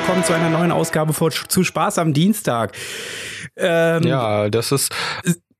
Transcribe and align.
willkommen 0.00 0.24
zu 0.24 0.32
einer 0.32 0.48
neuen 0.48 0.72
Ausgabe 0.72 1.12
von 1.12 1.30
zu 1.30 1.62
Spaß 1.62 1.98
am 1.98 2.14
Dienstag. 2.14 2.72
Ähm, 3.54 4.02
Ja, 4.06 4.48
das 4.48 4.72
ist. 4.72 4.94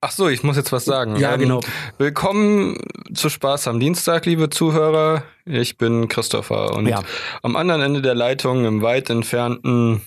Ach 0.01 0.11
so, 0.13 0.31
ich 0.31 0.43
muss 0.43 0.57
jetzt 0.57 0.73
was 0.73 0.87
sagen. 0.87 1.17
Ja, 1.17 1.35
Ähm, 1.35 1.41
genau. 1.41 1.61
Willkommen 1.99 2.79
zu 3.13 3.29
Spaß 3.29 3.69
am 3.69 3.81
Dienstag, 3.81 4.25
liebe 4.25 4.49
Zuhörer. 4.49 5.25
Ich 5.45 5.77
bin 5.77 6.09
Christopher 6.09 6.73
und 6.75 6.87
Ja. 6.87 7.03
am 7.43 7.55
anderen 7.55 7.83
Ende 7.83 8.01
der 8.01 8.15
Leitung, 8.15 8.65
im 8.65 8.81
weit 8.81 9.11
entfernten 9.11 10.01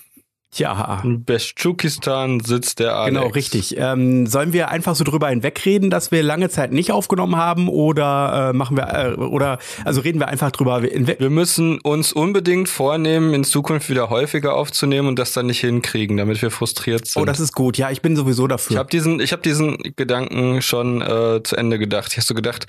ja. 0.60 1.02
Bestschukistan, 1.04 2.40
sitzt 2.40 2.80
der 2.80 2.96
Alex. 2.96 3.16
Genau, 3.16 3.28
richtig. 3.32 3.76
Ähm, 3.78 4.28
sollen 4.28 4.54
wir 4.54 4.70
einfach 4.70 4.96
so 4.96 5.04
drüber 5.04 5.30
hinwegreden, 5.30 5.90
dass 5.90 6.12
wir 6.12 6.24
lange 6.24 6.50
Zeit 6.50 6.72
nicht 6.72 6.92
aufgenommen 6.92 7.36
haben 7.36 7.70
oder 7.70 8.50
äh, 8.50 8.54
machen 8.54 8.78
wir 8.78 8.88
äh, 8.94 9.14
oder 9.16 9.60
also 9.86 10.02
reden 10.02 10.20
wir 10.20 10.28
einfach 10.28 10.52
drüber 10.52 10.82
hinweg. 10.82 11.20
Wir 11.20 11.30
müssen 11.30 11.80
uns 11.80 12.14
unbedingt 12.14 12.70
vornehmen, 12.70 13.34
in 13.34 13.44
Zukunft 13.44 13.90
wieder 13.90 14.10
häufiger 14.10 14.56
aufzunehmen 14.56 15.08
und 15.08 15.20
das 15.20 15.34
dann 15.34 15.48
nicht 15.48 15.60
hinkriegen, 15.62 16.18
damit 16.18 16.42
wir 16.42 16.52
frustriert 16.52 17.08
sind. 17.08 17.22
Oh, 17.22 17.26
das 17.26 17.40
ist 17.40 17.54
gut. 17.54 17.78
Ja, 17.78 17.92
ich 17.92 18.02
bin 18.02 18.16
sowieso 18.16 18.44
ich 18.46 18.50
dafür. 18.50 18.78
habe 18.78 18.90
diesen, 18.90 19.20
ich 19.20 19.34
hab 19.34 19.44
diesen 19.44 19.78
Gedanken 19.96 20.62
schon 20.62 21.02
äh, 21.02 21.42
zu 21.44 21.56
Ende 21.56 21.80
gedacht. 21.80 22.12
Ich 22.12 22.18
habe 22.18 22.26
so 22.26 22.34
gedacht, 22.34 22.68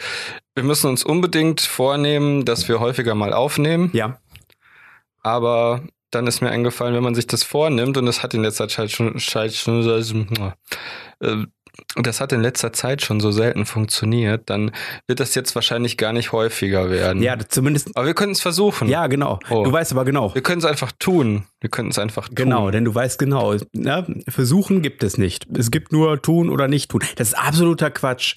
wir 0.55 0.65
müssen 0.65 0.89
uns 0.89 1.05
unbedingt 1.05 1.61
vornehmen, 1.61 2.45
dass 2.45 2.69
wir 2.69 2.81
häufiger 2.81 3.15
mal 3.15 3.33
aufnehmen. 3.33 3.91
ja. 3.93 4.19
Aber 5.27 5.81
dann 6.15 6.27
ist 6.27 6.41
mir 6.41 6.51
eingefallen, 6.51 6.95
wenn 6.95 7.03
man 7.03 7.15
sich 7.15 7.27
das 7.27 7.43
vornimmt, 7.43 7.97
und 7.97 8.07
das 8.07 8.23
hat 8.23 8.35
in 8.35 8.43
letzter 8.43 8.69
Zeit 8.69 8.91
schon, 8.91 9.19
schon 9.19 10.29
äh, 11.21 11.47
das 11.97 12.21
hat 12.21 12.33
in 12.33 12.41
letzter 12.41 12.73
Zeit 12.73 13.03
schon 13.03 13.21
so 13.21 13.31
selten 13.33 13.67
funktioniert, 13.67 14.49
dann 14.51 14.73
wird 15.07 15.21
das 15.21 15.35
jetzt 15.35 15.55
wahrscheinlich 15.55 15.97
gar 15.97 16.13
nicht 16.13 16.33
häufiger 16.33 16.91
werden. 16.91 17.23
Ja, 17.23 17.37
zumindest. 17.49 17.97
Aber 17.97 18.07
wir 18.07 18.15
können 18.15 18.33
es 18.33 18.41
versuchen. 18.41 18.89
Ja, 18.89 19.07
genau. 19.07 19.41
Oh. 19.51 19.65
Du 19.65 19.73
weißt 19.73 19.93
aber 19.93 20.05
genau. 20.05 20.35
Wir 20.35 20.43
können 20.43 20.59
es 20.59 20.65
einfach 20.65 20.93
tun. 20.93 21.47
Wir 21.61 21.71
können 21.71 21.91
es 21.91 21.99
einfach 21.99 22.29
tun. 22.29 22.37
Genau, 22.37 22.71
denn 22.71 22.85
du 22.85 22.95
weißt 22.95 23.19
genau, 23.19 23.57
ne? 23.73 24.23
versuchen 24.29 24.83
gibt 24.83 25.03
es 25.03 25.19
nicht. 25.19 25.47
Es 25.57 25.71
gibt 25.71 25.93
nur 25.93 26.21
tun 26.23 26.51
oder 26.51 26.69
nicht 26.69 26.91
tun. 26.91 27.03
Das 27.17 27.29
ist 27.29 27.35
absoluter 27.35 27.91
Quatsch. 27.91 28.37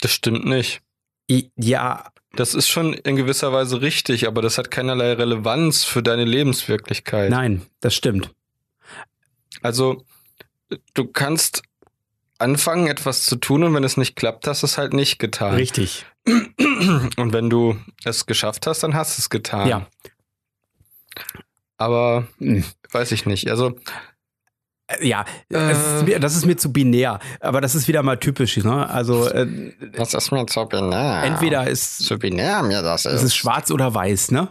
Das 0.00 0.12
stimmt 0.12 0.46
nicht. 0.46 0.82
Ja, 1.56 2.04
Das 2.34 2.54
ist 2.54 2.68
schon 2.68 2.92
in 2.92 3.16
gewisser 3.16 3.52
Weise 3.52 3.80
richtig, 3.80 4.26
aber 4.26 4.42
das 4.42 4.58
hat 4.58 4.70
keinerlei 4.70 5.14
Relevanz 5.14 5.84
für 5.84 6.02
deine 6.02 6.24
Lebenswirklichkeit. 6.24 7.30
nein, 7.30 7.62
das 7.80 7.94
stimmt. 7.94 8.34
Also, 9.62 10.04
du 10.94 11.06
kannst 11.06 11.62
anfangen, 12.38 12.86
etwas 12.86 13.24
zu 13.24 13.36
tun 13.36 13.64
und 13.64 13.74
wenn 13.74 13.82
es 13.82 13.96
nicht 13.96 14.14
klappt, 14.14 14.46
hast 14.46 14.62
du 14.62 14.66
es 14.66 14.78
halt 14.78 14.92
nicht 14.92 15.18
getan. 15.18 15.54
Richtig. 15.54 16.06
Und 16.26 17.32
wenn 17.32 17.48
du 17.50 17.76
es 18.04 18.26
geschafft 18.26 18.66
hast, 18.66 18.82
dann 18.82 18.94
hast 18.94 19.18
du 19.18 19.22
es 19.22 19.30
getan. 19.30 19.66
Ja. 19.66 19.86
Aber 21.76 22.28
Hm. 22.38 22.64
weiß 22.92 23.12
ich 23.12 23.26
nicht. 23.26 23.48
Also, 23.50 23.76
Ja, 25.02 25.24
Äh. 25.52 25.72
ist 25.72 26.06
mir, 26.06 26.18
das 26.18 26.34
ist 26.34 26.46
mir 26.46 26.56
zu 26.56 26.72
binär, 26.72 27.18
aber 27.40 27.60
das 27.60 27.74
ist 27.74 27.88
wieder 27.88 28.02
mal 28.02 28.16
typisch. 28.16 28.56
Ne? 28.56 28.88
Also 28.88 29.28
äh, 29.28 29.46
Das 29.92 30.14
ist 30.14 30.30
mir 30.32 30.46
zu 30.46 30.64
binär. 30.66 31.22
entweder 31.24 31.68
ist 31.68 32.04
Zu 32.06 32.18
binär 32.18 32.62
mir 32.62 32.80
das 32.82 33.04
ist. 33.04 33.12
es 33.12 33.22
ist 33.22 33.36
schwarz 33.36 33.70
oder 33.70 33.92
weiß, 33.94 34.30
ne? 34.30 34.48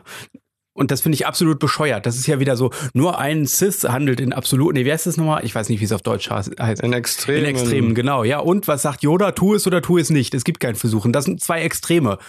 Und 0.74 0.92
das 0.92 1.02
finde 1.02 1.16
ich 1.16 1.26
absolut 1.26 1.58
bescheuert. 1.58 2.06
Das 2.06 2.18
ist 2.18 2.28
ja 2.28 2.40
wieder 2.40 2.56
so, 2.56 2.70
nur 2.94 3.18
ein 3.18 3.48
Cis 3.48 3.84
handelt 3.86 4.20
in 4.20 4.32
absolut. 4.32 4.76
Nee, 4.76 4.86
wie 4.86 4.92
heißt 4.92 5.08
das 5.08 5.18
nochmal? 5.18 5.44
Ich 5.44 5.56
weiß 5.56 5.70
nicht, 5.70 5.80
wie 5.80 5.86
es 5.86 5.92
auf 5.92 6.04
Deutsch 6.04 6.30
heißt. 6.30 6.50
in 6.84 6.94
Extremen. 6.94 7.40
In 7.40 7.46
Extremen, 7.46 7.96
genau. 7.96 8.24
Ja, 8.24 8.38
und 8.38 8.68
was 8.68 8.84
sagt 8.84 9.02
Yoda? 9.02 9.32
Tu 9.32 9.56
es 9.56 9.66
oder 9.66 9.82
tu 9.82 9.98
es 9.98 10.12
nicht. 10.12 10.36
Es 10.36 10.44
gibt 10.44 10.60
kein 10.60 10.76
Versuchen. 10.76 11.12
Das 11.14 11.26
sind 11.26 11.42
zwei 11.42 11.64
Extreme. 11.64 12.20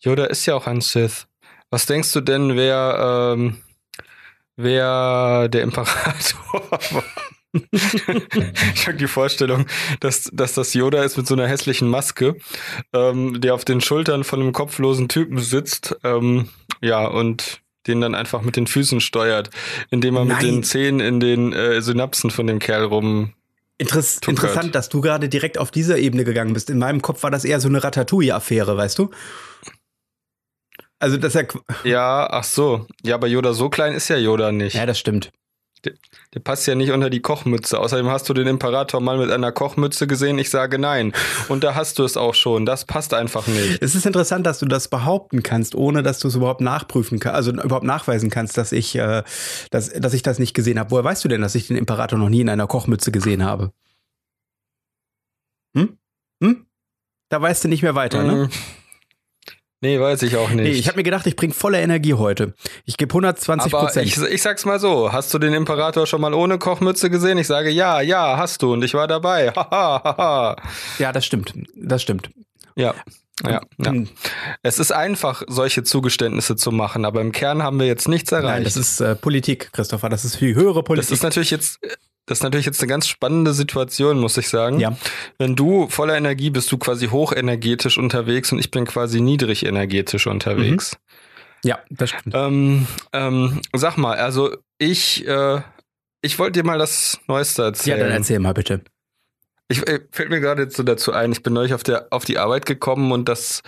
Yoda 0.00 0.26
ist 0.26 0.44
ja 0.44 0.54
auch 0.54 0.66
ein 0.66 0.82
Sith. 0.82 1.26
Was 1.70 1.86
denkst 1.86 2.12
du 2.12 2.20
denn, 2.20 2.54
wer, 2.54 3.32
ähm, 3.34 3.56
wer 4.56 5.48
der 5.48 5.62
Imperator 5.62 6.70
war? 6.70 7.04
ich 7.74 8.86
habe 8.86 8.98
die 8.98 9.06
Vorstellung, 9.06 9.66
dass, 10.00 10.30
dass 10.32 10.54
das 10.54 10.74
Yoda 10.74 11.02
ist 11.02 11.16
mit 11.16 11.26
so 11.26 11.34
einer 11.34 11.46
hässlichen 11.46 11.88
Maske, 11.88 12.36
ähm, 12.92 13.40
der 13.40 13.54
auf 13.54 13.64
den 13.64 13.80
Schultern 13.80 14.24
von 14.24 14.40
einem 14.40 14.52
kopflosen 14.52 15.08
Typen 15.08 15.38
sitzt, 15.38 15.96
ähm, 16.04 16.48
ja, 16.80 17.06
und 17.06 17.60
den 17.86 18.00
dann 18.00 18.14
einfach 18.14 18.42
mit 18.42 18.56
den 18.56 18.66
Füßen 18.66 19.00
steuert, 19.00 19.50
indem 19.90 20.16
er 20.16 20.24
mit 20.24 20.36
Nein. 20.36 20.46
den 20.46 20.62
Zähnen 20.64 21.00
in 21.00 21.20
den 21.20 21.52
äh, 21.52 21.80
Synapsen 21.80 22.30
von 22.30 22.46
dem 22.46 22.58
Kerl 22.58 22.84
rum. 22.84 23.32
Interess 23.78 24.16
Tuckert. 24.16 24.44
interessant, 24.44 24.74
dass 24.74 24.88
du 24.88 25.00
gerade 25.00 25.28
direkt 25.28 25.58
auf 25.58 25.70
diese 25.70 25.98
Ebene 25.98 26.24
gegangen 26.24 26.54
bist. 26.54 26.70
In 26.70 26.78
meinem 26.78 27.02
Kopf 27.02 27.22
war 27.22 27.30
das 27.30 27.44
eher 27.44 27.60
so 27.60 27.68
eine 27.68 27.82
Ratatouille-Affäre, 27.84 28.76
weißt 28.76 28.98
du? 28.98 29.10
Also, 30.98 31.16
dass 31.18 31.34
er. 31.34 31.44
qu- 31.48 31.60
Ja, 31.84 32.26
ach 32.30 32.44
so. 32.44 32.86
Ja, 33.04 33.14
aber 33.16 33.26
Yoda 33.26 33.52
so 33.52 33.68
klein 33.68 33.92
ist 33.94 34.08
ja 34.08 34.16
Yoda 34.16 34.52
nicht. 34.52 34.74
Ja, 34.74 34.86
das 34.86 34.98
stimmt. 34.98 35.30
Der 36.34 36.40
passt 36.40 36.66
ja 36.66 36.74
nicht 36.74 36.90
unter 36.90 37.10
die 37.10 37.20
Kochmütze. 37.20 37.78
Außerdem 37.78 38.08
hast 38.08 38.28
du 38.28 38.34
den 38.34 38.48
Imperator 38.48 39.00
mal 39.00 39.18
mit 39.18 39.30
einer 39.30 39.52
Kochmütze 39.52 40.08
gesehen. 40.08 40.36
Ich 40.38 40.50
sage 40.50 40.80
nein. 40.80 41.12
Und 41.48 41.62
da 41.62 41.76
hast 41.76 42.00
du 42.00 42.04
es 42.04 42.16
auch 42.16 42.34
schon. 42.34 42.66
Das 42.66 42.86
passt 42.86 43.14
einfach 43.14 43.46
nicht. 43.46 43.80
Es 43.82 43.94
ist 43.94 44.04
interessant, 44.04 44.44
dass 44.46 44.58
du 44.58 44.66
das 44.66 44.88
behaupten 44.88 45.44
kannst, 45.44 45.76
ohne 45.76 46.02
dass 46.02 46.18
du 46.18 46.26
es 46.26 46.34
überhaupt 46.34 46.60
nachprüfen 46.60 47.20
kannst, 47.20 47.36
also 47.36 47.52
überhaupt 47.52 47.84
nachweisen 47.86 48.30
kannst, 48.30 48.58
dass 48.58 48.72
ich, 48.72 48.96
äh, 48.96 49.22
dass, 49.70 49.90
dass 49.92 50.12
ich 50.14 50.22
das 50.22 50.40
nicht 50.40 50.54
gesehen 50.54 50.80
habe. 50.80 50.90
Woher 50.90 51.04
weißt 51.04 51.22
du 51.24 51.28
denn, 51.28 51.42
dass 51.42 51.54
ich 51.54 51.68
den 51.68 51.76
Imperator 51.76 52.18
noch 52.18 52.30
nie 52.30 52.40
in 52.40 52.48
einer 52.48 52.66
Kochmütze 52.66 53.12
gesehen 53.12 53.44
habe? 53.44 53.70
Hm? 55.76 55.98
Hm? 56.42 56.66
Da 57.28 57.40
weißt 57.40 57.62
du 57.64 57.68
nicht 57.68 57.82
mehr 57.82 57.94
weiter, 57.94 58.24
ne? 58.24 58.48
Nee, 59.82 60.00
weiß 60.00 60.22
ich 60.22 60.36
auch 60.36 60.48
nicht. 60.48 60.64
Nee, 60.64 60.70
ich 60.70 60.88
habe 60.88 60.96
mir 60.96 61.02
gedacht, 61.02 61.26
ich 61.26 61.36
bringe 61.36 61.52
volle 61.52 61.80
Energie 61.80 62.14
heute. 62.14 62.54
Ich 62.86 62.96
gebe 62.96 63.10
120 63.10 63.72
aber 63.74 63.84
Prozent. 63.86 64.06
ich, 64.06 64.16
ich 64.18 64.42
sag's 64.42 64.64
mal 64.64 64.80
so, 64.80 65.12
hast 65.12 65.32
du 65.34 65.38
den 65.38 65.52
Imperator 65.52 66.06
schon 66.06 66.20
mal 66.22 66.32
ohne 66.32 66.58
Kochmütze 66.58 67.10
gesehen? 67.10 67.36
Ich 67.38 67.46
sage 67.46 67.70
ja, 67.70 68.00
ja, 68.00 68.38
hast 68.38 68.62
du 68.62 68.72
und 68.72 68.82
ich 68.82 68.94
war 68.94 69.06
dabei. 69.06 69.50
Haha, 69.56 70.02
haha. 70.02 70.56
Ja, 70.98 71.12
das 71.12 71.26
stimmt. 71.26 71.52
Das 71.76 72.00
stimmt. 72.02 72.30
Ja. 72.74 72.94
Ja, 73.44 73.60
ja. 73.76 73.90
Hm, 73.90 74.08
Es 74.62 74.78
ist 74.78 74.92
einfach, 74.92 75.42
solche 75.46 75.82
Zugeständnisse 75.82 76.56
zu 76.56 76.72
machen, 76.72 77.04
aber 77.04 77.20
im 77.20 77.32
Kern 77.32 77.62
haben 77.62 77.78
wir 77.78 77.86
jetzt 77.86 78.08
nichts 78.08 78.32
erreicht. 78.32 78.46
Nein, 78.54 78.64
das 78.64 78.78
ist 78.78 79.00
äh, 79.00 79.14
Politik, 79.14 79.72
Christopher. 79.72 80.08
Das 80.08 80.24
ist 80.24 80.36
viel 80.36 80.54
höhere 80.54 80.82
Politik. 80.82 81.10
Das 81.10 81.18
ist 81.18 81.22
natürlich 81.22 81.50
jetzt, 81.50 81.78
das 82.26 82.38
ist 82.38 82.42
natürlich 82.42 82.66
jetzt 82.66 82.80
eine 82.80 82.88
ganz 82.88 83.06
spannende 83.08 83.52
Situation, 83.54 84.18
muss 84.18 84.36
ich 84.36 84.48
sagen. 84.48 84.78
ja, 84.80 84.96
Wenn 85.38 85.56
du 85.56 85.88
voller 85.88 86.16
Energie 86.16 86.50
bist, 86.50 86.70
du 86.72 86.78
quasi 86.78 87.06
hochenergetisch 87.08 87.98
unterwegs 87.98 88.52
und 88.52 88.58
ich 88.58 88.70
bin 88.70 88.84
quasi 88.84 89.20
niedrig 89.20 89.64
energetisch 89.64 90.26
unterwegs. 90.26 90.96
ja, 91.64 91.78
das 91.90 92.10
stimmt. 92.10 92.34
Ähm, 92.36 92.86
ähm, 93.12 93.60
sag 93.74 93.96
mal, 93.96 94.16
also 94.18 94.56
ich, 94.78 95.26
äh, 95.26 95.60
ich 96.20 96.38
wollte 96.38 96.60
dir 96.60 96.66
mal 96.66 96.78
das 96.78 97.18
Neueste 97.28 97.62
Ja, 97.62 97.68
erzählen. 97.68 98.00
dann 98.00 98.10
erzähl 98.10 98.38
mal 98.40 98.54
bitte. 98.54 98.82
Ich 99.68 99.86
äh, 99.88 100.00
fällt 100.12 100.30
mir 100.30 100.40
gerade 100.40 100.62
jetzt 100.62 100.76
so 100.76 100.82
dazu 100.82 101.12
ein, 101.12 101.32
ich 101.32 101.42
bin 101.42 101.52
neulich 101.52 101.74
auf 101.74 101.82
der 101.82 102.06
auf 102.10 102.24
die 102.24 102.38
Arbeit 102.38 102.66
gekommen 102.66 103.10
und 103.12 103.28
das 103.28 103.62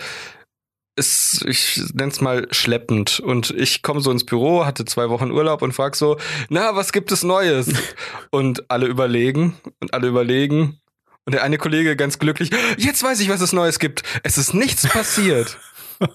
ist, 0.99 1.45
ich 1.47 1.81
nenn's 1.95 2.21
mal 2.21 2.47
schleppend. 2.51 3.21
Und 3.21 3.51
ich 3.51 3.83
komme 3.83 4.01
so 4.01 4.11
ins 4.11 4.27
Büro, 4.27 4.67
hatte 4.67 4.85
zwei 4.85 5.09
Wochen 5.09 5.31
Urlaub 5.31 5.63
und 5.63 5.73
frag 5.73 5.97
so, 5.97 6.19
na, 6.49 6.77
was 6.77 6.93
gibt 6.93 7.13
es 7.13 7.23
Neues? 7.23 7.73
und 8.31 8.71
alle 8.71 8.87
überlegen 8.87 9.57
und 9.81 9.95
alle 9.95 10.09
überlegen. 10.09 10.81
Und 11.25 11.33
der 11.35 11.43
eine 11.43 11.59
Kollege 11.59 11.95
ganz 11.95 12.19
glücklich, 12.19 12.51
jetzt 12.79 13.03
weiß 13.03 13.21
ich, 13.21 13.29
was 13.29 13.41
es 13.41 13.53
Neues 13.53 13.79
gibt. 13.79 14.03
Es 14.23 14.39
ist 14.39 14.55
nichts 14.55 14.87
passiert. 14.87 15.57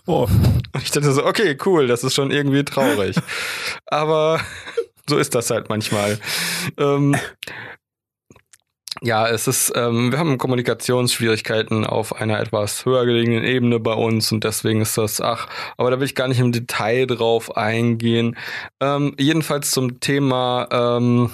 Oh. 0.08 0.30
Und 0.72 0.82
ich 0.82 0.92
dachte 0.92 1.12
so, 1.12 1.26
okay, 1.26 1.58
cool, 1.66 1.88
das 1.88 2.06
ist 2.06 2.14
schon 2.14 2.32
irgendwie 2.32 2.64
traurig. 2.64 3.18
Aber 3.86 4.40
so 5.10 5.18
ist 5.18 5.36
das 5.36 5.50
halt 5.50 5.68
manchmal. 5.68 6.20
Ähm, 6.78 7.18
ja, 9.04 9.28
es 9.28 9.48
ist, 9.48 9.74
ähm, 9.76 10.12
wir 10.12 10.20
haben 10.20 10.38
Kommunikationsschwierigkeiten 10.38 11.86
auf 11.86 12.16
einer 12.16 12.40
etwas 12.40 12.86
höher 12.86 13.06
gelegenen 13.06 13.44
Ebene 13.44 13.80
bei 13.80 13.94
uns 13.94 14.32
und 14.32 14.46
deswegen 14.46 14.82
ist 14.82 14.98
das, 14.98 15.20
ach, 15.20 15.48
aber 15.76 15.92
da 15.92 16.00
will 16.00 16.06
ich 16.06 16.16
gar 16.16 16.30
nicht 16.30 16.40
im 16.40 16.54
Detail 16.54 17.06
drauf 17.06 17.58
eingehen. 17.58 18.38
Ähm, 18.80 19.14
jedenfalls 19.20 19.72
zum 19.72 20.00
Thema, 20.00 20.70
ähm, 20.72 21.32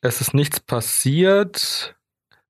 es 0.00 0.20
ist 0.20 0.32
nichts 0.32 0.60
passiert. 0.60 1.96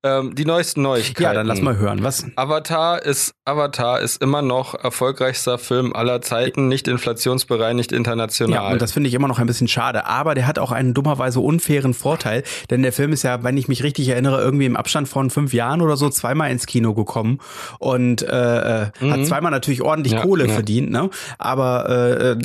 Ähm, 0.04 0.34
die 0.34 0.44
neuesten 0.44 0.82
Neuigkeiten. 0.82 1.22
Ja, 1.22 1.32
dann 1.32 1.46
lass 1.46 1.62
mal 1.62 1.78
hören. 1.78 2.02
Was? 2.04 2.26
Avatar 2.36 3.02
ist, 3.02 3.32
Avatar 3.46 4.00
ist 4.00 4.20
immer 4.22 4.42
noch 4.42 4.74
erfolgreichster 4.74 5.56
Film 5.56 5.94
aller 5.94 6.20
Zeiten, 6.20 6.68
nicht 6.68 6.86
inflationsbereinigt 6.88 7.90
international. 7.90 8.54
Ja, 8.54 8.70
und 8.70 8.82
das 8.82 8.92
finde 8.92 9.08
ich 9.08 9.14
immer 9.14 9.28
noch 9.28 9.38
ein 9.38 9.46
bisschen 9.46 9.66
schade. 9.66 10.04
Aber 10.06 10.34
der 10.34 10.46
hat 10.46 10.58
auch 10.58 10.72
einen 10.72 10.92
dummerweise 10.92 11.40
unfairen 11.40 11.94
Vorteil, 11.94 12.42
denn 12.68 12.82
der 12.82 12.92
Film 12.92 13.12
ist 13.14 13.22
ja, 13.22 13.42
wenn 13.42 13.56
ich 13.56 13.66
mich 13.68 13.82
richtig 13.82 14.08
erinnere, 14.08 14.42
irgendwie 14.42 14.66
im 14.66 14.76
Abstand 14.76 15.08
von 15.08 15.30
fünf 15.30 15.54
Jahren 15.54 15.80
oder 15.80 15.96
so 15.96 16.10
zweimal 16.10 16.50
ins 16.50 16.66
Kino 16.66 16.92
gekommen 16.92 17.38
und 17.78 18.20
äh, 18.22 18.82
äh, 18.84 18.86
Mhm. 19.00 19.10
hat 19.12 19.24
zweimal 19.26 19.50
natürlich 19.50 19.80
ordentlich 19.82 20.12
Ja, 20.12 20.20
Kohle 20.22 20.46
ja. 20.46 20.52
verdient, 20.52 20.90
ne? 20.90 21.08
Aber 21.38 21.88
äh, 21.88 22.30
äh, 22.32 22.36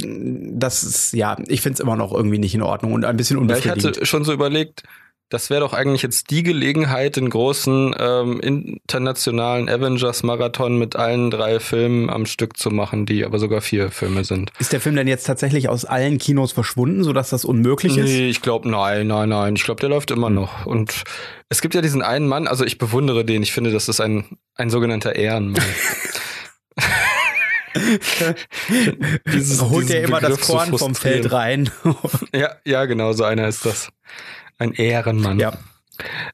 das 0.54 0.84
ist, 0.84 1.14
ja, 1.14 1.36
ich 1.48 1.60
finde 1.62 1.74
es 1.74 1.80
immer 1.82 1.96
noch 1.98 2.14
irgendwie 2.14 2.40
nicht 2.40 2.56
in 2.56 2.62
Ordnung 2.62 2.94
und 2.94 3.04
ein 3.04 3.18
bisschen 3.18 3.36
ja, 3.38 3.44
ich 3.44 3.50
unbefriedigend. 3.66 3.98
hatte 3.98 4.06
schon 4.06 4.24
so 4.24 4.32
überlegt, 4.32 4.84
das 5.30 5.52
wäre 5.52 5.62
doch 5.62 5.74
eigentlich 5.74 6.02
jetzt 6.02 6.32
die 6.32 6.42
Gelegenheit, 6.42 7.16
den 7.16 7.30
großen 7.30 7.96
ähm, 7.98 8.40
internationalen 8.40 9.70
Avengers-Marathon 9.70 10.80
mit 10.80 10.96
allen 10.96 11.30
drei 11.30 11.60
Filmen 11.60 12.10
am 12.10 12.26
Stück 12.26 12.58
zu 12.58 12.72
machen, 12.72 13.06
die 13.06 13.24
aber 13.24 13.38
sogar 13.38 13.62
vier 13.62 13.92
Filme 13.92 14.24
sind. 14.24 14.52
Ist 14.58 14.74
der 14.74 14.82
Film 14.82 14.96
denn 14.96 15.08
jetzt 15.08 15.26
tatsächlich 15.26 15.70
aus 15.70 15.86
allen 15.86 16.18
Kinos 16.18 16.52
verschwunden, 16.52 17.04
sodass 17.04 17.30
das 17.30 17.46
unmöglich 17.46 17.96
ist? 17.96 18.06
Nee, 18.06 18.30
ich 18.30 18.42
glaube, 18.42 18.68
nein, 18.70 19.06
nein, 19.06 19.30
nein. 19.30 19.56
Ich 19.56 19.64
glaube, 19.64 19.80
der 19.80 19.90
läuft 19.90 20.10
immer 20.10 20.32
noch. 20.32 20.66
Und 20.66 21.04
es 21.48 21.62
gibt 21.62 21.76
ja 21.76 21.82
diesen 21.82 22.02
einen 22.02 22.28
Mann, 22.28 22.48
also 22.48 22.66
ich 22.66 22.80
bewundere 22.80 23.24
den. 23.24 23.44
Ich 23.44 23.52
finde, 23.52 23.72
das 23.72 23.88
ist 23.88 24.02
ein, 24.02 24.26
ein 24.56 24.72
sogenannter 24.72 25.16
Ehrenmann. 25.16 25.64
Dieses, 29.32 29.62
holt 29.62 29.92
er 29.92 30.04
immer 30.04 30.20
das 30.20 30.42
Korn 30.42 30.76
vom 30.76 30.96
Feld 30.96 31.32
rein. 31.32 31.70
ja, 32.34 32.56
ja, 32.66 32.86
genau, 32.86 33.14
so 33.14 33.24
einer 33.24 33.48
ist 33.48 33.66
das. 33.66 33.90
Ein 34.60 34.74
Ehrenmann. 34.74 35.40
Ja. 35.40 35.54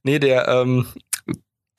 Nee, 0.04 0.20
der, 0.20 0.48
ähm, 0.48 0.88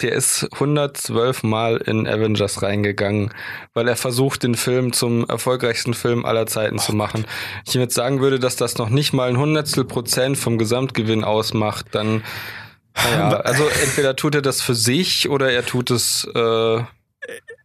der 0.00 0.12
ist 0.12 0.48
112 0.52 1.42
Mal 1.42 1.78
in 1.78 2.06
Avengers 2.06 2.62
reingegangen, 2.62 3.32
weil 3.74 3.88
er 3.88 3.96
versucht, 3.96 4.42
den 4.42 4.54
Film 4.54 4.92
zum 4.92 5.28
erfolgreichsten 5.28 5.94
Film 5.94 6.24
aller 6.24 6.46
Zeiten 6.46 6.76
oh. 6.76 6.82
zu 6.82 6.94
machen. 6.94 7.26
Ich 7.66 7.74
jetzt 7.74 7.94
sagen 7.94 8.20
würde, 8.20 8.38
dass 8.38 8.56
das 8.56 8.78
noch 8.78 8.90
nicht 8.90 9.12
mal 9.12 9.28
ein 9.28 9.38
Hundertstel 9.38 9.84
Prozent 9.84 10.38
vom 10.38 10.58
Gesamtgewinn 10.58 11.24
ausmacht, 11.24 11.86
dann, 11.92 12.22
naja, 12.94 13.40
also 13.40 13.66
entweder 13.82 14.16
tut 14.16 14.34
er 14.36 14.42
das 14.42 14.62
für 14.62 14.74
sich 14.74 15.28
oder 15.28 15.50
er 15.50 15.64
tut 15.66 15.90
es, 15.90 16.28
äh, 16.34 16.80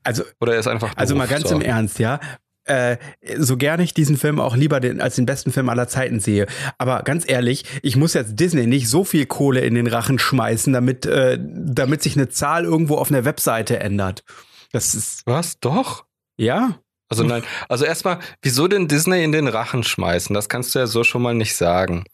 also, 0.04 0.24
oder 0.40 0.54
er 0.54 0.60
ist 0.60 0.68
einfach. 0.68 0.90
Doof, 0.90 0.98
also 0.98 1.16
mal 1.16 1.28
ganz 1.28 1.50
so. 1.50 1.56
im 1.56 1.62
Ernst, 1.62 2.00
ja 2.00 2.20
äh, 2.66 2.98
so 3.38 3.58
gerne 3.58 3.84
ich 3.84 3.94
diesen 3.94 4.18
Film 4.18 4.40
auch 4.40 4.56
lieber 4.56 4.80
den, 4.80 5.02
als 5.02 5.16
den 5.16 5.26
besten 5.26 5.52
Film 5.52 5.70
aller 5.70 5.88
Zeiten 5.88 6.20
sehe. 6.20 6.48
Aber 6.78 7.04
ganz 7.04 7.28
ehrlich, 7.28 7.66
ich 7.82 7.96
muss 7.96 8.14
jetzt 8.14 8.40
Disney 8.40 8.68
nicht 8.68 8.88
so 8.88 9.04
viel 9.04 9.26
Kohle 9.26 9.62
in 9.62 9.76
den 9.76 9.88
Rachen 9.88 10.20
schmeißen, 10.20 10.74
damit, 10.74 11.06
äh, 11.06 11.40
damit 11.42 12.02
sich 12.04 12.16
eine 12.16 12.30
Zahl 12.30 12.66
irgendwo 12.66 12.96
auf 12.96 13.12
einer 13.12 13.26
Webseite 13.26 13.80
ändert. 13.80 14.24
Das 14.72 14.94
ist. 14.94 15.24
Was? 15.26 15.60
Doch? 15.60 16.06
Ja? 16.38 16.80
Also 17.12 17.26
nein, 17.26 17.44
also 17.68 17.84
erstmal, 17.84 18.20
wieso 18.42 18.70
denn 18.70 18.88
Disney 18.88 19.22
in 19.22 19.34
den 19.34 19.50
Rachen 19.50 19.84
schmeißen? 19.84 20.34
Das 20.34 20.48
kannst 20.48 20.74
du 20.74 20.80
ja 20.80 20.88
so 20.88 21.04
schon 21.04 21.22
mal 21.22 21.34
nicht 21.34 21.58
sagen. 21.58 22.06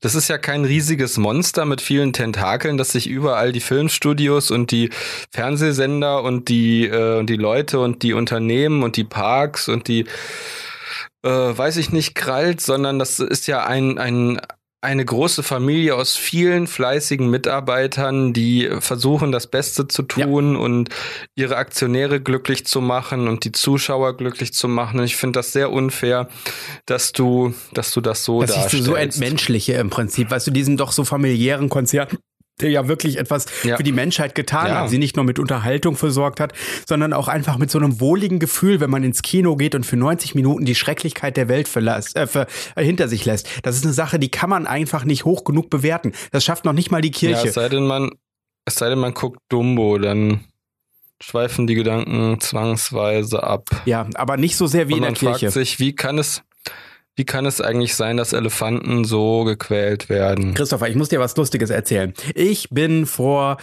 Das 0.00 0.14
ist 0.14 0.28
ja 0.28 0.38
kein 0.38 0.64
riesiges 0.64 1.18
Monster 1.18 1.66
mit 1.66 1.82
vielen 1.82 2.14
Tentakeln, 2.14 2.78
das 2.78 2.88
sich 2.88 3.06
überall 3.06 3.52
die 3.52 3.60
Filmstudios 3.60 4.50
und 4.50 4.70
die 4.70 4.88
Fernsehsender 5.30 6.22
und 6.22 6.48
die 6.48 6.86
äh, 6.86 7.18
und 7.18 7.28
die 7.28 7.36
Leute 7.36 7.80
und 7.80 8.02
die 8.02 8.14
Unternehmen 8.14 8.82
und 8.82 8.96
die 8.96 9.04
Parks 9.04 9.68
und 9.68 9.88
die 9.88 10.06
äh, 11.22 11.28
weiß 11.28 11.76
ich 11.76 11.92
nicht 11.92 12.14
krallt, 12.14 12.62
sondern 12.62 12.98
das 12.98 13.20
ist 13.20 13.48
ja 13.48 13.66
ein 13.66 13.98
ein 13.98 14.40
eine 14.86 15.04
große 15.04 15.42
Familie 15.42 15.96
aus 15.96 16.14
vielen 16.14 16.68
fleißigen 16.68 17.28
Mitarbeitern, 17.28 18.32
die 18.32 18.70
versuchen, 18.78 19.32
das 19.32 19.48
Beste 19.48 19.88
zu 19.88 20.04
tun 20.04 20.54
ja. 20.54 20.60
und 20.60 20.90
ihre 21.34 21.56
Aktionäre 21.56 22.20
glücklich 22.20 22.66
zu 22.66 22.80
machen 22.80 23.26
und 23.26 23.44
die 23.44 23.50
Zuschauer 23.50 24.16
glücklich 24.16 24.54
zu 24.54 24.68
machen. 24.68 25.00
Und 25.00 25.06
ich 25.06 25.16
finde 25.16 25.40
das 25.40 25.52
sehr 25.52 25.72
unfair, 25.72 26.28
dass 26.86 27.10
du, 27.10 27.52
dass 27.74 27.90
du 27.90 28.00
das 28.00 28.22
so 28.22 28.42
das 28.42 28.54
darstellst. 28.54 28.86
so 28.86 28.94
entmenschliche 28.94 29.72
im 29.72 29.90
Prinzip, 29.90 30.30
weißt 30.30 30.46
du, 30.46 30.50
diesen 30.52 30.76
doch 30.76 30.92
so 30.92 31.04
familiären 31.04 31.68
Konzern 31.68 32.06
der 32.60 32.70
ja 32.70 32.88
wirklich 32.88 33.18
etwas 33.18 33.46
ja. 33.64 33.76
für 33.76 33.82
die 33.82 33.92
Menschheit 33.92 34.34
getan 34.34 34.68
ja. 34.68 34.80
hat, 34.80 34.90
sie 34.90 34.98
nicht 34.98 35.16
nur 35.16 35.24
mit 35.24 35.38
Unterhaltung 35.38 35.96
versorgt 35.96 36.40
hat, 36.40 36.52
sondern 36.86 37.12
auch 37.12 37.28
einfach 37.28 37.58
mit 37.58 37.70
so 37.70 37.78
einem 37.78 38.00
wohligen 38.00 38.38
Gefühl, 38.38 38.80
wenn 38.80 38.90
man 38.90 39.04
ins 39.04 39.22
Kino 39.22 39.56
geht 39.56 39.74
und 39.74 39.84
für 39.84 39.96
90 39.96 40.34
Minuten 40.34 40.64
die 40.64 40.74
Schrecklichkeit 40.74 41.36
der 41.36 41.48
Welt 41.48 41.68
verlässt, 41.68 42.16
äh, 42.16 42.26
für, 42.26 42.46
äh, 42.74 42.84
hinter 42.84 43.08
sich 43.08 43.24
lässt. 43.24 43.48
Das 43.62 43.76
ist 43.76 43.84
eine 43.84 43.92
Sache, 43.92 44.18
die 44.18 44.30
kann 44.30 44.48
man 44.48 44.66
einfach 44.66 45.04
nicht 45.04 45.24
hoch 45.24 45.44
genug 45.44 45.68
bewerten. 45.68 46.12
Das 46.32 46.44
schafft 46.44 46.64
noch 46.64 46.72
nicht 46.72 46.90
mal 46.90 47.02
die 47.02 47.10
Kirche. 47.10 47.42
Ja, 47.42 47.48
es 47.48 47.54
sei 47.54 47.68
denn, 47.68 47.86
man, 47.86 48.10
es 48.64 48.76
sei 48.76 48.88
denn, 48.88 48.98
man 48.98 49.12
guckt 49.12 49.38
Dumbo, 49.50 49.98
dann 49.98 50.44
schweifen 51.20 51.66
die 51.66 51.74
Gedanken 51.74 52.40
zwangsweise 52.40 53.42
ab. 53.42 53.68
Ja, 53.84 54.06
aber 54.14 54.36
nicht 54.36 54.56
so 54.56 54.66
sehr 54.66 54.88
wie 54.88 54.94
und 54.94 54.98
in 54.98 55.04
der 55.04 55.12
Kirche. 55.12 55.26
Man 55.26 55.38
fragt 55.38 55.52
sich, 55.52 55.78
wie 55.78 55.94
kann 55.94 56.18
es, 56.18 56.42
wie 57.16 57.24
kann 57.24 57.46
es 57.46 57.62
eigentlich 57.62 57.94
sein, 57.94 58.18
dass 58.18 58.34
Elefanten 58.34 59.04
so 59.04 59.44
gequält 59.44 60.10
werden? 60.10 60.52
Christopher, 60.52 60.88
ich 60.88 60.96
muss 60.96 61.08
dir 61.08 61.18
was 61.18 61.34
Lustiges 61.34 61.70
erzählen. 61.70 62.12
Ich 62.34 62.68
bin 62.68 63.06
vor. 63.06 63.56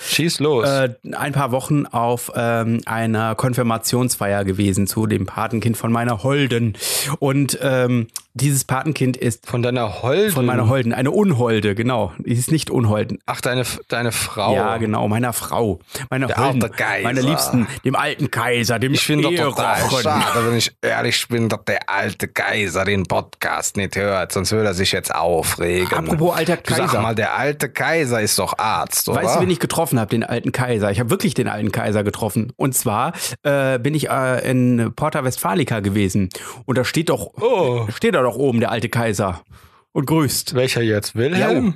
Äh, 0.63 0.95
ein 1.15 1.33
paar 1.33 1.51
Wochen 1.51 1.85
auf 1.85 2.31
ähm, 2.35 2.81
einer 2.87 3.35
Konfirmationsfeier 3.35 4.43
gewesen 4.43 4.87
zu 4.87 5.05
dem 5.05 5.27
Patenkind 5.27 5.77
von 5.77 5.91
meiner 5.91 6.23
Holden. 6.23 6.73
Und 7.19 7.59
ähm, 7.61 8.07
dieses 8.33 8.63
Patenkind 8.63 9.17
ist 9.17 9.45
von 9.45 9.61
deiner 9.61 10.01
Holden. 10.01 10.31
Von 10.31 10.47
meiner 10.47 10.67
Holden, 10.67 10.91
eine 10.91 11.11
Unholde, 11.11 11.75
genau. 11.75 12.11
Die 12.17 12.33
ist 12.33 12.51
nicht 12.51 12.71
Unholden. 12.71 13.19
Ach, 13.27 13.39
deine 13.39 13.63
deine 13.87 14.11
Frau. 14.11 14.55
Ja, 14.55 14.77
genau, 14.77 15.07
meiner 15.07 15.33
Frau, 15.33 15.79
meiner 16.09 16.25
Der 16.25 16.37
Holden, 16.37 16.63
alte 16.63 16.75
Kaiser. 16.75 17.03
meiner 17.03 17.21
Liebsten, 17.21 17.67
dem 17.85 17.95
alten 17.95 18.31
Kaiser, 18.31 18.79
dem 18.79 18.93
Ich 18.95 19.03
finde 19.05 19.29
doch 19.29 19.51
total 19.51 19.87
schade, 20.01 20.47
wenn 20.47 20.57
ich 20.57 20.71
ehrlich 20.81 21.27
bin, 21.27 21.49
dass 21.49 21.63
der 21.65 21.87
alte 21.87 22.27
Kaiser 22.27 22.85
den 22.85 23.03
Podcast 23.03 23.42
nicht 23.77 23.95
hört, 23.95 24.31
sonst 24.31 24.51
würde 24.51 24.67
er 24.67 24.73
sich 24.73 24.91
jetzt 24.91 25.13
aufregen. 25.13 25.97
Apropos 25.97 26.35
alter 26.35 26.57
Kaiser. 26.57 26.87
Sag 26.87 27.01
mal, 27.01 27.15
der 27.15 27.37
alte 27.37 27.69
Kaiser 27.69 28.21
ist 28.21 28.39
doch 28.39 28.57
Arzt, 28.57 29.07
oder? 29.07 29.23
Weißt 29.23 29.37
du, 29.37 29.41
wen 29.41 29.49
ich 29.49 29.59
getroffen 29.59 29.99
habe, 29.99 30.09
den 30.09 30.23
alten 30.23 30.51
Kaiser? 30.51 30.91
Ich 30.91 30.99
habe 30.99 31.09
wirklich 31.09 31.33
den 31.33 31.47
alten 31.47 31.71
Kaiser 31.71 32.03
getroffen. 32.03 32.51
Und 32.55 32.73
zwar 32.75 33.13
äh, 33.43 33.79
bin 33.79 33.95
ich 33.95 34.09
äh, 34.09 34.49
in 34.49 34.93
Porta 34.95 35.23
Westfalica 35.23 35.79
gewesen. 35.79 36.29
Und 36.65 36.77
da 36.77 36.83
steht 36.83 37.09
doch, 37.09 37.31
oh. 37.39 37.87
steht 37.95 38.15
da 38.15 38.21
doch 38.21 38.35
oben 38.35 38.59
der 38.59 38.71
alte 38.71 38.89
Kaiser. 38.89 39.03
Kaiser 39.03 39.43
und 39.91 40.05
grüßt. 40.05 40.55
Welcher 40.55 40.81
jetzt? 40.81 41.15
Wilhelm? 41.15 41.65
Ja, 41.65 41.73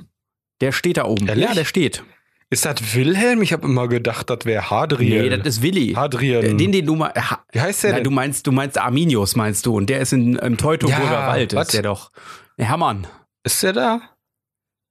der 0.60 0.72
steht 0.72 0.96
da 0.96 1.04
oben. 1.04 1.28
Ehrlich? 1.28 1.44
Ja, 1.44 1.54
der 1.54 1.64
steht. 1.64 2.02
Ist 2.50 2.64
das 2.64 2.94
Wilhelm? 2.94 3.42
Ich 3.42 3.52
habe 3.52 3.66
immer 3.66 3.88
gedacht, 3.88 4.30
das 4.30 4.44
wäre 4.44 4.70
Hadrian. 4.70 5.22
Nee, 5.22 5.36
das 5.36 5.46
ist 5.46 5.62
Willi. 5.62 5.92
Hadrian. 5.92 6.56
Den, 6.56 6.72
den 6.72 6.86
du 6.86 6.96
mal. 6.96 7.12
Wie 7.52 7.60
heißt 7.60 7.84
der 7.84 7.90
Nein, 7.90 7.96
denn? 7.98 8.04
du 8.04 8.10
meinst, 8.10 8.46
du 8.46 8.52
meinst 8.52 8.78
Arminius, 8.78 9.36
meinst 9.36 9.66
du? 9.66 9.76
Und 9.76 9.90
der 9.90 10.00
ist 10.00 10.14
in, 10.14 10.36
im 10.36 10.56
Teutoburger 10.56 11.12
ja, 11.12 11.26
Wald, 11.28 11.52
ist 11.52 11.74
der 11.74 11.82
doch. 11.82 12.10
Hermann. 12.56 13.06
Ist 13.44 13.62
der 13.62 13.74
da? 13.74 14.00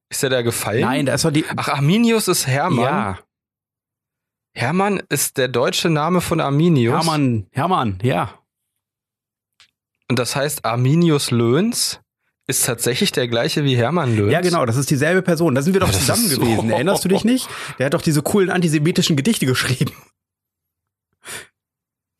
Ist 0.10 0.24
der 0.24 0.30
da 0.30 0.42
gefallen? 0.44 0.82
Nein, 0.82 1.06
da 1.08 1.16
ist 1.16 1.26
doch 1.26 1.32
die. 1.32 1.46
Ach, 1.56 1.68
Arminius 1.70 2.28
ist 2.28 2.46
Hermann. 2.46 2.84
Ja. 2.84 3.20
Hermann 4.54 5.04
ist 5.10 5.38
der 5.38 5.48
deutsche 5.48 5.90
Name 5.90 6.22
von 6.22 6.40
Arminius. 6.40 7.06
Hermann, 7.06 7.48
Hermann, 7.52 8.00
ja. 8.02 8.34
Und 10.10 10.20
das 10.20 10.36
heißt 10.36 10.64
Arminius 10.64 11.32
Löhns? 11.32 12.00
Ist 12.48 12.66
tatsächlich 12.66 13.12
der 13.12 13.28
gleiche 13.28 13.64
wie 13.66 13.76
Hermann 13.76 14.16
Löns. 14.16 14.32
Ja, 14.32 14.42
genau, 14.42 14.66
das 14.66 14.78
ist 14.78 14.90
dieselbe 14.90 15.22
Person. 15.22 15.54
Da 15.54 15.62
sind 15.62 15.74
wir 15.74 15.82
doch 15.82 15.92
zusammen 15.92 16.28
so. 16.28 16.40
gewesen. 16.40 16.70
Erinnerst 16.70 17.04
du 17.04 17.10
dich 17.10 17.26
nicht? 17.26 17.50
Der 17.78 17.88
hat 17.88 17.94
doch 17.94 18.02
diese 18.02 18.22
coolen 18.22 18.50
antisemitischen 18.50 19.18
Gedichte 19.18 19.46
geschrieben. 19.46 19.92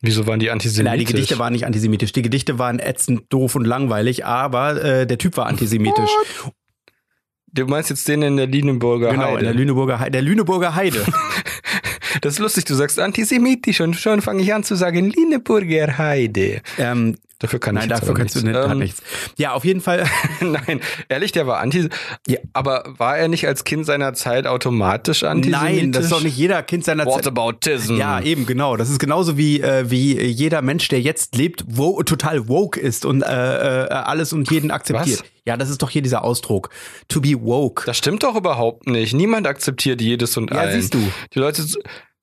Wieso 0.00 0.26
waren 0.26 0.38
die 0.38 0.50
antisemitisch? 0.50 0.90
Nein, 0.90 0.98
die 0.98 1.06
Gedichte 1.06 1.38
waren 1.38 1.52
nicht 1.52 1.66
antisemitisch. 1.66 2.12
Die 2.12 2.22
Gedichte 2.22 2.58
waren 2.58 2.78
ätzend, 2.78 3.24
doof 3.30 3.56
und 3.56 3.64
langweilig, 3.64 4.24
aber 4.24 4.82
äh, 4.82 5.06
der 5.06 5.18
Typ 5.18 5.36
war 5.36 5.46
antisemitisch. 5.46 6.10
What? 6.44 6.52
Du 7.50 7.66
meinst 7.66 7.90
jetzt 7.90 8.06
den 8.06 8.22
in 8.22 8.36
der 8.36 8.46
Lüneburger 8.46 9.10
genau, 9.10 9.22
Heide? 9.22 9.28
Genau, 9.30 9.38
in 9.38 9.44
der 9.44 9.54
Lüneburger 9.54 9.98
Heide. 9.98 10.10
Der 10.12 10.22
Lüneburger 10.22 10.74
Heide. 10.74 11.04
das 12.20 12.34
ist 12.34 12.38
lustig, 12.38 12.66
du 12.66 12.74
sagst 12.74 13.00
antisemitisch 13.00 13.80
und 13.80 13.94
schon 13.94 14.20
fange 14.20 14.42
ich 14.42 14.54
an 14.54 14.62
zu 14.62 14.74
sagen 14.76 15.10
Lüneburger 15.10 15.96
Heide. 15.98 16.60
Ähm, 16.76 17.16
Dafür 17.40 17.60
kann 17.60 17.76
Nein, 17.76 17.84
ich 17.84 17.90
dafür 17.90 18.14
kannst 18.14 18.34
nichts. 18.34 18.50
du 18.50 18.58
nicht, 18.58 18.72
ähm, 18.72 18.78
nichts. 18.78 19.02
Ja, 19.36 19.52
auf 19.52 19.64
jeden 19.64 19.80
Fall. 19.80 20.04
Nein, 20.40 20.80
ehrlich, 21.08 21.30
der 21.30 21.46
war 21.46 21.60
anti. 21.60 21.88
Ja. 22.26 22.38
Aber 22.52 22.82
war 22.98 23.16
er 23.16 23.28
nicht 23.28 23.46
als 23.46 23.62
Kind 23.62 23.86
seiner 23.86 24.12
Zeit 24.14 24.48
automatisch 24.48 25.22
antisemitisch? 25.22 25.80
Nein, 25.82 25.92
das 25.92 26.04
ist 26.04 26.12
doch 26.12 26.22
nicht 26.22 26.36
jeder 26.36 26.64
Kind 26.64 26.84
seiner 26.84 27.04
Zeit. 27.04 27.14
Whataboutism. 27.14 27.96
Ja, 27.96 28.20
eben, 28.20 28.44
genau. 28.44 28.76
Das 28.76 28.90
ist 28.90 28.98
genauso 28.98 29.38
wie, 29.38 29.60
äh, 29.60 29.88
wie 29.88 30.20
jeder 30.20 30.62
Mensch, 30.62 30.88
der 30.88 31.00
jetzt 31.00 31.36
lebt, 31.36 31.64
wo 31.68 32.02
total 32.02 32.48
woke 32.48 32.80
ist 32.80 33.04
und 33.04 33.22
äh, 33.22 33.84
äh, 33.84 33.88
alles 33.88 34.32
und 34.32 34.50
jeden 34.50 34.72
akzeptiert. 34.72 35.20
Was? 35.20 35.28
Ja, 35.44 35.56
das 35.56 35.70
ist 35.70 35.80
doch 35.80 35.90
hier 35.90 36.02
dieser 36.02 36.24
Ausdruck. 36.24 36.70
To 37.06 37.20
be 37.20 37.40
woke. 37.40 37.84
Das 37.86 37.96
stimmt 37.96 38.24
doch 38.24 38.34
überhaupt 38.34 38.86
nicht. 38.88 39.14
Niemand 39.14 39.46
akzeptiert 39.46 40.02
jedes 40.02 40.36
und 40.36 40.50
ja, 40.50 40.58
allen. 40.58 40.70
Ja, 40.70 40.76
siehst 40.76 40.92
du. 40.92 40.98
Die 41.32 41.38
Leute 41.38 41.64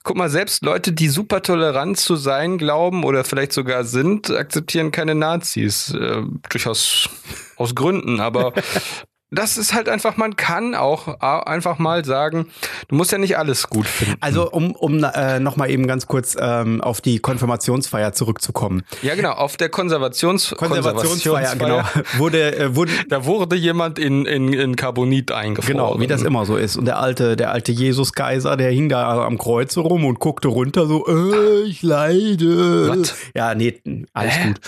guck 0.05 0.15
mal, 0.15 0.29
selbst 0.29 0.63
Leute, 0.63 0.93
die 0.93 1.09
super 1.09 1.41
tolerant 1.41 1.97
zu 1.97 2.15
sein 2.15 2.57
glauben 2.57 3.03
oder 3.03 3.25
vielleicht 3.25 3.51
sogar 3.51 3.83
sind, 3.83 4.29
akzeptieren 4.31 4.91
keine 4.91 5.15
Nazis. 5.15 5.93
Äh, 5.93 6.21
durchaus 6.49 7.09
aus 7.57 7.75
Gründen, 7.75 8.21
aber 8.21 8.53
das 9.31 9.57
ist 9.57 9.73
halt 9.73 9.89
einfach, 9.89 10.17
man 10.17 10.35
kann 10.35 10.75
auch 10.75 11.19
einfach 11.19 11.79
mal 11.79 12.05
sagen, 12.05 12.47
du 12.87 12.95
musst 12.95 13.11
ja 13.11 13.17
nicht 13.17 13.37
alles 13.37 13.67
gut 13.67 13.87
finden. 13.87 14.15
Also 14.21 14.51
um, 14.51 14.75
um 14.75 15.03
äh, 15.03 15.39
nochmal 15.39 15.71
eben 15.71 15.87
ganz 15.87 16.05
kurz 16.05 16.37
ähm, 16.39 16.79
auf 16.81 17.01
die 17.01 17.19
Konfirmationsfeier 17.19 18.13
zurückzukommen. 18.13 18.83
Ja 19.01 19.15
genau, 19.15 19.31
auf 19.31 19.57
der 19.57 19.69
Konservations 19.69 20.53
Konservationsfeier, 20.55 21.55
genau, 21.55 21.81
wurde, 22.17 22.55
äh, 22.55 22.75
wurde 22.75 22.91
da 23.09 23.25
wurde 23.25 23.55
jemand 23.55 23.97
in, 23.97 24.25
in, 24.25 24.53
in 24.53 24.75
Carbonit 24.75 25.31
eingefroren. 25.31 25.77
Genau, 25.77 25.99
wie 25.99 26.07
das 26.07 26.21
immer 26.21 26.45
so 26.45 26.55
ist. 26.55 26.77
Und 26.77 26.85
der 26.85 26.99
alte, 26.99 27.35
der 27.35 27.51
alte 27.51 27.71
Jesus-Kaiser, 27.71 28.55
der 28.57 28.71
hing 28.71 28.89
da 28.89 29.25
am 29.25 29.37
Kreuz 29.37 29.75
rum 29.75 30.05
und 30.05 30.19
guckte 30.19 30.47
runter 30.47 30.85
so, 30.85 31.07
äh, 31.07 31.63
ich 31.63 31.81
leide. 31.81 32.89
Was? 32.89 33.15
Ja, 33.33 33.55
nee, 33.55 33.81
alles 34.13 34.35
hä? 34.35 34.47
gut. 34.47 34.61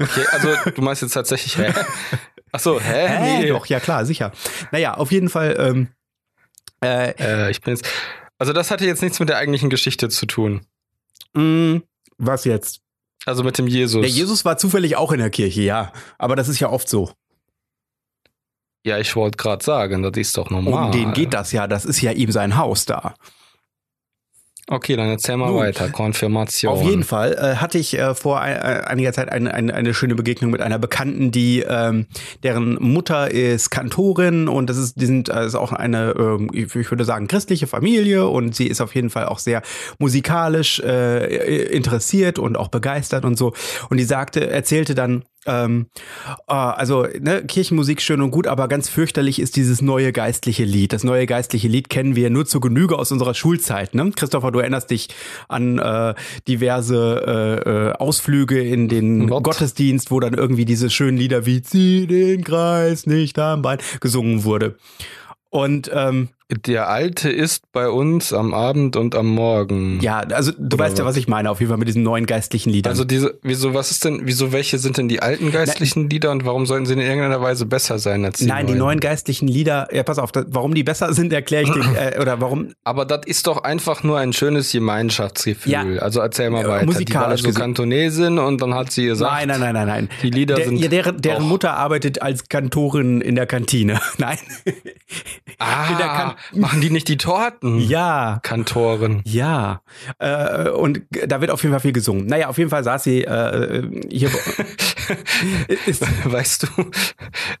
Okay, 0.00 0.24
also 0.32 0.70
du 0.70 0.82
meinst 0.82 1.02
jetzt 1.02 1.12
tatsächlich, 1.12 1.58
hä? 1.58 1.72
Ach 2.54 2.60
so, 2.60 2.80
hä? 2.80 3.08
hä? 3.08 3.38
Nee. 3.40 3.48
Doch, 3.48 3.66
ja 3.66 3.80
klar, 3.80 4.06
sicher. 4.06 4.30
Naja, 4.70 4.94
auf 4.94 5.10
jeden 5.10 5.28
Fall 5.28 5.56
ähm, 5.58 5.88
Äh, 6.84 7.10
äh, 7.18 7.50
ich 7.50 7.60
bin 7.60 7.74
jetzt. 7.74 7.88
Also, 8.38 8.52
das 8.52 8.70
hatte 8.70 8.86
jetzt 8.86 9.02
nichts 9.02 9.18
mit 9.18 9.28
der 9.28 9.38
eigentlichen 9.38 9.70
Geschichte 9.70 10.08
zu 10.08 10.26
tun. 10.26 10.64
Mm, 11.32 11.78
was 12.18 12.44
jetzt? 12.44 12.80
Also 13.26 13.42
mit 13.42 13.58
dem 13.58 13.66
Jesus. 13.66 14.02
Der 14.02 14.10
Jesus 14.10 14.44
war 14.44 14.56
zufällig 14.56 14.96
auch 14.96 15.10
in 15.10 15.18
der 15.18 15.30
Kirche, 15.30 15.62
ja. 15.62 15.92
Aber 16.16 16.36
das 16.36 16.48
ist 16.48 16.60
ja 16.60 16.68
oft 16.68 16.88
so. 16.88 17.10
Ja, 18.86 18.98
ich 18.98 19.16
wollte 19.16 19.36
gerade 19.38 19.64
sagen, 19.64 20.02
das 20.02 20.12
ist 20.16 20.36
doch 20.36 20.50
normal. 20.50 20.86
Um 20.86 20.92
den 20.92 21.12
geht 21.12 21.32
das 21.32 21.50
ja, 21.50 21.66
das 21.66 21.84
ist 21.84 22.02
ja 22.02 22.12
ihm 22.12 22.30
sein 22.30 22.56
Haus 22.56 22.84
da. 22.84 23.14
Okay, 24.66 24.96
dann 24.96 25.08
erzähl 25.08 25.36
mal 25.36 25.50
Nun, 25.50 25.58
weiter. 25.58 25.90
Konfirmation. 25.90 26.72
Auf 26.72 26.82
jeden 26.82 27.04
Fall 27.04 27.34
äh, 27.34 27.56
hatte 27.56 27.76
ich 27.76 27.98
äh, 27.98 28.14
vor 28.14 28.40
ein, 28.40 28.56
äh, 28.56 28.82
einiger 28.86 29.12
Zeit 29.12 29.30
eine, 29.30 29.52
eine, 29.52 29.74
eine 29.74 29.92
schöne 29.92 30.14
Begegnung 30.14 30.50
mit 30.50 30.62
einer 30.62 30.78
Bekannten, 30.78 31.30
die 31.30 31.60
ähm, 31.60 32.06
deren 32.42 32.76
Mutter 32.82 33.30
ist 33.30 33.68
Kantorin 33.70 34.48
und 34.48 34.70
das 34.70 34.78
ist, 34.78 34.98
die 34.98 35.04
sind 35.04 35.28
äh, 35.28 35.44
ist 35.44 35.54
auch 35.54 35.72
eine, 35.72 36.14
äh, 36.52 36.58
ich 36.58 36.74
würde 36.90 37.04
sagen, 37.04 37.28
christliche 37.28 37.66
Familie 37.66 38.26
und 38.26 38.56
sie 38.56 38.66
ist 38.66 38.80
auf 38.80 38.94
jeden 38.94 39.10
Fall 39.10 39.26
auch 39.26 39.38
sehr 39.38 39.60
musikalisch 39.98 40.80
äh, 40.80 41.64
interessiert 41.66 42.38
und 42.38 42.56
auch 42.56 42.68
begeistert 42.68 43.26
und 43.26 43.36
so. 43.36 43.52
Und 43.90 43.98
die 43.98 44.04
sagte, 44.04 44.48
erzählte 44.48 44.94
dann, 44.94 45.24
ähm, 45.46 45.86
äh, 46.48 46.52
also 46.52 47.06
ne, 47.20 47.44
Kirchenmusik 47.44 48.00
schön 48.00 48.20
und 48.20 48.30
gut, 48.30 48.46
aber 48.46 48.68
ganz 48.68 48.88
fürchterlich 48.88 49.38
ist 49.38 49.56
dieses 49.56 49.82
neue 49.82 50.12
geistliche 50.12 50.64
Lied. 50.64 50.92
Das 50.92 51.04
neue 51.04 51.26
geistliche 51.26 51.68
Lied 51.68 51.88
kennen 51.88 52.16
wir 52.16 52.30
nur 52.30 52.46
zur 52.46 52.60
Genüge 52.60 52.98
aus 52.98 53.12
unserer 53.12 53.34
Schulzeit. 53.34 53.94
Ne? 53.94 54.12
Christopher, 54.14 54.50
du 54.50 54.58
erinnerst 54.60 54.90
dich 54.90 55.08
an 55.48 55.78
äh, 55.78 56.14
diverse 56.48 57.62
äh, 57.64 57.70
äh, 57.70 57.92
Ausflüge 57.92 58.62
in 58.62 58.88
den 58.88 59.28
Gott. 59.28 59.44
Gottesdienst, 59.44 60.10
wo 60.10 60.20
dann 60.20 60.34
irgendwie 60.34 60.64
diese 60.64 60.90
schönen 60.90 61.18
Lieder 61.18 61.46
wie 61.46 61.62
Zieh 61.62 62.06
den 62.06 62.44
Kreis 62.44 63.06
nicht 63.06 63.38
am 63.38 63.62
Bein 63.62 63.78
gesungen 64.00 64.44
wurde. 64.44 64.76
Und 65.50 65.90
ähm, 65.94 66.30
der 66.50 66.88
Alte 66.88 67.30
ist 67.30 67.72
bei 67.72 67.88
uns 67.88 68.34
am 68.34 68.52
Abend 68.52 68.96
und 68.96 69.14
am 69.14 69.26
Morgen. 69.28 69.98
Ja, 70.00 70.18
also 70.18 70.52
du 70.52 70.76
Oder 70.76 70.78
weißt 70.78 70.98
ja, 70.98 71.04
was 71.06 71.16
ich 71.16 71.26
meine, 71.26 71.50
auf 71.50 71.60
jeden 71.60 71.70
Fall 71.70 71.78
mit 71.78 71.88
diesen 71.88 72.02
neuen 72.02 72.26
geistlichen 72.26 72.70
Liedern. 72.70 72.90
Also 72.90 73.04
diese, 73.04 73.38
wieso, 73.42 73.72
was 73.72 73.90
ist 73.90 74.04
denn, 74.04 74.22
wieso, 74.24 74.52
welche 74.52 74.78
sind 74.78 74.98
denn 74.98 75.08
die 75.08 75.22
alten 75.22 75.52
geistlichen 75.52 76.02
Na, 76.02 76.08
Lieder 76.10 76.30
und 76.32 76.44
warum 76.44 76.66
sollen 76.66 76.84
sie 76.84 76.92
in 76.92 77.00
irgendeiner 77.00 77.40
Weise 77.40 77.64
besser 77.64 77.98
sein 77.98 78.26
als 78.26 78.38
die 78.38 78.46
Nein, 78.46 78.66
neuen? 78.66 78.74
die 78.74 78.78
neuen 78.78 79.00
geistlichen 79.00 79.48
Lieder, 79.48 79.88
ja, 79.90 80.02
pass 80.02 80.18
auf, 80.18 80.32
das, 80.32 80.44
warum 80.48 80.74
die 80.74 80.84
besser 80.84 81.14
sind, 81.14 81.32
erkläre 81.32 81.62
ich 81.62 81.70
dir, 81.70 81.82
äh, 82.16 82.20
oder 82.20 82.40
warum. 82.42 82.74
Aber 82.84 83.06
das 83.06 83.22
ist 83.24 83.46
doch 83.46 83.64
einfach 83.64 84.02
nur 84.02 84.18
ein 84.18 84.34
schönes 84.34 84.70
Gemeinschaftsgefühl. 84.70 85.72
Ja, 85.72 85.82
also 86.00 86.20
erzähl 86.20 86.50
mal 86.50 86.68
weiter. 86.68 86.84
Musikalisch 86.84 87.40
die 87.40 87.46
war 87.46 87.50
also 87.52 87.60
Kantonesin 87.60 88.38
und 88.38 88.60
dann 88.60 88.74
hat 88.74 88.92
sie 88.92 89.06
gesagt. 89.06 89.32
Nein, 89.32 89.48
nein, 89.48 89.60
nein, 89.60 89.74
nein, 89.74 89.86
nein. 89.86 90.08
Die 90.22 90.30
Lieder 90.30 90.56
der, 90.56 90.66
sind. 90.66 90.76
Ja, 90.76 90.88
deren, 90.88 91.22
deren 91.22 91.44
Mutter 91.44 91.74
arbeitet 91.74 92.20
als 92.20 92.50
Kantorin 92.50 93.22
in 93.22 93.34
der 93.34 93.46
Kantine. 93.46 93.98
Nein. 94.18 94.38
Ah, 95.58 96.33
machen 96.52 96.80
die 96.80 96.90
nicht 96.90 97.08
die 97.08 97.16
Torten? 97.16 97.78
Ja. 97.80 98.40
Kantoren. 98.42 99.22
Ja. 99.24 99.82
Äh, 100.18 100.68
und 100.70 101.02
da 101.26 101.40
wird 101.40 101.50
auf 101.50 101.62
jeden 101.62 101.72
Fall 101.72 101.80
viel 101.80 101.92
gesungen. 101.92 102.26
Naja, 102.26 102.48
auf 102.48 102.58
jeden 102.58 102.70
Fall 102.70 102.84
saß 102.84 103.04
sie 103.04 103.24
äh, 103.24 103.82
hier. 104.10 104.30
weißt 106.24 106.62
du, 106.62 106.66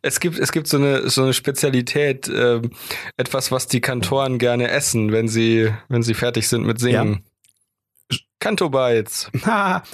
es 0.02 0.20
gibt, 0.20 0.38
es 0.38 0.52
gibt 0.52 0.66
so 0.68 0.76
eine, 0.76 1.08
so 1.08 1.22
eine 1.22 1.32
Spezialität, 1.32 2.28
äh, 2.28 2.60
etwas, 3.16 3.52
was 3.52 3.66
die 3.66 3.80
Kantoren 3.80 4.38
gerne 4.38 4.70
essen, 4.70 5.12
wenn 5.12 5.28
sie, 5.28 5.70
wenn 5.88 6.02
sie 6.02 6.14
fertig 6.14 6.48
sind 6.48 6.64
mit 6.64 6.80
Singen. 6.80 7.12
Ja. 7.12 7.33
Kantobites. 8.44 9.30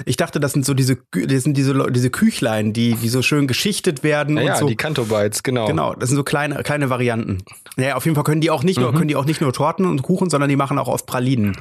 ich 0.04 0.16
dachte, 0.16 0.40
das 0.40 0.52
sind 0.52 0.66
so 0.66 0.74
diese, 0.74 0.98
das 1.12 1.44
sind 1.44 1.56
diese, 1.56 1.90
diese 1.92 2.10
Küchlein, 2.10 2.72
die, 2.72 2.94
die 2.94 3.08
so 3.08 3.22
schön 3.22 3.46
geschichtet 3.46 4.02
werden. 4.02 4.36
Ja, 4.36 4.42
und 4.42 4.48
ja 4.48 4.56
so. 4.56 4.66
die 4.66 4.74
Kantobites, 4.74 5.44
genau. 5.44 5.66
Genau, 5.66 5.94
das 5.94 6.08
sind 6.08 6.16
so 6.16 6.24
kleine, 6.24 6.62
kleine 6.64 6.90
Varianten. 6.90 7.44
Naja, 7.76 7.94
auf 7.94 8.04
jeden 8.06 8.16
Fall 8.16 8.24
können 8.24 8.40
die 8.40 8.50
auch 8.50 8.64
nicht 8.64 8.78
mhm. 8.78 8.82
nur, 8.82 8.92
können 8.92 9.06
die 9.06 9.14
auch 9.14 9.24
nicht 9.24 9.40
nur 9.40 9.52
Torten 9.52 9.86
und 9.86 10.02
Kuchen, 10.02 10.30
sondern 10.30 10.50
die 10.50 10.56
machen 10.56 10.78
auch 10.80 10.88
oft 10.88 11.06
Pralinen. 11.06 11.56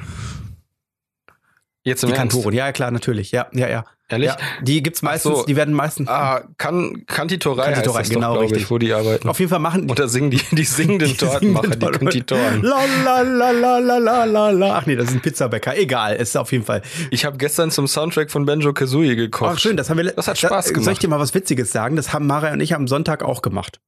Jetzt 1.84 2.02
im 2.02 2.10
die 2.10 2.16
Kantoren, 2.16 2.52
ja, 2.52 2.72
klar, 2.72 2.90
natürlich. 2.90 3.30
Ja, 3.30 3.46
ja, 3.52 3.68
ja. 3.68 3.84
Ehrlich? 4.10 4.28
Ja, 4.28 4.36
die 4.62 4.82
gibt's 4.82 5.02
meistens, 5.02 5.38
so. 5.38 5.44
die 5.46 5.54
werden 5.54 5.72
meistens. 5.72 6.08
Ah, 6.08 6.42
kan 6.58 7.04
Kanditorei, 7.06 7.72
Kanditorei 7.72 8.00
heißt 8.00 8.10
genau, 8.10 8.34
doch, 8.34 8.42
richtig. 8.42 8.62
Ich, 8.62 8.70
wo 8.70 8.78
die 8.78 8.92
arbeiten. 8.92 9.28
Auf 9.28 9.38
jeden 9.38 9.50
Fall 9.50 9.60
machen 9.60 9.86
die. 9.86 9.90
Oder 9.92 10.08
singen 10.08 10.30
die, 10.30 10.40
die 10.50 10.64
singenden 10.64 11.16
Tortenmacher, 11.16 11.76
die 11.76 11.86
Konditoren. 11.86 12.62
La, 12.62 12.84
la, 13.04 13.20
la, 13.22 13.50
la, 13.50 13.78
la, 13.78 13.98
la, 13.98 14.24
la, 14.24 14.50
la. 14.50 14.78
Ach 14.78 14.86
nee, 14.86 14.96
das 14.96 15.08
ist 15.08 15.14
ein 15.14 15.20
Pizzabäcker. 15.20 15.78
Egal, 15.78 16.16
ist 16.16 16.36
auf 16.36 16.50
jeden 16.50 16.64
Fall. 16.64 16.82
Ich 17.10 17.24
habe 17.24 17.36
gestern 17.36 17.70
zum 17.70 17.86
Soundtrack 17.86 18.30
von 18.30 18.44
Benjo 18.46 18.72
Kazooie 18.72 19.14
gekocht. 19.14 19.52
Ach 19.54 19.58
schön, 19.58 19.76
das 19.76 19.90
haben 19.90 19.98
wir. 19.98 20.10
Das 20.12 20.26
hat 20.26 20.38
Spaß 20.38 20.68
gemacht. 20.68 20.84
Soll 20.84 20.92
ich 20.94 20.98
dir 20.98 21.08
mal 21.08 21.20
was 21.20 21.32
Witziges 21.34 21.70
sagen? 21.70 21.94
Das 21.96 22.12
haben 22.12 22.26
Mara 22.26 22.52
und 22.52 22.60
ich 22.60 22.74
am 22.74 22.88
Sonntag 22.88 23.22
auch 23.22 23.42
gemacht. 23.42 23.80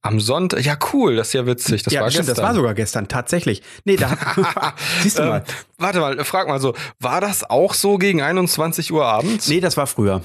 Am 0.00 0.20
Sonntag, 0.20 0.64
ja 0.64 0.78
cool, 0.92 1.16
das 1.16 1.28
ist 1.28 1.32
ja 1.32 1.44
witzig. 1.46 1.82
Das 1.82 1.92
ja, 1.92 2.02
war 2.02 2.10
stimmt, 2.10 2.26
gestern. 2.26 2.42
das 2.42 2.50
war 2.50 2.54
sogar 2.54 2.74
gestern, 2.74 3.08
tatsächlich. 3.08 3.62
Nee, 3.84 3.96
da 3.96 4.16
siehst 5.02 5.18
du 5.18 5.24
mal. 5.24 5.38
Ähm, 5.38 5.54
warte 5.76 6.00
mal, 6.00 6.24
frag 6.24 6.46
mal 6.46 6.60
so, 6.60 6.74
war 7.00 7.20
das 7.20 7.48
auch 7.48 7.74
so 7.74 7.98
gegen 7.98 8.22
21 8.22 8.92
Uhr 8.92 9.04
abends? 9.04 9.48
Nee, 9.48 9.60
das 9.60 9.76
war 9.76 9.88
früher. 9.88 10.22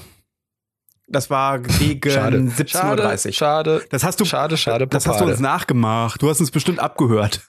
Das 1.08 1.28
war 1.28 1.58
gegen 1.58 2.50
17.30 2.50 3.26
Uhr. 3.26 3.32
Schade, 3.32 3.84
das 3.90 4.04
hast 4.04 4.20
du, 4.20 4.24
schade, 4.24 4.56
schade, 4.56 4.86
Das 4.86 5.06
hast 5.06 5.20
du 5.20 5.24
uns 5.24 5.40
nachgemacht. 5.40 6.22
Du 6.22 6.30
hast 6.30 6.40
uns 6.40 6.50
bestimmt 6.50 6.78
abgehört. 6.78 7.42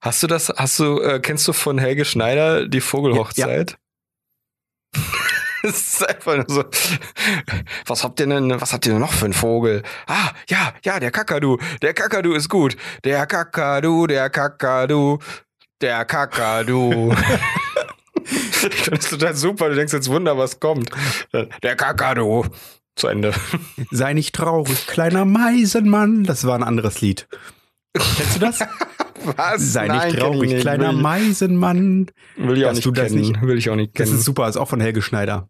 Hast 0.00 0.22
du 0.22 0.26
das, 0.26 0.50
hast 0.50 0.78
du, 0.78 1.00
äh, 1.00 1.20
kennst 1.20 1.48
du 1.48 1.54
von 1.54 1.78
Helge 1.78 2.04
Schneider 2.04 2.68
die 2.68 2.82
Vogelhochzeit? 2.82 3.70
Ja. 3.70 3.76
Es 5.64 5.94
ist 5.94 6.06
einfach 6.08 6.36
nur 6.36 6.44
so. 6.46 6.64
Was 7.86 8.04
habt 8.04 8.20
ihr 8.20 8.26
denn, 8.26 8.60
was 8.60 8.74
habt 8.74 8.84
ihr 8.84 8.92
denn 8.92 9.00
noch 9.00 9.12
für 9.12 9.24
einen 9.24 9.32
Vogel? 9.32 9.82
Ah, 10.06 10.30
ja, 10.48 10.74
ja, 10.84 11.00
der 11.00 11.10
Kakadu. 11.10 11.56
Der 11.80 11.94
Kakadu 11.94 12.34
ist 12.34 12.50
gut. 12.50 12.76
Der 13.02 13.24
Kakadu, 13.26 14.06
der 14.06 14.28
Kakadu, 14.28 15.18
der 15.80 16.04
Kakadu. 16.04 17.14
ich 18.24 18.36
finde 18.76 18.98
das 18.98 19.08
total 19.08 19.34
super. 19.34 19.70
Du 19.70 19.74
denkst 19.74 19.94
jetzt 19.94 20.10
Wunder, 20.10 20.36
was 20.36 20.60
kommt. 20.60 20.90
Der 21.62 21.76
Kakadu. 21.76 22.44
Zu 22.96 23.08
Ende. 23.08 23.32
Sei 23.90 24.12
nicht 24.12 24.34
traurig, 24.34 24.86
kleiner 24.86 25.24
Meisenmann. 25.24 26.24
Das 26.24 26.46
war 26.46 26.56
ein 26.56 26.62
anderes 26.62 27.00
Lied. 27.00 27.26
Kennst 27.94 28.36
du 28.36 28.40
das? 28.40 28.58
Was? 29.36 29.72
Sei 29.72 29.86
Nein, 29.86 30.08
nicht 30.08 30.20
traurig, 30.20 30.50
nicht. 30.50 30.60
kleiner 30.60 30.92
will, 30.92 31.00
Meisenmann. 31.00 32.10
Will 32.36 32.58
ich 32.58 32.66
auch 32.66 32.72
nicht 32.72 32.94
kennen. 32.94 33.14
Nicht? 33.14 33.40
Will 33.40 33.56
ich 33.56 33.70
auch 33.70 33.76
nicht 33.76 33.94
kennen. 33.94 34.10
Das 34.10 34.18
ist 34.18 34.24
super, 34.26 34.48
ist 34.48 34.58
auch 34.58 34.68
von 34.68 34.80
Helge 34.80 35.00
Schneider. 35.00 35.48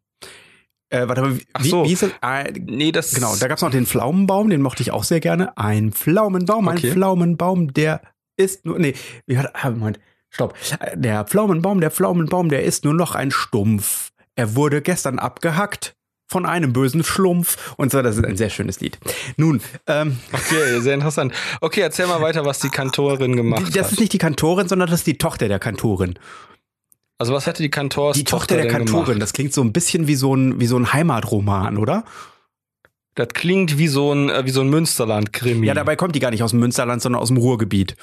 Äh, 0.94 1.08
warte 1.08 1.22
mal, 1.22 1.36
wie, 1.36 1.46
Ach 1.52 1.64
so. 1.64 1.84
wie 1.84 1.92
ist 1.92 2.02
das? 2.02 2.10
Äh, 2.22 2.52
nee, 2.66 2.92
das. 2.92 3.12
Genau, 3.12 3.34
da 3.34 3.48
gab 3.48 3.58
es 3.58 3.62
noch 3.62 3.70
den 3.70 3.86
Pflaumenbaum, 3.86 4.48
den 4.48 4.62
mochte 4.62 4.82
ich 4.82 4.92
auch 4.92 5.02
sehr 5.02 5.18
gerne. 5.18 5.56
Ein 5.58 5.90
Pflaumenbaum, 5.90 6.68
okay. 6.68 6.86
ein 6.86 6.92
Pflaumenbaum, 6.92 7.74
der 7.74 8.02
ist 8.36 8.64
nur. 8.64 8.78
Nee, 8.78 8.94
wie 9.26 9.36
hat. 9.36 9.50
Ah, 9.54 9.70
Moment, 9.70 9.98
stopp. 10.30 10.54
Der 10.94 11.24
Pflaumenbaum, 11.24 11.80
der 11.80 11.90
Pflaumenbaum, 11.90 12.48
der 12.48 12.62
ist 12.62 12.84
nur 12.84 12.94
noch 12.94 13.16
ein 13.16 13.32
Stumpf. 13.32 14.12
Er 14.36 14.54
wurde 14.54 14.82
gestern 14.82 15.18
abgehackt 15.18 15.96
von 16.28 16.46
einem 16.46 16.72
bösen 16.72 17.02
Schlumpf 17.02 17.74
und 17.76 17.90
so. 17.90 18.00
Das 18.00 18.16
ist 18.16 18.24
ein 18.24 18.36
sehr 18.36 18.50
schönes 18.50 18.80
Lied. 18.80 18.98
Nun, 19.36 19.60
ähm, 19.88 20.18
okay, 20.32 20.80
sehr 20.80 20.94
interessant. 20.94 21.34
Okay, 21.60 21.80
erzähl 21.80 22.06
mal 22.06 22.20
weiter, 22.20 22.44
was 22.44 22.60
die 22.60 22.68
Kantorin 22.70 23.34
gemacht 23.36 23.62
das 23.62 23.68
hat. 23.68 23.76
Das 23.76 23.92
ist 23.92 24.00
nicht 24.00 24.12
die 24.12 24.18
Kantorin, 24.18 24.68
sondern 24.68 24.88
das 24.88 25.00
ist 25.00 25.08
die 25.08 25.18
Tochter 25.18 25.48
der 25.48 25.58
Kantorin. 25.58 26.14
Also 27.18 27.33
was 27.33 27.47
hätte 27.47 27.62
die 27.62 27.71
Kantors 27.71 28.16
Die 28.16 28.25
Tochter, 28.25 28.56
Tochter 28.56 28.62
der 28.62 28.68
Kantorin, 28.68 29.04
gemacht? 29.04 29.23
das 29.23 29.33
klingt 29.33 29.52
so 29.52 29.62
ein 29.62 29.73
bisschen 29.73 30.06
wie 30.09 30.16
so 30.16 30.35
ein, 30.35 30.61
wie 30.61 30.66
so 30.66 30.76
ein 30.76 30.92
Heimatroman, 30.92 31.78
oder? 31.78 32.04
Das 33.14 33.28
klingt 33.28 33.78
wie 33.78 33.87
so 33.87 34.12
ein, 34.12 34.28
äh, 34.28 34.44
wie 34.44 34.50
so 34.50 34.61
ein 34.61 34.68
Münsterland-Krimi. 34.68 35.66
Ja, 35.66 35.75
dabei 35.75 35.94
kommt 35.94 36.16
die 36.16 36.21
gar 36.21 36.30
nicht 36.30 36.42
aus 36.42 36.50
dem 36.50 36.61
Münsterland, 36.61 37.00
sondern 37.00 37.23
aus 37.23 37.28
dem 37.28 37.37
Ruhrgebiet. 37.37 37.97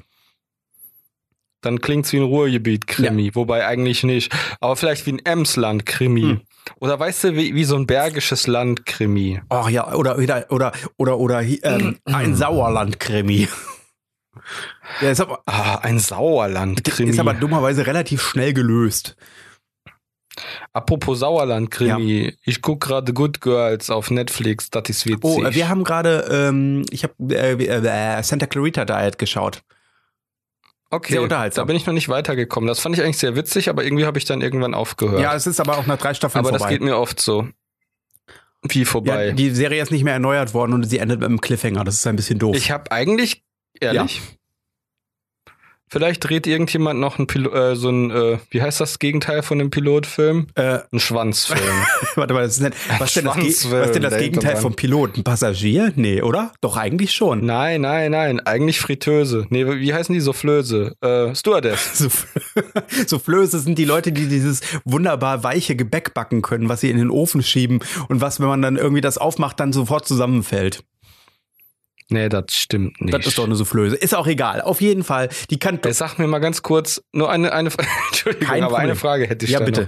Dann 1.62 1.80
klingt's 1.80 2.12
wie 2.14 2.18
ein 2.18 2.24
Ruhrgebiet-Krimi, 2.24 3.28
ja. 3.28 3.36
wobei 3.36 3.68
eigentlich 3.68 4.04
nicht. 4.04 4.34
Aber 4.62 4.76
vielleicht 4.76 5.06
wie 5.06 5.14
ein 5.14 5.20
Emsland-Krimi. 5.20 6.22
Hm. 6.22 6.42
Oder 6.80 7.00
weißt 7.00 7.26
du, 7.26 7.36
wie, 7.36 7.54
wie 7.54 7.66
so 7.66 7.76
ein 7.76 7.86
bergisches 7.86 8.48
Land-Krimi. 8.48 9.42
Ach 9.50 9.70
ja, 9.70 9.94
oder, 9.94 10.18
oder, 10.18 10.46
oder, 10.50 10.72
oder, 10.98 11.20
oder 11.20 11.42
ähm, 11.42 11.98
ein 12.06 12.36
Sauerland-Krimi. 12.36 13.48
Ja, 15.02 15.12
ist 15.12 15.22
aber, 15.22 15.42
ah, 15.46 15.80
ein 15.82 16.00
Sauerland-Krimi. 16.00 17.12
Ist 17.12 17.20
aber 17.20 17.34
dummerweise 17.34 17.86
relativ 17.86 18.22
schnell 18.22 18.54
gelöst. 18.54 19.16
Apropos 20.74 21.20
Sauerland-Krimi, 21.20 22.26
ja. 22.26 22.32
ich 22.44 22.62
gucke 22.62 22.88
gerade 22.88 23.14
Good 23.14 23.42
Girls 23.42 23.90
auf 23.90 24.10
Netflix, 24.10 24.70
das 24.70 24.90
ist 24.90 25.06
witzig. 25.06 25.20
Oh, 25.24 25.44
wir 25.44 25.70
haben 25.70 25.84
gerade, 25.84 26.28
ähm, 26.32 26.86
ich 26.90 27.04
habe 27.04 27.14
äh, 27.30 27.52
äh, 27.54 28.24
Santa 28.24 28.46
Clarita 28.46 28.86
Diet 28.86 29.18
geschaut. 29.18 29.62
Okay, 30.90 31.14
sehr 31.14 31.22
unterhaltsam. 31.22 31.64
da 31.64 31.66
bin 31.68 31.76
ich 31.76 31.86
noch 31.86 31.94
nicht 31.94 32.10
weitergekommen. 32.10 32.68
Das 32.68 32.80
fand 32.80 32.96
ich 32.96 33.04
eigentlich 33.04 33.18
sehr 33.18 33.36
witzig, 33.36 33.70
aber 33.70 33.84
irgendwie 33.84 34.06
habe 34.06 34.18
ich 34.18 34.26
dann 34.26 34.42
irgendwann 34.42 34.74
aufgehört. 34.74 35.22
Ja, 35.22 35.34
es 35.34 35.48
ist 35.48 35.60
aber 35.60 35.78
auch 35.78 35.86
nach 35.86 35.98
drei 35.98 36.14
Staffeln 36.14 36.40
aber 36.40 36.50
vorbei. 36.50 36.66
Aber 36.66 36.70
das 36.70 36.80
geht 36.80 36.82
mir 36.82 36.98
oft 36.98 37.20
so. 37.20 37.48
Wie 38.64 38.86
vorbei. 38.86 39.28
Ja, 39.28 39.34
die 39.34 39.50
Serie 39.52 39.82
ist 39.82 39.92
nicht 39.92 40.04
mehr 40.04 40.14
erneuert 40.14 40.54
worden 40.54 40.74
und 40.74 40.84
sie 40.84 41.00
endet 41.00 41.20
mit 41.20 41.28
einem 41.28 41.42
Cliffhanger. 41.42 41.84
Das 41.84 41.96
ist 41.96 42.08
ein 42.08 42.16
bisschen 42.16 42.40
doof. 42.40 42.56
Ich 42.56 42.72
habe 42.72 42.92
eigentlich, 42.92 43.44
ehrlich, 43.80 44.18
ja? 44.18 44.22
Vielleicht 45.94 46.24
dreht 46.24 46.48
irgendjemand 46.48 47.02
noch 47.02 47.20
ein 47.20 47.28
Pilo 47.28 47.52
äh, 47.52 47.76
so 47.76 47.90
ein, 47.90 48.12
äh, 48.12 48.38
wie 48.50 48.62
heißt 48.62 48.80
das 48.80 48.98
Gegenteil 48.98 49.44
von 49.44 49.60
dem 49.60 49.72
Pilotfilm? 49.72 50.48
Äh, 50.56 50.80
ein 50.90 51.02
Schwanzfilm. 51.02 51.60
Warte 52.16 52.34
mal, 52.34 52.44
das 52.44 52.54
ist 52.54 52.62
nicht, 52.62 52.76
was, 52.98 53.14
denn 53.14 53.26
das, 53.26 53.36
was 53.36 53.88
ist 53.88 53.96
denn 53.96 54.02
das 54.02 54.18
Gegenteil 54.18 54.56
vom 54.56 54.74
Piloten? 54.74 55.20
Ein 55.20 55.24
Passagier? 55.26 55.92
Nee, 55.98 56.22
oder? 56.22 56.54
Doch, 56.62 56.78
eigentlich 56.78 57.12
schon. 57.12 57.46
Nein, 57.46 57.82
nein, 57.82 58.12
nein. 58.12 58.40
Eigentlich 58.40 58.80
Fritteuse. 58.80 59.48
Nee, 59.50 59.68
wie 59.68 59.94
heißen 59.94 60.14
die? 60.14 60.22
Soufflöse. 60.22 60.96
Äh, 61.02 61.36
Stewardess. 61.36 62.08
Soufflöse 63.08 63.60
sind 63.60 63.78
die 63.78 63.84
Leute, 63.84 64.14
die 64.14 64.30
dieses 64.30 64.62
wunderbar 64.86 65.44
weiche 65.44 65.76
Gebäck 65.76 66.14
backen 66.14 66.42
können, 66.42 66.70
was 66.70 66.80
sie 66.80 66.90
in 66.90 67.00
den 67.00 67.10
Ofen 67.10 67.44
schieben 67.44 67.84
und 68.08 68.22
was, 68.22 68.40
wenn 68.40 68.48
man 68.48 68.62
dann 68.62 68.78
irgendwie 68.78 69.02
das 69.02 69.18
aufmacht, 69.18 69.60
dann 69.60 69.74
sofort 69.74 70.08
zusammenfällt. 70.08 70.86
Nee, 72.12 72.28
das 72.30 72.46
stimmt 72.50 73.00
nicht. 73.02 73.14
Das 73.14 73.26
ist 73.26 73.38
doch 73.38 73.46
eine 73.46 73.56
Soufflöse. 73.56 73.96
Ist 73.96 74.14
auch 74.14 74.28
egal. 74.28 74.62
Auf 74.62 74.82
jeden 74.82 75.04
Fall. 75.04 75.30
Die 75.50 75.58
kann. 75.60 75.80
Hey, 75.82 75.94
sag 75.94 76.18
mir 76.20 76.28
mal 76.28 76.40
ganz 76.40 76.62
kurz, 76.62 77.02
nur 77.14 77.30
eine, 77.32 77.54
eine, 77.54 77.70
Entschuldigung, 78.10 78.48
Kein 78.48 78.64
aber 78.64 78.72
Problem. 78.74 78.90
eine 78.90 78.96
Frage 78.98 79.28
hätte 79.28 79.46
ich 79.46 79.52
Ja, 79.52 79.60
bitte. 79.62 79.84
Noch. 79.84 79.88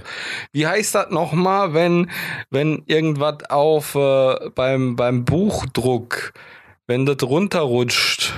Wie 0.52 0.66
heißt 0.66 0.94
das 0.94 1.10
nochmal, 1.10 1.74
wenn, 1.74 2.10
wenn 2.50 2.82
irgendwas 2.86 3.44
auf, 3.50 3.94
äh, 3.94 4.50
beim, 4.54 4.96
beim 4.96 5.24
Buchdruck, 5.24 6.32
wenn 6.86 7.04
das 7.06 7.22
runterrutscht? 7.22 8.32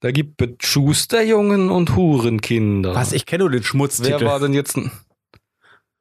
Da 0.00 0.10
gibt 0.12 0.40
es 0.42 0.50
Schusterjungen 0.60 1.70
und 1.70 1.96
Hurenkinder. 1.96 2.94
Was? 2.94 3.12
Ich 3.12 3.26
kenne 3.26 3.44
nur 3.44 3.50
den 3.50 3.62
Schmutztitel. 3.64 4.20
Wer 4.20 4.26
war 4.28 4.38
denn 4.40 4.52
jetzt, 4.54 4.78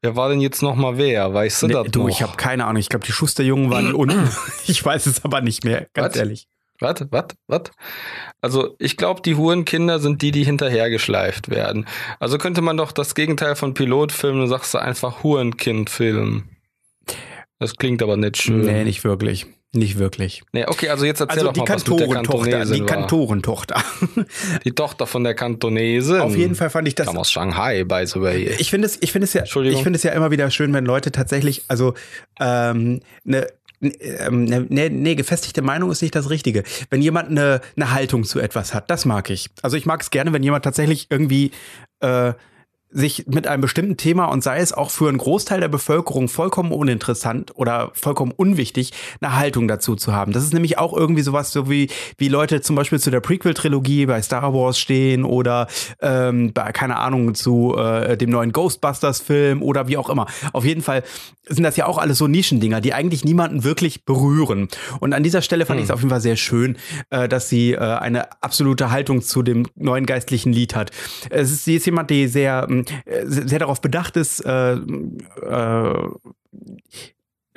Wer 0.01 0.15
war 0.15 0.29
denn 0.29 0.41
jetzt 0.41 0.61
nochmal 0.61 0.97
wer? 0.99 1.33
Weißt 1.33 1.63
du 1.63 1.67
nee, 1.67 1.73
das 1.73 1.87
Du, 1.89 2.01
noch? 2.03 2.09
ich 2.09 2.21
habe 2.21 2.37
keine 2.37 2.65
Ahnung. 2.65 2.79
Ich 2.79 2.89
glaube, 2.89 3.05
die 3.05 3.11
Schusterjungen 3.11 3.71
waren 3.71 3.93
unten. 3.95 4.29
ich 4.67 4.85
weiß 4.85 5.07
es 5.07 5.25
aber 5.25 5.41
nicht 5.41 5.63
mehr, 5.63 5.87
ganz 5.93 6.13
Was? 6.13 6.19
ehrlich. 6.19 6.47
Was? 6.79 7.05
Was? 7.09 7.25
Was? 7.47 7.61
Also 8.41 8.75
ich 8.79 8.97
glaube, 8.97 9.21
die 9.21 9.35
Hurenkinder 9.35 9.99
sind 9.99 10.21
die, 10.21 10.31
die 10.31 10.43
hinterhergeschleift 10.43 11.49
werden. 11.49 11.87
Also 12.19 12.37
könnte 12.37 12.61
man 12.61 12.77
doch 12.77 12.91
das 12.91 13.15
Gegenteil 13.15 13.55
von 13.55 13.73
Pilotfilm, 13.73 14.39
du 14.39 14.47
sagst 14.47 14.73
du 14.73 14.79
einfach 14.79 15.23
Hurenkindfilm. 15.23 16.43
Das 17.59 17.77
klingt 17.77 18.03
aber 18.03 18.17
nicht 18.17 18.37
schön. 18.37 18.65
Nee, 18.65 18.83
nicht 18.83 19.03
wirklich. 19.03 19.45
Nicht 19.75 19.97
wirklich. 19.97 20.43
Nee, 20.53 20.65
okay, 20.67 20.87
also 20.87 21.05
jetzt 21.05 21.19
erzähl 21.19 21.39
Also 21.39 21.47
doch 21.47 21.53
die 21.53 21.59
mal, 21.59 21.67
was 21.67 21.87
mit 21.87 21.99
der 21.99 22.07
Kantorentochter, 22.07 22.49
Kantonesin 22.51 22.75
die 22.75 22.79
war. 22.81 22.87
Kantorentochter. 22.87 23.83
Die 24.63 24.71
Tochter 24.71 25.05
von 25.05 25.23
der 25.25 25.35
Kantonesin. 25.35 26.21
Auf 26.21 26.35
jeden 26.35 26.55
Fall 26.55 26.69
fand 26.69 26.87
ich 26.87 26.95
das. 26.95 27.07
Kam 27.07 27.17
aus 27.17 27.29
Shanghai, 27.29 27.83
by 27.83 28.05
the 28.05 28.21
way. 28.21 28.55
Ich 28.57 28.69
finde 28.69 28.87
es, 28.87 28.97
ich 29.01 29.11
finde 29.11 29.25
es 29.25 29.33
ja, 29.33 29.43
ich 29.43 29.51
finde 29.83 29.97
es 29.97 30.03
ja 30.03 30.11
immer 30.13 30.31
wieder 30.31 30.49
schön, 30.49 30.71
wenn 30.73 30.85
Leute 30.85 31.11
tatsächlich, 31.11 31.63
also 31.67 31.93
ähm, 32.39 33.01
eine 33.27 33.47
ähm, 33.81 34.45
ne, 34.45 34.65
ne, 34.69 34.89
nee, 34.89 35.15
gefestigte 35.15 35.61
Meinung 35.61 35.91
ist 35.91 36.01
nicht 36.01 36.15
das 36.15 36.29
Richtige. 36.29 36.63
Wenn 36.89 37.01
jemand 37.01 37.29
eine, 37.29 37.61
eine 37.75 37.91
Haltung 37.91 38.23
zu 38.23 38.39
etwas 38.39 38.73
hat, 38.73 38.89
das 38.89 39.05
mag 39.05 39.29
ich. 39.29 39.49
Also 39.61 39.77
ich 39.77 39.85
mag 39.85 40.01
es 40.01 40.11
gerne, 40.11 40.33
wenn 40.33 40.43
jemand 40.43 40.63
tatsächlich 40.63 41.07
irgendwie 41.09 41.51
äh, 41.99 42.33
sich 42.95 43.25
mit 43.27 43.45
einem 43.45 43.61
bestimmten 43.61 43.97
Thema 43.97 44.25
und 44.25 44.41
sei 44.41 44.59
es 44.59 44.71
auch 44.71 44.89
für 44.89 45.09
einen 45.09 45.17
Großteil 45.17 45.59
der 45.59 45.67
Bevölkerung 45.67 46.29
vollkommen 46.29 46.71
uninteressant 46.71 47.51
oder 47.55 47.91
vollkommen 47.93 48.31
unwichtig, 48.31 48.91
eine 49.19 49.35
Haltung 49.35 49.67
dazu 49.67 49.95
zu 49.95 50.13
haben. 50.13 50.31
Das 50.31 50.43
ist 50.43 50.53
nämlich 50.53 50.77
auch 50.77 50.95
irgendwie 50.95 51.21
sowas, 51.21 51.51
so 51.51 51.69
wie, 51.69 51.89
wie 52.17 52.29
Leute 52.29 52.61
zum 52.61 52.77
Beispiel 52.77 52.99
zu 52.99 53.11
der 53.11 53.19
Prequel-Trilogie 53.19 54.05
bei 54.05 54.21
Star 54.21 54.53
Wars 54.53 54.79
stehen 54.79 55.25
oder 55.25 55.67
ähm, 56.01 56.53
bei, 56.53 56.71
keine 56.71 56.97
Ahnung, 56.97 57.35
zu 57.35 57.75
äh, 57.77 58.15
dem 58.15 58.29
neuen 58.29 58.53
Ghostbusters-Film 58.53 59.61
oder 59.61 59.89
wie 59.89 59.97
auch 59.97 60.09
immer. 60.09 60.27
Auf 60.53 60.63
jeden 60.63 60.81
Fall 60.81 61.03
sind 61.47 61.63
das 61.63 61.75
ja 61.75 61.85
auch 61.87 61.97
alles 61.97 62.17
so 62.17 62.27
Nischendinger, 62.27 62.79
die 62.79 62.93
eigentlich 62.93 63.25
niemanden 63.25 63.63
wirklich 63.65 64.05
berühren. 64.05 64.69
Und 64.99 65.13
an 65.13 65.21
dieser 65.21 65.41
Stelle 65.41 65.65
fand 65.65 65.75
Hm. 65.79 65.83
ich 65.83 65.89
es 65.89 65.91
auf 65.91 65.99
jeden 65.99 66.09
Fall 66.09 66.21
sehr 66.21 66.37
schön, 66.37 66.77
äh, 67.09 67.27
dass 67.27 67.49
sie 67.49 67.73
äh, 67.73 67.77
eine 67.79 68.41
absolute 68.41 68.89
Haltung 68.89 69.21
zu 69.21 69.43
dem 69.43 69.67
neuen 69.75 70.05
geistlichen 70.05 70.53
Lied 70.53 70.75
hat. 70.75 70.91
Es 71.29 71.51
ist, 71.51 71.65
sie 71.65 71.75
ist 71.75 71.85
jemand, 71.85 72.09
die 72.09 72.27
sehr, 72.27 72.67
mh, 73.05 73.47
sehr 73.47 73.59
darauf 73.59 73.81
bedacht 73.81 74.17
ist, 74.17 74.39
äh, 74.41 74.73
äh, 74.73 76.09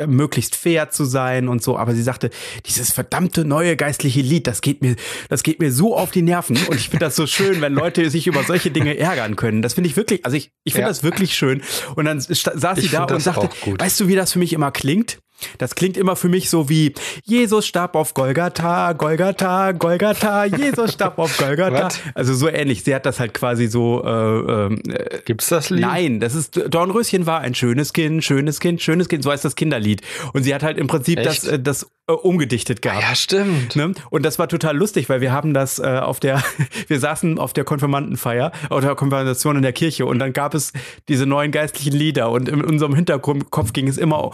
möglichst 0.07 0.55
fair 0.55 0.91
zu 0.91 1.05
sein 1.05 1.49
und 1.49 1.61
so, 1.61 1.77
aber 1.77 1.93
sie 1.93 2.03
sagte, 2.05 2.31
dieses 2.67 2.93
verdammte 2.93 3.45
neue 3.45 3.75
geistliche 3.77 4.21
Lied, 4.21 4.47
das 4.47 4.61
geht 4.61 4.81
mir, 4.81 4.95
das 5.29 5.43
geht 5.43 5.59
mir 5.59 5.73
so 5.73 5.97
auf 5.97 6.13
die 6.13 6.23
Nerven 6.23 6.57
und 6.69 6.77
ich 6.77 6.89
finde 6.89 7.07
das 7.07 7.17
so 7.17 7.27
schön, 7.27 7.61
wenn 7.61 7.73
Leute 7.75 8.09
sich 8.09 8.29
über 8.29 8.45
solche 8.45 8.71
Dinge 8.71 8.97
ärgern 8.97 9.35
können. 9.35 9.61
Das 9.61 9.75
finde 9.75 9.91
ich 9.91 9.97
wirklich, 9.97 10.25
also 10.25 10.37
ich, 10.37 10.53
ich 10.63 10.73
finde 10.75 10.83
Ja. 10.85 10.89
das 10.89 11.03
wirklich 11.03 11.35
schön. 11.35 11.63
Und 11.97 12.05
dann 12.05 12.21
saß 12.21 12.79
Ich 12.79 12.85
sie 12.85 12.91
da 12.97 13.05
und 13.05 13.21
sagte, 13.21 13.49
weißt 13.67 13.99
du, 13.99 14.07
wie 14.07 14.15
das 14.15 14.31
für 14.33 14.39
mich 14.39 14.53
immer 14.53 14.71
klingt? 14.71 15.19
Das 15.59 15.75
klingt 15.75 15.97
immer 15.97 16.17
für 16.17 16.29
mich 16.29 16.51
so 16.51 16.69
wie 16.69 16.95
Jesus 17.25 17.67
starb 17.67 17.95
auf 17.95 18.15
Golgatha, 18.15 18.93
Golgatha, 18.93 19.73
Golgatha, 19.73 20.45
Jesus 20.45 20.93
starb 20.93 21.19
auf 21.19 21.37
Golgatha. 21.37 21.89
Also 22.15 22.35
so 22.35 22.49
ähnlich. 22.49 22.85
Sie 22.85 22.95
hat 22.95 23.07
das 23.07 23.21
halt 23.21 23.35
quasi 23.35 23.67
so 23.69 24.03
äh, 24.05 24.67
äh, 24.67 25.23
Gibt's 25.25 25.49
das 25.49 25.71
Lied? 25.71 25.81
Nein, 25.81 26.21
das 26.21 26.35
ist 26.35 26.61
Dornröschen 26.69 27.27
war 27.27 27.41
ein 27.41 27.55
schönes 27.55 27.93
Kind, 27.93 28.25
schönes 28.25 28.61
Kind, 28.61 28.83
schönes 28.83 29.09
Kind, 29.09 29.23
so 29.23 29.31
heißt 29.31 29.45
das 29.45 29.57
Kinderlied. 29.57 30.03
Und 30.33 30.43
sie 30.43 30.55
hat 30.55 30.63
halt 30.63 30.79
im 30.79 30.87
Prinzip 30.87 31.23
das, 31.23 31.45
Echt? 31.45 31.53
äh, 31.53 31.61
das 31.61 31.87
äh, 32.09 32.13
umgedichtet 32.13 32.81
gehabt. 32.81 33.03
Ja, 33.03 33.15
stimmt. 33.15 33.77
Ne? 33.77 33.93
Und 34.11 34.25
das 34.25 34.39
war 34.39 34.49
total 34.49 34.77
lustig, 34.77 35.11
weil 35.11 35.21
wir 35.21 35.31
haben 35.31 35.53
das 35.53 35.79
äh, 35.79 36.01
auf 36.03 36.21
der, 36.21 36.43
wir 36.89 36.99
saßen 36.99 37.39
auf 37.39 37.53
der 37.53 37.65
Konfirmandenfeier 37.65 38.51
oder 38.71 38.95
Konfirmation 38.95 39.57
in 39.57 39.63
der 39.63 39.75
Kirche 39.75 40.07
und 40.07 40.19
dann 40.19 40.33
gab 40.33 40.55
es 40.55 40.73
diese 41.09 41.27
neuen 41.27 41.53
geistlichen 41.53 41.93
Lieder 41.93 42.31
und 42.31 42.49
in 42.49 42.65
unserem 42.65 42.95
Hinterkopf 42.95 43.75
ging 43.75 43.89
es 43.89 43.99
immer, 43.99 44.31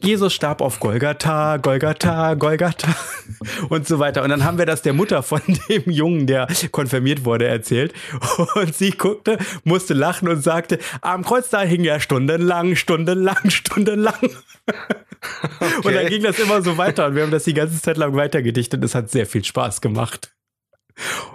Jesus 0.00 0.32
starb 0.32 0.45
auf 0.50 0.80
Golgatha, 0.80 1.56
Golgatha, 1.58 2.34
Golgatha 2.34 2.94
und 3.68 3.86
so 3.86 3.98
weiter. 3.98 4.22
Und 4.22 4.30
dann 4.30 4.44
haben 4.44 4.58
wir 4.58 4.66
das 4.66 4.82
der 4.82 4.92
Mutter 4.92 5.22
von 5.22 5.40
dem 5.68 5.90
Jungen, 5.90 6.26
der 6.26 6.46
konfirmiert 6.72 7.24
wurde, 7.24 7.46
erzählt 7.46 7.92
und 8.54 8.74
sie 8.74 8.90
guckte, 8.90 9.38
musste 9.64 9.94
lachen 9.94 10.28
und 10.28 10.42
sagte, 10.42 10.78
am 11.00 11.24
Kreuz 11.24 11.50
da 11.50 11.62
hing 11.62 11.84
er 11.84 12.00
stundenlang, 12.00 12.76
stundenlang, 12.76 13.50
stundenlang. 13.50 14.30
Und 15.82 15.94
dann 15.94 16.06
ging 16.06 16.22
das 16.22 16.38
immer 16.38 16.62
so 16.62 16.76
weiter 16.76 17.06
und 17.06 17.14
wir 17.14 17.22
haben 17.22 17.30
das 17.30 17.44
die 17.44 17.54
ganze 17.54 17.80
Zeit 17.80 17.96
lang 17.96 18.14
weitergedichtet. 18.14 18.82
Es 18.84 18.94
hat 18.94 19.10
sehr 19.10 19.26
viel 19.26 19.44
Spaß 19.44 19.80
gemacht. 19.80 20.35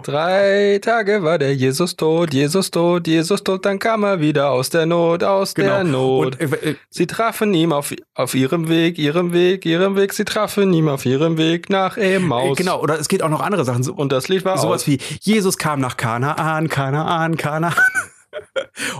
Drei 0.03 0.79
Tage 0.81 1.21
war 1.23 1.37
der 1.37 1.55
Jesus 1.55 1.95
tot, 1.95 2.33
Jesus 2.33 2.71
tot, 2.71 3.07
Jesus 3.07 3.43
tot, 3.43 3.65
dann 3.65 3.77
kam 3.77 4.03
er 4.03 4.19
wieder 4.19 4.49
aus 4.49 4.69
der 4.69 4.85
Not, 4.87 5.23
aus 5.23 5.53
der 5.53 5.83
Not. 5.83 6.41
Und, 6.41 6.41
äh, 6.41 6.71
äh, 6.71 6.75
Sie 6.89 7.05
trafen 7.07 7.53
ihm 7.53 7.71
auf, 7.71 7.93
auf 8.15 8.33
ihrem 8.33 8.67
Weg, 8.69 8.97
ihrem 8.97 9.33
Weg, 9.33 9.65
ihrem 9.65 9.95
Weg, 9.95 10.13
sie 10.13 10.25
trafen 10.25 10.73
ihm 10.73 10.87
auf 10.87 11.05
ihrem 11.05 11.37
Weg 11.37 11.69
nach 11.69 11.97
Emmaus. 11.97 12.57
genau, 12.57 12.81
oder 12.81 12.99
es 12.99 13.07
geht 13.07 13.21
auch 13.21 13.29
noch 13.29 13.41
andere 13.41 13.63
Sachen. 13.63 13.83
So, 13.83 13.93
Und 13.93 14.11
das 14.11 14.27
Lied 14.27 14.43
war 14.45 14.57
sowas 14.57 14.81
aus. 14.83 14.87
wie 14.87 14.97
Jesus 15.21 15.57
kam 15.57 15.79
nach 15.79 15.97
Kanaan, 15.97 16.67
Kanaan, 16.67 17.37
Kanaan. 17.37 17.75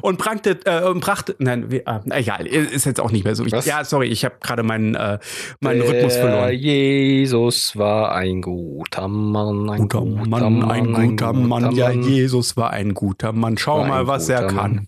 Und 0.02 0.18
brachte, 0.18 0.60
äh, 0.66 0.94
brachte, 1.00 1.36
nein, 1.40 1.72
wie, 1.72 1.86
ah, 1.88 2.02
egal, 2.10 2.46
ist 2.48 2.86
jetzt 2.86 3.00
auch 3.00 3.12
nicht 3.12 3.24
mehr 3.24 3.36
so 3.36 3.46
wichtig. 3.46 3.66
Ja, 3.66 3.84
sorry, 3.84 4.08
ich 4.08 4.26
habe 4.26 4.36
gerade 4.42 4.64
meinen, 4.64 4.96
äh, 4.96 5.20
meinen 5.60 5.80
Der 5.82 5.90
Rhythmus 5.90 6.16
verloren. 6.16 6.54
Jesus 6.54 7.78
war 7.78 8.14
ein 8.14 8.42
guter 8.42 9.08
Mann, 9.08 9.70
ein 9.70 9.82
Guter 9.88 10.02
Mann, 10.04 10.64
ein 10.70 10.94
guter 10.94 11.34
Mann, 11.34 11.72
ja, 11.76 11.92
Jesus 11.92 12.58
war 12.58 12.72
ein 12.72 12.94
guter 12.94 13.32
Mann. 13.32 13.58
Schau 13.58 13.82
ein 13.82 13.90
mal, 13.90 14.08
was 14.08 14.28
er 14.30 14.42
guter 14.44 14.56
kann. 14.56 14.76
Mann. 14.76 14.88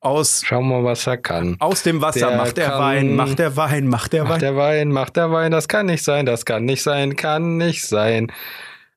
Aus, 0.00 0.42
Schau 0.44 0.62
mal, 0.62 0.84
was 0.84 1.06
er 1.06 1.16
kann. 1.16 1.56
aus 1.60 1.82
dem 1.82 2.00
Wasser 2.00 2.28
Der 2.28 2.36
macht 2.36 2.58
er 2.58 2.70
kann- 2.70 2.80
Wein, 2.80 3.16
macht 3.16 3.40
er 3.40 3.56
Wein, 3.56 3.86
macht 3.88 4.14
er 4.14 4.22
Macht 4.24 4.32
Wein. 4.34 4.40
der 4.40 4.56
Wein, 4.56 4.92
macht 4.92 5.16
der 5.16 5.30
Wein, 5.32 5.50
das 5.52 5.68
kann 5.68 5.86
nicht 5.86 6.02
sein, 6.04 6.26
das 6.26 6.44
kann 6.44 6.64
nicht 6.64 6.82
sein, 6.82 7.14
kann 7.16 7.56
nicht 7.56 7.82
sein. 7.86 8.32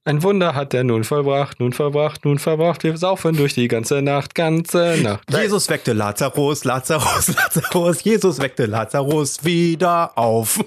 Ein 0.07 0.21
Wunder 0.21 0.53
hat 0.53 0.75
er 0.75 0.83
nun 0.83 1.03
vollbracht, 1.03 1.59
nun 1.59 1.73
vollbracht, 1.73 2.25
nun 2.25 2.37
verbracht. 2.37 2.83
Wir 2.83 2.95
saufen 2.95 3.35
durch 3.35 3.55
die 3.55 3.67
ganze 3.67 4.03
Nacht, 4.03 4.35
ganze 4.35 4.99
Nacht. 5.01 5.23
Jesus 5.33 5.67
weckte 5.67 5.93
Lazarus, 5.93 6.63
Lazarus, 6.63 7.27
Lazarus, 7.35 8.03
Jesus 8.03 8.39
weckte 8.39 8.67
Lazarus 8.67 9.43
wieder 9.43 10.15
auf. 10.15 10.63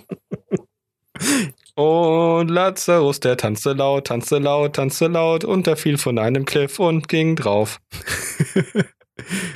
Und 1.76 2.48
Lazarus, 2.48 3.20
der 3.20 3.36
tanzte 3.36 3.74
laut, 3.74 4.08
tanzte 4.08 4.38
laut, 4.38 4.74
tanzte 4.74 5.06
laut 5.06 5.44
und 5.44 5.68
er 5.68 5.76
fiel 5.76 5.98
von 5.98 6.18
einem 6.18 6.44
Cliff 6.44 6.80
und 6.80 7.06
ging 7.06 7.36
drauf. 7.36 7.78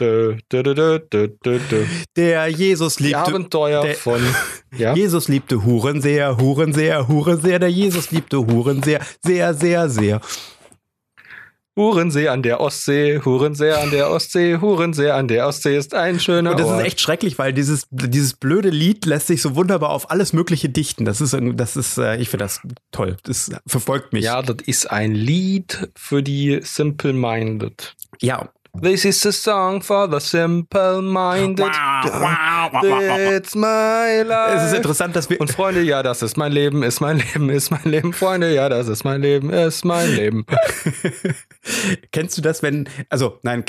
dö, 0.00 0.36
dö, 0.50 0.62
dö. 0.74 1.84
Der 2.16 2.48
Jesus 2.48 2.96
Die 2.96 3.04
liebte, 3.04 3.18
Abenteuer 3.18 3.82
der- 3.82 3.94
von. 3.94 4.20
Ja? 4.76 4.94
Jesus 4.94 5.28
liebte 5.28 5.64
Hurenseher, 5.64 6.38
Hurenseher, 6.38 7.06
Hurenseher, 7.06 7.58
der 7.58 7.68
Jesus 7.68 8.10
liebte 8.10 8.38
Hurenseher, 8.38 9.00
sehr, 9.22 9.52
sehr, 9.52 9.88
sehr. 9.90 10.20
Hurensee 11.74 12.28
an 12.28 12.42
der 12.42 12.60
Ostsee, 12.60 13.20
Hurensee 13.24 13.70
an 13.72 13.90
der 13.90 14.10
Ostsee, 14.10 14.58
Hurensee 14.58 15.08
an 15.10 15.26
der 15.26 15.46
Ostsee 15.46 15.74
ist 15.76 15.94
ein 15.94 16.20
schöner 16.20 16.50
Und 16.50 16.60
das 16.60 16.66
Ort. 16.66 16.80
ist 16.80 16.86
echt 16.86 17.00
schrecklich, 17.00 17.38
weil 17.38 17.54
dieses, 17.54 17.86
dieses 17.90 18.34
blöde 18.34 18.68
Lied 18.68 19.06
lässt 19.06 19.26
sich 19.28 19.40
so 19.40 19.56
wunderbar 19.56 19.88
auf 19.90 20.10
alles 20.10 20.34
Mögliche 20.34 20.68
dichten. 20.68 21.06
Das 21.06 21.22
ist, 21.22 21.34
das 21.54 21.76
ist, 21.76 21.96
äh, 21.96 22.16
ich 22.16 22.28
finde 22.28 22.44
das 22.44 22.60
toll. 22.90 23.16
Das 23.24 23.50
verfolgt 23.66 24.12
mich. 24.12 24.24
Ja, 24.24 24.42
das 24.42 24.56
ist 24.66 24.90
ein 24.90 25.14
Lied 25.14 25.90
für 25.96 26.22
die 26.22 26.60
Simple-Minded. 26.62 27.94
ja. 28.20 28.50
This 28.80 29.04
is 29.04 29.26
a 29.26 29.32
song 29.32 29.82
for 29.82 30.08
the 30.08 30.18
simple-minded. 30.18 31.72
It's 32.82 33.54
my 33.54 34.22
life. 34.22 34.56
Es 34.56 34.70
ist 34.70 34.74
interessant, 34.74 35.14
dass 35.14 35.28
wir. 35.28 35.38
Und 35.42 35.50
Freunde, 35.50 35.82
ja, 35.82 36.02
das 36.02 36.22
ist 36.22 36.38
mein 36.38 36.52
Leben, 36.52 36.82
ist 36.82 37.00
mein 37.00 37.18
Leben, 37.18 37.50
ist 37.50 37.70
mein 37.70 37.84
Leben. 37.84 38.14
Freunde, 38.14 38.54
ja, 38.54 38.70
das 38.70 38.88
ist 38.88 39.04
mein 39.04 39.20
Leben, 39.20 39.50
ist 39.50 39.84
mein 39.84 40.10
Leben. 40.16 40.46
Kennst 42.12 42.38
du 42.38 42.42
das, 42.42 42.62
wenn, 42.62 42.88
also 43.10 43.38
nein, 43.42 43.62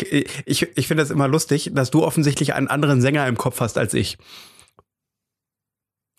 ich, 0.45 0.69
ich 0.77 0.87
finde 0.87 1.03
das 1.03 1.11
immer 1.11 1.27
lustig, 1.27 1.71
dass 1.73 1.91
du 1.91 2.01
offensichtlich 2.01 2.53
einen 2.53 2.69
anderen 2.69 3.01
Sänger 3.01 3.27
im 3.27 3.37
Kopf 3.37 3.59
hast 3.59 3.77
als 3.77 3.93
ich. 3.93 4.17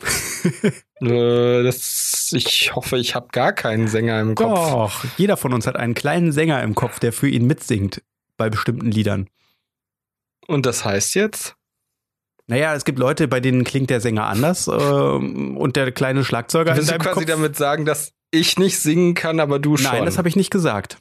Äh, 1.00 1.62
das, 1.62 2.32
ich 2.34 2.74
hoffe, 2.76 2.98
ich 2.98 3.14
habe 3.14 3.28
gar 3.32 3.52
keinen 3.52 3.88
Sänger 3.88 4.20
im 4.20 4.34
Kopf. 4.34 4.54
Doch, 4.54 5.04
jeder 5.16 5.36
von 5.36 5.52
uns 5.52 5.66
hat 5.66 5.76
einen 5.76 5.94
kleinen 5.94 6.32
Sänger 6.32 6.62
im 6.62 6.74
Kopf, 6.74 7.00
der 7.00 7.12
für 7.12 7.28
ihn 7.28 7.46
mitsingt 7.46 8.00
bei 8.36 8.50
bestimmten 8.50 8.90
Liedern. 8.90 9.28
Und 10.46 10.66
das 10.66 10.84
heißt 10.84 11.14
jetzt? 11.14 11.56
Naja, 12.46 12.74
es 12.74 12.84
gibt 12.84 12.98
Leute, 12.98 13.26
bei 13.26 13.40
denen 13.40 13.64
klingt 13.64 13.90
der 13.90 14.00
Sänger 14.00 14.26
anders 14.26 14.68
äh, 14.68 14.70
und 14.70 15.76
der 15.76 15.92
kleine 15.92 16.24
Schlagzeuger. 16.24 16.76
Willst 16.76 16.90
du 16.90 16.98
quasi 16.98 17.20
Kopf 17.20 17.24
damit 17.24 17.56
sagen, 17.56 17.84
dass 17.84 18.12
ich 18.30 18.58
nicht 18.58 18.78
singen 18.78 19.14
kann, 19.14 19.40
aber 19.40 19.58
du 19.58 19.76
schon? 19.76 19.92
Nein, 19.92 20.04
das 20.04 20.18
habe 20.18 20.28
ich 20.28 20.36
nicht 20.36 20.50
gesagt. 20.50 20.98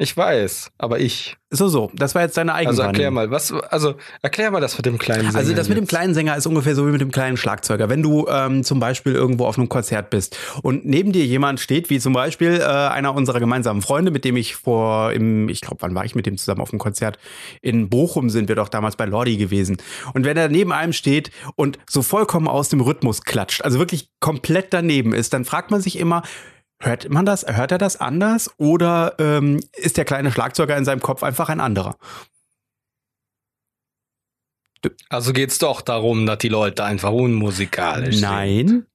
Ich 0.00 0.16
weiß, 0.16 0.72
aber 0.78 0.98
ich. 0.98 1.36
So, 1.50 1.68
so. 1.68 1.90
Das 1.94 2.14
war 2.14 2.22
jetzt 2.22 2.34
deine 2.38 2.54
eigene 2.54 2.70
Also 2.70 2.80
erklär 2.80 3.10
mal, 3.10 3.30
was, 3.30 3.52
also 3.52 3.96
erklär 4.22 4.50
mal 4.50 4.58
das 4.58 4.74
mit 4.78 4.86
dem 4.86 4.96
kleinen 4.96 5.24
Sänger. 5.26 5.36
Also 5.36 5.52
das 5.52 5.68
mit 5.68 5.76
dem 5.76 5.86
kleinen 5.86 6.14
Sänger 6.14 6.34
ist 6.38 6.46
ungefähr 6.46 6.74
so 6.74 6.86
wie 6.86 6.90
mit 6.90 7.02
dem 7.02 7.10
kleinen 7.10 7.36
Schlagzeuger. 7.36 7.90
Wenn 7.90 8.02
du 8.02 8.26
ähm, 8.26 8.64
zum 8.64 8.80
Beispiel 8.80 9.12
irgendwo 9.12 9.44
auf 9.44 9.58
einem 9.58 9.68
Konzert 9.68 10.08
bist 10.08 10.38
und 10.62 10.86
neben 10.86 11.12
dir 11.12 11.26
jemand 11.26 11.60
steht, 11.60 11.90
wie 11.90 11.98
zum 11.98 12.14
Beispiel 12.14 12.60
äh, 12.60 12.64
einer 12.64 13.14
unserer 13.14 13.40
gemeinsamen 13.40 13.82
Freunde, 13.82 14.10
mit 14.10 14.24
dem 14.24 14.36
ich 14.36 14.56
vor 14.56 15.12
im, 15.12 15.50
ich 15.50 15.60
glaube, 15.60 15.76
wann 15.80 15.94
war 15.94 16.06
ich 16.06 16.14
mit 16.14 16.24
dem 16.24 16.38
zusammen 16.38 16.62
auf 16.62 16.70
dem 16.70 16.78
Konzert? 16.78 17.18
In 17.60 17.90
Bochum 17.90 18.30
sind 18.30 18.48
wir 18.48 18.56
doch 18.56 18.70
damals 18.70 18.96
bei 18.96 19.04
Lordi 19.04 19.36
gewesen. 19.36 19.76
Und 20.14 20.24
wenn 20.24 20.38
er 20.38 20.48
neben 20.48 20.72
einem 20.72 20.94
steht 20.94 21.30
und 21.56 21.78
so 21.86 22.00
vollkommen 22.00 22.48
aus 22.48 22.70
dem 22.70 22.80
Rhythmus 22.80 23.20
klatscht, 23.24 23.62
also 23.62 23.78
wirklich 23.78 24.08
komplett 24.18 24.72
daneben 24.72 25.12
ist, 25.12 25.34
dann 25.34 25.44
fragt 25.44 25.70
man 25.70 25.82
sich 25.82 25.98
immer, 25.98 26.22
Hört 26.82 27.10
man 27.10 27.26
das? 27.26 27.46
Hört 27.46 27.72
er 27.72 27.78
das 27.78 28.00
anders? 28.00 28.50
Oder 28.56 29.14
ähm, 29.18 29.60
ist 29.76 29.98
der 29.98 30.06
kleine 30.06 30.32
Schlagzeuger 30.32 30.76
in 30.76 30.86
seinem 30.86 31.00
Kopf 31.00 31.22
einfach 31.22 31.50
ein 31.50 31.60
anderer? 31.60 31.96
Also 35.10 35.34
geht's 35.34 35.58
doch 35.58 35.82
darum, 35.82 36.24
dass 36.24 36.38
die 36.38 36.48
Leute 36.48 36.84
einfach 36.84 37.12
unmusikalisch 37.12 38.20
Nein. 38.20 38.68
sind. 38.68 38.86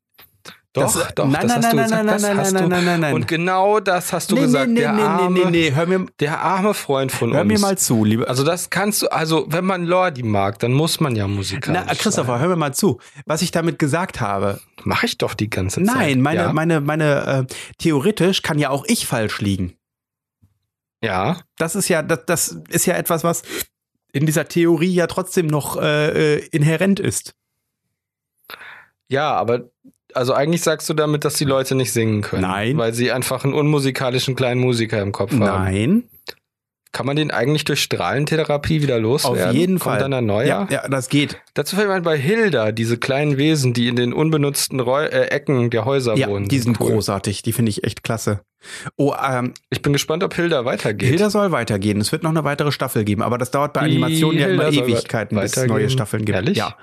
Doch, 0.75 0.93
das, 0.93 1.15
doch, 1.15 1.25
nein, 1.29 1.47
das 1.47 1.51
nein, 1.51 1.55
hast 1.55 1.63
nein, 1.63 1.71
du 1.71 1.77
nein, 1.77 1.85
gesagt. 1.85 2.05
nein, 2.05 2.07
das 2.07 2.21
nein, 2.21 2.37
hast 2.37 2.51
nein, 2.51 2.63
du. 2.63 2.69
nein, 2.69 2.85
nein, 2.85 2.99
nein. 2.99 3.13
Und 3.13 3.27
genau 3.29 3.79
das 3.79 4.11
hast 4.11 4.29
du 4.29 4.35
nee, 4.35 4.41
gesagt. 4.41 4.69
Nee, 4.69 4.81
der, 4.81 4.91
nee, 4.91 5.01
arme, 5.01 5.31
nee, 5.31 5.45
nee, 5.45 5.51
nee, 5.51 5.71
hör 5.73 5.85
mir, 5.85 6.05
der 6.19 6.41
arme 6.41 6.73
Freund 6.73 7.13
von 7.13 7.31
hör 7.31 7.43
uns. 7.43 7.47
mir 7.47 7.59
mal 7.59 7.77
zu, 7.77 8.03
liebe. 8.03 8.27
Also 8.27 8.43
das 8.43 8.69
kannst 8.69 9.01
du, 9.01 9.07
also 9.07 9.45
wenn 9.47 9.63
man 9.63 9.85
Lordi 9.85 10.23
mag, 10.23 10.59
dann 10.59 10.73
muss 10.73 10.99
man 10.99 11.15
ja 11.15 11.29
musikalisch 11.29 11.81
Na, 11.87 11.95
Christopher, 11.95 12.33
sein. 12.33 12.41
hör 12.41 12.49
mir 12.49 12.55
mal 12.57 12.73
zu. 12.73 12.99
Was 13.25 13.41
ich 13.41 13.51
damit 13.51 13.79
gesagt 13.79 14.19
habe. 14.19 14.59
Mach 14.83 15.03
ich 15.03 15.17
doch 15.17 15.33
die 15.33 15.49
ganze 15.49 15.81
Zeit. 15.81 15.95
Nein, 15.95 16.21
meine, 16.21 16.41
ja. 16.41 16.53
meine, 16.53 16.81
meine, 16.81 17.47
äh, 17.49 17.53
theoretisch 17.77 18.41
kann 18.41 18.59
ja 18.59 18.69
auch 18.69 18.83
ich 18.85 19.07
falsch 19.07 19.39
liegen. 19.39 19.77
Ja. 21.01 21.37
Das 21.57 21.75
ist 21.75 21.87
ja, 21.87 22.01
das, 22.01 22.25
das 22.25 22.47
ist 22.67 22.85
ja 22.85 22.95
etwas, 22.95 23.23
was 23.23 23.43
in 24.11 24.25
dieser 24.25 24.49
Theorie 24.49 24.93
ja 24.93 25.07
trotzdem 25.07 25.47
noch 25.47 25.77
äh, 25.77 26.35
äh, 26.35 26.47
inhärent 26.51 26.99
ist. 26.99 27.33
Ja, 29.07 29.33
aber 29.33 29.69
also 30.15 30.33
eigentlich 30.33 30.61
sagst 30.61 30.89
du 30.89 30.93
damit, 30.93 31.25
dass 31.25 31.35
die 31.35 31.45
Leute 31.45 31.75
nicht 31.75 31.91
singen 31.93 32.21
können. 32.21 32.41
Nein. 32.43 32.77
Weil 32.77 32.93
sie 32.93 33.11
einfach 33.11 33.43
einen 33.43 33.53
unmusikalischen 33.53 34.35
kleinen 34.35 34.61
Musiker 34.61 35.01
im 35.01 35.11
Kopf 35.11 35.31
haben. 35.31 35.39
Nein. 35.39 36.03
Kann 36.91 37.05
man 37.05 37.17
den 37.17 37.29
eigentlich 37.29 37.65
durch 37.65 37.81
Strahlentherapie 37.81 38.81
wieder 38.81 38.97
loswerden? 38.99 39.49
Auf 39.49 39.53
jeden 39.53 39.79
Kommt 39.79 39.83
Fall. 39.95 39.99
dann 39.99 40.13
ein 40.13 40.25
neuer? 40.25 40.45
Ja, 40.47 40.67
ja, 40.71 40.87
das 40.87 41.09
geht. 41.09 41.41
Dazu 41.53 41.75
fällt 41.75 41.89
mir 41.89 41.99
bei 42.01 42.17
Hilda, 42.17 42.71
diese 42.71 42.97
kleinen 42.97 43.35
Wesen, 43.35 43.73
die 43.73 43.89
in 43.89 43.97
den 43.97 44.13
unbenutzten 44.13 44.79
Reu 44.79 45.03
äh, 45.03 45.25
Ecken 45.27 45.69
der 45.71 45.83
Häuser 45.83 46.15
Ja, 46.15 46.29
wohnen. 46.29 46.47
die 46.47 46.57
sind 46.59 46.79
cool. 46.79 46.91
großartig. 46.91 47.41
Die 47.41 47.51
finde 47.51 47.69
ich 47.71 47.83
echt 47.83 48.01
klasse. 48.03 48.39
Oh, 48.95 49.13
ähm, 49.21 49.53
Ich 49.69 49.81
bin 49.81 49.91
gespannt, 49.91 50.23
ob 50.23 50.33
Hilda 50.35 50.63
weitergeht. 50.63 51.09
Hilda 51.09 51.29
soll 51.29 51.51
weitergehen. 51.51 51.99
Es 51.99 52.13
wird 52.13 52.23
noch 52.23 52.29
eine 52.29 52.45
weitere 52.45 52.71
Staffel 52.71 53.03
geben, 53.03 53.23
aber 53.23 53.37
das 53.37 53.51
dauert 53.51 53.73
bei 53.73 53.81
Animationen 53.81 54.39
ja 54.39 54.47
immer 54.47 54.69
Ewigkeiten, 54.71 55.37
bis 55.37 55.57
es 55.57 55.65
neue 55.67 55.89
Staffeln 55.89 56.23
gibt. 56.23 56.37
Ehrlich? 56.37 56.57
Ja. 56.57 56.77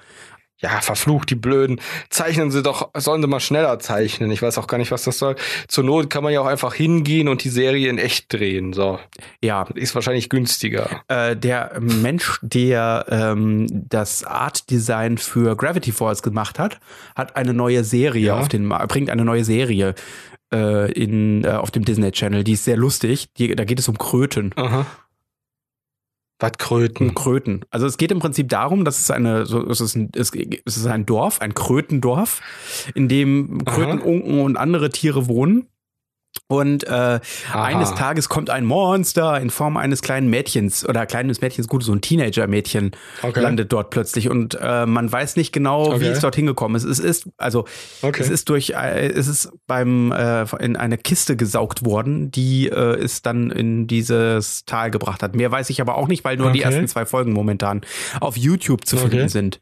Ja, 0.63 0.81
verflucht, 0.81 1.31
die 1.31 1.35
Blöden. 1.35 1.81
Zeichnen 2.09 2.51
sie 2.51 2.63
doch, 2.63 2.91
sollen 2.97 3.21
sie 3.21 3.29
mal 3.29 3.41
schneller 3.41 3.79
zeichnen. 3.81 4.31
Ich 4.31 4.43
weiß 4.43 4.59
auch 4.59 4.67
gar 4.69 4.79
nicht, 4.79 4.91
was 4.93 5.03
das 5.05 5.19
soll. 5.19 5.35
Zur 5.69 5.85
Not 5.85 6.09
kann 6.09 6.23
man 6.23 6.33
ja 6.33 6.41
auch 6.41 6.47
einfach 6.47 6.73
hingehen 6.75 7.29
und 7.29 7.43
die 7.45 7.49
Serie 7.49 7.89
in 7.89 7.99
echt 7.99 8.33
drehen. 8.33 8.73
So. 8.73 8.99
Ja, 9.43 9.63
Ist 9.75 9.95
wahrscheinlich 9.95 10.29
günstiger. 10.29 11.03
äh, 11.09 11.37
der 11.37 11.73
Mensch, 11.81 12.39
der 12.43 13.07
ähm, 13.09 13.67
das 13.89 14.25
Art 14.25 14.71
Design 14.71 15.19
für 15.19 15.57
Gravity 15.57 15.93
Falls 15.93 16.23
gemacht 16.23 16.59
hat, 16.59 16.79
hat 17.17 17.35
eine 17.37 17.53
neue 17.55 17.85
Serie 17.85 18.27
Ja. 18.29 18.39
auf 18.39 18.49
den 18.49 18.69
bringt 18.69 19.11
eine 19.11 19.25
neue 19.25 19.45
Serie 19.45 19.95
äh, 20.55 20.93
in 20.93 21.45
äh, 21.45 21.49
auf 21.49 21.71
dem 21.71 21.85
Disney 21.85 22.13
Channel. 22.13 22.45
Die 22.45 22.53
ist 22.53 22.65
sehr 22.65 22.77
lustig. 22.77 23.27
Die, 23.39 23.55
da 23.57 23.65
geht 23.65 23.79
es 23.79 23.89
um 23.89 23.99
Kröten. 23.99 24.53
Aha. 24.57 24.87
Was 26.43 26.53
Kröten? 26.59 27.11
Um 27.11 27.15
Kröten. 27.15 27.65
Also 27.71 27.87
es 27.87 27.97
geht 27.97 28.11
im 28.11 28.19
Prinzip 28.19 28.49
darum, 28.49 28.85
dass 28.85 28.99
es 28.99 29.11
eine, 29.13 29.47
so, 29.47 29.65
es 29.69 29.81
ist 29.81 29.95
ein, 29.95 30.11
es, 30.17 30.33
es 30.35 30.77
ist 30.77 30.87
ein 30.87 31.07
Dorf, 31.07 31.41
ein 31.41 31.55
Krötendorf, 31.55 32.41
in 32.97 33.09
dem 33.09 33.65
Kröten, 33.65 34.01
Aha. 34.01 34.07
Unken 34.07 34.41
und 34.41 34.57
andere 34.57 34.91
Tiere 34.91 35.29
wohnen. 35.29 35.69
Und 36.49 36.85
äh, 36.87 37.21
eines 37.53 37.95
Tages 37.95 38.29
kommt 38.29 38.51
ein 38.51 38.65
Monster 38.65 39.41
in 39.41 39.49
Form 39.51 39.77
eines 39.77 40.03
kleinen 40.03 40.29
Mädchens 40.29 40.87
oder 40.87 41.07
kleines 41.07 41.41
Mädchens, 41.41 41.67
gut, 41.69 41.83
so 41.83 41.93
ein 41.93 42.01
Teenager-Mädchen 42.01 42.93
Okay. 43.23 43.41
landet 43.41 43.73
dort 43.73 43.91
plötzlich 43.91 44.29
und 44.29 44.59
äh, 44.61 44.85
man 44.87 45.11
weiß 45.11 45.37
nicht 45.37 45.53
genau, 45.53 45.93
wie 45.93 45.95
Okay. 45.95 46.09
es 46.09 46.21
dorthin 46.21 46.47
gekommen 46.47 46.75
ist. 46.75 46.85
Es 46.85 46.99
ist 46.99 47.29
also 47.39 47.65
Okay. 48.03 48.23
es 48.23 48.29
ist 48.29 48.49
durch 48.49 48.71
äh, 48.71 49.09
es 49.09 49.29
ist 49.29 49.51
beim 49.67 50.13
äh, 50.13 50.45
in 50.63 50.77
eine 50.77 50.99
Kiste 50.99 51.37
gesaugt 51.37 51.85
worden, 51.85 52.31
die 52.31 52.69
äh, 52.69 52.97
es 53.03 53.23
dann 53.23 53.51
in 53.51 53.87
dieses 53.87 54.65
Tal 54.67 54.91
gebracht 54.91 55.23
hat. 55.23 55.35
Mehr 55.35 55.51
weiß 55.51 55.71
ich 55.71 55.81
aber 55.81 55.97
auch 55.97 56.09
nicht, 56.09 56.25
weil 56.25 56.37
nur 56.37 56.51
die 56.53 56.63
ersten 56.63 56.87
zwei 56.89 57.07
Folgen 57.07 57.33
momentan 57.33 57.81
auf 58.21 58.37
YouTube 58.37 58.87
zu 58.87 58.97
finden 58.97 59.29
sind. 59.29 59.61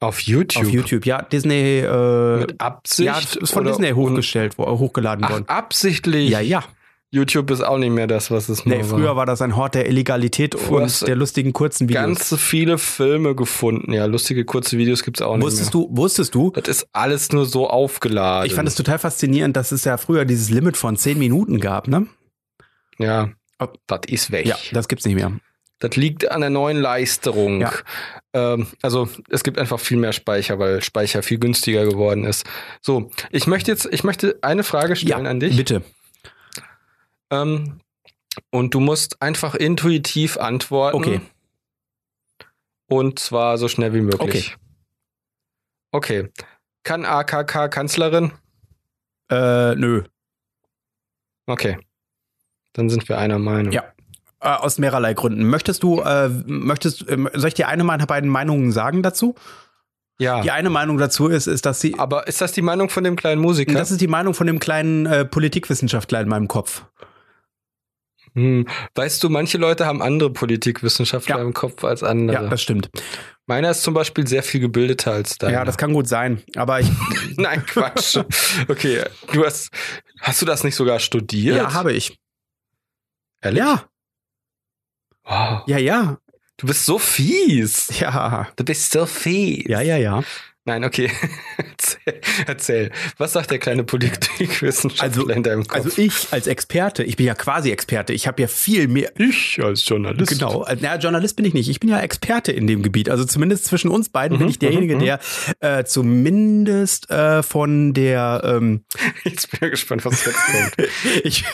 Auf 0.00 0.20
YouTube. 0.20 0.62
Auf 0.64 0.70
YouTube, 0.70 1.04
ja, 1.04 1.20
Disney 1.22 1.80
äh, 1.80 2.38
Mit 2.38 2.60
Absicht? 2.60 3.06
ja, 3.06 3.18
ist 3.18 3.52
von 3.52 3.64
Disney 3.64 3.90
hochgestellt, 3.90 4.56
wo, 4.56 4.66
hochgeladen 4.66 5.24
Ach, 5.26 5.30
worden. 5.30 5.44
absichtlich. 5.48 6.30
Ja, 6.30 6.40
ja. 6.40 6.64
YouTube 7.12 7.50
ist 7.50 7.60
auch 7.60 7.76
nicht 7.76 7.90
mehr 7.90 8.06
das, 8.06 8.30
was 8.30 8.48
es 8.48 8.64
mal 8.64 8.78
Nee, 8.78 8.84
früher 8.84 9.16
war 9.16 9.26
das 9.26 9.42
ein 9.42 9.56
Hort 9.56 9.74
der 9.74 9.88
Illegalität 9.88 10.54
hast 10.54 10.70
und 11.02 11.08
der 11.08 11.16
lustigen 11.16 11.52
kurzen 11.52 11.88
Videos. 11.88 12.04
Ganz 12.04 12.36
viele 12.40 12.78
Filme 12.78 13.34
gefunden. 13.34 13.92
Ja, 13.92 14.04
lustige 14.06 14.44
kurze 14.44 14.78
Videos 14.78 15.02
gibt's 15.02 15.20
auch 15.20 15.36
nicht 15.36 15.44
wusstest 15.44 15.74
mehr. 15.74 15.86
du, 15.86 15.96
wusstest 15.96 16.34
du? 16.36 16.50
Das 16.50 16.68
ist 16.68 16.86
alles 16.92 17.32
nur 17.32 17.46
so 17.46 17.68
aufgeladen. 17.68 18.46
Ich 18.46 18.54
fand 18.54 18.68
es 18.68 18.76
total 18.76 19.00
faszinierend, 19.00 19.56
dass 19.56 19.72
es 19.72 19.84
ja 19.84 19.96
früher 19.96 20.24
dieses 20.24 20.50
Limit 20.50 20.76
von 20.76 20.96
10 20.96 21.18
Minuten 21.18 21.58
gab, 21.58 21.88
ne? 21.88 22.06
Ja, 22.98 23.30
das 23.88 24.00
ist 24.06 24.30
weg. 24.30 24.46
Ja, 24.46 24.56
das 24.72 24.86
gibt's 24.86 25.04
nicht 25.04 25.16
mehr. 25.16 25.32
Das 25.80 25.96
liegt 25.96 26.30
an 26.30 26.42
der 26.42 26.50
neuen 26.50 26.76
Leistung. 26.76 27.62
Ja. 27.62 27.72
Ähm, 28.32 28.68
also 28.82 29.08
es 29.30 29.42
gibt 29.42 29.58
einfach 29.58 29.80
viel 29.80 29.96
mehr 29.96 30.12
Speicher, 30.12 30.58
weil 30.58 30.82
Speicher 30.82 31.22
viel 31.22 31.38
günstiger 31.38 31.84
geworden 31.84 32.24
ist. 32.24 32.46
So, 32.80 33.10
ich 33.30 33.46
möchte 33.46 33.72
jetzt, 33.72 33.88
ich 33.90 34.04
möchte 34.04 34.38
eine 34.42 34.62
Frage 34.62 34.94
stellen 34.94 35.26
an 35.26 35.40
dich. 35.40 35.56
bitte. 35.56 35.82
Ähm, 37.30 37.80
und 38.50 38.74
du 38.74 38.80
musst 38.80 39.20
einfach 39.22 39.54
intuitiv 39.54 40.36
antworten. 40.36 40.96
Okay. 40.96 41.20
Und 42.86 43.18
zwar 43.18 43.56
so 43.56 43.68
schnell 43.68 43.94
wie 43.94 44.02
möglich. 44.02 44.56
Okay. 45.92 46.28
Kann 46.82 47.04
AKK 47.04 47.68
Kanzlerin? 47.68 48.32
Äh, 49.30 49.74
nö. 49.76 50.04
Okay. 51.46 51.78
Dann 52.74 52.90
sind 52.90 53.08
wir 53.08 53.18
einer 53.18 53.38
Meinung. 53.38 53.72
Ja. 53.72 53.92
Äh, 54.42 54.48
aus 54.48 54.78
mehrerlei 54.78 55.12
Gründen. 55.14 55.44
Möchtest 55.44 55.82
du, 55.82 56.00
äh, 56.00 56.28
möchtest, 56.46 57.06
äh, 57.08 57.16
soll 57.34 57.48
ich 57.48 57.54
dir 57.54 57.68
eine 57.68 57.84
meiner 57.84 58.06
beiden 58.06 58.30
Meinungen 58.30 58.72
sagen 58.72 59.02
dazu? 59.02 59.34
Ja. 60.18 60.40
Die 60.42 60.50
eine 60.50 60.70
Meinung 60.70 60.96
dazu 60.98 61.28
ist, 61.28 61.46
ist, 61.46 61.64
dass 61.66 61.80
sie, 61.80 61.98
Aber 61.98 62.26
ist 62.26 62.40
das 62.40 62.52
die 62.52 62.62
Meinung 62.62 62.88
von 62.90 63.04
dem 63.04 63.16
kleinen 63.16 63.40
Musiker? 63.40 63.74
das 63.74 63.90
ist 63.90 64.00
die 64.00 64.06
Meinung 64.08 64.32
von 64.34 64.46
dem 64.46 64.58
kleinen 64.58 65.06
äh, 65.06 65.24
Politikwissenschaftler 65.24 66.20
in 66.20 66.28
meinem 66.28 66.48
Kopf. 66.48 66.84
Hm. 68.34 68.66
Weißt 68.94 69.22
du, 69.24 69.28
manche 69.28 69.58
Leute 69.58 69.86
haben 69.86 70.02
andere 70.02 70.30
Politikwissenschaftler 70.30 71.36
Ja. 71.38 71.42
im 71.42 71.52
Kopf 71.52 71.82
als 71.84 72.02
andere. 72.02 72.42
Ja, 72.44 72.48
das 72.48 72.62
stimmt. 72.62 72.88
Meiner 73.46 73.70
ist 73.72 73.82
zum 73.82 73.92
Beispiel 73.94 74.26
sehr 74.26 74.42
viel 74.44 74.60
gebildeter 74.60 75.12
als 75.12 75.36
deiner. 75.36 75.52
Ja, 75.54 75.64
das 75.64 75.76
kann 75.76 75.92
gut 75.92 76.06
sein. 76.06 76.42
Aber 76.54 76.78
ich, 76.80 76.88
Nein, 77.36 77.64
Quatsch. 77.66 78.16
okay, 78.68 79.02
du 79.32 79.44
hast, 79.44 79.70
hast 80.20 80.40
du 80.40 80.46
das 80.46 80.62
nicht 80.64 80.76
sogar 80.76 80.98
studiert? 81.00 81.56
ja, 81.56 81.72
habe 81.74 81.92
ich. 81.92 82.16
Ehrlich? 83.42 83.58
Ja, 83.58 83.84
Wow. 85.30 85.62
ja, 85.66 85.78
ja, 85.78 86.18
Du 86.56 86.66
bist 86.66 86.84
so 86.84 86.98
fies. 86.98 87.88
ja, 88.00 88.48
Du 88.56 88.64
bist 88.64 88.90
so 88.92 89.06
fies. 89.06 89.64
ja, 89.68 89.80
ja, 89.80 89.96
ja. 89.96 90.22
Nein, 90.70 90.84
okay. 90.84 91.10
Erzähl, 92.46 92.92
was 93.18 93.32
sagt 93.32 93.50
der 93.50 93.58
kleine 93.58 93.82
Politikwissenschaftler 93.82 95.22
also, 95.22 95.28
in 95.28 95.42
deinem 95.42 95.66
Kopf? 95.66 95.84
Also 95.84 96.00
ich 96.00 96.28
als 96.30 96.46
Experte, 96.46 97.02
ich 97.02 97.16
bin 97.16 97.26
ja 97.26 97.34
quasi 97.34 97.72
Experte, 97.72 98.12
ich 98.12 98.28
habe 98.28 98.40
ja 98.42 98.46
viel 98.46 98.86
mehr. 98.86 99.10
Ich 99.18 99.60
als 99.60 99.84
Journalist. 99.84 100.30
Genau, 100.30 100.64
na, 100.80 100.96
Journalist 100.96 101.34
bin 101.34 101.44
ich 101.44 101.54
nicht, 101.54 101.68
ich 101.68 101.80
bin 101.80 101.90
ja 101.90 101.98
Experte 101.98 102.52
in 102.52 102.68
dem 102.68 102.84
Gebiet. 102.84 103.10
Also 103.10 103.24
zumindest 103.24 103.64
zwischen 103.64 103.90
uns 103.90 104.10
beiden 104.10 104.36
mhm, 104.36 104.42
bin 104.42 104.48
ich 104.48 104.60
derjenige, 104.60 104.94
mhm. 104.94 105.00
der 105.00 105.20
äh, 105.58 105.82
zumindest 105.82 107.10
äh, 107.10 107.42
von 107.42 107.92
der 107.92 108.42
ähm, 108.44 108.84
Jetzt 109.24 109.50
bin 109.50 109.58
ich 109.62 109.70
gespannt, 109.72 110.04
was 110.04 110.24
jetzt 110.24 110.38
kommt. 110.38 110.88
ich, 111.24 111.44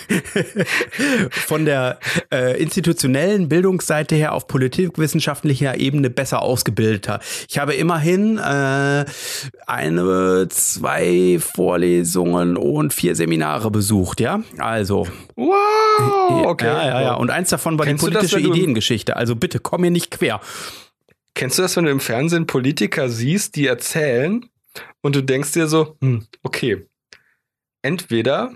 von 1.31 1.65
der 1.65 1.99
äh, 2.31 2.61
institutionellen 2.63 3.49
Bildungsseite 3.49 4.15
her 4.15 4.35
auf 4.35 4.47
politikwissenschaftlicher 4.47 5.79
Ebene 5.79 6.11
besser 6.11 6.43
ausgebildeter. 6.43 7.21
Ich 7.49 7.59
habe 7.59 7.73
immerhin 7.73 8.37
äh, 8.37 9.06
eine, 9.67 10.49
zwei 10.49 11.39
Vorlesungen 11.41 12.57
und 12.57 12.93
vier 12.93 13.15
Seminare 13.15 13.71
besucht, 13.71 14.21
ja. 14.21 14.43
Also. 14.59 15.07
Wow, 15.35 16.47
okay. 16.47 16.67
Ja, 16.67 16.85
ja, 16.85 17.03
ja. 17.03 17.15
Und 17.15 17.31
eins 17.31 17.51
davon 17.51 17.79
war 17.79 17.87
Kennst 17.87 18.07
die 18.07 18.11
politische 18.11 18.41
das, 18.41 18.49
Ideengeschichte. 18.49 19.17
Also 19.17 19.37
bitte 19.37 19.59
komm 19.59 19.83
mir 19.83 19.91
nicht 19.91 20.11
quer. 20.11 20.41
Kennst 21.35 21.59
du 21.59 21.63
das, 21.63 21.77
wenn 21.77 21.85
du 21.85 21.91
im 21.91 22.01
Fernsehen 22.01 22.47
Politiker 22.47 23.09
siehst, 23.09 23.57
die 23.57 23.67
erzählen 23.67 24.45
und 25.03 25.17
du 25.17 25.23
denkst 25.23 25.53
dir 25.53 25.67
so, 25.67 25.97
hm, 26.01 26.27
okay, 26.43 26.87
entweder 27.83 28.55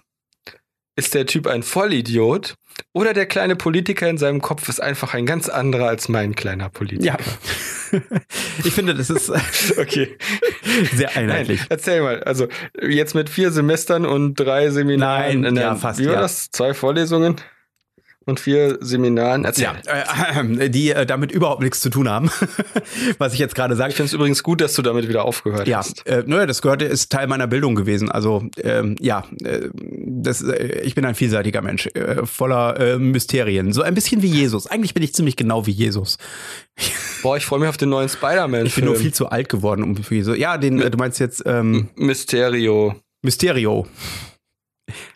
ist 0.97 1.15
der 1.15 1.27
Typ 1.27 1.47
ein 1.47 1.63
Vollidiot 1.63 2.57
oder 2.93 3.13
der 3.13 3.27
kleine 3.27 3.57
Politiker 3.57 4.09
in 4.09 4.19
seinem 4.19 4.41
Kopf 4.41 4.69
ist 4.69 4.81
einfach 4.81 5.15
ein 5.15 5.27
ganz 5.27 5.49
anderer 5.49 5.89
als 5.89 6.09
mein 6.09 6.35
kleiner 6.35 6.69
Politiker. 6.69 7.19
Ja. 7.19 8.01
ich 8.65 8.73
finde, 8.73 8.95
das 8.95 9.11
ist 9.11 9.31
okay. 9.79 10.17
sehr 10.93 11.17
einheitlich. 11.17 11.61
Nein, 11.61 11.67
erzähl 11.71 12.03
mal, 12.03 12.23
also 12.23 12.49
jetzt 12.81 13.15
mit 13.15 13.29
vier 13.29 13.51
Semestern 13.51 14.07
und 14.07 14.35
drei 14.35 14.71
Seminaren. 14.71 15.41
Nein, 15.41 15.57
ja, 15.57 15.75
fast. 15.75 16.01
Wie 16.01 16.07
war 16.07 16.15
ja. 16.15 16.21
das? 16.21 16.51
Zwei 16.51 16.75
Vorlesungen? 16.75 17.37
Und 18.27 18.39
vier 18.39 18.79
Seminaren. 18.81 19.45
Erzähl. 19.45 19.69
Ja, 19.87 20.41
äh, 20.41 20.71
die 20.71 20.91
äh, 20.91 21.07
damit 21.07 21.33
überhaupt 21.33 21.63
nichts 21.63 21.81
zu 21.81 21.91
tun 21.91 22.09
haben, 22.09 22.31
was 23.19 23.33
ich 23.33 23.39
jetzt 23.39 23.55
gerade 23.55 23.77
sage. 23.77 23.91
Ich 23.91 23.97
finde 23.97 24.07
es 24.07 24.13
übrigens 24.13 24.43
gut, 24.43 24.61
dass 24.61 24.75
du 24.75 24.83
damit 24.83 25.09
wieder 25.09 25.25
aufgehört 25.25 25.67
ja, 25.67 25.79
hast. 25.79 26.05
Ja, 26.07 26.19
äh, 26.19 26.25
naja, 26.27 26.47
das 26.47 26.63
gehörte, 26.63 26.85
ist 26.85 27.11
Teil 27.11 27.27
meiner 27.27 27.47
Bildung 27.47 27.75
gewesen. 27.75 28.11
Also 28.11 28.45
ähm, 28.63 28.97
ja, 29.01 29.25
äh, 29.43 29.69
das, 29.75 30.43
äh, 30.43 30.81
ich 30.83 30.95
bin 30.95 31.05
ein 31.05 31.15
vielseitiger 31.15 31.63
Mensch, 31.63 31.87
äh, 31.95 32.27
voller 32.27 32.79
äh, 32.79 32.99
Mysterien. 32.99 33.73
So 33.73 33.83
ein 33.83 33.95
bisschen 33.95 34.23
wie 34.23 34.29
Jesus. 34.29 34.67
Eigentlich 34.67 34.95
bin 34.95 35.03
ich 35.03 35.15
ziemlich 35.15 35.37
genau 35.37 35.67
wie 35.67 35.73
Jesus. 35.73 36.19
Boah, 37.23 37.37
ich 37.37 37.47
freue 37.47 37.61
mich 37.61 37.69
auf 37.69 37.77
den 37.77 37.89
neuen 37.89 38.09
Spider-Man. 38.09 38.67
Ich 38.67 38.75
bin 38.75 38.85
nur 38.85 38.97
viel 38.97 39.15
zu 39.15 39.29
alt 39.29 39.49
geworden, 39.49 39.83
um 39.83 39.97
für 39.97 40.15
Jesus. 40.15 40.37
Ja, 40.37 40.59
den, 40.59 40.81
äh, 40.81 40.91
du 40.91 40.99
meinst 40.99 41.19
jetzt 41.21 41.43
ähm, 41.47 41.89
Mysterio. 41.97 42.95
Mysterio. 43.23 43.87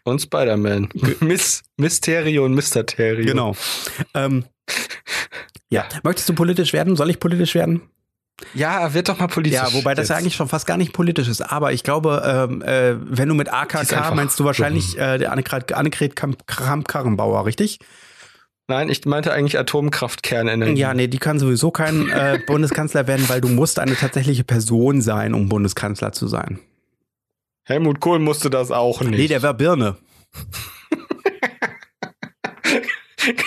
Und 0.05 0.21
Spider-Man. 0.21 0.89
Miss, 1.21 1.63
Mysterio 1.77 2.45
und 2.45 2.55
Mysterio. 2.55 3.25
Genau. 3.25 3.57
Ähm, 4.15 4.45
ja. 5.71 5.85
Möchtest 6.03 6.29
du 6.29 6.35
politisch 6.35 6.73
werden? 6.73 6.97
Soll 6.97 7.11
ich 7.11 7.21
politisch 7.21 7.55
werden? 7.55 7.83
Ja, 8.53 8.95
wird 8.95 9.09
doch 9.09 9.19
mal 9.19 9.29
politisch. 9.29 9.61
Ja, 9.61 9.73
wobei 9.73 9.95
das 9.95 10.09
ja 10.09 10.17
eigentlich 10.17 10.35
schon 10.35 10.49
fast 10.49 10.67
gar 10.67 10.77
nicht 10.77 10.93
politisch 10.93 11.29
ist. 11.29 11.41
Aber 11.41 11.73
ich 11.73 11.83
glaube, 11.85 12.23
ähm, 12.51 12.63
äh, 12.63 12.97
wenn 12.99 13.29
du 13.29 13.35
mit 13.35 13.53
AKK 13.53 14.15
meinst 14.15 14.41
du 14.41 14.45
wahrscheinlich 14.45 14.99
äh, 14.99 15.19
der 15.19 15.33
Annegret, 15.33 15.73
Annegret 15.73 16.17
Kramp-Karrenbauer, 16.17 17.47
richtig? 17.47 17.79
Nein, 18.67 18.89
ich 18.89 19.05
meinte 19.05 19.33
eigentlich 19.33 19.59
Atomkraftkernenergie. 19.59 20.81
Ja, 20.81 20.95
nee, 20.95 21.07
die 21.07 21.19
kann 21.19 21.39
sowieso 21.39 21.71
kein 21.71 22.09
äh, 22.09 22.41
Bundeskanzler 22.47 23.07
werden, 23.07 23.29
weil 23.29 23.41
du 23.41 23.49
musst 23.49 23.79
eine 23.79 23.95
tatsächliche 23.95 24.43
Person 24.43 25.03
sein, 25.03 25.35
um 25.35 25.49
Bundeskanzler 25.49 26.13
zu 26.13 26.27
sein. 26.27 26.59
Helmut 27.65 28.01
Kohl 28.01 28.19
musste 28.19 28.51
das 28.51 28.71
auch 28.71 29.01
nicht. 29.01 29.19
Nee, 29.19 29.27
der 29.27 29.43
war 29.43 29.55
Birne. 29.55 29.97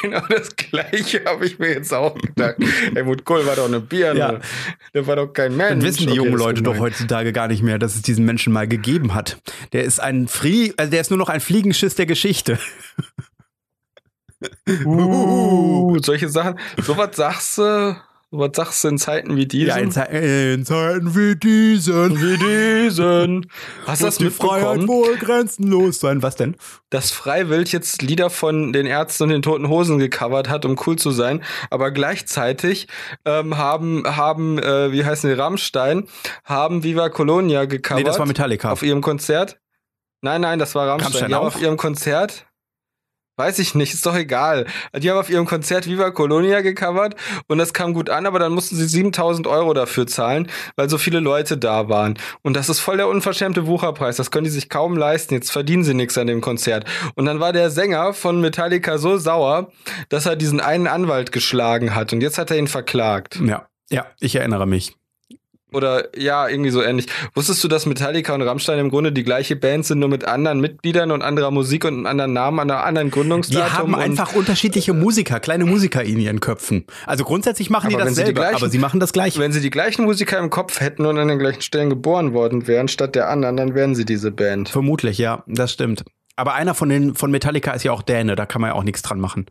genau 0.01 0.21
das 0.27 0.55
gleiche 0.55 1.23
habe 1.25 1.45
ich 1.45 1.59
mir 1.59 1.69
jetzt 1.69 1.93
auch 1.93 2.15
gedacht. 2.15 2.55
Helmut 2.93 3.25
Kohl 3.25 3.45
war 3.45 3.55
doch 3.55 3.65
eine 3.65 3.79
Birne. 3.79 4.19
Ja. 4.19 4.39
Der 4.95 5.05
war 5.05 5.17
doch 5.17 5.27
kein 5.27 5.55
Mensch. 5.55 5.69
Dann 5.69 5.83
wissen 5.83 6.07
die 6.07 6.15
jungen 6.15 6.33
Leute 6.33 6.63
doch 6.63 6.79
heutzutage 6.79 7.31
gar 7.31 7.47
nicht 7.47 7.61
mehr, 7.61 7.77
dass 7.77 7.95
es 7.95 8.01
diesen 8.01 8.25
Menschen 8.25 8.53
mal 8.53 8.67
gegeben 8.67 9.13
hat. 9.13 9.37
Der 9.71 9.83
ist 9.83 9.99
ein 9.99 10.27
Flie 10.27 10.73
also 10.77 10.89
der 10.89 11.01
ist 11.01 11.11
nur 11.11 11.19
noch 11.19 11.29
ein 11.29 11.41
Fliegenschiss 11.41 11.93
der 11.93 12.07
Geschichte. 12.07 12.57
Uh, 14.83 15.99
solche 16.01 16.29
Sachen. 16.29 16.57
Sowas 16.81 17.15
sagst 17.15 17.59
du 17.59 17.95
was 18.29 18.51
sagst 18.55 18.83
du 18.83 18.89
in 18.89 18.97
Zeiten 18.97 19.37
wie 19.37 19.45
diesen? 19.45 19.67
Ja, 19.67 19.77
in, 19.77 19.91
Ze 19.91 20.01
in 20.01 20.65
Zeiten 20.65 21.15
wie 21.15 21.35
diesen. 21.37 22.19
Wie 22.19 22.37
diesen. 22.37 23.49
Hast 23.85 24.01
du 24.01 24.05
das 24.05 24.17
die 24.17 24.29
Freiheit 24.29 24.85
wohl 24.85 25.15
grenzenlos 25.15 26.01
sein. 26.01 26.21
Was 26.21 26.35
denn? 26.35 26.57
Dass 26.89 27.11
Freiwild 27.11 27.71
jetzt 27.71 28.01
Lieder 28.01 28.29
von 28.29 28.73
den 28.73 28.85
Ärzten 28.85 29.23
und 29.23 29.29
den 29.29 29.41
Toten 29.41 29.69
Hosen 29.69 29.97
gecovert 29.97 30.49
hat, 30.49 30.65
um 30.65 30.77
cool 30.85 30.97
zu 30.97 31.11
sein, 31.11 31.41
aber 31.69 31.91
gleichzeitig 31.91 32.87
ähm, 33.23 33.57
haben, 33.57 34.03
haben 34.05 34.59
äh, 34.59 34.91
wie 34.91 35.05
heißen 35.05 35.29
die, 35.29 35.35
Rammstein, 35.35 36.07
haben 36.43 36.83
Viva 36.83 37.07
Colonia 37.09 37.63
gecovert. 37.63 37.99
Nee, 37.99 38.03
das 38.03 38.19
war 38.19 38.25
Metallica. 38.25 38.71
Auf 38.71 38.83
ihrem 38.83 39.01
Konzert. 39.01 39.59
Nein, 40.21 40.41
nein, 40.41 40.59
das 40.59 40.75
war 40.75 40.87
Rammstein. 40.87 41.13
Rammstein 41.13 41.31
ja, 41.31 41.39
auf 41.39 41.61
ihrem 41.61 41.77
Konzert 41.77 42.46
Weiß 43.37 43.59
ich 43.59 43.75
nicht, 43.75 43.93
ist 43.93 44.05
doch 44.05 44.15
egal. 44.15 44.65
Die 44.95 45.09
haben 45.09 45.19
auf 45.19 45.29
ihrem 45.29 45.45
Konzert 45.45 45.85
Viva 45.85 46.09
Colonia 46.09 46.61
gecovert 46.61 47.15
und 47.47 47.59
das 47.59 47.71
kam 47.71 47.93
gut 47.93 48.09
an, 48.09 48.25
aber 48.25 48.39
dann 48.39 48.51
mussten 48.51 48.75
sie 48.75 48.87
7000 48.87 49.45
Euro 49.45 49.73
dafür 49.73 50.07
zahlen, 50.07 50.49
weil 50.75 50.89
so 50.89 50.97
viele 50.97 51.19
Leute 51.19 51.55
da 51.55 51.87
waren. 51.87 52.17
Und 52.41 52.55
das 52.55 52.67
ist 52.67 52.79
voll 52.79 52.97
der 52.97 53.07
unverschämte 53.07 53.67
Wucherpreis. 53.67 54.17
Das 54.17 54.31
können 54.31 54.45
die 54.45 54.49
sich 54.49 54.69
kaum 54.69 54.97
leisten. 54.97 55.35
Jetzt 55.35 55.51
verdienen 55.51 55.83
sie 55.83 55.93
nichts 55.93 56.17
an 56.17 56.25
dem 56.25 56.41
Konzert. 56.41 56.85
Und 57.15 57.25
dann 57.25 57.39
war 57.39 57.53
der 57.53 57.69
Sänger 57.69 58.13
von 58.13 58.41
Metallica 58.41 58.97
so 58.97 59.17
sauer, 59.17 59.71
dass 60.09 60.25
er 60.25 60.35
diesen 60.35 60.59
einen 60.59 60.87
Anwalt 60.87 61.31
geschlagen 61.31 61.93
hat 61.93 62.13
und 62.13 62.21
jetzt 62.21 62.39
hat 62.39 62.49
er 62.49 62.57
ihn 62.57 62.67
verklagt. 62.67 63.39
Ja, 63.45 63.67
ja, 63.91 64.07
ich 64.19 64.35
erinnere 64.35 64.65
mich. 64.65 64.96
Oder 65.73 66.17
ja, 66.17 66.47
irgendwie 66.47 66.69
so 66.69 66.81
ähnlich. 66.81 67.07
Wusstest 67.33 67.61
du, 67.61 67.67
dass 67.67 67.85
Metallica 67.85 68.33
und 68.33 68.41
Rammstein 68.41 68.79
im 68.79 68.89
Grunde 68.89 69.11
die 69.11 69.25
gleiche 69.25 69.57
Band 69.57 69.85
sind, 69.85 69.99
nur 69.99 70.07
mit 70.07 70.23
anderen 70.23 70.61
Mitgliedern 70.61 71.11
und 71.11 71.21
anderer 71.21 71.51
Musik 71.51 71.83
und 71.83 71.93
einem 71.93 72.05
anderen 72.05 72.31
Namen, 72.31 72.59
einer 72.61 72.85
anderen 72.85 73.11
Gründungsdatum? 73.11 73.67
Die 73.67 73.77
haben 73.77 73.95
einfach 73.95 74.33
unterschiedliche 74.33 74.93
Musiker, 74.93 75.41
kleine 75.41 75.65
Musiker 75.65 76.01
in 76.03 76.19
ihren 76.19 76.39
Köpfen. 76.39 76.85
Also 77.05 77.25
grundsätzlich 77.25 77.69
machen 77.69 77.89
die 77.89 77.97
das 77.97 78.15
selber, 78.15 78.31
gleichen, 78.31 78.55
aber 78.55 78.69
sie 78.69 78.77
machen 78.77 79.01
das 79.01 79.11
gleiche. 79.11 79.41
Wenn 79.41 79.51
sie 79.51 79.59
die 79.59 79.69
gleichen 79.69 80.05
Musiker 80.05 80.39
im 80.39 80.49
Kopf 80.49 80.79
hätten 80.79 81.05
und 81.05 81.17
an 81.17 81.27
den 81.27 81.37
gleichen 81.37 81.61
Stellen 81.61 81.89
geboren 81.89 82.31
worden 82.31 82.65
wären, 82.67 82.87
statt 82.87 83.15
der 83.15 83.29
anderen, 83.29 83.57
dann 83.57 83.75
wären 83.75 83.93
sie 83.93 84.05
diese 84.05 84.31
Band. 84.31 84.69
Vermutlich, 84.69 85.17
ja, 85.17 85.43
das 85.47 85.73
stimmt. 85.73 86.05
Aber 86.37 86.53
einer 86.53 86.75
von 86.75 86.87
den 86.87 87.13
von 87.15 87.29
Metallica 87.29 87.71
ist 87.71 87.83
ja 87.83 87.91
auch 87.91 88.03
Däne, 88.03 88.37
da 88.37 88.45
kann 88.45 88.61
man 88.61 88.69
ja 88.69 88.75
auch 88.75 88.83
nichts 88.83 89.01
dran 89.01 89.19
machen. 89.19 89.47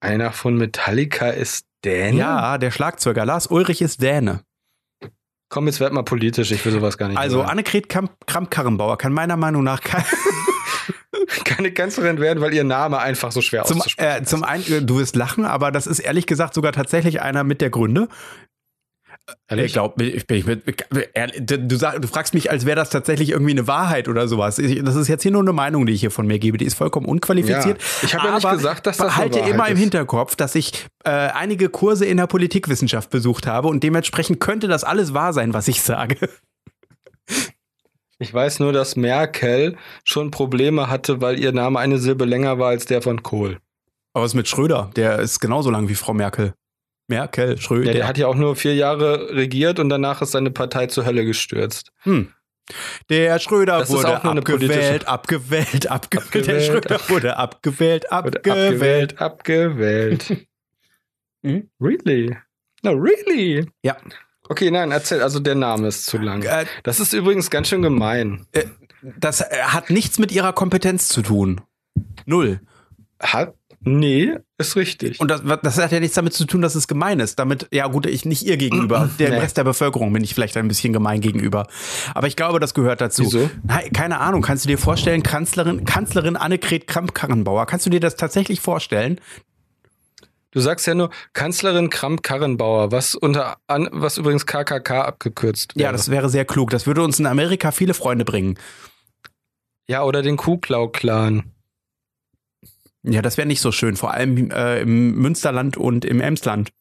Einer 0.00 0.32
von 0.32 0.58
Metallica 0.58 1.30
ist 1.30 1.64
Däne? 1.84 2.18
Ja, 2.18 2.58
der 2.58 2.70
Schlagzeuger 2.70 3.24
Lars 3.24 3.46
Ulrich 3.46 3.82
ist 3.82 4.02
Däne. 4.02 4.40
Komm, 5.48 5.66
jetzt 5.66 5.78
werd 5.78 5.92
mal 5.92 6.02
politisch, 6.02 6.50
ich 6.50 6.64
will 6.64 6.72
sowas 6.72 6.98
gar 6.98 7.08
nicht. 7.08 7.18
Also. 7.18 7.42
Annegret 7.42 7.88
Kramp-Karrenbauer 7.88 8.98
kann 8.98 9.12
meiner 9.12 9.36
Meinung 9.36 9.62
nach 9.62 9.80
kein 9.80 10.04
keine 11.44 11.72
Kanzlerin 11.72 12.18
werden, 12.18 12.40
weil 12.40 12.52
ihr 12.54 12.64
Name 12.64 12.98
einfach 12.98 13.30
so 13.30 13.40
schwer 13.40 13.64
zum, 13.64 13.78
auszusprechen 13.78 14.22
äh, 14.22 14.24
Zum 14.24 14.42
einen, 14.42 14.86
du 14.86 14.98
wirst 14.98 15.16
lachen, 15.16 15.44
aber 15.44 15.70
das 15.70 15.86
ist 15.86 16.00
ehrlich 16.00 16.26
gesagt 16.26 16.54
sogar 16.54 16.72
tatsächlich 16.72 17.22
einer 17.22 17.44
mit 17.44 17.60
der 17.60 17.70
Gründe. 17.70 18.08
Ehrlich? 19.48 19.66
Ich 19.66 19.72
glaube, 19.72 20.04
ich 20.04 20.26
bin 20.26 20.36
ich 20.36 20.44
du, 21.40 21.76
sag, 21.76 22.02
du 22.02 22.08
fragst 22.08 22.34
mich, 22.34 22.50
als 22.50 22.66
wäre 22.66 22.76
das 22.76 22.90
tatsächlich 22.90 23.30
irgendwie 23.30 23.52
eine 23.52 23.66
Wahrheit 23.66 24.08
oder 24.08 24.28
sowas. 24.28 24.56
das 24.56 24.96
ist 24.96 25.08
jetzt 25.08 25.22
hier 25.22 25.32
nur 25.32 25.40
eine 25.40 25.54
Meinung, 25.54 25.86
die 25.86 25.94
ich 25.94 26.00
hier 26.00 26.10
von 26.10 26.26
mir 26.26 26.38
gebe. 26.38 26.58
Die 26.58 26.66
ist 26.66 26.74
vollkommen 26.74 27.06
unqualifiziert. 27.06 27.80
Ja, 27.80 27.88
ich 28.02 28.14
habe 28.14 28.28
ja 28.28 28.34
nicht 28.34 28.50
gesagt, 28.50 28.86
dass 28.86 28.98
das 28.98 29.06
behalte 29.06 29.42
eine 29.42 29.50
immer 29.50 29.68
im 29.68 29.78
Hinterkopf, 29.78 30.36
dass 30.36 30.54
ich 30.54 30.86
äh, 31.04 31.10
einige 31.10 31.70
Kurse 31.70 32.04
in 32.04 32.18
der 32.18 32.26
Politikwissenschaft 32.26 33.08
besucht 33.08 33.46
habe 33.46 33.68
und 33.68 33.82
dementsprechend 33.82 34.40
könnte 34.40 34.68
das 34.68 34.84
alles 34.84 35.14
wahr 35.14 35.32
sein, 35.32 35.54
was 35.54 35.68
ich 35.68 35.80
sage. 35.80 36.28
Ich 38.18 38.32
weiß 38.32 38.60
nur, 38.60 38.72
dass 38.72 38.96
Merkel 38.96 39.76
schon 40.04 40.30
Probleme 40.30 40.88
hatte, 40.88 41.20
weil 41.20 41.38
ihr 41.38 41.52
Name 41.52 41.78
eine 41.78 41.98
Silbe 41.98 42.24
länger 42.24 42.58
war 42.58 42.68
als 42.68 42.84
der 42.84 43.02
von 43.02 43.22
Kohl. 43.22 43.58
Aber 44.12 44.24
was 44.24 44.34
mit 44.34 44.48
Schröder? 44.48 44.90
Der 44.96 45.18
ist 45.18 45.40
genauso 45.40 45.70
lang 45.70 45.88
wie 45.88 45.94
Frau 45.94 46.14
Merkel. 46.14 46.54
Merkel, 47.08 47.60
Schröder. 47.60 47.86
Ja, 47.86 47.92
der 47.92 48.08
hat 48.08 48.18
ja 48.18 48.26
auch 48.26 48.34
nur 48.34 48.56
vier 48.56 48.74
Jahre 48.74 49.34
regiert 49.34 49.78
und 49.78 49.88
danach 49.88 50.22
ist 50.22 50.32
seine 50.32 50.50
Partei 50.50 50.86
zur 50.86 51.04
Hölle 51.04 51.24
gestürzt. 51.24 51.92
Hm. 52.02 52.32
Der 53.10 53.38
Schröder 53.38 53.80
das 53.80 53.90
wurde 53.90 54.22
abgewählt, 54.22 55.06
abgewählt, 55.06 55.86
abgewählt, 55.86 55.90
abgewählt. 55.90 56.46
Der 56.46 56.60
Schröder 56.60 57.00
wurde 57.08 57.36
abgewählt, 57.36 58.10
abgewählt, 58.10 59.20
abgewählt. 59.20 60.46
hm? 61.42 61.68
Really? 61.78 62.36
No, 62.82 62.92
really? 62.92 63.66
Ja. 63.82 63.96
Okay, 64.48 64.70
nein, 64.70 64.92
erzähl. 64.92 65.22
Also 65.22 65.40
der 65.40 65.54
Name 65.54 65.88
ist 65.88 66.06
zu 66.06 66.18
lang. 66.18 66.42
Äh, 66.42 66.66
das 66.82 67.00
ist 67.00 67.12
übrigens 67.12 67.50
ganz 67.50 67.68
schön 67.68 67.82
gemein. 67.82 68.46
Äh, 68.52 68.64
das 69.18 69.40
hat 69.40 69.90
nichts 69.90 70.18
mit 70.18 70.32
ihrer 70.32 70.52
Kompetenz 70.52 71.08
zu 71.08 71.22
tun. 71.22 71.60
Null. 72.24 72.60
Hat 73.20 73.54
Nee, 73.86 74.38
ist 74.56 74.76
richtig. 74.76 75.20
Und 75.20 75.30
das, 75.30 75.42
das 75.62 75.78
hat 75.78 75.92
ja 75.92 76.00
nichts 76.00 76.14
damit 76.14 76.32
zu 76.32 76.46
tun, 76.46 76.62
dass 76.62 76.74
es 76.74 76.88
gemein 76.88 77.20
ist. 77.20 77.38
Damit, 77.38 77.68
ja 77.70 77.86
gut, 77.86 78.06
ich 78.06 78.24
nicht 78.24 78.42
ihr 78.44 78.56
gegenüber, 78.56 79.10
dem 79.18 79.30
nee. 79.30 79.38
Rest 79.38 79.58
der 79.58 79.64
Bevölkerung 79.64 80.12
bin 80.12 80.24
ich 80.24 80.34
vielleicht 80.34 80.56
ein 80.56 80.68
bisschen 80.68 80.92
gemein 80.92 81.20
gegenüber. 81.20 81.66
Aber 82.14 82.26
ich 82.26 82.36
glaube, 82.36 82.60
das 82.60 82.72
gehört 82.72 83.00
dazu. 83.00 83.24
Wieso? 83.24 83.50
Nein, 83.62 83.92
keine 83.92 84.20
Ahnung. 84.20 84.42
Kannst 84.42 84.64
du 84.64 84.68
dir 84.68 84.78
vorstellen, 84.78 85.22
Kanzlerin, 85.22 85.84
Kanzlerin 85.84 86.36
Annegret 86.36 86.86
Kramp-Karrenbauer, 86.86 87.66
kannst 87.66 87.84
du 87.84 87.90
dir 87.90 88.00
das 88.00 88.16
tatsächlich 88.16 88.60
vorstellen? 88.60 89.20
Du 90.50 90.60
sagst 90.60 90.86
ja 90.86 90.94
nur 90.94 91.10
Kanzlerin 91.32 91.90
Kramp-Karrenbauer, 91.90 92.92
was 92.92 93.16
unter 93.16 93.56
an, 93.66 93.88
was 93.90 94.18
übrigens 94.18 94.46
KKK 94.46 95.02
abgekürzt 95.02 95.74
wäre. 95.74 95.86
Ja, 95.86 95.92
das 95.92 96.10
wäre 96.10 96.30
sehr 96.30 96.44
klug. 96.44 96.70
Das 96.70 96.86
würde 96.86 97.02
uns 97.02 97.18
in 97.18 97.26
Amerika 97.26 97.72
viele 97.72 97.92
Freunde 97.92 98.24
bringen. 98.24 98.56
Ja, 99.88 100.04
oder 100.04 100.22
den 100.22 100.36
Kuhklau-Clan. 100.36 101.53
Ja, 103.04 103.22
das 103.22 103.36
wäre 103.36 103.46
nicht 103.46 103.60
so 103.60 103.70
schön, 103.70 103.96
vor 103.96 104.12
allem 104.12 104.50
äh, 104.50 104.80
im 104.80 105.14
Münsterland 105.16 105.76
und 105.76 106.04
im 106.04 106.20
Emsland. 106.20 106.72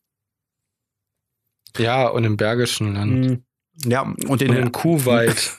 Ja, 1.78 2.08
und 2.08 2.24
im 2.24 2.38
Bergischen 2.38 2.94
Land. 2.94 3.26
Hm. 3.26 3.44
Ja, 3.86 4.02
und 4.02 4.42
in 4.42 4.52
und 4.52 4.58
im 4.58 4.72
Kuhwald. 4.72 5.52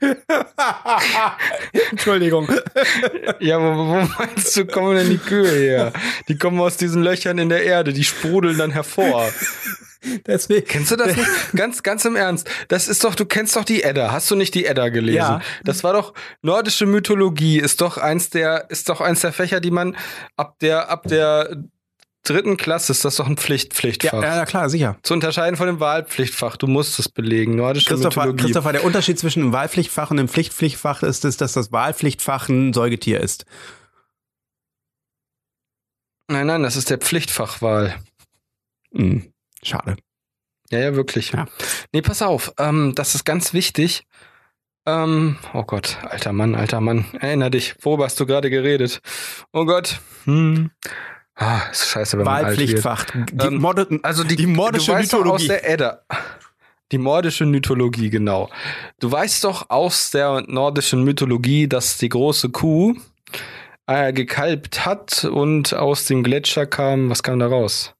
Entschuldigung. 1.90 2.48
Ja, 3.38 3.60
wo, 3.60 3.76
wo 3.76 4.08
meinst 4.18 4.56
du, 4.56 4.66
kommen 4.66 4.96
denn 4.96 5.10
die 5.10 5.18
Kühe 5.18 5.48
her? 5.48 5.92
Die 6.28 6.36
kommen 6.36 6.58
aus 6.60 6.76
diesen 6.76 7.02
Löchern 7.02 7.38
in 7.38 7.50
der 7.50 7.62
Erde, 7.62 7.92
die 7.92 8.02
sprudeln 8.04 8.58
dann 8.58 8.72
hervor. 8.72 9.30
Deswegen. 10.26 10.66
Kennst 10.66 10.90
du 10.90 10.96
das 10.96 11.16
nicht? 11.16 11.28
Ganz, 11.54 11.82
ganz 11.82 12.04
im 12.04 12.16
Ernst. 12.16 12.48
Das 12.68 12.88
ist 12.88 13.04
doch, 13.04 13.14
du 13.14 13.24
kennst 13.24 13.56
doch 13.56 13.64
die 13.64 13.82
Edda. 13.82 14.12
Hast 14.12 14.30
du 14.30 14.36
nicht 14.36 14.54
die 14.54 14.66
Edda 14.66 14.88
gelesen? 14.88 15.16
Ja. 15.16 15.40
Das 15.64 15.84
war 15.84 15.92
doch 15.92 16.14
nordische 16.42 16.86
Mythologie. 16.86 17.58
Ist 17.58 17.80
doch 17.80 17.98
eins 17.98 18.30
der, 18.30 18.70
ist 18.70 18.88
doch 18.88 19.00
eins 19.00 19.20
der 19.20 19.32
Fächer, 19.32 19.60
die 19.60 19.70
man 19.70 19.96
ab 20.36 20.58
der, 20.60 20.90
ab 20.90 21.06
der 21.08 21.56
dritten 22.24 22.56
Klasse 22.56 22.92
ist 22.92 23.04
das 23.04 23.16
doch 23.16 23.26
ein 23.26 23.36
Pflicht, 23.36 23.74
Pflichtfach. 23.74 24.22
Ja, 24.22 24.36
ja, 24.36 24.44
klar, 24.44 24.70
sicher. 24.70 24.96
Zu 25.02 25.14
unterscheiden 25.14 25.56
von 25.56 25.66
dem 25.66 25.80
Wahlpflichtfach. 25.80 26.56
Du 26.56 26.66
musst 26.66 26.98
es 26.98 27.08
belegen. 27.08 27.56
Nordische 27.56 27.88
Christopher, 27.88 28.22
Mythologie. 28.26 28.44
Christopher, 28.44 28.72
der 28.72 28.84
Unterschied 28.84 29.18
zwischen 29.18 29.40
dem 29.40 29.52
Wahlpflichtfach 29.52 30.10
und 30.10 30.18
dem 30.18 30.28
Pflichtpflichtfach 30.28 31.02
ist, 31.02 31.24
ist, 31.24 31.40
dass 31.40 31.52
das 31.52 31.72
Wahlpflichtfach 31.72 32.48
ein 32.48 32.72
Säugetier 32.72 33.20
ist. 33.20 33.44
Nein, 36.28 36.46
nein, 36.46 36.62
das 36.62 36.76
ist 36.76 36.90
der 36.90 36.98
Pflichtfachwahl. 36.98 37.96
Hm, 38.94 39.31
schade. 39.62 39.96
Ja, 40.70 40.78
ja, 40.78 40.94
wirklich. 40.94 41.32
Ja. 41.32 41.46
Nee, 41.92 42.02
pass 42.02 42.22
auf, 42.22 42.52
ähm, 42.58 42.92
das 42.94 43.14
ist 43.14 43.24
ganz 43.24 43.52
wichtig. 43.52 44.06
Ähm, 44.84 45.36
oh 45.54 45.62
Gott, 45.62 45.98
alter 46.02 46.32
Mann, 46.32 46.54
alter 46.54 46.80
Mann, 46.80 47.04
erinner 47.20 47.50
dich, 47.50 47.76
worüber 47.82 48.04
hast 48.04 48.18
du 48.18 48.26
gerade 48.26 48.50
geredet? 48.50 49.00
Oh 49.52 49.64
Gott. 49.64 50.00
Hm. 50.24 50.70
Ah, 51.36 51.60
ist 51.70 51.88
scheiße, 51.88 52.18
wenn 52.18 52.24
man 52.24 52.44
alt 52.44 52.58
wird. 52.58 53.12
Die 53.32 53.46
ähm, 53.46 53.60
Morde, 53.60 54.00
also 54.02 54.24
die, 54.24 54.36
die 54.36 54.46
mordische 54.46 54.94
Mythologie. 54.94 55.30
aus 55.30 55.46
der 55.46 55.68
Edda. 55.68 56.02
Die 56.90 56.98
mordische 56.98 57.46
Mythologie, 57.46 58.10
genau. 58.10 58.50
Du 59.00 59.10
weißt 59.10 59.44
doch 59.44 59.70
aus 59.70 60.10
der 60.10 60.44
nordischen 60.46 61.04
Mythologie, 61.04 61.68
dass 61.68 61.96
die 61.96 62.10
große 62.10 62.50
Kuh 62.50 62.94
äh, 63.86 64.12
gekalbt 64.12 64.84
hat 64.84 65.24
und 65.24 65.74
aus 65.74 66.04
dem 66.04 66.22
Gletscher 66.22 66.66
kam, 66.66 67.08
was 67.08 67.22
kam 67.22 67.38
da 67.38 67.46
raus? 67.46 67.94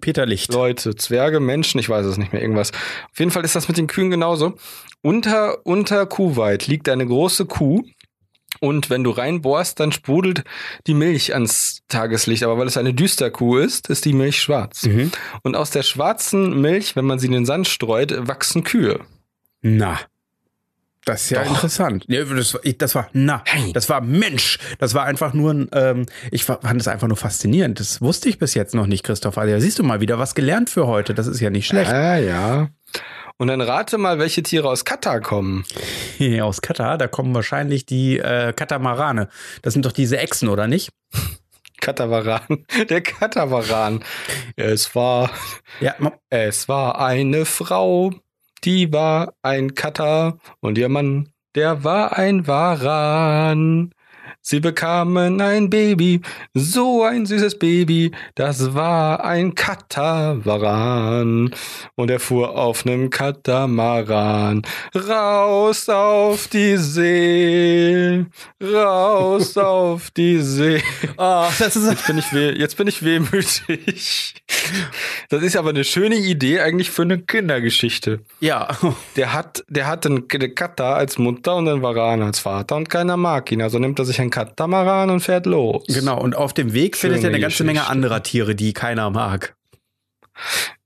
Peter 0.00 0.26
Licht. 0.26 0.52
Leute, 0.52 0.96
Zwerge, 0.96 1.40
Menschen, 1.40 1.78
ich 1.78 1.88
weiß 1.88 2.06
es 2.06 2.18
nicht 2.18 2.32
mehr, 2.32 2.42
irgendwas. 2.42 2.72
Auf 2.72 3.18
jeden 3.18 3.30
Fall 3.30 3.44
ist 3.44 3.54
das 3.54 3.68
mit 3.68 3.76
den 3.76 3.86
Kühen 3.86 4.10
genauso. 4.10 4.54
Unter, 5.02 5.64
unter 5.66 6.06
Kuhweit 6.06 6.66
liegt 6.66 6.88
eine 6.88 7.06
große 7.06 7.46
Kuh 7.46 7.84
und 8.60 8.90
wenn 8.90 9.04
du 9.04 9.10
reinbohrst, 9.10 9.78
dann 9.80 9.92
sprudelt 9.92 10.44
die 10.86 10.94
Milch 10.94 11.34
ans 11.34 11.82
Tageslicht. 11.88 12.42
Aber 12.42 12.58
weil 12.58 12.66
es 12.66 12.76
eine 12.76 12.94
Düsterkuh 12.94 13.58
ist, 13.58 13.88
ist 13.90 14.04
die 14.04 14.12
Milch 14.12 14.40
schwarz. 14.40 14.84
Mhm. 14.84 15.10
Und 15.42 15.56
aus 15.56 15.70
der 15.70 15.82
schwarzen 15.82 16.60
Milch, 16.60 16.96
wenn 16.96 17.04
man 17.04 17.18
sie 17.18 17.26
in 17.26 17.32
den 17.32 17.46
Sand 17.46 17.68
streut, 17.68 18.14
wachsen 18.26 18.64
Kühe. 18.64 19.00
Na. 19.60 20.00
Das 21.04 21.24
ist 21.24 21.30
ja 21.30 21.42
Doch. 21.42 21.50
interessant. 21.50 22.04
Ja, 22.08 22.24
das, 22.24 22.58
das, 22.78 22.94
war, 22.94 23.08
na, 23.12 23.42
hey. 23.46 23.72
das 23.72 23.88
war 23.88 24.00
Mensch. 24.00 24.58
Das 24.78 24.94
war 24.94 25.04
einfach 25.04 25.34
nur 25.34 25.52
ein, 25.52 25.68
ähm, 25.72 26.06
ich 26.30 26.44
fand 26.44 26.62
das 26.62 26.88
einfach 26.88 27.08
nur 27.08 27.16
faszinierend. 27.16 27.78
Das 27.78 28.00
wusste 28.00 28.28
ich 28.28 28.38
bis 28.38 28.54
jetzt 28.54 28.74
noch 28.74 28.86
nicht, 28.86 29.04
Christoph. 29.04 29.36
Also, 29.36 29.52
ja, 29.52 29.60
siehst 29.60 29.78
du 29.78 29.82
mal 29.82 30.00
wieder 30.00 30.18
was 30.18 30.34
gelernt 30.34 30.70
für 30.70 30.86
heute. 30.86 31.12
Das 31.14 31.26
ist 31.26 31.40
ja 31.40 31.50
nicht 31.50 31.66
schlecht. 31.66 31.90
Ja, 31.90 32.16
ja. 32.16 32.68
Und 33.36 33.48
dann 33.48 33.60
rate 33.60 33.98
mal, 33.98 34.18
welche 34.18 34.42
Tiere 34.42 34.68
aus 34.68 34.84
Katar 34.84 35.20
kommen. 35.20 35.64
aus 36.40 36.62
Katar, 36.62 36.96
da 36.96 37.08
kommen 37.08 37.34
wahrscheinlich 37.34 37.84
die 37.84 38.18
äh, 38.18 38.52
Katamarane. 38.52 39.28
Das 39.62 39.72
sind 39.72 39.84
doch 39.84 39.92
diese 39.92 40.18
Echsen, 40.18 40.48
oder 40.48 40.68
nicht? 40.68 40.90
Katamaran, 41.80 42.64
der 42.88 43.02
Katamaran. 43.02 44.02
Es 44.56 44.94
war, 44.94 45.30
ja, 45.80 45.94
es 46.30 46.68
war 46.68 46.98
eine 46.98 47.44
Frau, 47.44 48.12
die 48.64 48.92
war 48.92 49.34
ein 49.42 49.74
Katar 49.74 50.38
und 50.60 50.78
ihr 50.78 50.88
Mann, 50.88 51.28
der 51.54 51.84
war 51.84 52.16
ein 52.16 52.46
Waran. 52.46 53.94
Sie 54.46 54.60
bekamen 54.60 55.40
ein 55.40 55.70
Baby, 55.70 56.20
so 56.52 57.02
ein 57.02 57.24
süßes 57.24 57.58
Baby, 57.58 58.12
das 58.34 58.74
war 58.74 59.24
ein 59.24 59.54
Katamaran. 59.54 61.54
Und 61.94 62.10
er 62.10 62.20
fuhr 62.20 62.54
auf 62.54 62.84
nem 62.84 63.08
Katamaran. 63.08 64.60
Raus 64.94 65.88
auf 65.88 66.46
die 66.48 66.76
See, 66.76 68.26
raus 68.62 69.56
auf 69.56 70.10
die 70.10 70.42
See. 70.42 70.82
Oh, 71.16 71.46
jetzt 71.58 72.06
bin 72.06 72.18
ich 72.18 72.30
weh, 72.34 72.50
jetzt 72.50 72.76
bin 72.76 72.86
ich 72.86 73.02
wehmütig. 73.02 74.34
Das 75.30 75.42
ist 75.42 75.56
aber 75.56 75.70
eine 75.70 75.84
schöne 75.84 76.16
Idee 76.16 76.60
eigentlich 76.60 76.90
für 76.90 77.00
eine 77.00 77.18
Kindergeschichte. 77.18 78.20
Ja. 78.40 78.68
Der 79.16 79.32
hat, 79.32 79.64
der 79.68 79.86
hat 79.86 80.04
eine 80.04 80.20
Kata 80.20 80.92
als 80.92 81.16
Mutter 81.16 81.56
und 81.56 81.66
einen 81.66 81.80
Varan 81.80 82.20
als 82.20 82.40
Vater 82.40 82.76
und 82.76 82.90
keiner 82.90 83.16
mag 83.16 83.50
ihn. 83.50 83.62
Also 83.62 83.78
nimmt 83.78 83.98
er 83.98 84.04
sich 84.04 84.20
ein 84.20 84.33
Katamaran 84.34 85.10
und 85.10 85.20
fährt 85.20 85.46
los. 85.46 85.84
Genau, 85.86 86.20
und 86.20 86.34
auf 86.34 86.52
dem 86.52 86.72
Weg 86.72 86.96
findet 86.96 87.22
er 87.22 87.28
eine 87.28 87.38
ganze 87.38 87.62
Geschichte. 87.62 87.64
Menge 87.66 87.86
anderer 87.86 88.20
Tiere, 88.24 88.56
die 88.56 88.72
keiner 88.72 89.08
mag. 89.10 89.54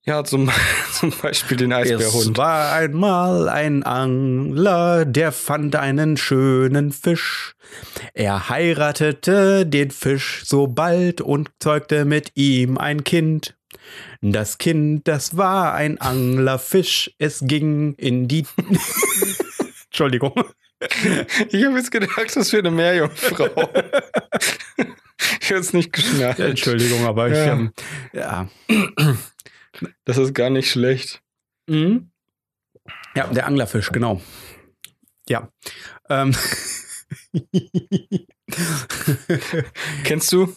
Ja, 0.05 0.23
zum, 0.23 0.51
zum 0.93 1.15
Beispiel 1.23 1.57
den 1.57 1.73
Eisbärhund. 1.73 2.33
Es 2.33 2.37
war 2.37 2.75
einmal 2.75 3.49
ein 3.49 3.85
Angler, 3.85 5.07
der 5.07 5.33
fand 5.33 5.77
einen 5.77 6.19
schönen 6.19 6.93
Fisch. 6.93 7.55
Er 8.13 8.51
heiratete 8.51 9.65
den 9.65 9.93
Fisch 9.93 10.43
so 10.45 10.67
bald 10.67 11.23
und 11.23 11.49
zeugte 11.59 12.05
mit 12.05 12.33
ihm 12.35 12.77
ein 12.77 13.03
Kind. 13.03 13.57
Das 14.21 14.59
Kind, 14.59 15.09
das 15.09 15.39
war 15.39 15.73
ein 15.73 15.99
Anglerfisch, 15.99 17.13
es 17.19 17.41
ging 17.45 17.95
in 17.95 18.29
die... 18.29 18.45
Entschuldigung. 19.87 20.35
Ich 21.51 21.65
habe 21.65 21.77
jetzt 21.77 21.91
gedacht, 21.91 22.37
das 22.37 22.53
wäre 22.53 22.67
eine 22.67 22.71
Meerjungfrau. 22.71 23.47
ich 25.41 25.51
habe 25.51 25.61
es 25.61 25.73
nicht 25.73 25.93
geschnallt. 25.93 26.39
Entschuldigung, 26.39 27.07
aber 27.07 27.29
ja. 27.29 27.33
ich, 27.35 27.51
ähm, 27.51 27.73
ja. 28.13 28.49
Das 30.05 30.19
ist 30.19 30.35
gar 30.35 30.51
nicht 30.51 30.71
schlecht. 30.71 31.23
Mhm. 31.69 32.11
Ja, 33.15 33.27
der 33.27 33.47
Anglerfisch, 33.47 33.91
genau. 33.91 34.21
Ja. 35.29 35.51
Ähm. 36.09 36.35
kennst 40.05 40.33
du, 40.33 40.55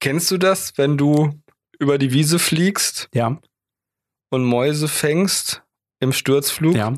kennst 0.00 0.30
du 0.30 0.38
das, 0.38 0.76
wenn 0.76 0.98
du 0.98 1.40
über 1.78 1.98
die 1.98 2.12
Wiese 2.12 2.38
fliegst? 2.38 3.08
Ja. 3.14 3.40
Und 4.30 4.44
Mäuse 4.44 4.88
fängst 4.88 5.62
im 6.00 6.12
Sturzflug? 6.12 6.74
Ja. 6.74 6.94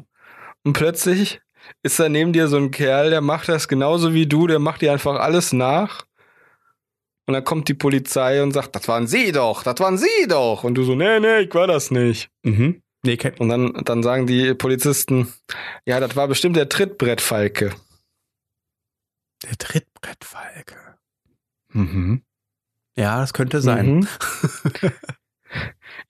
Und 0.65 0.73
plötzlich 0.73 1.41
ist 1.83 1.99
da 1.99 2.09
neben 2.09 2.33
dir 2.33 2.49
so 2.49 2.57
ein 2.57 2.71
Kerl, 2.71 3.11
der 3.11 3.21
macht 3.21 3.49
das 3.49 3.69
genauso 3.69 4.15
wie 4.15 4.27
du, 4.27 4.47
der 4.47 4.59
macht 4.59 4.83
dir 4.83 4.93
einfach 4.93 5.21
alles 5.21 5.53
nach. 5.53 6.05
Und 7.27 7.35
dann 7.35 7.45
kommt 7.45 7.69
die 7.69 7.75
Polizei 7.75 8.43
und 8.43 8.53
sagt, 8.53 8.75
das 8.75 8.89
waren 8.89 9.07
Sie 9.07 9.33
doch, 9.33 9.63
das 9.63 9.79
waren 9.81 9.99
Sie 9.99 10.27
doch. 10.29 10.65
Und 10.65 10.75
du 10.77 10.85
so, 10.85 10.95
nee, 10.95 11.21
nee, 11.21 11.41
ich 11.41 11.55
war 11.55 11.67
das 11.67 11.91
nicht. 11.91 12.31
Mhm. 12.43 12.83
Nee, 13.05 13.19
und 13.39 13.49
dann, 13.49 13.75
dann 13.85 14.03
sagen 14.03 14.27
die 14.27 14.55
Polizisten, 14.55 15.33
ja, 15.85 16.01
das 16.01 16.17
war 16.17 16.27
bestimmt 16.27 16.57
der 16.57 16.69
Trittbrettfalke. 16.69 17.75
Der 19.45 19.57
Trittbrettfalke. 19.57 20.97
Mhm. 21.73 22.23
Ja, 22.97 23.21
das 23.21 23.33
könnte 23.33 23.61
sein. 23.61 24.01
Mhm. 24.01 24.09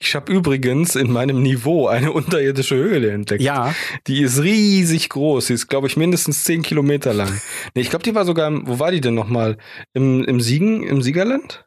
Ich 0.00 0.14
habe 0.14 0.32
übrigens 0.32 0.94
in 0.94 1.10
meinem 1.10 1.42
Niveau 1.42 1.88
eine 1.88 2.12
unterirdische 2.12 2.76
Höhle 2.76 3.10
entdeckt. 3.10 3.42
Ja. 3.42 3.74
Die 4.06 4.22
ist 4.22 4.40
riesig 4.42 5.08
groß. 5.08 5.46
Die 5.46 5.54
ist, 5.54 5.66
glaube 5.66 5.88
ich, 5.88 5.96
mindestens 5.96 6.44
zehn 6.44 6.62
Kilometer 6.62 7.12
lang. 7.12 7.40
Nee, 7.74 7.82
ich 7.82 7.90
glaube, 7.90 8.04
die 8.04 8.14
war 8.14 8.24
sogar, 8.24 8.46
im, 8.46 8.66
wo 8.68 8.78
war 8.78 8.92
die 8.92 9.00
denn 9.00 9.14
nochmal? 9.14 9.56
Im, 9.94 10.24
im 10.24 10.40
Siegen, 10.40 10.84
im 10.84 11.02
Siegerland? 11.02 11.66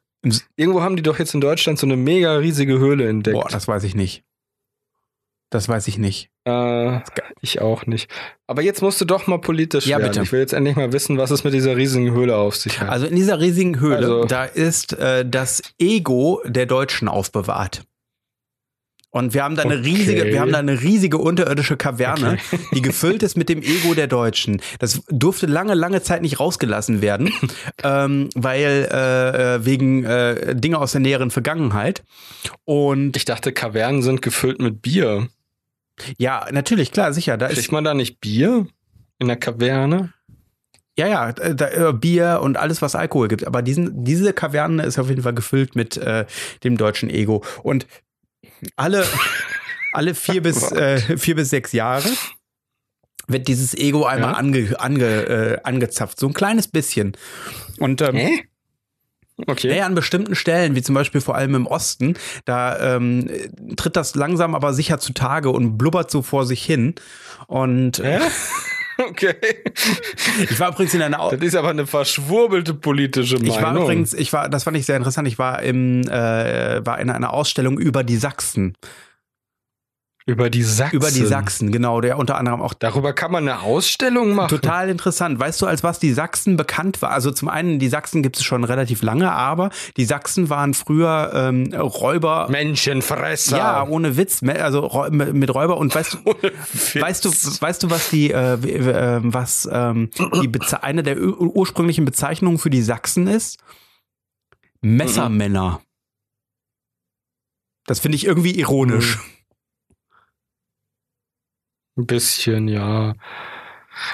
Irgendwo 0.56 0.82
haben 0.82 0.96
die 0.96 1.04
doch 1.04 1.20
jetzt 1.20 1.34
in 1.34 1.42
Deutschland 1.42 1.80
so 1.80 1.86
eine 1.86 1.98
mega 1.98 2.36
riesige 2.38 2.80
Höhle 2.80 3.10
entdeckt. 3.10 3.34
Boah, 3.34 3.50
das 3.50 3.68
weiß 3.68 3.84
ich 3.84 3.96
nicht. 3.96 4.24
Das 5.50 5.68
weiß 5.68 5.90
ich 5.90 5.98
nicht. 5.98 6.30
Äh, 6.46 7.02
ich 7.42 7.60
auch 7.60 7.86
nicht. 7.86 8.10
Aber 8.48 8.62
jetzt 8.62 8.82
musst 8.82 9.02
du 9.02 9.06
doch 9.06 9.28
mal 9.28 9.40
politisch 9.40 9.86
ja, 9.86 9.98
werden. 9.98 10.12
Bitte. 10.12 10.24
Ich 10.24 10.32
will 10.32 10.40
jetzt 10.40 10.54
endlich 10.54 10.78
mal 10.78 10.94
wissen, 10.94 11.18
was 11.18 11.32
es 11.32 11.44
mit 11.44 11.54
dieser 11.54 11.76
riesigen 11.76 12.12
Höhle 12.12 12.38
auf 12.38 12.56
sich 12.56 12.80
hat. 12.80 12.88
Also 12.88 13.08
in 13.08 13.18
dieser 13.18 13.42
riesigen 13.42 13.82
Höhle, 13.82 13.98
also, 13.98 14.26
da 14.26 14.46
ist 14.46 14.94
äh, 14.94 15.26
das 15.30 15.62
Ego 15.78 16.42
der 16.46 16.68
Deutschen 16.68 17.10
aufbewahrt. 17.10 17.84
Und 19.12 19.34
wir 19.34 19.44
haben 19.44 19.56
da 19.56 19.64
eine 19.64 19.80
okay. 19.80 19.90
riesige, 19.90 20.26
wir 20.26 20.40
haben 20.40 20.54
da 20.54 20.60
eine 20.60 20.82
riesige 20.82 21.18
unterirdische 21.18 21.76
Kaverne, 21.76 22.38
okay. 22.52 22.60
die 22.74 22.82
gefüllt 22.82 23.24
ist 23.24 23.36
mit 23.36 23.50
dem 23.50 23.62
Ego 23.62 23.94
der 23.94 24.08
Deutschen. 24.08 24.62
Das 24.80 25.02
durfte 25.10 25.48
lange, 25.48 25.74
lange 25.74 26.02
Zeit 26.02 26.22
nicht 26.22 26.40
rausgelassen 26.40 27.02
werden, 27.02 27.32
ähm, 27.84 28.30
weil 28.36 28.88
äh, 28.90 29.56
äh, 29.56 29.66
wegen 29.66 30.06
äh, 30.06 30.56
Dinge 30.56 30.78
aus 30.78 30.94
der 30.94 31.02
näheren 31.02 31.30
Vergangenheit. 31.30 32.04
Und 32.64 33.18
ich 33.18 33.26
dachte, 33.26 33.52
Kavernen 33.52 34.02
sind 34.02 34.22
gefüllt 34.22 34.62
mit 34.62 34.82
Bier. 34.82 35.28
Ja, 36.18 36.48
natürlich, 36.52 36.94
klar, 36.94 37.12
sicher. 37.12 37.38
Da 37.38 37.50
Kriegt 37.50 37.72
man 37.74 37.84
da 37.84 37.94
nicht 37.94 38.22
Bier 38.22 38.66
in 39.20 39.28
der 39.28 39.38
Kaverne? 39.38 40.14
Ja, 40.98 41.08
ja, 41.08 41.30
äh, 41.32 41.54
da, 41.54 41.68
äh, 41.68 41.94
Bier 41.94 42.40
und 42.42 42.56
alles, 42.58 42.82
was 42.82 42.96
Alkohol 42.96 43.28
gibt. 43.28 43.46
Aber 43.46 43.62
diesen, 43.62 44.06
diese 44.06 44.32
Kaverne 44.32 44.84
ist 44.84 45.00
auf 45.00 45.10
jeden 45.10 45.24
Fall 45.24 45.34
gefüllt 45.34 45.76
mit 45.76 45.98
äh, 45.98 46.26
dem 46.64 46.78
deutschen 46.78 47.10
Ego. 47.10 47.44
Und 47.64 47.88
alle, 48.76 49.06
alle 49.94 50.16
vier, 50.16 50.42
bis, 50.42 50.72
äh, 50.72 51.18
vier 51.18 51.36
bis 51.36 51.50
sechs 51.50 51.72
Jahre 51.72 52.10
wird 53.28 53.48
dieses 53.48 53.74
Ego 53.74 54.06
einmal 54.06 54.32
ja. 54.32 54.38
ange, 54.38 54.80
ange, 54.80 55.06
äh, 55.06 55.58
angezapft. 55.64 56.20
So 56.20 56.28
ein 56.28 56.34
kleines 56.34 56.68
bisschen. 56.68 57.14
Und 57.80 58.02
ähm, 58.02 58.16
Hä? 58.16 58.44
Okay. 59.48 59.70
Naja, 59.70 59.86
an 59.86 59.96
bestimmten 59.96 60.36
Stellen, 60.36 60.76
wie 60.76 60.82
zum 60.82 60.94
Beispiel 60.96 61.22
vor 61.22 61.36
allem 61.36 61.56
im 61.56 61.66
Osten, 61.68 62.16
da 62.46 62.96
ähm, 62.96 63.28
tritt 63.76 63.96
das 63.96 64.16
langsam 64.16 64.54
aber 64.54 64.74
sicher 64.74 65.00
zutage 65.00 65.50
und 65.50 65.78
blubbert 65.78 66.12
so 66.12 66.22
vor 66.22 66.46
sich 66.46 66.64
hin. 66.64 66.96
Und 67.48 68.00
äh, 68.00 68.20
Okay. 69.10 69.36
Ich 70.50 70.60
war 70.60 70.70
übrigens 70.70 70.94
in 70.94 71.02
einer. 71.02 71.20
Au 71.20 71.32
das 71.32 71.42
ist 71.42 71.56
aber 71.56 71.70
eine 71.70 71.88
verschwurbelte 71.88 72.74
politische 72.74 73.36
Meinung. 73.36 73.56
Ich 73.56 73.62
war 73.62 73.76
übrigens, 73.76 74.14
ich 74.14 74.32
war, 74.34 74.50
das 74.50 74.64
fand 74.64 74.78
ich 74.78 74.86
sehr 74.86 74.98
interessant. 74.98 75.28
Ich 75.28 75.40
war 75.40 75.62
im, 75.62 76.02
äh, 76.08 76.86
war 76.86 77.00
in 77.00 77.10
einer 77.10 77.34
Ausstellung 77.34 77.80
über 77.80 78.04
die 78.04 78.18
Sachsen. 78.18 78.76
Über 80.28 80.52
die 80.52 80.62
Sachsen. 80.62 80.96
Über 80.96 81.10
die 81.10 81.26
Sachsen, 81.26 81.72
genau, 81.72 82.00
der 82.00 82.20
unter 82.20 82.38
anderem 82.38 82.62
auch. 82.62 82.76
Darüber 82.76 83.12
kann 83.14 83.32
man 83.32 83.48
eine 83.48 83.62
Ausstellung 83.62 84.34
machen. 84.36 84.50
Total 84.50 84.90
interessant. 84.90 85.40
Weißt 85.40 85.60
du, 85.62 85.66
als 85.66 85.84
was 85.84 85.98
die 85.98 86.14
Sachsen 86.14 86.58
bekannt 86.58 87.02
war? 87.02 87.10
Also 87.10 87.32
zum 87.32 87.50
einen, 87.50 87.80
die 87.80 87.88
Sachsen 87.88 88.22
gibt 88.22 88.38
es 88.38 88.44
schon 88.44 88.64
relativ 88.64 89.02
lange, 89.02 89.32
aber 89.32 89.72
die 89.98 90.06
Sachsen 90.06 90.50
waren 90.50 90.76
früher 90.76 91.32
ähm, 91.34 91.74
Räuber. 91.74 92.48
Menschenfresser. 92.50 93.58
Ja, 93.58 93.88
ohne 93.88 94.16
Witz. 94.16 94.44
Also 94.44 95.08
mit 95.10 95.54
Räuber. 95.54 95.78
Und 95.78 95.96
weißt 95.96 96.14
du, 96.14 96.20
weißt 97.02 97.26
du, 97.26 97.30
weißt 97.30 97.84
du, 97.84 97.90
was 97.90 98.10
die, 98.12 98.30
äh, 98.32 98.54
äh, 98.54 99.20
was 99.24 99.68
ähm, 99.72 100.12
die 100.42 100.48
Beze 100.48 100.84
eine 100.84 101.02
der 101.02 101.20
ursprünglichen 101.20 102.06
Bezeichnungen 102.06 102.60
für 102.60 102.70
die 102.70 102.84
Sachsen 102.84 103.26
ist? 103.26 103.58
Messermänner. 104.82 105.82
Das 107.88 108.00
finde 108.00 108.18
ich 108.18 108.26
irgendwie 108.26 108.52
ironisch. 108.60 109.18
Mhm. 109.18 109.41
Ein 112.02 112.08
bisschen, 112.08 112.68
ja. 112.68 113.14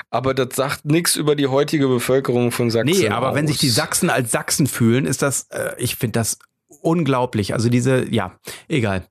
Aber 0.09 0.33
das 0.33 0.55
sagt 0.55 0.85
nichts 0.85 1.15
über 1.15 1.35
die 1.35 1.47
heutige 1.47 1.87
Bevölkerung 1.87 2.51
von 2.51 2.69
Sachsen. 2.69 2.99
Nee, 2.99 3.09
aber 3.09 3.29
aus. 3.29 3.35
wenn 3.35 3.47
sich 3.47 3.57
die 3.57 3.69
Sachsen 3.69 4.09
als 4.09 4.31
Sachsen 4.31 4.67
fühlen, 4.67 5.05
ist 5.05 5.21
das, 5.21 5.47
äh, 5.51 5.71
ich 5.77 5.95
finde 5.95 6.19
das 6.19 6.39
unglaublich. 6.81 7.53
Also 7.53 7.69
diese, 7.69 8.05
ja, 8.13 8.37
egal. 8.67 9.07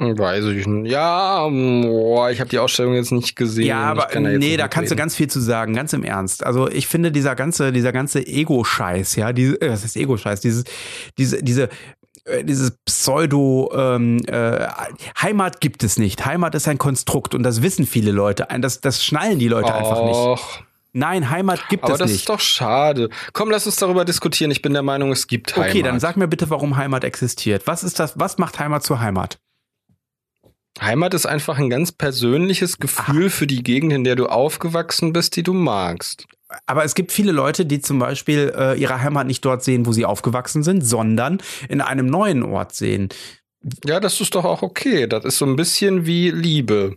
Weiß 0.00 0.44
ich 0.44 0.64
nicht. 0.64 0.92
Ja, 0.92 1.48
boah, 1.48 2.30
ich 2.30 2.38
habe 2.38 2.48
die 2.48 2.60
Ausstellung 2.60 2.94
jetzt 2.94 3.10
nicht 3.10 3.34
gesehen. 3.34 3.66
Ja, 3.66 3.80
aber 3.80 4.08
da 4.12 4.20
nee, 4.20 4.56
da 4.56 4.68
kannst 4.68 4.92
reden. 4.92 4.96
du 4.96 5.02
ganz 5.02 5.16
viel 5.16 5.26
zu 5.26 5.40
sagen, 5.40 5.74
ganz 5.74 5.92
im 5.92 6.04
Ernst. 6.04 6.46
Also 6.46 6.70
ich 6.70 6.86
finde 6.86 7.10
dieser 7.10 7.34
ganze, 7.34 7.72
dieser 7.72 7.90
ganze 7.90 8.24
Ego-Scheiß, 8.24 9.16
ja, 9.16 9.32
diese, 9.32 9.60
äh, 9.60 9.70
was 9.70 9.84
ist 9.84 9.96
Ego-Scheiß? 9.96 10.40
Dieses, 10.40 10.64
diese, 11.18 11.42
diese 11.42 11.68
dieses 12.42 12.72
Pseudo 12.84 13.70
ähm, 13.74 14.20
äh, 14.26 14.66
Heimat 15.20 15.60
gibt 15.60 15.82
es 15.82 15.98
nicht. 15.98 16.24
Heimat 16.24 16.54
ist 16.54 16.68
ein 16.68 16.78
Konstrukt 16.78 17.34
und 17.34 17.42
das 17.42 17.62
wissen 17.62 17.86
viele 17.86 18.10
Leute. 18.10 18.46
Das, 18.60 18.80
das 18.80 19.04
schnallen 19.04 19.38
die 19.38 19.48
Leute 19.48 19.72
Och. 19.72 19.74
einfach 19.74 20.04
nicht. 20.04 20.64
Nein, 20.92 21.30
Heimat 21.30 21.68
gibt 21.68 21.84
Aber 21.84 21.94
es 21.94 22.00
nicht. 22.00 22.02
Aber 22.02 22.10
das 22.10 22.18
ist 22.20 22.28
doch 22.28 22.40
schade. 22.40 23.10
Komm, 23.32 23.50
lass 23.50 23.66
uns 23.66 23.76
darüber 23.76 24.04
diskutieren. 24.04 24.50
Ich 24.50 24.62
bin 24.62 24.72
der 24.72 24.82
Meinung, 24.82 25.12
es 25.12 25.26
gibt 25.26 25.56
Heimat. 25.56 25.70
Okay, 25.70 25.82
dann 25.82 26.00
sag 26.00 26.16
mir 26.16 26.28
bitte, 26.28 26.50
warum 26.50 26.76
Heimat 26.76 27.04
existiert. 27.04 27.66
Was 27.66 27.84
ist 27.84 27.98
das? 27.98 28.18
Was 28.18 28.38
macht 28.38 28.58
Heimat 28.58 28.82
zur 28.82 29.00
Heimat? 29.00 29.38
Heimat 30.80 31.12
ist 31.14 31.26
einfach 31.26 31.58
ein 31.58 31.70
ganz 31.70 31.92
persönliches 31.92 32.78
Gefühl 32.78 33.26
Ach. 33.28 33.32
für 33.32 33.46
die 33.46 33.62
Gegend, 33.62 33.92
in 33.92 34.04
der 34.04 34.16
du 34.16 34.26
aufgewachsen 34.26 35.12
bist, 35.12 35.36
die 35.36 35.42
du 35.42 35.52
magst 35.52 36.26
aber 36.66 36.84
es 36.84 36.94
gibt 36.94 37.12
viele 37.12 37.32
Leute, 37.32 37.66
die 37.66 37.80
zum 37.80 37.98
Beispiel 37.98 38.52
äh, 38.56 38.80
ihre 38.80 39.02
Heimat 39.02 39.26
nicht 39.26 39.44
dort 39.44 39.62
sehen, 39.62 39.86
wo 39.86 39.92
sie 39.92 40.04
aufgewachsen 40.04 40.62
sind, 40.62 40.82
sondern 40.82 41.38
in 41.68 41.80
einem 41.80 42.06
neuen 42.06 42.42
Ort 42.42 42.74
sehen. 42.74 43.08
Ja, 43.84 44.00
das 44.00 44.20
ist 44.20 44.34
doch 44.34 44.44
auch 44.44 44.62
okay. 44.62 45.06
Das 45.06 45.24
ist 45.24 45.38
so 45.38 45.44
ein 45.44 45.56
bisschen 45.56 46.06
wie 46.06 46.30
Liebe. 46.30 46.96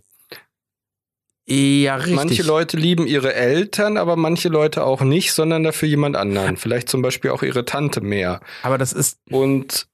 Ja, 1.48 1.96
richtig. 1.96 2.16
Manche 2.16 2.44
Leute 2.44 2.78
lieben 2.78 3.08
ihre 3.08 3.34
Eltern, 3.34 3.98
aber 3.98 4.16
manche 4.16 4.48
Leute 4.48 4.86
auch 4.86 5.02
nicht, 5.02 5.34
sondern 5.34 5.64
dafür 5.64 5.90
jemand 5.90 6.16
anderen. 6.16 6.56
Vielleicht 6.56 6.88
zum 6.88 7.02
Beispiel 7.02 7.32
auch 7.32 7.44
ihre 7.44 7.66
Tante 7.66 8.00
mehr. 8.00 8.40
Aber 8.64 8.78
das 8.78 8.94
ist. 8.94 9.18
Und 9.30 9.88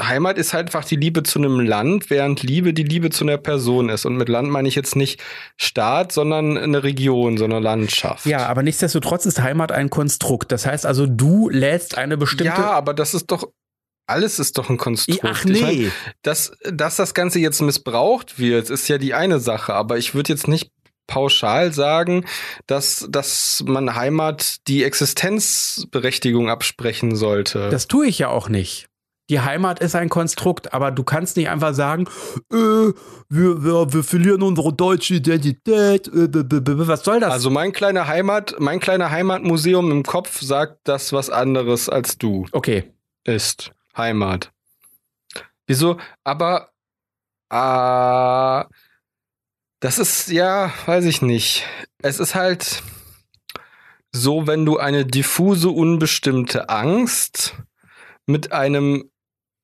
Heimat 0.00 0.38
ist 0.38 0.54
halt 0.54 0.68
einfach 0.68 0.84
die 0.84 0.96
Liebe 0.96 1.22
zu 1.22 1.38
einem 1.38 1.60
Land, 1.60 2.08
während 2.08 2.42
Liebe 2.42 2.72
die 2.72 2.82
Liebe 2.82 3.10
zu 3.10 3.24
einer 3.24 3.36
Person 3.36 3.90
ist. 3.90 4.06
Und 4.06 4.16
mit 4.16 4.28
Land 4.28 4.48
meine 4.48 4.66
ich 4.66 4.74
jetzt 4.74 4.96
nicht 4.96 5.20
Staat, 5.58 6.12
sondern 6.12 6.56
eine 6.56 6.82
Region, 6.82 7.36
sondern 7.36 7.62
Landschaft. 7.62 8.24
Ja, 8.24 8.46
aber 8.46 8.62
nichtsdestotrotz 8.62 9.26
ist 9.26 9.42
Heimat 9.42 9.70
ein 9.70 9.90
Konstrukt. 9.90 10.50
Das 10.50 10.64
heißt 10.64 10.86
also, 10.86 11.06
du 11.06 11.50
lädst 11.50 11.98
eine 11.98 12.16
bestimmte. 12.16 12.44
Ja, 12.44 12.70
aber 12.70 12.94
das 12.94 13.12
ist 13.12 13.26
doch. 13.26 13.48
Alles 14.06 14.38
ist 14.40 14.58
doch 14.58 14.68
ein 14.68 14.78
Konstrukt. 14.78 15.24
Ach 15.24 15.44
nee. 15.44 15.52
Ich 15.52 15.62
mein, 15.62 15.92
dass, 16.22 16.52
dass 16.64 16.96
das 16.96 17.14
Ganze 17.14 17.38
jetzt 17.38 17.60
missbraucht 17.60 18.38
wird, 18.38 18.68
ist 18.68 18.88
ja 18.88 18.98
die 18.98 19.14
eine 19.14 19.38
Sache. 19.38 19.74
Aber 19.74 19.96
ich 19.96 20.14
würde 20.14 20.32
jetzt 20.32 20.48
nicht 20.48 20.70
pauschal 21.06 21.72
sagen, 21.72 22.24
dass, 22.66 23.06
dass 23.10 23.62
man 23.66 23.94
Heimat 23.94 24.56
die 24.66 24.82
Existenzberechtigung 24.84 26.50
absprechen 26.50 27.14
sollte. 27.14 27.68
Das 27.70 27.86
tue 27.86 28.06
ich 28.06 28.18
ja 28.18 28.28
auch 28.28 28.48
nicht 28.48 28.88
die 29.32 29.40
Heimat 29.40 29.80
ist 29.80 29.94
ein 29.94 30.10
Konstrukt, 30.10 30.74
aber 30.74 30.90
du 30.90 31.04
kannst 31.04 31.38
nicht 31.38 31.48
einfach 31.48 31.72
sagen, 31.72 32.04
äh, 32.52 32.56
wir, 32.56 33.64
wir, 33.64 33.90
wir 33.90 34.04
verlieren 34.04 34.42
unsere 34.42 34.74
deutsche 34.74 35.14
Identität. 35.14 36.06
Äh, 36.08 36.28
was 36.86 37.02
soll 37.02 37.18
das? 37.18 37.32
Also 37.32 37.48
mein 37.48 37.72
kleiner 37.72 38.06
Heimat, 38.06 38.56
mein 38.58 38.78
kleiner 38.78 39.10
Heimatmuseum 39.10 39.90
im 39.90 40.02
Kopf 40.02 40.42
sagt 40.42 40.80
das 40.84 41.14
was 41.14 41.30
anderes 41.30 41.88
als 41.88 42.18
du. 42.18 42.46
Okay. 42.52 42.92
Ist 43.24 43.72
Heimat. 43.96 44.52
Wieso? 45.66 45.96
Aber 46.24 46.68
äh, 47.48 48.68
das 49.80 49.98
ist 49.98 50.28
ja, 50.28 50.74
weiß 50.84 51.06
ich 51.06 51.22
nicht. 51.22 51.64
Es 52.02 52.20
ist 52.20 52.34
halt 52.34 52.82
so, 54.14 54.46
wenn 54.46 54.66
du 54.66 54.76
eine 54.76 55.06
diffuse, 55.06 55.70
unbestimmte 55.70 56.68
Angst 56.68 57.56
mit 58.26 58.52
einem 58.52 59.08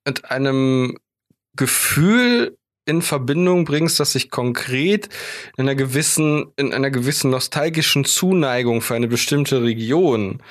mit 0.09 0.31
einem 0.31 0.97
Gefühl 1.55 2.57
in 2.85 3.03
Verbindung 3.03 3.65
bringst, 3.65 3.99
das 3.99 4.13
sich 4.13 4.31
konkret 4.31 5.07
in 5.55 5.65
einer 5.65 5.75
gewissen, 5.75 6.47
in 6.55 6.73
einer 6.73 6.89
gewissen 6.89 7.29
nostalgischen 7.29 8.05
Zuneigung 8.05 8.81
für 8.81 8.95
eine 8.95 9.07
bestimmte 9.07 9.61
Region 9.61 10.41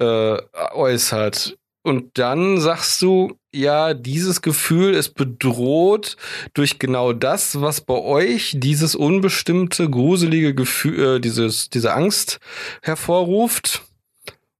äh, 0.00 0.36
äußert. 0.72 1.56
Und 1.84 2.18
dann 2.18 2.60
sagst 2.60 3.00
du, 3.00 3.38
ja, 3.54 3.94
dieses 3.94 4.42
Gefühl 4.42 4.94
ist 4.94 5.14
bedroht 5.14 6.16
durch 6.54 6.80
genau 6.80 7.12
das, 7.12 7.60
was 7.60 7.80
bei 7.80 7.94
euch 7.94 8.54
dieses 8.56 8.96
unbestimmte, 8.96 9.88
gruselige 9.88 10.56
Gefühl, 10.56 11.16
äh, 11.16 11.20
dieses, 11.20 11.70
diese 11.70 11.94
Angst 11.94 12.40
hervorruft. 12.82 13.82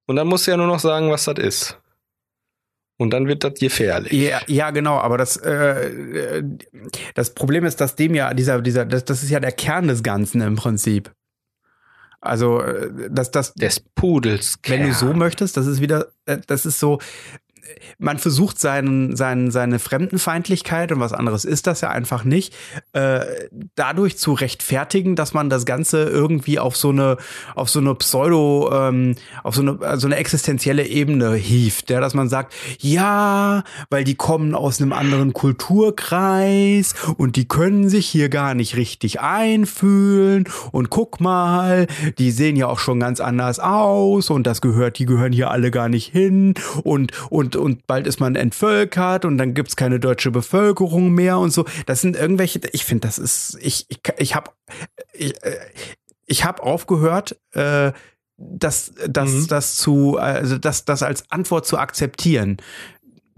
Und 0.07 0.14
dann 0.14 0.28
musst 0.28 0.47
du 0.47 0.53
ja 0.53 0.57
nur 0.57 0.68
noch 0.68 0.80
sagen, 0.80 1.11
was 1.11 1.24
das 1.24 1.39
ist. 1.39 1.78
Und 2.99 3.11
dann 3.11 3.28
wird 3.28 3.44
das 3.44 3.55
gefährlich. 3.55 4.12
Ja, 4.12 4.40
ja 4.49 4.70
genau, 4.70 4.99
aber 4.99 5.18
das, 5.18 5.36
äh, 5.36 6.42
das 7.14 7.32
Problem 7.32 7.64
ist, 7.64 7.80
dass 7.80 7.94
dem 7.94 8.14
ja, 8.14 8.34
dieser, 8.34 8.61
dieser, 8.61 8.84
das, 8.84 9.05
das 9.05 9.22
ist 9.22 9.30
ja 9.30 9.38
der 9.38 9.53
Kern 9.53 9.86
des 9.86 10.03
Ganzen 10.03 10.40
im 10.40 10.57
Prinzip. 10.57 11.12
Also, 12.20 12.61
dass 13.09 13.30
das. 13.30 13.55
Des 13.55 13.78
Pudels. 13.78 14.59
Wenn 14.66 14.82
du 14.82 14.92
so 14.92 15.12
möchtest, 15.12 15.57
das 15.57 15.68
ist 15.68 15.80
wieder, 15.80 16.09
äh, 16.26 16.38
das 16.49 16.66
ist 16.66 16.80
so, 16.80 16.99
man 17.98 18.18
versucht 18.18 18.59
seinen, 18.59 19.16
seinen, 19.16 19.50
seine 19.50 19.78
Fremdenfeindlichkeit 19.78 20.92
und 20.92 21.00
was 21.00 21.12
anderes 21.12 21.44
ist 21.44 21.66
das 21.66 21.80
ja 21.80 21.90
einfach 21.90 22.24
nicht, 22.24 22.54
äh, 22.92 23.20
dadurch 23.74 24.18
zu 24.18 24.32
rechtfertigen, 24.32 25.16
dass 25.16 25.34
man 25.34 25.50
das 25.50 25.66
Ganze 25.66 26.04
irgendwie 26.04 26.59
auf 26.59 26.76
so 26.76 26.90
eine, 26.90 27.16
auf 27.54 27.68
so 27.68 27.80
eine 27.80 27.94
Pseudo, 27.94 28.70
ähm, 28.72 29.14
auf 29.42 29.54
so 29.54 29.62
eine, 29.62 29.78
also 29.80 30.06
eine 30.06 30.16
existenzielle 30.16 30.86
Ebene 30.86 31.34
hieft, 31.34 31.90
ja, 31.90 32.00
dass 32.00 32.14
man 32.14 32.28
sagt, 32.28 32.54
ja, 32.80 33.64
weil 33.90 34.04
die 34.04 34.14
kommen 34.14 34.54
aus 34.54 34.80
einem 34.80 34.92
anderen 34.92 35.32
Kulturkreis 35.32 36.94
und 37.16 37.36
die 37.36 37.48
können 37.48 37.88
sich 37.88 38.06
hier 38.06 38.28
gar 38.28 38.54
nicht 38.54 38.76
richtig 38.76 39.20
einfühlen 39.20 40.44
und 40.72 40.90
guck 40.90 41.20
mal, 41.20 41.86
die 42.18 42.30
sehen 42.30 42.56
ja 42.56 42.68
auch 42.68 42.78
schon 42.78 43.00
ganz 43.00 43.20
anders 43.20 43.59
aus 43.61 44.30
und 44.30 44.46
das 44.46 44.61
gehört, 44.61 44.98
die 44.98 45.06
gehören 45.06 45.32
hier 45.32 45.50
alle 45.50 45.70
gar 45.70 45.88
nicht 45.88 46.12
hin 46.12 46.54
und, 46.82 47.12
und, 47.30 47.56
und 47.59 47.86
bald 47.86 48.06
ist 48.06 48.20
man 48.20 48.36
entvölkert 48.36 49.24
und 49.24 49.38
dann 49.38 49.54
gibt's 49.54 49.76
keine 49.76 50.00
deutsche 50.00 50.30
Bevölkerung 50.30 51.12
mehr 51.12 51.38
und 51.38 51.50
so. 51.50 51.64
Das 51.86 52.00
sind 52.00 52.16
irgendwelche, 52.16 52.61
ich 52.72 52.84
finde, 52.84 53.06
das 53.06 53.18
ist, 53.18 53.59
ich, 53.61 53.86
ich, 53.88 54.00
ich 54.18 54.34
habe 54.34 54.50
ich, 55.12 55.42
äh, 55.42 55.59
ich 56.26 56.44
hab 56.44 56.61
aufgehört, 56.61 57.38
äh, 57.52 57.92
das, 58.36 58.92
das, 59.09 59.30
mhm. 59.30 59.46
das 59.48 59.76
zu, 59.76 60.16
also 60.16 60.59
das, 60.59 60.84
das 60.84 61.02
als 61.02 61.30
Antwort 61.30 61.66
zu 61.66 61.78
akzeptieren 61.78 62.59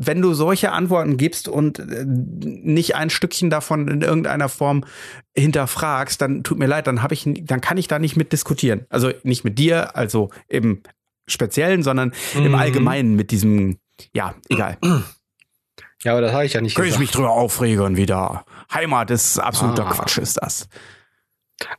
wenn 0.02 0.22
du 0.22 0.32
solche 0.32 0.72
Antworten 0.72 1.18
gibst 1.18 1.46
und 1.46 1.78
äh, 1.78 2.04
nicht 2.06 2.96
ein 2.96 3.10
Stückchen 3.10 3.50
davon 3.50 3.86
in 3.86 4.00
irgendeiner 4.00 4.48
Form 4.48 4.84
hinterfragst, 5.36 6.20
dann 6.22 6.42
tut 6.42 6.58
mir 6.58 6.66
leid, 6.66 6.86
dann 6.86 7.02
habe 7.02 7.12
ich, 7.12 7.28
dann 7.42 7.60
kann 7.60 7.76
ich 7.76 7.86
da 7.86 7.98
nicht 7.98 8.16
mit 8.16 8.32
diskutieren. 8.32 8.86
Also 8.88 9.10
nicht 9.24 9.44
mit 9.44 9.58
dir, 9.58 9.94
also 9.96 10.30
im 10.48 10.82
Speziellen, 11.28 11.82
sondern 11.82 12.12
mhm. 12.34 12.46
im 12.46 12.54
Allgemeinen 12.54 13.14
mit 13.14 13.30
diesem, 13.30 13.76
ja, 14.14 14.34
egal. 14.48 14.78
Ja, 16.03 16.12
aber 16.12 16.22
das 16.22 16.32
habe 16.32 16.46
ich 16.46 16.55
ja 16.55 16.61
nicht 16.61 16.76
Könnte 16.76 16.90
ich 16.90 16.98
mich 16.98 17.11
drüber 17.11 17.30
aufregen 17.30 17.96
wieder. 17.96 18.44
Heimat 18.72 19.11
ist 19.11 19.38
absoluter 19.38 19.86
ah. 19.86 19.92
Quatsch, 19.92 20.18
ist 20.18 20.38
das. 20.40 20.68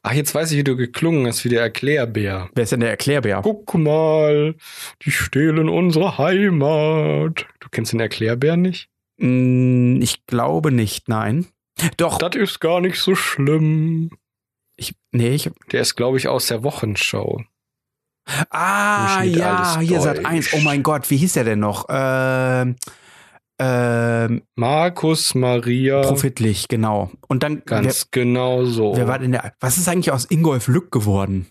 Ach, 0.03 0.13
jetzt 0.13 0.35
weiß 0.35 0.51
ich, 0.51 0.57
wie 0.57 0.63
du 0.63 0.75
geklungen 0.75 1.25
hast, 1.25 1.43
wie 1.43 1.49
der 1.49 1.61
Erklärbär. 1.61 2.49
Wer 2.53 2.63
ist 2.63 2.71
denn 2.71 2.81
der 2.81 2.91
Erklärbär? 2.91 3.41
Guck 3.43 3.73
mal, 3.73 4.55
die 5.03 5.11
stehlen 5.11 5.69
unsere 5.69 6.19
Heimat. 6.19 7.47
Du 7.59 7.69
kennst 7.71 7.93
den 7.93 7.99
Erklärbär 7.99 8.57
nicht? 8.57 8.89
Mm, 9.17 9.99
ich 10.01 10.25
glaube 10.27 10.71
nicht, 10.71 11.09
nein. 11.09 11.47
Doch. 11.97 12.19
Das 12.19 12.35
ist 12.35 12.59
gar 12.59 12.79
nicht 12.79 12.99
so 12.99 13.15
schlimm. 13.15 14.11
Ich, 14.75 14.95
nee, 15.11 15.29
ich. 15.29 15.49
Der 15.71 15.81
ist, 15.81 15.95
glaube 15.95 16.17
ich, 16.17 16.27
aus 16.27 16.47
der 16.47 16.63
Wochenschau. 16.63 17.43
Ah, 18.49 19.23
ja, 19.23 19.79
hier 19.79 20.01
Sat 20.01 20.25
1. 20.25 20.53
Oh 20.53 20.59
mein 20.59 20.83
Gott, 20.83 21.09
wie 21.09 21.17
hieß 21.17 21.33
der 21.33 21.43
denn 21.43 21.59
noch? 21.59 21.85
Ähm, 21.89 22.75
ähm, 23.59 24.43
Markus 24.55 25.35
Maria. 25.35 26.01
Profitlich, 26.01 26.67
genau. 26.67 27.11
Und 27.27 27.43
dann. 27.43 27.63
Ganz 27.65 28.07
wer, 28.11 28.23
genau 28.23 28.65
so. 28.65 28.95
Wer 28.95 29.07
war 29.07 29.19
denn 29.19 29.31
der? 29.31 29.53
Was 29.59 29.77
ist 29.77 29.87
eigentlich 29.87 30.11
aus 30.11 30.25
Ingolf 30.25 30.67
Lück 30.67 30.91
geworden? 30.91 31.47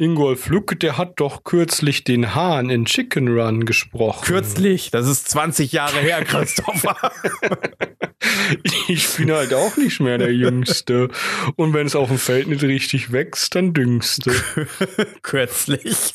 Ingolf 0.00 0.48
Lück, 0.48 0.78
der 0.78 0.96
hat 0.96 1.18
doch 1.18 1.42
kürzlich 1.42 2.04
den 2.04 2.36
Hahn 2.36 2.70
in 2.70 2.84
Chicken 2.84 3.26
Run 3.26 3.64
gesprochen. 3.66 4.24
Kürzlich? 4.24 4.92
Das 4.92 5.08
ist 5.08 5.28
20 5.28 5.72
Jahre 5.72 5.98
her, 5.98 6.24
Christopher. 6.24 6.96
ich 8.88 9.08
bin 9.16 9.30
halt 9.30 9.54
auch 9.54 9.76
nicht 9.76 10.00
mehr 10.00 10.18
der 10.18 10.32
Jüngste. 10.32 11.08
Und 11.56 11.72
wenn 11.74 11.86
es 11.86 11.96
auf 11.96 12.08
dem 12.08 12.18
Feld 12.18 12.48
nicht 12.48 12.62
richtig 12.62 13.12
wächst, 13.12 13.54
dann 13.54 13.74
düngste. 13.74 14.32
Kürzlich 15.22 16.14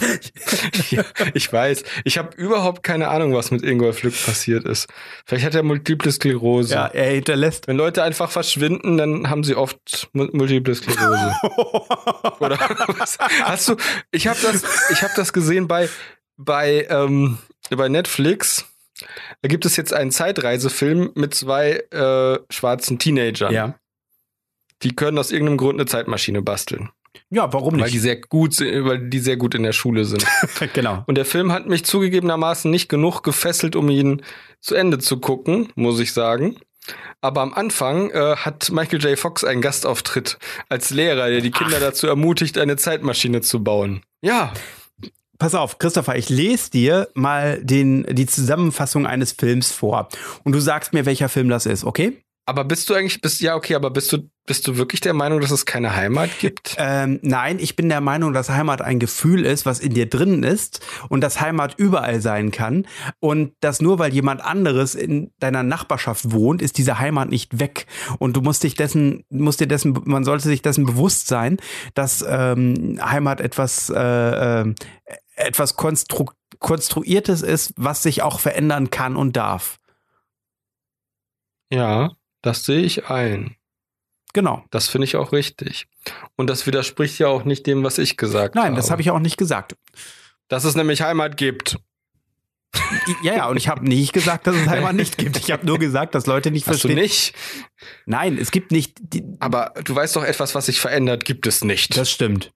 ja, 0.90 1.04
ich 1.34 1.52
weiß. 1.52 1.84
Ich 2.04 2.18
habe 2.18 2.36
überhaupt 2.36 2.82
keine 2.82 3.08
Ahnung, 3.08 3.34
was 3.34 3.50
mit 3.50 3.62
Ingolf 3.62 4.02
Lück 4.02 4.14
passiert 4.24 4.64
ist. 4.64 4.88
Vielleicht 5.24 5.44
hat 5.44 5.54
er 5.54 5.62
Multiple 5.62 6.10
Sklerose. 6.10 6.74
Ja, 6.74 6.86
er 6.86 7.12
hinterlässt. 7.12 7.68
Wenn 7.68 7.76
Leute 7.76 8.02
einfach 8.02 8.30
verschwinden, 8.30 8.96
dann 8.96 9.30
haben 9.30 9.44
sie 9.44 9.54
oft 9.54 10.08
Multiple 10.12 10.74
Sklerose. 10.74 11.34
Oder 12.40 12.58
was? 12.98 13.18
Hast 13.18 13.68
du? 13.68 13.76
Ich 14.10 14.26
habe 14.26 14.38
das, 14.42 14.64
ich 14.90 15.02
habe 15.02 15.12
das 15.16 15.32
gesehen 15.32 15.68
bei 15.68 15.88
bei 16.36 16.86
ähm, 16.90 17.38
bei 17.70 17.88
Netflix. 17.88 18.66
Da 19.42 19.48
gibt 19.48 19.66
es 19.66 19.76
jetzt 19.76 19.92
einen 19.92 20.10
Zeitreisefilm 20.10 21.10
mit 21.14 21.34
zwei 21.34 21.82
äh, 21.90 22.38
schwarzen 22.50 22.98
Teenagern. 22.98 23.52
Ja. 23.52 23.74
Die 24.82 24.94
können 24.94 25.18
aus 25.18 25.30
irgendeinem 25.32 25.58
Grund 25.58 25.78
eine 25.78 25.86
Zeitmaschine 25.86 26.42
basteln. 26.42 26.90
Ja, 27.30 27.52
warum 27.52 27.74
nicht? 27.74 27.84
Weil 27.84 27.90
die 27.90 27.98
sehr 27.98 28.16
gut, 28.16 28.60
weil 28.60 29.08
die 29.08 29.18
sehr 29.18 29.36
gut 29.36 29.54
in 29.54 29.62
der 29.62 29.72
Schule 29.72 30.04
sind. 30.04 30.26
genau. 30.72 31.04
Und 31.06 31.16
der 31.16 31.24
Film 31.24 31.52
hat 31.52 31.66
mich 31.66 31.84
zugegebenermaßen 31.84 32.70
nicht 32.70 32.88
genug 32.88 33.22
gefesselt, 33.22 33.76
um 33.76 33.88
ihn 33.88 34.22
zu 34.60 34.74
Ende 34.74 34.98
zu 34.98 35.18
gucken, 35.20 35.72
muss 35.74 36.00
ich 36.00 36.12
sagen. 36.12 36.56
Aber 37.20 37.40
am 37.40 37.54
Anfang 37.54 38.10
äh, 38.10 38.36
hat 38.36 38.70
Michael 38.70 39.02
J. 39.02 39.18
Fox 39.18 39.44
einen 39.44 39.62
Gastauftritt 39.62 40.38
als 40.68 40.90
Lehrer, 40.90 41.30
der 41.30 41.40
die 41.40 41.50
Kinder 41.50 41.76
Ach. 41.78 41.82
dazu 41.82 42.06
ermutigt, 42.06 42.58
eine 42.58 42.76
Zeitmaschine 42.76 43.40
zu 43.40 43.64
bauen. 43.64 44.02
Ja. 44.20 44.52
Pass 45.38 45.54
auf, 45.54 45.78
Christopher, 45.78 46.16
ich 46.16 46.28
lese 46.28 46.70
dir 46.70 47.08
mal 47.14 47.62
den, 47.62 48.04
die 48.14 48.26
Zusammenfassung 48.26 49.06
eines 49.06 49.32
Films 49.32 49.72
vor. 49.72 50.08
Und 50.44 50.52
du 50.52 50.60
sagst 50.60 50.92
mir, 50.92 51.06
welcher 51.06 51.28
Film 51.28 51.48
das 51.48 51.66
ist, 51.66 51.84
okay? 51.84 52.24
Aber 52.46 52.64
bist 52.64 52.90
du 52.90 52.94
eigentlich, 52.94 53.22
bist, 53.22 53.40
ja, 53.40 53.56
okay, 53.56 53.74
aber 53.74 53.90
bist 53.90 54.12
du, 54.12 54.28
bist 54.44 54.68
du 54.68 54.76
wirklich 54.76 55.00
der 55.00 55.14
Meinung, 55.14 55.40
dass 55.40 55.50
es 55.50 55.64
keine 55.64 55.96
Heimat 55.96 56.28
gibt? 56.40 56.76
Ähm, 56.78 57.18
nein, 57.22 57.58
ich 57.58 57.74
bin 57.74 57.88
der 57.88 58.02
Meinung, 58.02 58.34
dass 58.34 58.50
Heimat 58.50 58.82
ein 58.82 58.98
Gefühl 58.98 59.46
ist, 59.46 59.64
was 59.64 59.80
in 59.80 59.94
dir 59.94 60.10
drin 60.10 60.42
ist 60.42 60.84
und 61.08 61.22
dass 61.22 61.40
Heimat 61.40 61.74
überall 61.78 62.20
sein 62.20 62.50
kann 62.50 62.86
und 63.18 63.54
dass 63.60 63.80
nur 63.80 63.98
weil 63.98 64.12
jemand 64.12 64.44
anderes 64.44 64.94
in 64.94 65.32
deiner 65.38 65.62
Nachbarschaft 65.62 66.32
wohnt, 66.32 66.60
ist 66.60 66.76
diese 66.76 66.98
Heimat 66.98 67.30
nicht 67.30 67.58
weg 67.58 67.86
und 68.18 68.36
du 68.36 68.42
musst 68.42 68.62
dich 68.62 68.74
dessen, 68.74 69.24
musst 69.30 69.60
dir 69.60 69.66
dessen, 69.66 69.98
man 70.04 70.24
sollte 70.24 70.44
sich 70.44 70.60
dessen 70.60 70.84
bewusst 70.84 71.28
sein, 71.28 71.56
dass 71.94 72.22
ähm, 72.28 73.00
Heimat 73.02 73.40
etwas, 73.40 73.88
äh, 73.88 73.98
äh, 73.98 74.74
etwas 75.36 75.76
konstru 75.76 76.26
konstruiertes 76.60 77.42
ist, 77.42 77.74
was 77.76 78.02
sich 78.02 78.22
auch 78.22 78.40
verändern 78.40 78.90
kann 78.90 79.16
und 79.16 79.36
darf. 79.36 79.78
Ja. 81.70 82.12
Das 82.42 82.64
sehe 82.64 82.82
ich 82.82 83.10
ein. 83.10 83.56
Genau. 84.32 84.64
Das 84.70 84.88
finde 84.88 85.06
ich 85.06 85.16
auch 85.16 85.32
richtig. 85.32 85.86
Und 86.36 86.48
das 86.48 86.66
widerspricht 86.66 87.18
ja 87.18 87.28
auch 87.28 87.44
nicht 87.44 87.66
dem, 87.66 87.82
was 87.82 87.98
ich 87.98 88.16
gesagt 88.16 88.54
Nein, 88.54 88.64
habe. 88.64 88.72
Nein, 88.72 88.76
das 88.76 88.90
habe 88.90 89.02
ich 89.02 89.10
auch 89.10 89.18
nicht 89.18 89.36
gesagt. 89.36 89.76
Dass 90.48 90.64
es 90.64 90.74
nämlich 90.74 91.02
Heimat 91.02 91.36
gibt. 91.36 91.76
Ja, 93.22 93.36
ja, 93.36 93.46
und 93.48 93.56
ich 93.56 93.68
habe 93.68 93.84
nicht 93.84 94.12
gesagt, 94.12 94.46
dass 94.46 94.56
es 94.56 94.66
Heimat 94.68 94.94
nicht 94.94 95.16
gibt. 95.16 95.36
Ich 95.36 95.50
habe 95.50 95.64
nur 95.64 95.78
gesagt, 95.78 96.14
dass 96.14 96.26
Leute 96.26 96.50
nicht 96.50 96.66
Hast 96.66 96.80
verstehen. 96.80 96.96
Du 96.96 97.02
nicht? 97.02 97.34
Nein, 98.06 98.36
es 98.36 98.50
gibt 98.50 98.72
nicht. 98.72 99.00
Aber 99.38 99.72
du 99.84 99.94
weißt 99.94 100.16
doch, 100.16 100.24
etwas, 100.24 100.54
was 100.54 100.66
sich 100.66 100.80
verändert, 100.80 101.24
gibt 101.24 101.46
es 101.46 101.62
nicht. 101.62 101.96
Das 101.96 102.10
stimmt. 102.10 102.52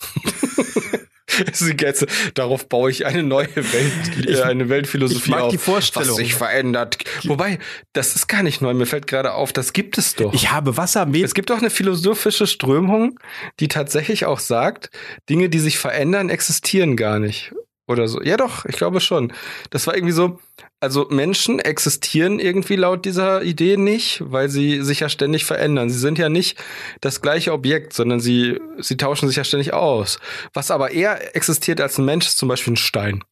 Jetzt, 1.80 2.06
darauf 2.34 2.68
baue 2.68 2.90
ich 2.90 3.06
eine 3.06 3.22
neue 3.22 3.54
Welt, 3.54 4.26
äh, 4.28 4.42
eine 4.42 4.68
Weltphilosophie 4.68 5.22
ich 5.22 5.30
mag 5.30 5.42
auf, 5.42 5.50
die 5.50 5.58
Vorstellung. 5.58 6.10
was 6.10 6.16
sich 6.16 6.34
verändert. 6.34 6.98
Wobei, 7.24 7.58
das 7.92 8.14
ist 8.14 8.28
gar 8.28 8.42
nicht 8.42 8.60
neu. 8.60 8.74
Mir 8.74 8.86
fällt 8.86 9.06
gerade 9.06 9.32
auf, 9.34 9.52
das 9.52 9.72
gibt 9.72 9.98
es 9.98 10.14
doch. 10.14 10.32
Ich 10.34 10.50
habe 10.50 10.76
Wasser 10.76 11.06
mit. 11.06 11.24
Es 11.24 11.34
gibt 11.34 11.50
doch 11.50 11.58
eine 11.58 11.70
philosophische 11.70 12.46
Strömung, 12.46 13.18
die 13.60 13.68
tatsächlich 13.68 14.26
auch 14.26 14.38
sagt, 14.38 14.90
Dinge, 15.28 15.48
die 15.48 15.58
sich 15.58 15.78
verändern, 15.78 16.28
existieren 16.28 16.96
gar 16.96 17.18
nicht 17.18 17.52
oder 17.86 18.08
so. 18.08 18.22
Ja, 18.22 18.36
doch, 18.36 18.64
ich 18.64 18.76
glaube 18.76 19.00
schon. 19.00 19.32
Das 19.70 19.86
war 19.86 19.94
irgendwie 19.94 20.12
so, 20.12 20.38
also 20.82 21.06
Menschen 21.10 21.60
existieren 21.60 22.40
irgendwie 22.40 22.74
laut 22.74 23.04
dieser 23.04 23.42
Idee 23.42 23.76
nicht, 23.76 24.20
weil 24.24 24.48
sie 24.48 24.82
sich 24.82 24.98
ja 24.98 25.08
ständig 25.08 25.44
verändern. 25.44 25.88
Sie 25.90 25.98
sind 25.98 26.18
ja 26.18 26.28
nicht 26.28 26.58
das 27.00 27.20
gleiche 27.20 27.52
Objekt, 27.52 27.92
sondern 27.92 28.18
sie, 28.18 28.60
sie 28.78 28.96
tauschen 28.96 29.28
sich 29.28 29.36
ja 29.36 29.44
ständig 29.44 29.72
aus. 29.72 30.18
Was 30.52 30.72
aber 30.72 30.90
eher 30.90 31.36
existiert 31.36 31.80
als 31.80 31.98
ein 31.98 32.04
Mensch 32.04 32.26
ist 32.26 32.38
zum 32.38 32.48
Beispiel 32.48 32.72
ein 32.72 32.76
Stein. 32.76 33.22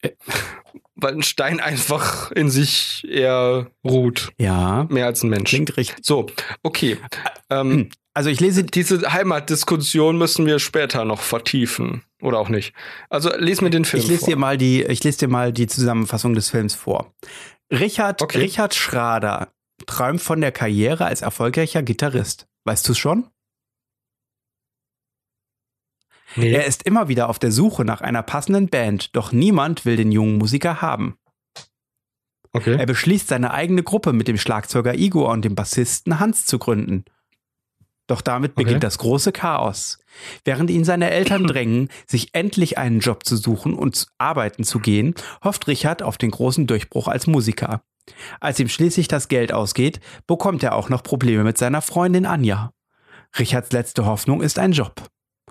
Weil 0.94 1.14
ein 1.14 1.24
Stein 1.24 1.58
einfach 1.58 2.30
in 2.30 2.50
sich 2.50 3.04
eher 3.08 3.66
ruht. 3.84 4.30
Ja. 4.38 4.86
Mehr 4.88 5.06
als 5.06 5.24
ein 5.24 5.30
Mensch. 5.30 5.50
Klingt 5.50 5.76
richtig. 5.76 5.96
So, 6.02 6.26
okay. 6.62 6.98
Ähm, 7.48 7.70
hm. 7.70 7.90
Also 8.12 8.28
ich 8.28 8.40
lese 8.40 8.64
diese 8.64 9.12
Heimatdiskussion 9.12 10.18
müssen 10.18 10.44
wir 10.44 10.58
später 10.58 11.04
noch 11.04 11.20
vertiefen 11.20 12.02
oder 12.20 12.38
auch 12.38 12.48
nicht. 12.48 12.74
Also 13.08 13.30
lese 13.36 13.62
mir 13.62 13.70
den 13.70 13.84
Film 13.84 14.02
Ich 14.02 14.08
lese 14.08 14.20
vor. 14.20 14.28
dir 14.28 14.36
mal 14.36 14.58
die 14.58 14.82
ich 14.82 15.04
lese 15.04 15.18
dir 15.18 15.28
mal 15.28 15.52
die 15.52 15.68
Zusammenfassung 15.68 16.34
des 16.34 16.50
Films 16.50 16.74
vor. 16.74 17.14
Richard 17.70 18.20
okay. 18.20 18.38
Richard 18.38 18.74
Schrader 18.74 19.52
träumt 19.86 20.20
von 20.20 20.40
der 20.40 20.52
Karriere 20.52 21.06
als 21.06 21.22
erfolgreicher 21.22 21.82
Gitarrist. 21.82 22.48
Weißt 22.64 22.86
du 22.88 22.92
es 22.92 22.98
schon? 22.98 23.28
Nee. 26.36 26.52
Er 26.52 26.66
ist 26.66 26.84
immer 26.84 27.08
wieder 27.08 27.28
auf 27.28 27.38
der 27.38 27.50
Suche 27.50 27.84
nach 27.84 28.00
einer 28.00 28.22
passenden 28.22 28.68
Band, 28.68 29.16
doch 29.16 29.32
niemand 29.32 29.84
will 29.84 29.96
den 29.96 30.12
jungen 30.12 30.38
Musiker 30.38 30.80
haben. 30.80 31.16
Okay. 32.52 32.76
Er 32.76 32.86
beschließt, 32.86 33.28
seine 33.28 33.52
eigene 33.52 33.82
Gruppe 33.82 34.12
mit 34.12 34.28
dem 34.28 34.36
Schlagzeuger 34.36 34.94
Igor 34.94 35.30
und 35.30 35.44
dem 35.44 35.54
Bassisten 35.54 36.18
Hans 36.18 36.46
zu 36.46 36.58
gründen. 36.58 37.04
Doch 38.10 38.22
damit 38.22 38.56
beginnt 38.56 38.78
okay. 38.78 38.86
das 38.86 38.98
große 38.98 39.30
Chaos. 39.30 40.00
Während 40.44 40.68
ihn 40.68 40.82
seine 40.82 41.12
Eltern 41.12 41.46
drängen, 41.46 41.90
sich 42.08 42.30
endlich 42.34 42.76
einen 42.76 42.98
Job 42.98 43.24
zu 43.24 43.36
suchen 43.36 43.72
und 43.72 44.08
arbeiten 44.18 44.64
zu 44.64 44.80
gehen, 44.80 45.14
hofft 45.44 45.68
Richard 45.68 46.02
auf 46.02 46.18
den 46.18 46.32
großen 46.32 46.66
Durchbruch 46.66 47.06
als 47.06 47.28
Musiker. 47.28 47.82
Als 48.40 48.58
ihm 48.58 48.68
schließlich 48.68 49.06
das 49.06 49.28
Geld 49.28 49.52
ausgeht, 49.52 50.00
bekommt 50.26 50.64
er 50.64 50.74
auch 50.74 50.88
noch 50.88 51.04
Probleme 51.04 51.44
mit 51.44 51.56
seiner 51.56 51.82
Freundin 51.82 52.26
Anja. 52.26 52.72
Richards 53.38 53.70
letzte 53.70 54.04
Hoffnung 54.06 54.42
ist 54.42 54.58
ein 54.58 54.72
Job. 54.72 55.06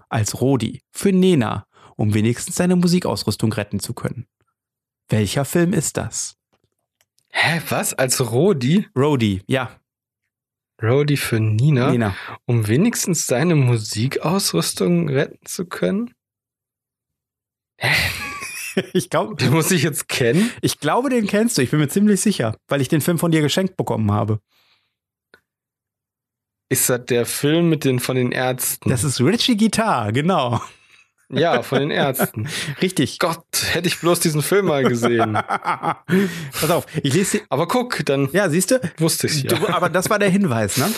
Als 0.10 0.42
Rodi 0.42 0.82
für 0.92 1.14
Nena, 1.14 1.66
um 1.96 2.14
wenigstens 2.14 2.56
seine 2.56 2.76
Musikausrüstung 2.76 3.54
retten 3.54 3.80
zu 3.80 3.94
können. 3.94 4.28
Welcher 5.08 5.46
Film 5.46 5.72
ist 5.72 5.96
das? 5.96 6.36
Hä, 7.32 7.62
was? 7.70 7.94
Als 7.94 8.20
Rodi? 8.32 8.86
Rodi, 8.98 9.44
ja. 9.48 9.79
Rodi 10.82 11.18
für 11.18 11.40
Nina, 11.40 11.92
Nina, 11.92 12.16
um 12.46 12.68
wenigstens 12.68 13.28
seine 13.28 13.56
Musikausrüstung 13.56 15.10
retten 15.10 15.46
zu 15.46 15.66
können? 15.66 16.14
Hä? 17.78 17.94
ich 18.94 19.10
glaube, 19.10 19.36
den 19.36 19.52
muss 19.52 19.72
ich 19.72 19.84
jetzt 19.84 20.08
kennen. 20.08 20.52
Ich 20.62 20.80
glaube, 20.80 21.10
den 21.10 21.28
kennst 21.28 21.58
du. 21.58 21.62
Ich 21.62 21.72
bin 21.72 21.80
mir 21.80 21.90
ziemlich 21.90 22.22
sicher, 22.22 22.58
weil 22.68 22.82
ich 22.82 22.88
den 22.88 23.02
Film 23.02 23.20
von 23.20 23.32
dir 23.32 23.42
geschenkt 23.42 23.78
bekommen 23.78 24.12
habe. 24.12 24.40
Ist 26.70 26.90
das 26.90 27.06
der 27.06 27.26
Film 27.26 27.70
mit 27.70 27.84
den 27.84 28.00
von 28.00 28.16
den 28.16 28.32
Ärzten? 28.32 28.90
Das 28.90 29.04
ist 29.04 29.20
Richie 29.20 29.58
Guitar, 29.58 30.12
genau. 30.12 30.62
Ja, 31.32 31.62
von 31.62 31.80
den 31.80 31.92
Ärzten. 31.92 32.48
Richtig. 32.82 33.20
Gott, 33.20 33.46
hätte 33.72 33.88
ich 33.88 34.00
bloß 34.00 34.20
diesen 34.20 34.42
Film 34.42 34.66
mal 34.66 34.84
gesehen. 34.84 35.34
Pass 36.60 36.70
auf, 36.70 36.86
ich 37.04 37.14
lese. 37.14 37.42
Aber 37.50 37.68
guck, 37.68 38.04
dann. 38.06 38.30
Ja, 38.32 38.50
siehst 38.50 38.72
du? 38.72 38.82
Wusste 38.98 39.28
ich 39.28 39.44
ja. 39.44 39.56
Du, 39.56 39.68
aber 39.68 39.90
das 39.90 40.10
war 40.10 40.20
der 40.20 40.30
Hinweis, 40.30 40.78
ne? 40.78 40.90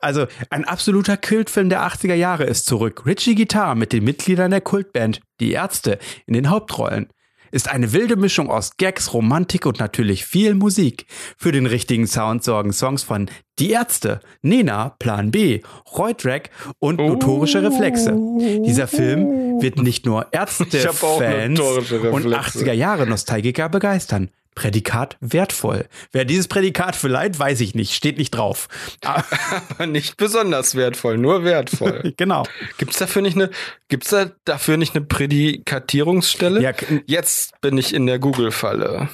Also, 0.00 0.26
ein 0.50 0.64
absoluter 0.64 1.16
Kultfilm 1.16 1.70
der 1.70 1.82
80er 1.82 2.14
Jahre 2.14 2.44
ist 2.44 2.66
zurück. 2.66 3.04
Richie 3.04 3.34
Guitar 3.34 3.74
mit 3.74 3.92
den 3.92 4.04
Mitgliedern 4.04 4.52
der 4.52 4.60
Kultband 4.60 5.20
Die 5.40 5.50
Ärzte 5.50 5.98
in 6.26 6.34
den 6.34 6.50
Hauptrollen 6.50 7.08
ist 7.50 7.68
eine 7.68 7.92
wilde 7.92 8.16
Mischung 8.16 8.50
aus 8.50 8.76
Gags, 8.76 9.12
Romantik 9.12 9.66
und 9.66 9.78
natürlich 9.78 10.24
viel 10.24 10.54
Musik. 10.54 11.06
Für 11.36 11.52
den 11.52 11.66
richtigen 11.66 12.06
Sound 12.06 12.44
sorgen 12.44 12.72
Songs 12.72 13.02
von 13.02 13.30
Die 13.58 13.70
Ärzte, 13.70 14.20
Nena, 14.42 14.90
Plan 14.98 15.30
B, 15.30 15.62
Reutrek 15.96 16.50
und 16.78 16.98
Notorische 16.98 17.62
Reflexe. 17.62 18.16
Dieser 18.64 18.86
Film 18.86 19.60
wird 19.60 19.78
nicht 19.78 20.06
nur 20.06 20.26
Ärzte-Fans 20.32 21.60
und 21.60 22.26
80er 22.26 22.72
Jahre 22.72 23.06
Nostalgiker 23.06 23.68
begeistern. 23.68 24.30
Prädikat 24.58 25.16
wertvoll. 25.20 25.86
Wer 26.10 26.24
dieses 26.24 26.48
Prädikat 26.48 26.96
verleiht, 26.96 27.38
weiß 27.38 27.60
ich 27.60 27.76
nicht, 27.76 27.94
steht 27.94 28.18
nicht 28.18 28.32
drauf. 28.32 28.68
Aber 29.04 29.86
nicht 29.86 30.16
besonders 30.16 30.74
wertvoll, 30.74 31.16
nur 31.16 31.44
wertvoll. 31.44 32.12
genau. 32.16 32.42
Gibt's 32.76 32.98
dafür 32.98 33.22
nicht 33.22 33.36
eine 33.36 33.50
gibt's 33.86 34.10
da 34.10 34.32
dafür 34.44 34.76
nicht 34.76 34.96
eine 34.96 35.04
Prädikatierungsstelle? 35.04 36.60
Ja, 36.60 36.72
jetzt 37.06 37.60
bin 37.60 37.78
ich 37.78 37.94
in 37.94 38.06
der 38.06 38.18
Google 38.18 38.50
Falle. 38.50 39.08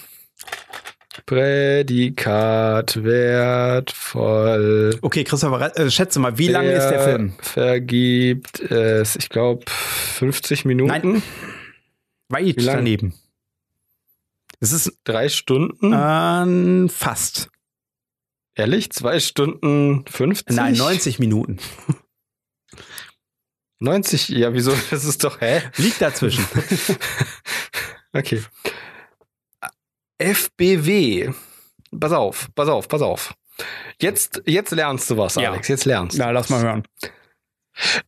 Prädikat 1.26 3.04
wertvoll. 3.04 4.98
Okay, 5.02 5.24
Christopher, 5.24 5.78
äh, 5.78 5.90
schätze 5.90 6.20
mal, 6.20 6.38
wie 6.38 6.48
lange 6.48 6.72
ist 6.72 6.88
der 6.88 7.00
Film? 7.00 7.34
Vergibt 7.42 8.60
es, 8.60 9.14
ich 9.16 9.28
glaube, 9.28 9.66
50 9.68 10.64
Minuten. 10.64 10.88
Nein. 10.88 11.22
Weit 12.30 12.66
daneben. 12.66 13.12
Es 14.60 14.72
ist 14.72 14.98
drei 15.04 15.28
Stunden? 15.28 15.92
Ähm, 15.94 16.88
fast. 16.88 17.50
Ehrlich? 18.54 18.90
Zwei 18.90 19.18
Stunden 19.20 20.04
50? 20.06 20.56
Nein, 20.56 20.74
90 20.74 21.18
Minuten. 21.18 21.58
90? 23.80 24.28
Ja, 24.30 24.54
wieso? 24.54 24.72
Das 24.90 25.04
ist 25.04 25.24
doch, 25.24 25.40
hä? 25.40 25.62
Liegt 25.76 26.00
dazwischen. 26.00 26.44
okay. 28.12 28.42
FBW. 30.18 31.32
Pass 31.98 32.12
auf, 32.12 32.48
pass 32.54 32.68
auf, 32.68 32.88
pass 32.88 33.02
auf. 33.02 33.34
Jetzt, 34.00 34.42
jetzt 34.46 34.72
lernst 34.72 35.10
du 35.10 35.16
was, 35.16 35.38
Alex. 35.38 35.68
Ja. 35.68 35.74
Jetzt 35.74 35.84
lernst 35.84 36.16
du. 36.16 36.22
Na, 36.22 36.30
lass 36.30 36.48
mal 36.48 36.62
hören. 36.62 36.82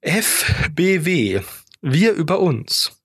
FBW. 0.00 1.40
Wir 1.82 2.12
über 2.12 2.40
uns. 2.40 2.95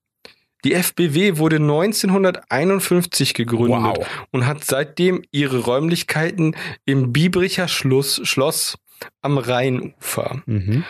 Die 0.64 0.74
FBW 0.74 1.38
wurde 1.38 1.58
1951 1.58 3.34
gegründet 3.34 3.98
wow. 3.98 4.08
und 4.32 4.46
hat 4.46 4.64
seitdem 4.64 5.24
ihre 5.32 5.60
Räumlichkeiten 5.60 6.56
im 6.86 7.12
Biebricher 7.12 7.68
Schloss, 7.68 8.22
Schloss 8.24 8.78
am 9.22 9.38
Rheinufer. 9.38 10.42
Mhm. 10.46 10.84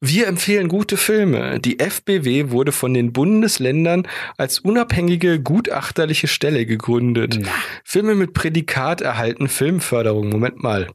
Wir 0.00 0.28
empfehlen 0.28 0.68
gute 0.68 0.96
Filme. 0.96 1.58
Die 1.58 1.80
FBW 1.80 2.50
wurde 2.50 2.70
von 2.70 2.94
den 2.94 3.12
Bundesländern 3.12 4.06
als 4.36 4.60
unabhängige 4.60 5.40
gutachterliche 5.40 6.28
Stelle 6.28 6.66
gegründet. 6.66 7.38
Na. 7.40 7.48
Filme 7.82 8.14
mit 8.14 8.32
Prädikat 8.32 9.00
erhalten 9.00 9.48
Filmförderung. 9.48 10.28
Moment 10.28 10.62
mal. 10.62 10.88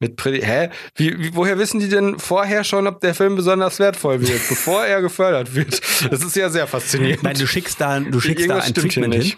Mit 0.00 0.16
Predi 0.16 0.40
Hä? 0.40 0.70
Wie, 0.94 1.18
wie, 1.18 1.34
woher 1.34 1.58
wissen 1.58 1.80
die 1.80 1.88
denn 1.88 2.18
vorher 2.18 2.62
schon, 2.62 2.86
ob 2.86 3.00
der 3.00 3.14
Film 3.14 3.34
besonders 3.34 3.78
wertvoll 3.78 4.20
wird, 4.20 4.40
bevor 4.48 4.84
er 4.84 5.02
gefördert 5.02 5.54
wird? 5.54 5.80
Das 6.10 6.22
ist 6.22 6.36
ja 6.36 6.50
sehr 6.50 6.66
faszinierend. 6.66 7.22
Nein, 7.24 7.36
du 7.36 7.46
schickst 7.46 7.80
da, 7.80 7.98
du 7.98 8.20
schickst 8.20 8.48
da 8.48 8.58
ein 8.58 8.74
Treatment 8.74 9.14
hin 9.14 9.32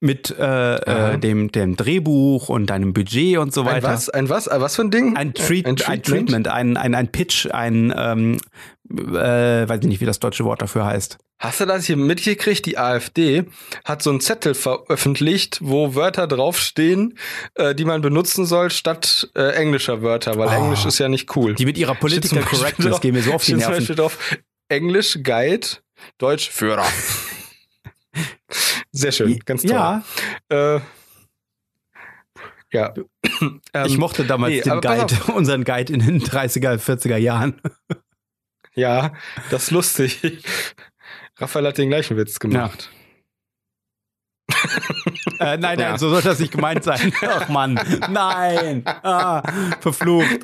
mit 0.00 0.34
äh, 0.36 1.12
äh, 1.12 1.18
dem, 1.18 1.52
dem 1.52 1.76
Drehbuch 1.76 2.48
und 2.48 2.66
deinem 2.66 2.92
Budget 2.92 3.38
und 3.38 3.54
so 3.54 3.64
weiter. 3.64 3.88
Ein 3.88 3.94
was? 3.94 4.08
Ein 4.08 4.28
was? 4.28 4.48
Was 4.50 4.76
für 4.76 4.82
ein 4.82 4.90
Ding? 4.90 5.16
Ein, 5.16 5.32
Treat 5.32 5.66
ein, 5.66 5.76
ein 5.86 6.02
Treatment, 6.02 6.48
ein, 6.48 6.76
ein, 6.76 6.94
ein 6.94 7.08
Pitch, 7.12 7.46
ein, 7.46 7.94
ähm, 7.96 8.38
äh, 8.90 9.68
weiß 9.68 9.80
ich 9.80 9.86
nicht, 9.86 10.00
wie 10.00 10.06
das 10.06 10.18
deutsche 10.18 10.44
Wort 10.44 10.62
dafür 10.62 10.84
heißt. 10.84 11.18
Hast 11.38 11.60
du 11.60 11.64
das 11.64 11.86
hier 11.86 11.96
mitgekriegt? 11.96 12.66
Die 12.66 12.76
AfD 12.76 13.44
hat 13.84 14.02
so 14.02 14.10
einen 14.10 14.20
Zettel 14.20 14.54
veröffentlicht, 14.54 15.60
wo 15.62 15.94
Wörter 15.94 16.26
draufstehen, 16.26 17.16
äh, 17.54 17.74
die 17.74 17.86
man 17.86 18.02
benutzen 18.02 18.44
soll, 18.44 18.70
statt 18.70 19.30
äh, 19.34 19.54
englischer 19.54 20.02
Wörter, 20.02 20.36
weil 20.36 20.48
oh. 20.48 20.52
Englisch 20.52 20.84
ist 20.84 20.98
ja 20.98 21.08
nicht 21.08 21.34
cool. 21.36 21.54
Die 21.54 21.64
mit 21.64 21.78
ihrer 21.78 21.94
Political 21.94 22.42
Correctness 22.42 23.00
gehen 23.00 23.14
mir 23.14 23.22
so 23.22 23.32
auf 23.32 23.42
die 23.44 23.54
Nerven. 23.54 23.84
Steht 23.84 23.98
drauf 23.98 24.18
Englisch 24.68 25.18
Guide, 25.22 25.66
Deutsch 26.18 26.50
Führer. 26.50 26.86
Sehr 28.92 29.12
schön, 29.12 29.38
ganz 29.40 29.62
toll. 29.62 29.70
Ja. 29.70 30.02
Äh, 30.50 30.80
ja. 32.72 32.94
ich 33.86 33.98
mochte 33.98 34.24
damals 34.24 34.52
nee, 34.52 34.60
den 34.60 34.80
Guide, 34.80 35.14
unseren 35.34 35.64
Guide 35.64 35.92
in 35.92 36.00
den 36.00 36.22
30er, 36.22 36.76
40er 36.76 37.16
Jahren. 37.16 37.60
Ja, 38.74 39.12
das 39.50 39.64
ist 39.64 39.70
lustig. 39.70 40.20
Raphael 41.36 41.66
hat 41.66 41.78
den 41.78 41.88
gleichen 41.88 42.16
Witz 42.16 42.38
gemacht. 42.38 42.90
Ja. 42.90 42.96
äh, 45.40 45.56
nein, 45.56 45.60
nein, 45.60 45.78
ja. 45.78 45.98
so 45.98 46.10
soll 46.10 46.22
das 46.22 46.38
nicht 46.38 46.52
gemeint 46.52 46.84
sein. 46.84 47.12
Ach 47.22 47.48
Mann, 47.48 47.80
nein. 48.10 48.82
Ah, 48.84 49.42
verflucht. 49.80 50.40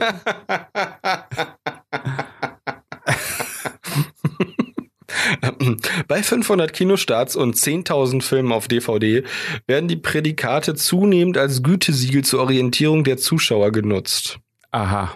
Bei 6.09 6.23
500 6.23 6.73
Kinostarts 6.73 7.37
und 7.37 7.57
10.000 7.57 8.23
Filmen 8.23 8.53
auf 8.53 8.69
DVD 8.69 9.25
werden 9.67 9.89
die 9.89 9.97
Prädikate 9.97 10.75
zunehmend 10.75 11.39
als 11.39 11.63
Gütesiegel 11.63 12.25
zur 12.25 12.41
Orientierung 12.41 13.05
der 13.05 13.17
Zuschauer 13.17 13.73
genutzt. 13.73 14.39
Aha. 14.71 15.15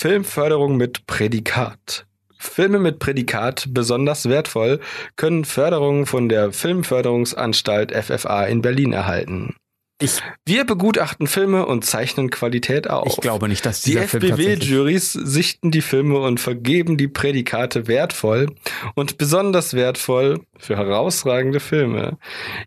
Filmförderung 0.00 0.78
mit 0.78 1.04
Prädikat. 1.06 2.06
Filme 2.38 2.78
mit 2.78 3.00
Prädikat 3.00 3.66
besonders 3.68 4.30
wertvoll 4.30 4.80
können 5.16 5.44
Förderungen 5.44 6.06
von 6.06 6.30
der 6.30 6.52
Filmförderungsanstalt 6.52 7.92
FFA 7.92 8.46
in 8.46 8.62
Berlin 8.62 8.94
erhalten. 8.94 9.56
Ich, 10.02 10.22
wir 10.46 10.64
begutachten 10.64 11.26
Filme 11.26 11.66
und 11.66 11.84
zeichnen 11.84 12.30
Qualität 12.30 12.88
auf. 12.88 13.06
Ich 13.06 13.16
glaube 13.18 13.48
nicht, 13.48 13.66
dass 13.66 13.82
die 13.82 13.98
FBW-Juries 13.98 15.12
sichten 15.12 15.70
die 15.70 15.82
Filme 15.82 16.18
und 16.20 16.40
vergeben 16.40 16.96
die 16.96 17.06
Prädikate 17.06 17.86
wertvoll 17.86 18.46
und 18.94 19.18
besonders 19.18 19.74
wertvoll 19.74 20.40
für 20.58 20.78
herausragende 20.78 21.60
Filme. 21.60 22.16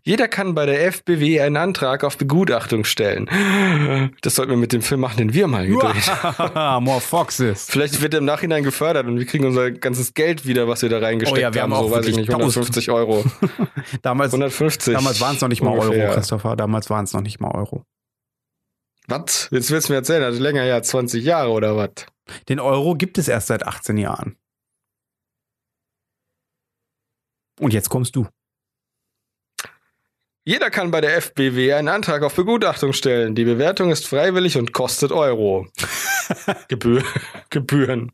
Jeder 0.04 0.28
kann 0.28 0.54
bei 0.54 0.64
der 0.64 0.86
FBW 0.92 1.40
einen 1.40 1.56
Antrag 1.56 2.04
auf 2.04 2.16
Begutachtung 2.16 2.84
stellen. 2.84 3.28
Das 4.22 4.36
sollten 4.36 4.52
wir 4.52 4.56
mit 4.56 4.72
dem 4.72 4.82
Film 4.82 5.00
machen, 5.00 5.16
den 5.18 5.34
wir 5.34 5.48
mal 5.48 5.66
gedreht 5.66 6.22
haben. 6.22 6.84
More 6.84 7.00
Foxes. 7.00 7.66
Vielleicht 7.68 8.00
wird 8.00 8.14
er 8.14 8.18
im 8.18 8.26
Nachhinein 8.26 8.62
gefördert 8.62 9.06
und 9.06 9.18
wir 9.18 9.26
kriegen 9.26 9.44
unser 9.44 9.72
ganzes 9.72 10.14
Geld 10.14 10.46
wieder, 10.46 10.68
was 10.68 10.82
wir 10.82 10.88
da 10.88 10.98
reingesteckt 10.98 11.38
oh 11.38 11.40
ja, 11.40 11.52
wir 11.52 11.62
haben. 11.62 11.74
haben 11.74 11.88
so, 11.88 11.94
weiß 11.94 12.06
ich 12.06 12.16
nicht, 12.16 12.30
150 12.30 12.90
Euro. 12.92 13.24
damals 14.02 14.32
150. 14.32 14.94
Damals 14.94 15.20
waren 15.20 15.34
es 15.34 15.40
noch 15.40 15.48
nicht 15.48 15.62
mal 15.62 15.70
ungefähr. 15.70 16.06
Euro, 16.06 16.14
Christopher. 16.14 16.54
Damals 16.54 16.90
waren 16.90 17.04
es 17.04 17.12
noch 17.12 17.23
nicht 17.24 17.40
mal 17.40 17.50
Euro. 17.50 17.84
Was? 19.08 19.48
Jetzt 19.50 19.70
willst 19.70 19.88
du 19.88 19.92
mir 19.92 19.98
erzählen, 19.98 20.22
das 20.22 20.36
ist 20.36 20.40
länger 20.40 20.64
ja 20.64 20.80
20 20.80 21.24
Jahre 21.24 21.50
oder 21.50 21.76
was? 21.76 22.06
Den 22.48 22.60
Euro 22.60 22.94
gibt 22.94 23.18
es 23.18 23.28
erst 23.28 23.48
seit 23.48 23.66
18 23.66 23.98
Jahren. 23.98 24.38
Und 27.60 27.72
jetzt 27.72 27.90
kommst 27.90 28.16
du. 28.16 28.26
Jeder 30.46 30.70
kann 30.70 30.90
bei 30.90 31.00
der 31.00 31.16
FBW 31.16 31.72
einen 31.72 31.88
Antrag 31.88 32.22
auf 32.22 32.34
Begutachtung 32.34 32.92
stellen. 32.92 33.34
Die 33.34 33.44
Bewertung 33.44 33.90
ist 33.90 34.06
freiwillig 34.06 34.58
und 34.58 34.72
kostet 34.72 35.10
Euro. 35.10 35.66
Gebühr, 36.68 37.02
Gebühren. 37.48 38.12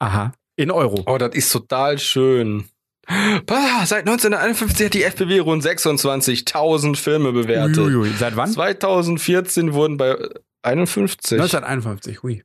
Aha. 0.00 0.32
In 0.56 0.70
Euro. 0.70 1.04
Oh, 1.06 1.18
das 1.18 1.34
ist 1.34 1.52
total 1.52 1.98
schön. 1.98 2.68
Seit 3.08 4.00
1951 4.08 4.86
hat 4.86 4.94
die 4.94 5.02
FBW 5.02 5.38
rund 5.40 5.64
26.000 5.64 6.96
Filme 6.96 7.32
bewertet. 7.32 7.78
Uiuiui. 7.78 8.10
Seit 8.18 8.36
wann? 8.36 8.50
2014 8.50 9.74
wurden 9.74 9.96
bei 9.96 10.16
51. 10.62 11.38
1951, 11.38 12.22
hui. 12.22 12.42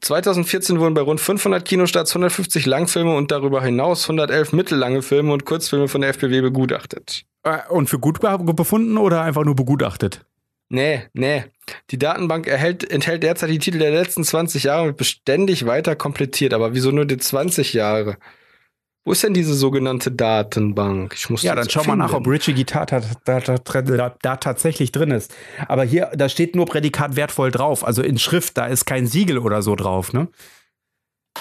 2014 0.00 0.78
wurden 0.78 0.94
bei 0.94 1.00
rund 1.00 1.20
500 1.20 1.64
Kinostarts 1.64 2.12
150 2.12 2.64
Langfilme 2.64 3.14
und 3.14 3.30
darüber 3.30 3.62
hinaus 3.62 4.04
111 4.04 4.52
mittellange 4.52 5.02
Filme 5.02 5.32
und 5.32 5.44
Kurzfilme 5.44 5.88
von 5.88 6.00
der 6.00 6.10
FBW 6.14 6.40
begutachtet. 6.40 7.24
Äh, 7.42 7.58
Und 7.68 7.90
für 7.90 7.98
gut 7.98 8.20
befunden 8.20 8.96
oder 8.98 9.22
einfach 9.22 9.44
nur 9.44 9.56
begutachtet? 9.56 10.24
Nee, 10.68 11.02
nee. 11.12 11.44
Die 11.90 11.98
Datenbank 11.98 12.46
erhält, 12.46 12.88
enthält 12.88 13.24
derzeit 13.24 13.50
die 13.50 13.58
Titel 13.58 13.78
der 13.78 13.90
letzten 13.90 14.22
20 14.22 14.64
Jahre 14.64 14.82
und 14.82 14.88
wird 14.88 14.98
beständig 14.98 15.66
weiter 15.66 15.96
komplettiert. 15.96 16.54
Aber 16.54 16.74
wieso 16.74 16.92
nur 16.92 17.06
die 17.06 17.16
20 17.16 17.72
Jahre? 17.72 18.16
Wo 19.10 19.12
ist 19.12 19.24
denn 19.24 19.34
diese 19.34 19.54
sogenannte 19.54 20.12
Datenbank? 20.12 21.14
Ich 21.16 21.28
muss 21.30 21.42
Ja, 21.42 21.56
dann 21.56 21.68
schau 21.68 21.82
mal 21.82 21.96
nach, 21.96 22.12
ob. 22.12 22.28
Richie 22.28 22.54
Guitar 22.54 22.86
da, 22.86 23.00
da, 23.24 23.40
da, 23.40 23.82
da, 23.82 24.14
da 24.22 24.36
tatsächlich 24.36 24.92
drin 24.92 25.10
ist. 25.10 25.34
Aber 25.66 25.82
hier, 25.82 26.12
da 26.14 26.28
steht 26.28 26.54
nur 26.54 26.66
Prädikat 26.66 27.16
wertvoll 27.16 27.50
drauf. 27.50 27.84
Also 27.84 28.02
in 28.02 28.20
Schrift, 28.20 28.56
da 28.56 28.66
ist 28.66 28.84
kein 28.84 29.08
Siegel 29.08 29.38
oder 29.38 29.62
so 29.62 29.74
drauf, 29.74 30.12
ne? 30.12 30.28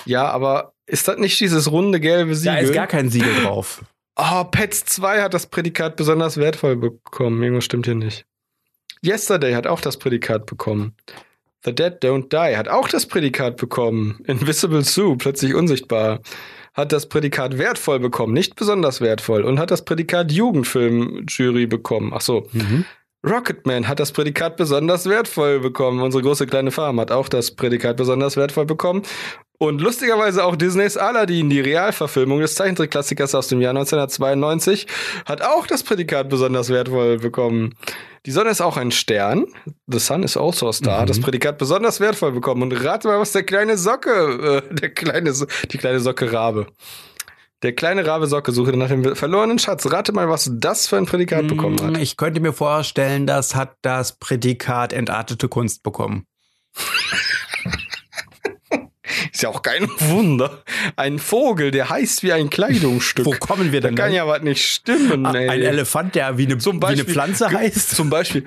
Ja, 0.06 0.32
aber 0.32 0.74
ist 0.88 1.08
das 1.08 1.20
nicht 1.20 1.40
dieses 1.40 1.72
runde 1.72 2.00
gelbe 2.00 2.34
Siegel? 2.34 2.56
Da 2.56 2.60
ist 2.60 2.74
gar 2.74 2.88
kein 2.88 3.12
Siegel 3.12 3.36
drauf. 3.44 3.86
Oh, 4.16 4.46
Pets 4.46 4.86
2 4.86 5.22
hat 5.22 5.36
das 5.36 5.46
Prädikat 5.46 5.96
besonders 5.96 6.38
wertvoll 6.38 6.76
bekommen. 6.76 7.44
Irgendwas 7.44 7.66
stimmt 7.66 7.86
hier 7.86 7.94
nicht. 7.94 8.26
Yesterday 9.06 9.54
hat 9.54 9.68
auch 9.68 9.82
das 9.82 9.98
Prädikat 9.98 10.48
bekommen. 10.48 10.96
The 11.66 11.76
Dead 11.76 12.02
Don't 12.02 12.30
Die 12.30 12.58
hat 12.58 12.68
auch 12.68 12.90
das 12.90 13.06
Prädikat 13.06 13.58
bekommen. 13.58 14.24
Invisible 14.26 14.84
Sue, 14.84 15.18
plötzlich 15.18 15.54
unsichtbar, 15.54 16.22
hat 16.74 16.92
das 16.92 17.10
Prädikat 17.10 17.58
wertvoll 17.58 18.00
bekommen, 18.00 18.34
nicht 18.34 18.56
besonders 18.56 19.02
wertvoll 19.02 19.44
und 19.44 19.60
hat 19.60 19.72
das 19.72 19.86
Prädikat 19.86 20.32
Jugendfilm-Jury 20.32 21.66
bekommen. 21.68 22.12
Ach 22.16 22.22
so. 22.22 22.48
Mhm. 22.52 22.86
Rocketman 23.28 23.88
hat 23.88 24.00
das 24.00 24.12
Prädikat 24.14 24.56
besonders 24.56 25.06
wertvoll 25.08 25.60
bekommen. 25.60 26.02
Unsere 26.02 26.24
große 26.24 26.48
kleine 26.48 26.72
Farm 26.72 27.00
hat 27.00 27.12
auch 27.12 27.28
das 27.28 27.52
Prädikat 27.52 27.98
besonders 27.98 28.38
wertvoll 28.38 28.66
bekommen. 28.66 29.02
Und 29.62 29.82
lustigerweise 29.82 30.46
auch 30.46 30.56
Disneys 30.56 30.96
Aladdin, 30.96 31.50
die 31.50 31.60
Realverfilmung 31.60 32.40
des 32.40 32.56
Zeichentrickklassikers 32.56 33.36
aus 33.36 33.50
dem 33.50 33.60
Jahr 33.60 33.72
1992, 33.72 34.88
hat 35.26 35.42
auch 35.42 35.68
das 35.68 35.84
Prädikat 35.84 36.30
besonders 36.30 36.70
wertvoll 36.70 37.18
bekommen. 37.18 37.76
Die 38.26 38.32
Sonne 38.32 38.52
ist 38.52 38.62
auch 38.62 38.78
ein 38.78 38.92
Stern. 38.92 39.48
The 39.88 40.00
Sun 40.00 40.24
is 40.24 40.38
also 40.38 40.70
a 40.70 40.74
star. 40.74 41.02
Mhm. 41.02 41.08
Das 41.08 41.20
Prädikat 41.20 41.58
besonders 41.58 42.00
wertvoll 42.00 42.32
bekommen. 42.32 42.62
Und 42.64 42.72
rate 42.86 43.10
mal, 43.10 43.20
was 43.20 43.34
der 43.34 43.44
kleine 43.44 43.78
Socke, 43.78 44.64
äh, 44.72 44.74
der 44.76 44.92
kleine, 44.92 45.34
So- 45.34 45.48
die 45.70 45.78
kleine 45.78 46.00
Socke 46.00 46.32
Rabe. 46.32 46.68
Der 47.62 47.74
kleine 47.74 48.06
Rabe 48.06 48.28
Socke 48.28 48.54
suchte 48.54 48.78
nach 48.78 48.88
dem 48.88 49.16
verlorenen 49.16 49.60
Schatz. 49.60 49.92
Rate 49.92 50.14
mal, 50.14 50.30
was 50.30 50.50
das 50.54 50.88
für 50.88 50.96
ein 50.96 51.06
Prädikat 51.06 51.48
bekommen 51.48 51.82
hat. 51.82 51.98
Ich 51.98 52.16
könnte 52.16 52.40
mir 52.40 52.54
vorstellen, 52.54 53.28
das 53.28 53.54
hat 53.54 53.76
das 53.82 54.18
Prädikat 54.18 54.94
entartete 54.94 55.50
Kunst 55.50 55.84
bekommen. 55.84 56.26
Ist 59.32 59.42
ja 59.44 59.50
auch 59.50 59.62
kein 59.62 59.88
Wunder. 60.00 60.64
Ein 60.96 61.20
Vogel, 61.20 61.72
der 61.72 61.90
heißt 61.90 62.24
wie 62.24 62.32
ein 62.34 62.50
Kleidungsstück. 62.50 63.26
Wo 63.26 63.32
kommen 63.32 63.72
wir 63.72 63.82
da 63.82 63.88
denn 63.90 63.96
kann 63.96 64.08
dann? 64.08 64.16
ja 64.16 64.28
was 64.28 64.42
nicht 64.42 64.66
stimmen. 64.66 65.26
Ey. 65.26 65.50
Ein 65.50 65.62
Elefant, 65.62 66.16
der 66.16 66.38
wie 66.38 66.46
eine, 66.46 66.58
Zum 66.58 66.82
wie 66.82 66.86
eine 66.86 66.96
Beispiel- 66.98 67.14
Pflanze 67.14 67.50
heißt. 67.50 67.92
Zum 67.96 68.10
Beispiel. 68.10 68.46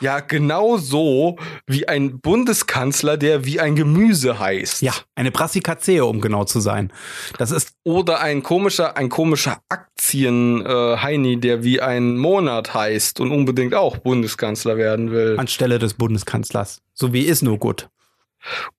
Ja, 0.00 0.20
genau 0.20 0.76
so 0.76 1.36
wie 1.66 1.88
ein 1.88 2.20
Bundeskanzler, 2.20 3.16
der 3.16 3.46
wie 3.46 3.58
ein 3.58 3.74
Gemüse 3.74 4.38
heißt. 4.38 4.82
Ja, 4.82 4.92
eine 5.14 5.30
Brassicacea, 5.30 6.02
um 6.02 6.20
genau 6.20 6.44
zu 6.44 6.60
sein. 6.60 6.92
Das 7.38 7.50
ist 7.52 7.72
Oder 7.82 8.20
ein 8.20 8.42
komischer, 8.42 8.96
ein 8.98 9.08
komischer 9.08 9.58
Aktien-Heini, 9.70 11.40
der 11.40 11.62
wie 11.64 11.80
ein 11.80 12.16
Monat 12.16 12.74
heißt 12.74 13.20
und 13.20 13.30
unbedingt 13.30 13.74
auch 13.74 13.96
Bundeskanzler 13.98 14.76
werden 14.76 15.10
will. 15.10 15.36
anstelle 15.38 15.78
des 15.78 15.94
Bundeskanzlers. 15.94 16.80
So 16.92 17.12
wie 17.12 17.22
ist 17.22 17.42
nur 17.42 17.58
gut. 17.58 17.88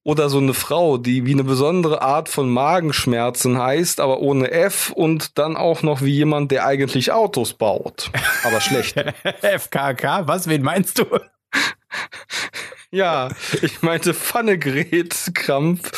Oder 0.03 0.29
so 0.29 0.37
eine 0.37 0.53
Frau, 0.53 0.97
die 0.97 1.25
wie 1.25 1.33
eine 1.33 1.43
besondere 1.43 2.01
Art 2.01 2.29
von 2.29 2.49
Magenschmerzen 2.49 3.57
heißt, 3.57 3.99
aber 3.99 4.19
ohne 4.19 4.51
F 4.51 4.91
und 4.91 5.37
dann 5.37 5.55
auch 5.57 5.83
noch 5.83 6.01
wie 6.01 6.13
jemand, 6.13 6.51
der 6.51 6.65
eigentlich 6.65 7.11
Autos 7.11 7.53
baut. 7.53 8.11
Aber 8.43 8.61
schlecht. 8.61 8.95
FKK, 9.41 10.27
was? 10.27 10.47
Wen 10.47 10.63
meinst 10.63 10.99
du? 10.99 11.05
ja, 12.91 13.29
ich 13.61 13.81
meinte 13.81 14.13
Pfannegret 14.13 15.31
Krampf. 15.33 15.91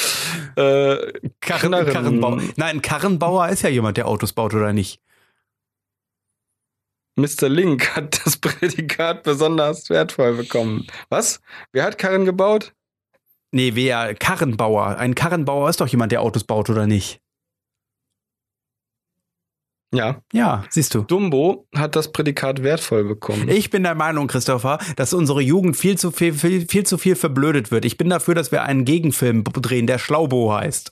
Äh, 0.55 1.13
Karren, 1.41 1.69
Knarren. 1.71 1.93
Karrenbauer. 1.93 2.41
Nein, 2.55 2.77
ein 2.77 2.81
Karrenbauer 2.81 3.49
ist 3.49 3.61
ja 3.61 3.69
jemand, 3.69 3.97
der 3.97 4.07
Autos 4.07 4.33
baut 4.33 4.53
oder 4.53 4.73
nicht. 4.73 4.99
Mr. 7.19 7.49
Link 7.49 7.95
hat 7.95 8.25
das 8.25 8.37
Prädikat 8.41 9.23
besonders 9.23 9.89
wertvoll 9.89 10.35
bekommen. 10.35 10.87
Was? 11.09 11.41
Wer 11.71 11.83
hat 11.83 11.97
Karren 11.97 12.25
gebaut? 12.25 12.73
Nee, 13.51 13.71
wer? 13.75 14.13
Karrenbauer. 14.15 14.97
Ein 14.97 15.15
Karrenbauer 15.15 15.69
ist 15.69 15.81
doch 15.81 15.87
jemand, 15.87 16.11
der 16.11 16.21
Autos 16.21 16.43
baut 16.43 16.69
oder 16.69 16.85
nicht. 16.87 17.19
Ja. 19.91 20.21
Ja, 20.33 20.63
siehst 20.69 20.93
du. 20.93 21.01
Dumbo 21.01 21.67
hat 21.75 21.95
das 21.95 22.11
Prädikat 22.11 22.61
wertvoll 22.61 23.05
bekommen. 23.05 23.49
Ich 23.49 23.71
bin 23.71 23.81
der 23.81 23.95
Meinung, 23.95 24.27
Christopher, 24.27 24.77
dass 24.95 25.13
unsere 25.13 25.41
Jugend 25.41 25.77
viel 25.77 25.97
zu 25.97 26.11
viel, 26.11 26.33
viel, 26.33 26.67
viel 26.67 26.85
zu 26.85 26.99
viel 26.99 27.15
verblödet 27.15 27.71
wird. 27.71 27.85
Ich 27.85 27.97
bin 27.97 28.09
dafür, 28.09 28.35
dass 28.35 28.51
wir 28.51 28.61
einen 28.63 28.85
Gegenfilm 28.85 29.43
drehen, 29.43 29.87
der 29.87 29.97
Schlaubo 29.97 30.53
heißt. 30.53 30.91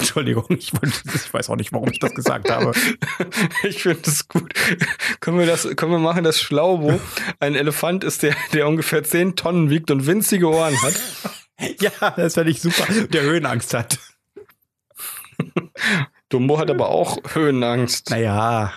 Entschuldigung, 0.00 0.44
ich, 0.50 0.72
ich 1.14 1.32
weiß 1.34 1.50
auch 1.50 1.56
nicht, 1.56 1.72
warum 1.72 1.90
ich 1.90 1.98
das 1.98 2.12
gesagt 2.14 2.50
habe. 2.50 2.72
Ich 3.62 3.82
finde 3.82 4.00
das 4.02 4.26
gut. 4.28 4.52
Können 5.20 5.38
wir 5.38 5.46
das, 5.46 5.68
können 5.76 5.92
wir 5.92 5.98
machen, 5.98 6.24
dass 6.24 6.40
Schlaubo 6.40 6.98
ein 7.38 7.54
Elefant 7.54 8.02
ist, 8.04 8.22
der, 8.22 8.34
der 8.52 8.66
ungefähr 8.66 9.02
10 9.04 9.36
Tonnen 9.36 9.70
wiegt 9.70 9.90
und 9.90 10.06
winzige 10.06 10.48
Ohren 10.48 10.80
hat? 10.82 10.94
Ja, 11.78 11.90
das 12.16 12.34
fände 12.34 12.50
ich 12.52 12.62
super. 12.62 12.86
Der 13.08 13.20
Höhenangst 13.20 13.74
hat. 13.74 13.98
Dumbo 16.30 16.58
hat 16.58 16.70
aber 16.70 16.88
auch 16.88 17.18
Höhenangst. 17.34 18.08
Naja, 18.08 18.72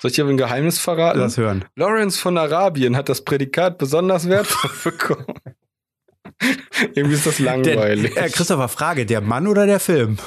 Soll 0.00 0.10
ich 0.10 0.14
dir 0.14 0.24
ein 0.26 0.36
Geheimnis 0.38 0.78
verraten? 0.78 1.18
lass 1.18 1.36
hören. 1.36 1.64
Lawrence 1.74 2.18
von 2.18 2.38
Arabien 2.38 2.96
hat 2.96 3.10
das 3.10 3.22
Prädikat 3.22 3.76
besonders 3.76 4.28
wertvoll 4.30 4.70
bekommen. 4.92 5.26
Irgendwie 6.94 7.14
ist 7.14 7.26
das 7.26 7.38
langweilig. 7.38 8.14
Der, 8.14 8.24
äh, 8.24 8.30
Christopher, 8.30 8.68
Frage, 8.68 9.06
der 9.06 9.20
Mann 9.20 9.46
oder 9.46 9.66
der 9.66 9.80
Film? 9.80 10.18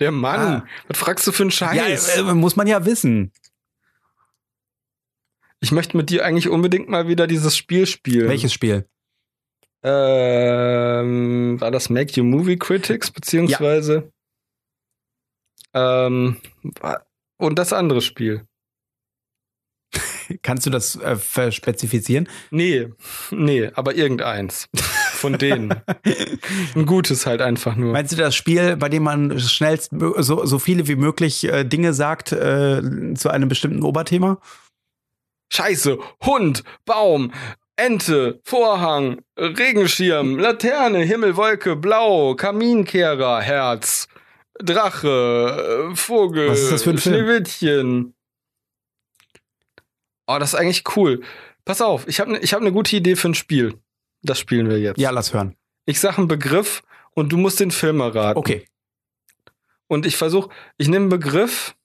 Der 0.00 0.10
Mann. 0.10 0.40
Ah. 0.40 0.66
Was 0.88 0.98
fragst 0.98 1.26
du 1.26 1.32
für 1.32 1.42
einen 1.42 1.50
Scheiß? 1.50 2.16
Ja, 2.16 2.30
äh, 2.30 2.34
muss 2.34 2.56
man 2.56 2.66
ja 2.66 2.84
wissen. 2.84 3.32
ich 5.60 5.72
möchte 5.72 5.96
mit 5.96 6.10
dir 6.10 6.24
eigentlich 6.24 6.48
unbedingt 6.48 6.88
mal 6.88 7.06
wieder 7.06 7.26
dieses 7.26 7.56
Spiel 7.56 7.86
spielen. 7.86 8.28
Welches 8.28 8.52
Spiel? 8.52 8.88
Ähm, 9.84 11.60
war 11.60 11.70
das 11.70 11.90
Make 11.90 12.12
You 12.12 12.24
Movie 12.24 12.56
Critics, 12.56 13.10
beziehungsweise 13.10 14.12
ähm, 15.74 16.40
und 17.38 17.58
das 17.58 17.72
andere 17.72 18.00
Spiel. 18.00 18.46
Kannst 20.42 20.66
du 20.66 20.70
das 20.70 20.96
äh, 20.96 21.16
verspezifizieren? 21.16 22.28
Nee, 22.50 22.88
nee, 23.30 23.70
aber 23.74 23.94
irgendeins. 23.94 24.68
Von 25.12 25.38
denen. 25.38 25.74
Ein 26.74 26.86
gutes 26.86 27.26
halt 27.26 27.42
einfach 27.42 27.76
nur. 27.76 27.92
Meinst 27.92 28.12
du 28.12 28.16
das 28.16 28.34
Spiel, 28.34 28.76
bei 28.76 28.88
dem 28.88 29.04
man 29.04 29.38
schnellst 29.38 29.92
so, 30.18 30.44
so 30.44 30.58
viele 30.58 30.88
wie 30.88 30.96
möglich 30.96 31.44
äh, 31.44 31.64
Dinge 31.64 31.94
sagt 31.94 32.32
äh, 32.32 32.82
zu 33.14 33.30
einem 33.30 33.48
bestimmten 33.48 33.82
Oberthema? 33.82 34.38
Scheiße, 35.52 35.98
Hund, 36.24 36.64
Baum, 36.86 37.32
Ente, 37.76 38.40
Vorhang, 38.44 39.22
Regenschirm, 39.36 40.38
Laterne, 40.38 41.00
Himmel, 41.00 41.36
Wolke, 41.36 41.76
Blau, 41.76 42.34
Kaminkehrer, 42.34 43.40
Herz, 43.40 44.08
Drache, 44.60 45.90
äh, 45.90 45.96
Vogel, 45.96 46.48
Was 46.48 46.60
ist 46.60 46.72
das 46.72 46.82
für 46.84 46.90
ein 46.90 46.98
Film? 46.98 48.14
Oh, 50.32 50.38
das 50.38 50.54
ist 50.54 50.58
eigentlich 50.58 50.96
cool. 50.96 51.22
Pass 51.64 51.80
auf, 51.80 52.08
ich 52.08 52.20
habe 52.20 52.32
ne, 52.32 52.38
ich 52.38 52.54
hab 52.54 52.60
eine 52.60 52.72
gute 52.72 52.96
Idee 52.96 53.16
für 53.16 53.28
ein 53.28 53.34
Spiel. 53.34 53.78
Das 54.22 54.38
spielen 54.38 54.68
wir 54.68 54.78
jetzt. 54.78 54.98
Ja, 54.98 55.10
lass 55.10 55.34
hören. 55.34 55.56
Ich 55.84 56.00
sag 56.00 56.18
einen 56.18 56.28
Begriff 56.28 56.82
und 57.14 57.32
du 57.32 57.36
musst 57.36 57.60
den 57.60 57.70
Film 57.70 58.00
erraten. 58.00 58.38
Okay. 58.38 58.66
Und 59.88 60.06
ich 60.06 60.16
versuche, 60.16 60.48
ich 60.78 60.88
nehme 60.88 61.04
einen 61.04 61.08
Begriff 61.10 61.76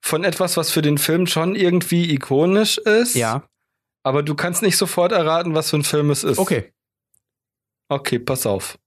von 0.00 0.24
etwas, 0.24 0.56
was 0.56 0.70
für 0.70 0.82
den 0.82 0.98
Film 0.98 1.26
schon 1.26 1.54
irgendwie 1.54 2.12
ikonisch 2.12 2.78
ist. 2.78 3.14
Ja. 3.14 3.48
Aber 4.02 4.22
du 4.22 4.34
kannst 4.34 4.62
nicht 4.62 4.76
sofort 4.76 5.12
erraten, 5.12 5.54
was 5.54 5.70
für 5.70 5.76
ein 5.76 5.84
Film 5.84 6.10
es 6.10 6.24
ist. 6.24 6.38
Okay. 6.38 6.72
Okay, 7.88 8.18
pass 8.18 8.46
auf. 8.46 8.78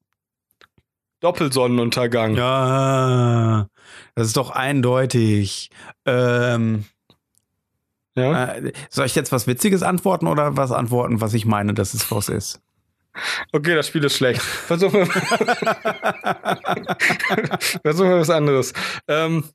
Doppelsonnenuntergang. 1.22 2.36
Ja, 2.36 3.68
das 4.13 4.28
ist 4.28 4.38
doch 4.38 4.51
eindeutig. 4.51 5.72
Ähm, 6.05 6.86
ja? 8.18 8.53
Äh, 8.53 8.72
soll 8.89 9.05
ich 9.05 9.15
jetzt 9.15 9.32
was 9.32 9.47
Witziges 9.47 9.84
antworten 9.84 10.28
oder 10.28 10.57
was 10.57 10.72
antworten, 10.72 11.22
was 11.22 11.34
ich 11.34 11.45
meine, 11.45 11.74
dass 11.74 11.93
es 11.93 12.11
was 12.11 12.30
ist? 12.30 12.61
Okay, 13.51 13.76
das 13.76 13.88
Spiel 13.88 14.03
ist 14.03 14.18
schlecht. 14.18 14.41
Versuchen 14.41 14.99
wir, 14.99 15.07
Versuchen 17.82 18.09
wir 18.09 18.20
was 18.20 18.30
anderes. 18.30 18.74
Ähm, 19.07 19.45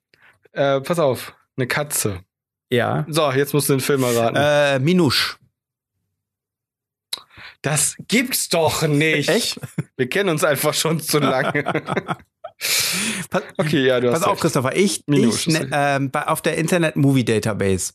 äh, 0.52 0.80
pass 0.80 0.98
auf, 0.98 1.34
eine 1.56 1.66
Katze. 1.66 2.20
Ja. 2.70 3.04
So, 3.08 3.30
jetzt 3.32 3.54
musst 3.54 3.68
du 3.68 3.74
den 3.74 3.80
Film 3.80 4.02
erraten. 4.02 4.36
Äh, 4.36 4.78
Minusch. 4.78 5.36
Das 7.60 7.96
gibt's 8.08 8.48
doch 8.48 8.86
nicht. 8.88 9.28
Echt? 9.28 9.60
Wir 9.96 10.08
kennen 10.08 10.30
uns 10.30 10.42
einfach 10.42 10.74
schon 10.74 11.00
zu 11.00 11.20
lange. 11.20 11.64
okay, 13.56 13.86
ja, 13.86 14.00
du 14.00 14.10
hast 14.10 14.20
Pass 14.20 14.28
auf, 14.28 14.40
Christopher. 14.40 14.76
Ich, 14.76 15.02
ich 15.06 15.46
ne, 15.46 15.68
ähm, 15.72 16.10
auf 16.12 16.42
der 16.42 16.58
Internet 16.58 16.96
Movie 16.96 17.24
Database, 17.24 17.94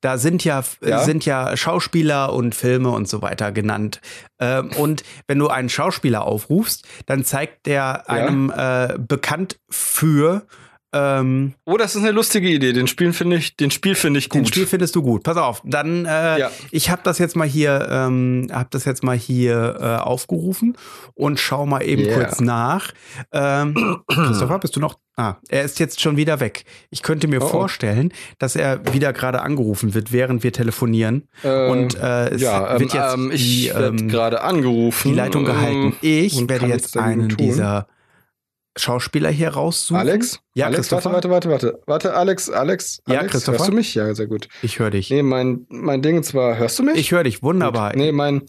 da 0.00 0.18
sind 0.18 0.44
ja, 0.44 0.64
ja, 0.84 1.04
sind 1.04 1.24
ja 1.24 1.56
Schauspieler 1.56 2.32
und 2.32 2.54
Filme 2.54 2.90
und 2.90 3.08
so 3.08 3.22
weiter 3.22 3.52
genannt. 3.52 4.00
Ähm, 4.38 4.70
und 4.76 5.02
wenn 5.26 5.38
du 5.38 5.48
einen 5.48 5.68
Schauspieler 5.68 6.22
aufrufst, 6.24 6.86
dann 7.06 7.24
zeigt 7.24 7.66
der 7.66 8.08
einem 8.08 8.50
ja. 8.50 8.86
äh, 8.86 8.98
bekannt 8.98 9.58
für 9.68 10.46
ähm, 10.92 11.54
oh, 11.66 11.76
das 11.76 11.94
ist 11.94 12.02
eine 12.02 12.12
lustige 12.12 12.48
Idee. 12.48 12.72
Den 12.72 12.86
Spiel 12.86 13.12
finde 13.12 13.36
ich, 13.36 13.56
den 13.56 13.70
Spiel 13.70 13.94
finde 13.94 14.18
ich 14.18 14.30
gut. 14.30 14.40
Den 14.40 14.46
Spiel 14.46 14.66
findest 14.66 14.96
du 14.96 15.02
gut. 15.02 15.22
Pass 15.22 15.36
auf, 15.36 15.60
dann 15.64 16.06
äh, 16.06 16.40
ja. 16.40 16.50
ich 16.70 16.88
habe 16.88 17.02
das 17.04 17.18
jetzt 17.18 17.36
mal 17.36 17.46
hier, 17.46 17.86
ähm, 17.90 18.48
habe 18.50 18.68
das 18.70 18.86
jetzt 18.86 19.04
mal 19.04 19.16
hier 19.16 19.76
äh, 19.80 19.84
aufgerufen 19.96 20.78
und 21.14 21.38
schau 21.38 21.66
mal 21.66 21.82
eben 21.82 22.04
yeah. 22.04 22.14
kurz 22.14 22.40
nach. 22.40 22.92
Ähm, 23.32 24.02
Christopher, 24.08 24.58
bist 24.58 24.76
du 24.76 24.80
noch? 24.80 24.98
Ah, 25.16 25.36
er 25.48 25.64
ist 25.64 25.78
jetzt 25.78 26.00
schon 26.00 26.16
wieder 26.16 26.40
weg. 26.40 26.64
Ich 26.90 27.02
könnte 27.02 27.28
mir 27.28 27.42
oh. 27.42 27.48
vorstellen, 27.48 28.12
dass 28.38 28.56
er 28.56 28.94
wieder 28.94 29.12
gerade 29.12 29.42
angerufen 29.42 29.92
wird, 29.92 30.12
während 30.12 30.42
wir 30.42 30.52
telefonieren. 30.52 31.28
Äh, 31.42 31.68
und 31.68 31.96
äh, 31.96 32.28
es 32.30 32.40
ja, 32.40 32.78
wird 32.78 32.94
ähm, 32.94 33.00
jetzt 33.00 33.14
ähm, 33.14 33.30
ich 33.32 33.74
ähm, 33.74 34.08
gerade 34.08 34.42
angerufen. 34.42 35.08
Die 35.08 35.14
Leitung 35.14 35.44
gehalten. 35.44 35.96
Ich 36.00 36.48
werde 36.48 36.66
jetzt 36.66 36.96
einen 36.96 37.28
dieser 37.36 37.88
Schauspieler 38.78 39.30
hier 39.30 39.50
raussuchen. 39.50 40.00
Alex? 40.00 40.40
Ja, 40.54 40.66
Alex, 40.66 40.90
warte, 40.92 41.12
warte, 41.12 41.30
warte, 41.30 41.50
warte. 41.50 41.82
Warte, 41.86 42.14
Alex, 42.14 42.48
Alex. 42.50 43.02
Ja, 43.06 43.18
Alex, 43.18 43.32
Christopher. 43.32 43.58
Hörst 43.58 43.70
du 43.70 43.74
mich? 43.74 43.94
Ja, 43.94 44.14
sehr 44.14 44.26
gut. 44.26 44.48
Ich 44.62 44.78
höre 44.78 44.90
dich. 44.90 45.10
Nee, 45.10 45.22
mein, 45.22 45.66
mein 45.68 46.02
Ding 46.02 46.22
zwar, 46.22 46.56
hörst 46.56 46.78
du 46.78 46.82
mich? 46.82 46.96
Ich 46.96 47.12
höre 47.12 47.24
dich, 47.24 47.42
wunderbar. 47.42 47.90
Gut. 47.90 48.00
Nee, 48.00 48.12
mein, 48.12 48.42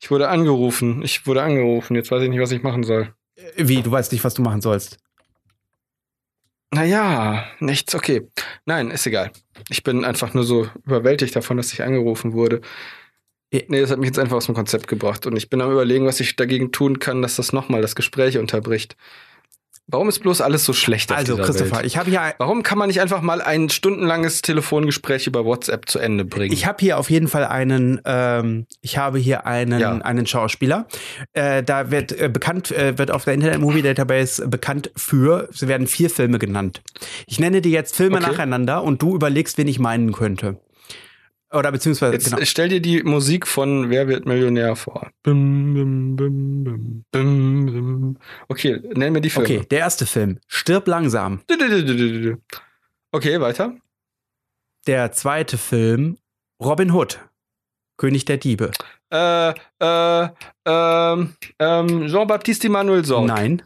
ich 0.00 0.10
wurde 0.10 0.28
angerufen. 0.28 1.02
Ich 1.02 1.26
wurde 1.26 1.42
angerufen. 1.42 1.94
Jetzt 1.94 2.10
weiß 2.10 2.22
ich 2.22 2.28
nicht, 2.28 2.40
was 2.40 2.52
ich 2.52 2.62
machen 2.62 2.82
soll. 2.82 3.14
Wie? 3.56 3.82
Du 3.82 3.90
weißt 3.90 4.12
nicht, 4.12 4.24
was 4.24 4.34
du 4.34 4.42
machen 4.42 4.60
sollst? 4.60 4.98
Naja, 6.72 7.44
nichts, 7.60 7.94
okay. 7.94 8.28
Nein, 8.64 8.90
ist 8.90 9.06
egal. 9.06 9.30
Ich 9.68 9.82
bin 9.82 10.04
einfach 10.04 10.34
nur 10.34 10.44
so 10.44 10.68
überwältigt 10.84 11.36
davon, 11.36 11.56
dass 11.56 11.72
ich 11.72 11.82
angerufen 11.82 12.32
wurde. 12.32 12.60
Nee, 13.52 13.80
das 13.80 13.90
hat 13.90 13.98
mich 13.98 14.08
jetzt 14.08 14.18
einfach 14.18 14.36
aus 14.36 14.46
dem 14.46 14.54
Konzept 14.54 14.88
gebracht. 14.88 15.26
Und 15.26 15.36
ich 15.36 15.48
bin 15.48 15.60
am 15.60 15.70
überlegen, 15.70 16.04
was 16.04 16.20
ich 16.20 16.36
dagegen 16.36 16.72
tun 16.72 16.98
kann, 16.98 17.22
dass 17.22 17.36
das 17.36 17.52
nochmal 17.52 17.80
das 17.80 17.94
Gespräch 17.94 18.36
unterbricht. 18.38 18.96
Warum 19.88 20.08
ist 20.08 20.18
bloß 20.18 20.40
alles 20.40 20.64
so 20.64 20.72
schlecht? 20.72 21.12
Auf 21.12 21.18
also, 21.18 21.36
Christopher, 21.36 21.76
Welt? 21.76 21.86
ich 21.86 21.96
habe 21.96 22.10
hier. 22.10 22.34
Warum 22.38 22.64
kann 22.64 22.76
man 22.76 22.88
nicht 22.88 23.00
einfach 23.00 23.22
mal 23.22 23.40
ein 23.40 23.68
stundenlanges 23.68 24.42
Telefongespräch 24.42 25.28
über 25.28 25.44
WhatsApp 25.44 25.88
zu 25.88 26.00
Ende 26.00 26.24
bringen? 26.24 26.52
Ich 26.52 26.66
habe 26.66 26.78
hier 26.80 26.98
auf 26.98 27.08
jeden 27.08 27.28
Fall 27.28 27.44
einen. 27.44 28.00
Ähm, 28.04 28.66
ich 28.80 28.98
habe 28.98 29.18
hier 29.18 29.46
einen 29.46 29.78
ja. 29.78 29.92
einen 29.92 30.26
Schauspieler. 30.26 30.88
Äh, 31.34 31.62
da 31.62 31.92
wird 31.92 32.10
äh, 32.10 32.28
bekannt 32.28 32.72
äh, 32.72 32.98
wird 32.98 33.12
auf 33.12 33.24
der 33.24 33.34
Internet 33.34 33.60
Movie 33.60 33.82
Database 33.82 34.48
bekannt 34.48 34.90
für. 34.96 35.48
Es 35.52 35.68
werden 35.68 35.86
vier 35.86 36.10
Filme 36.10 36.40
genannt. 36.40 36.82
Ich 37.28 37.38
nenne 37.38 37.60
dir 37.60 37.70
jetzt 37.70 37.94
Filme 37.94 38.16
okay. 38.16 38.26
nacheinander 38.26 38.82
und 38.82 39.02
du 39.02 39.14
überlegst, 39.14 39.56
wen 39.56 39.68
ich 39.68 39.78
meinen 39.78 40.12
könnte. 40.12 40.58
Oder 41.52 41.70
beziehungsweise. 41.70 42.14
Jetzt 42.14 42.30
genau. 42.30 42.44
stell 42.44 42.68
dir 42.68 42.80
die 42.80 43.02
Musik 43.02 43.46
von 43.46 43.88
Wer 43.88 44.08
wird 44.08 44.26
Millionär 44.26 44.74
vor. 44.74 45.10
Bim, 45.22 46.16
bim, 46.16 47.04
bim, 47.12 48.18
okay, 48.48 48.80
nenn 48.94 49.12
mir 49.12 49.20
die 49.20 49.30
Filme. 49.30 49.46
Okay, 49.48 49.66
der 49.70 49.78
erste 49.78 50.06
Film. 50.06 50.40
Stirb 50.48 50.88
langsam. 50.88 51.40
Okay, 53.12 53.40
weiter. 53.40 53.76
Der 54.86 55.12
zweite 55.12 55.56
Film. 55.56 56.18
Robin 56.62 56.92
Hood. 56.92 57.20
König 57.96 58.24
der 58.24 58.38
Diebe. 58.38 58.72
Äh, 59.12 59.50
äh, 59.50 60.28
ähm, 60.66 61.34
ähm, 61.58 62.08
Jean-Baptiste 62.08 62.66
Emmanuel 62.66 63.04
Sorg. 63.04 63.26
Nein. 63.26 63.62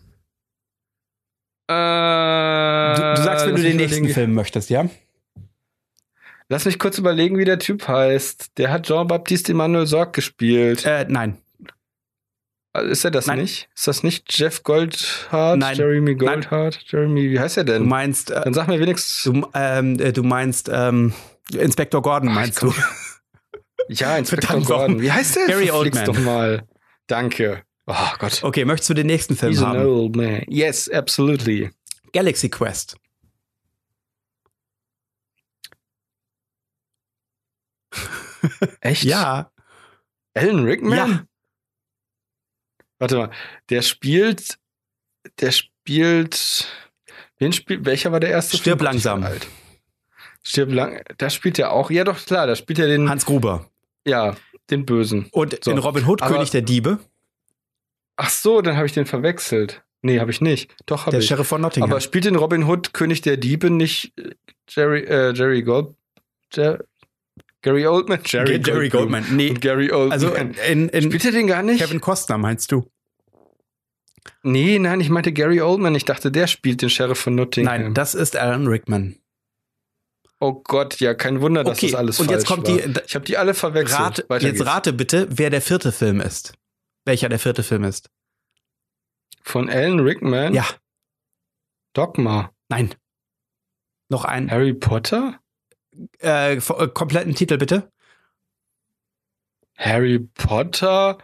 Äh, 1.67 2.95
du, 2.95 3.15
du 3.15 3.23
sagst, 3.23 3.47
wenn 3.47 3.57
du 3.57 3.63
den 3.63 3.77
nächsten 3.77 4.09
Film 4.09 4.35
möchtest, 4.35 4.71
ja? 4.71 4.89
Lass 6.51 6.65
mich 6.65 6.81
kurz 6.81 6.99
überlegen, 6.99 7.39
wie 7.39 7.45
der 7.45 7.61
Typ 7.61 7.87
heißt. 7.87 8.59
Der 8.59 8.73
hat 8.73 8.85
Jean-Baptiste 8.87 9.53
Emmanuel 9.53 9.87
Sorg 9.87 10.13
gespielt. 10.13 10.85
Äh, 10.85 11.07
nein. 11.09 11.39
Also 12.73 12.91
ist 12.91 13.05
er 13.05 13.13
das 13.13 13.29
nein. 13.29 13.39
nicht? 13.39 13.69
Ist 13.77 13.87
das 13.87 14.03
nicht 14.03 14.37
Jeff 14.37 14.65
Goldhart? 14.65 15.59
Nein. 15.61 15.77
Jeremy 15.77 16.17
Goldhart? 16.17 16.75
Nein. 16.75 16.85
Jeremy, 16.89 17.31
wie 17.31 17.39
heißt 17.39 17.57
er 17.57 17.63
denn? 17.63 17.85
Du 17.85 17.89
meinst. 17.89 18.33
Äh, 18.33 18.41
Dann 18.43 18.53
sag 18.53 18.67
mir 18.67 18.81
wenigstens. 18.81 19.23
Du, 19.23 19.49
ähm, 19.55 20.01
äh, 20.01 20.13
du 20.13 20.25
meinst 20.25 20.69
ähm, 20.73 21.13
Inspektor 21.53 22.03
Gordon, 22.03 22.35
meinst 22.35 22.65
Ach, 22.65 22.75
du? 22.75 23.55
Ja, 23.89 24.17
Inspektor 24.19 24.61
Gordon. 24.61 25.01
Wie 25.01 25.13
heißt 25.13 25.37
der? 25.37 25.47
Gary 25.47 25.71
Oldman. 25.71 26.05
doch 26.05 26.19
mal. 26.19 26.65
Danke. 27.07 27.63
Oh 27.87 27.95
Gott. 28.19 28.43
Okay, 28.43 28.65
möchtest 28.65 28.91
du 28.91 28.95
den 28.95 29.07
nächsten 29.07 29.37
Film 29.37 29.53
He's 29.53 29.63
haben? 29.63 29.79
An 29.79 29.87
old 29.87 30.17
man. 30.17 30.43
Yes, 30.49 30.89
absolutely. 30.89 31.71
Galaxy 32.13 32.49
Quest. 32.49 32.97
Echt? 38.81 39.05
Ja. 39.05 39.51
Alan 40.35 40.65
Rickman? 40.65 40.97
Ja. 40.97 41.25
Warte 42.99 43.17
mal, 43.17 43.31
der 43.71 43.83
spielt, 43.83 44.59
der 45.41 45.53
spielt, 45.53 46.69
wen 47.39 47.53
spielt, 47.53 47.85
welcher 47.85 48.13
war 48.13 48.21
der 48.21 48.31
erste? 48.31 48.57
Stirb 48.57 48.79
Film? 48.79 48.93
langsam. 48.93 49.25
Alt. 49.25 49.47
Stirb 50.43 50.73
lang, 50.73 51.03
da 51.19 51.31
spielt 51.31 51.59
er 51.59 51.73
auch, 51.73 51.91
ja 51.91 52.05
doch 52.05 52.25
klar, 52.25 52.47
da 52.47 52.57
spielt 52.57 52.79
er 52.79 52.87
den. 52.87 53.09
Hans 53.09 53.27
Gruber. 53.27 53.67
Ja, 54.07 54.37
den 54.71 54.87
Bösen. 54.87 55.29
Und 55.33 55.63
so. 55.65 55.71
in 55.71 55.79
Robin 55.79 56.07
Hood, 56.07 56.23
Aber, 56.23 56.35
König 56.35 56.51
der 56.51 56.63
Diebe. 56.63 56.99
Ach 58.17 58.31
so, 58.31 58.61
dann 58.61 58.77
habe 58.77 58.87
ich 58.87 58.93
den 58.93 59.07
verwechselt. 59.07 59.83
Nee, 60.03 60.21
habe 60.21 60.31
ich 60.31 60.41
nicht. 60.41 60.75
Doch, 60.87 61.07
habe 61.07 61.17
ich. 61.17 61.29
Der 61.29 61.37
Sheriff 61.37 61.49
von 61.49 61.61
Nottingham. 61.61 61.91
Aber 61.91 62.01
spielt 62.01 62.27
in 62.27 62.37
Robin 62.37 62.65
Hood 62.65 62.93
König 62.95 63.21
der 63.21 63.37
Diebe 63.37 63.71
nicht 63.71 64.13
äh, 64.19 64.35
Jerry, 64.69 65.01
äh, 65.05 65.33
Jerry 65.33 65.63
Gold, 65.63 65.95
Jer 66.53 66.85
Gary 67.63 67.87
Oldman? 67.87 68.21
Jerry, 68.25 68.61
Jerry 68.61 68.89
Goldman. 68.89 69.23
Goldman. 69.23 69.37
Nee. 69.37 69.51
Und 69.51 69.61
Gary 69.61 69.93
Oldman. 69.93 70.13
Also 70.13 70.35
in, 70.35 70.89
in 70.89 71.03
Spielt 71.03 71.25
er 71.25 71.33
den 71.33 71.47
gar 71.47 71.63
nicht? 71.63 71.81
Kevin 71.81 72.01
Costner, 72.01 72.39
meinst 72.39 72.73
du? 72.73 72.91
Nee, 74.43 74.79
nein, 74.79 75.01
ich 75.01 75.11
meinte 75.11 75.33
Gary 75.33 75.61
Oldman. 75.61 75.95
Ich 75.95 76.05
dachte, 76.05 76.31
der 76.31 76.47
spielt 76.47 76.83
den 76.83 76.91
Sheriff 76.91 77.19
von 77.19 77.35
Nottingham. 77.35 77.83
Nein, 77.83 77.95
das 77.95 78.15
ist 78.15 78.37
Alan 78.37 78.67
Rickman. 78.67 79.17
Oh 80.39 80.55
Gott, 80.65 81.01
ja, 81.01 81.13
kein 81.13 81.43
Wunder, 81.43 81.65
dass 81.65 81.79
okay. 81.79 81.91
das 81.91 81.95
alles 81.97 82.21
Und 82.21 82.31
jetzt 82.31 82.47
kommt 82.47 82.67
war. 82.67 82.77
die. 82.79 83.01
Ich 83.07 83.15
habe 83.15 83.27
die 83.27 83.37
alle 83.37 83.53
verwechselt. 83.53 84.01
Rat, 84.31 84.43
jetzt 84.43 84.57
geht's. 84.57 84.67
rate 84.67 84.93
bitte, 84.95 85.29
wer 85.31 85.51
der 85.51 85.61
vierte 85.61 85.93
Film 85.93 86.21
ist. 86.21 86.55
Welcher 87.05 87.29
der 87.29 87.39
vierte 87.39 87.63
Film 87.63 87.85
ist. 87.85 88.11
Von 89.43 89.69
Alan 89.69 90.01
Rickman? 90.01 90.55
Ja. 90.55 90.67
Dogma. 91.93 92.53
Nein. 92.71 92.95
Noch 94.09 94.25
ein. 94.25 94.51
Harry 94.51 94.73
Potter? 94.73 95.40
Äh, 96.23 96.57
äh, 96.57 96.89
kompletten 96.89 97.35
Titel 97.35 97.59
bitte. 97.59 97.91
Harry 99.77 100.19
Potter 100.19 101.19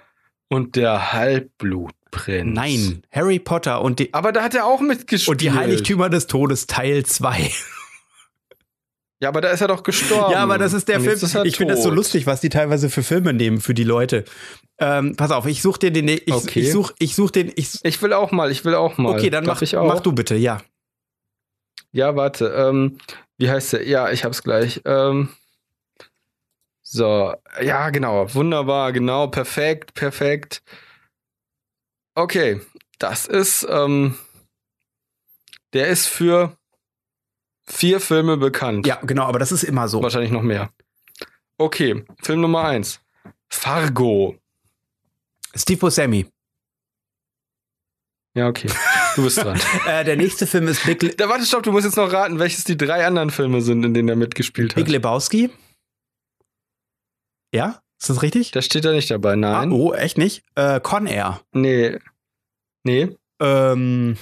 und 0.49 0.77
der 0.77 1.13
Halbblutprinz. 1.13 2.55
Nein, 2.55 3.03
Harry 3.11 3.39
Potter 3.39 3.83
und 3.83 3.99
die. 3.99 4.15
Aber 4.15 4.33
da 4.33 4.43
hat 4.43 4.55
er 4.55 4.65
auch 4.65 4.81
mitgespielt. 4.81 5.29
Und 5.29 5.41
die 5.41 5.53
Heiligtümer 5.53 6.09
des 6.09 6.27
Todes 6.27 6.67
Teil 6.67 7.05
2. 7.05 7.51
Ja, 9.19 9.31
aber 9.31 9.41
da 9.41 9.49
ist 9.49 9.63
er 9.63 9.69
doch 9.69 9.83
gestorben. 9.83 10.33
Ja, 10.33 10.43
aber 10.43 10.59
das 10.59 10.75
ist 10.75 10.89
der 10.89 10.99
und 10.99 11.05
Film. 11.05 11.47
Ich 11.47 11.57
finde 11.57 11.75
das 11.75 11.83
so 11.83 11.91
lustig, 11.91 12.27
was 12.27 12.43
die 12.43 12.51
teilweise 12.51 12.91
für 12.91 13.03
Filme 13.03 13.33
nehmen 13.33 13.63
für 13.63 13.73
die 13.73 13.85
Leute. 13.85 14.27
Ähm, 14.79 15.17
pass 15.17 15.31
auf, 15.31 15.47
ich 15.47 15.63
suche 15.63 15.79
dir 15.79 15.91
den. 15.91 16.07
Ich, 16.07 16.31
okay. 16.31 16.61
ich 16.61 16.71
suche 16.71 16.93
ich 16.99 17.15
such 17.15 17.31
den. 17.31 17.51
Ich, 17.57 17.79
ich 17.83 18.03
will 18.03 18.13
auch 18.13 18.31
mal, 18.31 18.51
ich 18.51 18.67
will 18.67 18.75
auch 18.75 18.99
mal. 18.99 19.17
Okay, 19.17 19.31
dann 19.31 19.47
mach, 19.47 19.63
ich 19.63 19.79
auch? 19.79 19.89
mach 19.89 20.01
du 20.01 20.13
bitte, 20.13 20.35
ja. 20.35 20.61
Ja, 21.93 22.15
warte. 22.15 22.49
Ähm, 22.49 22.99
wie 23.39 23.51
heißt 23.51 23.75
der? 23.75 23.87
Ja, 23.87 24.11
ich 24.11 24.25
hab's 24.25 24.43
gleich. 24.43 24.81
Ähm, 24.85 25.31
so, 26.83 27.35
ja, 27.61 27.91
genau. 27.91 28.33
Wunderbar, 28.35 28.93
genau. 28.93 29.27
Perfekt, 29.27 29.95
perfekt. 29.95 30.63
Okay, 32.15 32.61
das 32.99 33.27
ist, 33.27 33.67
ähm, 33.69 34.17
der 35.73 35.89
ist 35.89 36.07
für 36.07 36.57
vier 37.67 38.01
Filme 38.01 38.37
bekannt. 38.37 38.87
Ja, 38.87 39.01
genau, 39.03 39.25
aber 39.25 39.39
das 39.39 39.53
ist 39.53 39.65
immer 39.65 39.89
so. 39.89 40.03
Wahrscheinlich 40.03 40.31
noch 40.31 40.43
mehr. 40.43 40.71
Okay, 41.59 42.05
Film 42.23 42.41
Nummer 42.41 42.65
eins. 42.65 43.01
Fargo. 43.49 44.39
Steve 45.55 45.79
Buscemi. 45.79 46.31
Ja, 48.35 48.49
okay. 48.49 48.71
Du 49.17 49.25
bist 49.25 49.39
dran. 49.39 49.59
äh, 49.87 50.05
der 50.05 50.17
nächste 50.17 50.47
Film 50.47 50.69
ist 50.69 50.85
Big, 50.85 51.03
Le 51.03 51.15
Da 51.15 51.29
warte, 51.29 51.45
stopp, 51.47 51.63
du 51.63 51.73
musst 51.73 51.85
jetzt 51.87 51.97
noch 51.97 52.13
raten, 52.13 52.39
welches 52.39 52.65
die 52.65 52.77
drei 52.77 53.07
anderen 53.07 53.31
Filme 53.31 53.63
sind, 53.63 53.83
in 53.85 53.95
denen 53.95 54.09
er 54.09 54.17
mitgespielt 54.17 54.73
hat. 54.73 54.77
Big 54.77 54.89
Lebowski. 54.93 55.51
Ja? 57.53 57.81
Ist 57.99 58.11
das 58.11 58.23
richtig? 58.23 58.51
Da 58.51 58.61
steht 58.61 58.85
er 58.85 58.93
nicht 58.93 59.11
dabei, 59.11 59.33
Ah, 59.33 59.37
nein. 59.37 59.73
oh, 59.73 59.95
echt 59.95 60.19
nicht? 60.19 60.45
Äh, 60.55 60.81
Con 60.81 61.07
Air. 61.07 61.41
Nee. 61.53 61.99
Nee. 62.85 63.17
Ähm. 63.41 64.19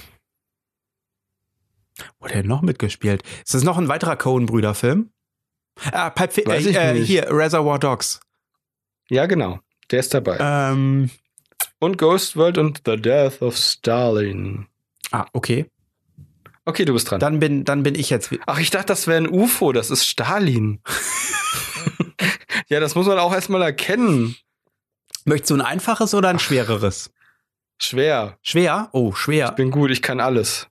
Wo 2.19 2.25
hat 2.25 2.31
er 2.33 2.41
denn 2.41 2.47
noch 2.49 2.61
mitgespielt? 2.61 3.21
Ist 3.43 3.53
das 3.53 3.63
noch 3.63 3.77
ein 3.77 3.89
weiterer 3.89 4.15
Coen-Brüder-Film? 4.15 5.11
Ah, 5.91 6.09
Pipe 6.09 6.45
Weiß 6.45 6.65
ich 6.65 6.75
äh, 6.77 6.93
nicht. 6.93 7.07
hier, 7.07 7.27
Reservoir 7.29 7.79
Dogs. 7.79 8.21
Ja, 9.09 9.25
genau. 9.25 9.59
Der 9.91 9.99
ist 9.99 10.13
dabei. 10.13 10.37
Ähm. 10.39 11.09
Und 11.79 11.97
Ghost 11.97 12.37
World 12.37 12.57
und 12.57 12.81
The 12.85 12.95
Death 12.95 13.41
of 13.41 13.57
Stalin. 13.57 14.67
Ah, 15.11 15.25
okay. 15.33 15.69
Okay, 16.65 16.85
du 16.85 16.93
bist 16.93 17.09
dran. 17.09 17.19
Dann 17.19 17.39
bin, 17.39 17.63
dann 17.63 17.83
bin 17.83 17.95
ich 17.95 18.09
jetzt. 18.09 18.31
Ach, 18.47 18.59
ich 18.59 18.71
dachte, 18.71 18.87
das 18.87 19.05
wäre 19.05 19.17
ein 19.17 19.29
UFO. 19.29 19.71
Das 19.71 19.91
ist 19.91 20.05
Stalin. 20.05 20.81
ja, 22.69 22.79
das 22.79 22.95
muss 22.95 23.05
man 23.05 23.19
auch 23.19 23.33
erstmal 23.33 23.61
erkennen. 23.61 24.35
Möchtest 25.25 25.51
du 25.51 25.55
ein 25.55 25.61
einfaches 25.61 26.13
oder 26.15 26.29
ein 26.29 26.39
schwereres? 26.39 27.11
Schwer. 27.77 28.37
Schwer? 28.41 28.89
Oh, 28.93 29.13
schwer. 29.13 29.49
Ich 29.49 29.55
bin 29.55 29.69
gut, 29.69 29.91
ich 29.91 30.01
kann 30.01 30.19
alles. 30.19 30.67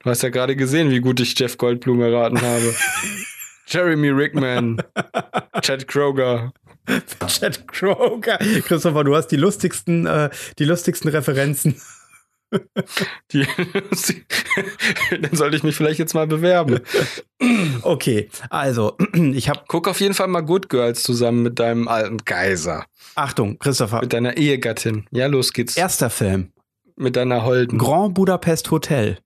Du 0.00 0.10
hast 0.10 0.22
ja 0.22 0.28
gerade 0.28 0.56
gesehen, 0.56 0.90
wie 0.90 1.00
gut 1.00 1.20
ich 1.20 1.38
Jeff 1.38 1.58
Goldblum 1.58 2.00
erraten 2.02 2.40
habe. 2.40 2.74
Jeremy 3.66 4.08
Rickman, 4.10 4.82
Chad 5.62 5.86
Kroger. 5.86 6.52
Chad 7.26 7.66
Kroger. 7.68 8.38
Christopher, 8.38 9.04
du 9.04 9.14
hast 9.14 9.28
die 9.28 9.36
lustigsten, 9.36 10.06
äh, 10.06 10.30
die 10.58 10.64
lustigsten 10.64 11.08
Referenzen. 11.10 11.80
Die, 13.32 13.46
dann 15.20 15.34
sollte 15.34 15.56
ich 15.56 15.62
mich 15.62 15.74
vielleicht 15.76 15.98
jetzt 15.98 16.14
mal 16.14 16.26
bewerben. 16.26 16.80
Okay, 17.82 18.28
also, 18.50 18.96
ich 19.14 19.48
habe, 19.48 19.62
Guck 19.68 19.88
auf 19.88 20.00
jeden 20.00 20.14
Fall 20.14 20.28
mal 20.28 20.42
Good 20.42 20.68
Girls 20.68 21.02
zusammen 21.02 21.42
mit 21.42 21.58
deinem 21.58 21.88
alten 21.88 22.18
Geiser. 22.18 22.84
Achtung, 23.14 23.58
Christopher, 23.58 24.00
Mit 24.00 24.12
deiner 24.12 24.36
Ehegattin. 24.36 25.06
Ja, 25.10 25.26
los 25.26 25.52
geht's. 25.52 25.76
erster 25.76 26.10
Film. 26.10 26.52
Mit 26.96 27.16
deiner 27.16 27.44
Holden. 27.44 27.78
Grand 27.78 28.14
Budapest 28.14 28.70
Hotel. 28.70 29.18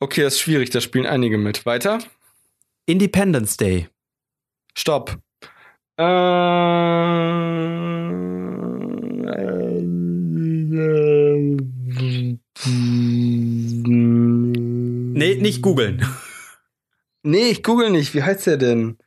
Okay, 0.00 0.22
das 0.22 0.34
ist 0.34 0.40
schwierig, 0.40 0.70
da 0.70 0.80
spielen 0.80 1.06
einige 1.06 1.36
mit. 1.38 1.66
Weiter? 1.66 1.98
Independence 2.86 3.56
Day. 3.56 3.88
Stopp. 4.74 5.18
Nee, 15.12 15.34
nicht 15.36 15.62
googeln. 15.62 16.06
Nee, 17.22 17.50
ich 17.50 17.62
google 17.62 17.90
nicht. 17.90 18.14
Wie 18.14 18.22
heißt 18.22 18.46
der 18.46 18.56
denn? 18.56 18.98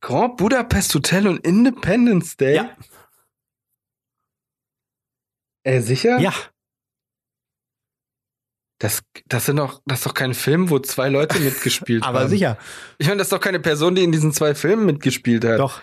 Grand 0.00 0.36
Budapest 0.36 0.94
Hotel 0.94 1.26
und 1.26 1.38
Independence 1.46 2.36
Day? 2.36 2.56
Ja. 2.56 2.76
Äh, 5.64 5.80
sicher? 5.80 6.18
Ja, 6.18 6.32
Das, 8.80 9.02
das 9.26 9.46
sind 9.46 9.56
doch, 9.56 9.82
das 9.86 9.98
ist 10.00 10.06
doch 10.06 10.14
kein 10.14 10.34
Film, 10.34 10.70
wo 10.70 10.78
zwei 10.78 11.08
Leute 11.08 11.38
mitgespielt 11.40 12.04
haben. 12.04 12.16
aber 12.16 12.28
sicher. 12.28 12.58
Ich 12.98 13.06
meine, 13.08 13.18
das 13.18 13.26
ist 13.26 13.32
doch 13.32 13.40
keine 13.40 13.60
Person, 13.60 13.94
die 13.96 14.04
in 14.04 14.12
diesen 14.12 14.32
zwei 14.32 14.54
Filmen 14.54 14.86
mitgespielt 14.86 15.44
hat. 15.44 15.58
Doch. 15.58 15.82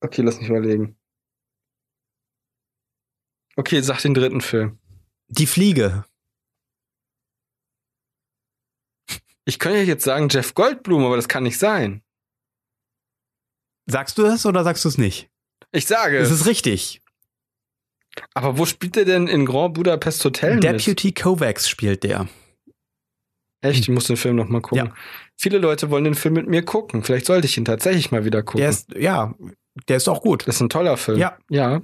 Okay, 0.00 0.22
lass 0.22 0.40
mich 0.40 0.48
überlegen. 0.48 0.96
Okay, 3.56 3.80
sag 3.82 4.00
den 4.02 4.14
dritten 4.14 4.40
Film. 4.40 4.78
Die 5.28 5.46
Fliege. 5.46 6.04
Ich 9.46 9.58
könnte 9.58 9.78
ja 9.78 9.84
jetzt 9.84 10.04
sagen 10.04 10.28
Jeff 10.28 10.54
Goldblum, 10.54 11.04
aber 11.04 11.16
das 11.16 11.28
kann 11.28 11.44
nicht 11.44 11.58
sein. 11.58 12.02
Sagst 13.86 14.18
du 14.18 14.22
das 14.22 14.44
oder 14.44 14.64
sagst 14.64 14.84
du 14.84 14.88
es 14.88 14.98
nicht? 14.98 15.30
Ich 15.72 15.86
sage. 15.86 16.18
Es 16.18 16.30
ist 16.30 16.46
richtig. 16.46 17.00
aber 18.34 18.58
wo 18.58 18.66
spielt 18.66 18.96
der 18.96 19.04
denn 19.04 19.28
in 19.28 19.46
Grand 19.46 19.74
Budapest 19.74 20.24
Hotel 20.24 20.56
mit? 20.56 20.64
Deputy 20.64 21.12
Kovacs 21.12 21.68
spielt 21.68 22.02
der. 22.02 22.28
Echt, 23.62 23.80
ich 23.80 23.88
muss 23.88 24.06
den 24.06 24.16
Film 24.16 24.36
noch 24.36 24.48
mal 24.48 24.60
gucken. 24.60 24.86
Ja. 24.86 24.94
Viele 25.36 25.58
Leute 25.58 25.90
wollen 25.90 26.04
den 26.04 26.14
Film 26.14 26.34
mit 26.34 26.46
mir 26.46 26.64
gucken. 26.64 27.02
Vielleicht 27.04 27.26
sollte 27.26 27.46
ich 27.46 27.56
ihn 27.56 27.64
tatsächlich 27.64 28.10
mal 28.10 28.24
wieder 28.24 28.42
gucken. 28.42 28.60
Der 28.60 28.70
ist, 28.70 28.92
ja, 28.94 29.34
der 29.88 29.96
ist 29.96 30.08
auch 30.08 30.22
gut. 30.22 30.46
das 30.46 30.56
ist 30.56 30.60
ein 30.60 30.68
toller 30.68 30.96
Film. 30.96 31.18
Ja. 31.18 31.38
Ja. 31.48 31.82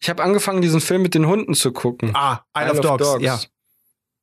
Ich 0.00 0.08
habe 0.08 0.22
angefangen, 0.22 0.62
diesen 0.62 0.80
Film 0.80 1.02
mit 1.02 1.14
den 1.14 1.26
Hunden 1.26 1.54
zu 1.54 1.72
gucken. 1.72 2.12
Ah, 2.14 2.44
Isle, 2.56 2.72
of, 2.72 2.80
Dogs. 2.80 3.22
Ja. 3.22 3.38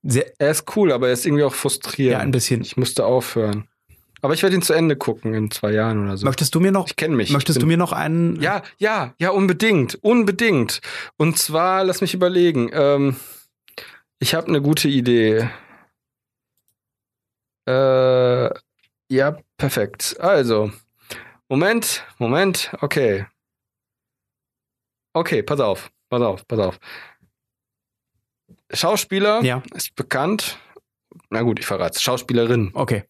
Sehr, 0.10 0.32
Er 0.40 0.52
ist 0.52 0.76
cool, 0.76 0.92
aber 0.94 1.08
er 1.08 1.14
ist 1.14 1.26
irgendwie 1.26 1.44
auch 1.44 1.54
frustrierend. 1.54 2.12
ja, 2.14 2.20
ein 2.20 2.32
bisschen. 2.32 2.62
Ich 2.62 2.78
musste 2.78 3.06
aufhören. 3.06 3.68
Aber 4.22 4.34
ich 4.34 4.42
werde 4.42 4.56
ihn 4.56 4.62
zu 4.62 4.74
Ende 4.74 4.96
gucken 4.96 5.34
in 5.34 5.52
zwei 5.52 5.74
Jahren 5.74 6.06
oder 6.06 6.18
so. 6.18 6.26
Möchtest 6.26 6.56
du 6.56 6.60
mir 6.60 6.72
noch, 6.72 6.88
Ich 6.88 6.96
kenne 6.96 7.16
mich. 7.16 7.30
möchtest 7.32 7.62
du 7.62 7.66
mir 7.68 7.78
noch 7.78 7.92
einen? 7.92 8.42
Ja, 8.42 8.64
ja, 8.78 9.14
ja, 9.20 9.30
unbedingt. 9.32 9.96
Unbedingt. 10.04 10.82
Und 11.18 11.38
zwar, 11.38 11.84
lass 11.84 12.02
mich 12.02 12.14
überlegen. 12.14 12.70
Ähm, 12.74 13.16
ich 14.20 14.34
habe 14.34 14.48
eine 14.48 14.62
gute 14.62 14.88
Idee. 14.88 15.50
Äh, 17.68 18.50
ja, 19.10 19.38
perfekt. 19.58 20.16
Also, 20.20 20.72
Moment, 21.50 22.04
Moment, 22.18 22.72
okay. 22.82 23.26
Okay, 25.14 25.44
pass 25.44 25.60
auf, 25.60 25.92
pass 26.10 26.22
auf, 26.22 26.48
pass 26.48 26.60
auf. 26.60 26.80
Schauspieler 28.72 29.42
Ja, 29.44 29.64
ist 29.74 29.96
bekannt. 29.96 30.60
Na 31.30 31.42
gut, 31.42 31.60
ich 31.60 31.66
verrate 31.66 32.00
Schauspielerin 32.00 32.72
okay. 32.74 33.04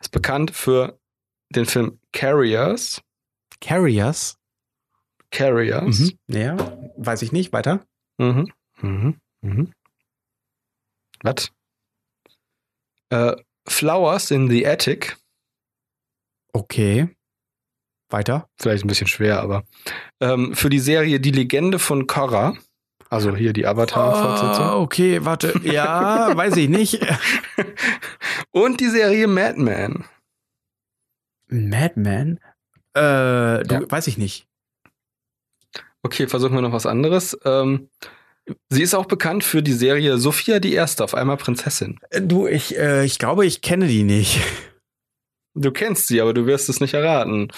ist 0.00 0.10
bekannt 0.10 0.50
für 0.52 0.98
den 1.50 1.66
Film 1.66 1.98
Carriers. 2.12 3.02
Carriers. 3.60 4.38
Carriers. 5.30 5.98
Mhm. 6.00 6.18
Ja, 6.28 6.56
weiß 6.96 7.22
ich 7.22 7.32
nicht. 7.32 7.52
Weiter. 7.52 7.84
Mhm. 8.18 8.52
Mhm. 8.80 9.20
Mhm. 9.40 9.72
Was? 11.22 11.52
Äh, 13.10 13.36
Flowers 13.68 14.30
in 14.30 14.48
the 14.50 14.66
Attic. 14.66 15.16
Okay. 16.52 17.08
Weiter. 18.10 18.48
Vielleicht 18.58 18.84
ein 18.84 18.88
bisschen 18.88 19.06
schwer, 19.06 19.40
aber 19.40 19.64
ähm, 20.20 20.54
für 20.54 20.68
die 20.68 20.80
Serie 20.80 21.20
Die 21.20 21.30
Legende 21.30 21.78
von 21.78 22.06
Korra. 22.06 22.54
Also 23.12 23.36
hier 23.36 23.52
die 23.52 23.66
Avatar-Fortsetzung. 23.66 24.64
Ah, 24.64 24.76
okay, 24.78 25.22
warte. 25.22 25.52
Ja, 25.64 26.32
weiß 26.34 26.56
ich 26.56 26.70
nicht. 26.70 26.98
Und 28.52 28.80
die 28.80 28.88
Serie 28.88 29.26
Madman. 29.26 30.04
Madman? 31.48 32.38
Äh, 32.94 33.62
du, 33.64 33.74
Ja. 33.74 33.90
weiß 33.90 34.06
ich 34.06 34.16
nicht. 34.16 34.46
Okay, 36.02 36.26
versuchen 36.26 36.54
wir 36.54 36.62
noch 36.62 36.72
was 36.72 36.86
anderes. 36.86 37.38
Ähm, 37.44 37.90
sie 38.70 38.82
ist 38.82 38.94
auch 38.94 39.04
bekannt 39.06 39.44
für 39.44 39.62
die 39.62 39.74
Serie 39.74 40.16
Sophia 40.16 40.58
die 40.58 40.72
Erste, 40.72 41.04
auf 41.04 41.14
einmal 41.14 41.36
Prinzessin. 41.36 42.00
Äh, 42.10 42.22
Du, 42.22 42.46
ich, 42.46 42.78
äh, 42.78 43.04
ich 43.04 43.18
glaube, 43.18 43.44
ich 43.44 43.60
kenne 43.60 43.88
die 43.88 44.04
nicht. 44.04 44.40
Du 45.54 45.70
kennst 45.70 46.08
sie, 46.08 46.22
aber 46.22 46.32
du 46.32 46.46
wirst 46.46 46.70
es 46.70 46.80
nicht 46.80 46.94
erraten. 46.94 47.48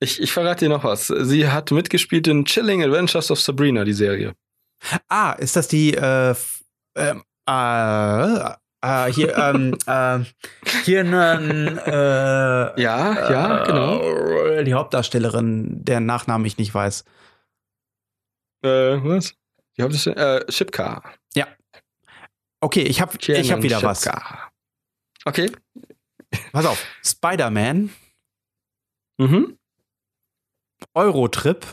Ich, 0.00 0.20
ich 0.20 0.32
verrate 0.32 0.64
dir 0.64 0.68
noch 0.68 0.82
was. 0.82 1.06
Sie 1.06 1.48
hat 1.48 1.70
mitgespielt 1.70 2.26
in 2.26 2.44
Chilling 2.44 2.82
Adventures 2.82 3.30
of 3.30 3.40
Sabrina, 3.40 3.84
die 3.84 3.92
Serie. 3.92 4.34
Ah, 5.08 5.32
ist 5.32 5.56
das 5.56 5.68
die, 5.68 5.94
äh, 5.94 6.34
ähm, 6.96 7.22
äh, 7.48 8.50
äh, 8.80 9.12
hier, 9.12 9.36
ähm, 9.36 9.76
äh, 9.86 10.20
hier 10.84 11.00
ein, 11.00 11.78
äh, 11.78 12.80
Ja, 12.80 13.30
ja, 13.30 13.64
genau. 13.64 14.00
äh, 14.00 14.64
Die 14.64 14.74
Hauptdarstellerin, 14.74 15.84
deren 15.84 16.06
Nachnamen 16.06 16.46
ich 16.46 16.58
nicht 16.58 16.72
weiß. 16.74 17.04
Äh, 18.62 18.68
was? 19.02 19.34
Die 19.76 19.82
Hauptdarstellerin? 19.82 20.42
Äh, 20.48 20.52
Shipka. 20.52 21.02
Okay, 22.60 22.82
ich 22.82 23.00
hab, 23.00 23.14
ich 23.22 23.52
hab 23.52 23.62
wieder 23.62 23.80
was. 23.84 24.02
Shipka. 24.02 24.50
Okay. 25.24 25.52
Pass 26.52 26.66
auf. 26.66 26.84
Spider-Man, 27.04 27.90
Mhm. 29.20 29.56
Eurotrip, 30.94 31.66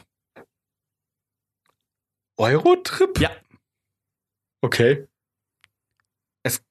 Eurotrip? 2.37 3.19
Ja. 3.19 3.31
Okay. 4.61 5.07
Es 6.43 6.63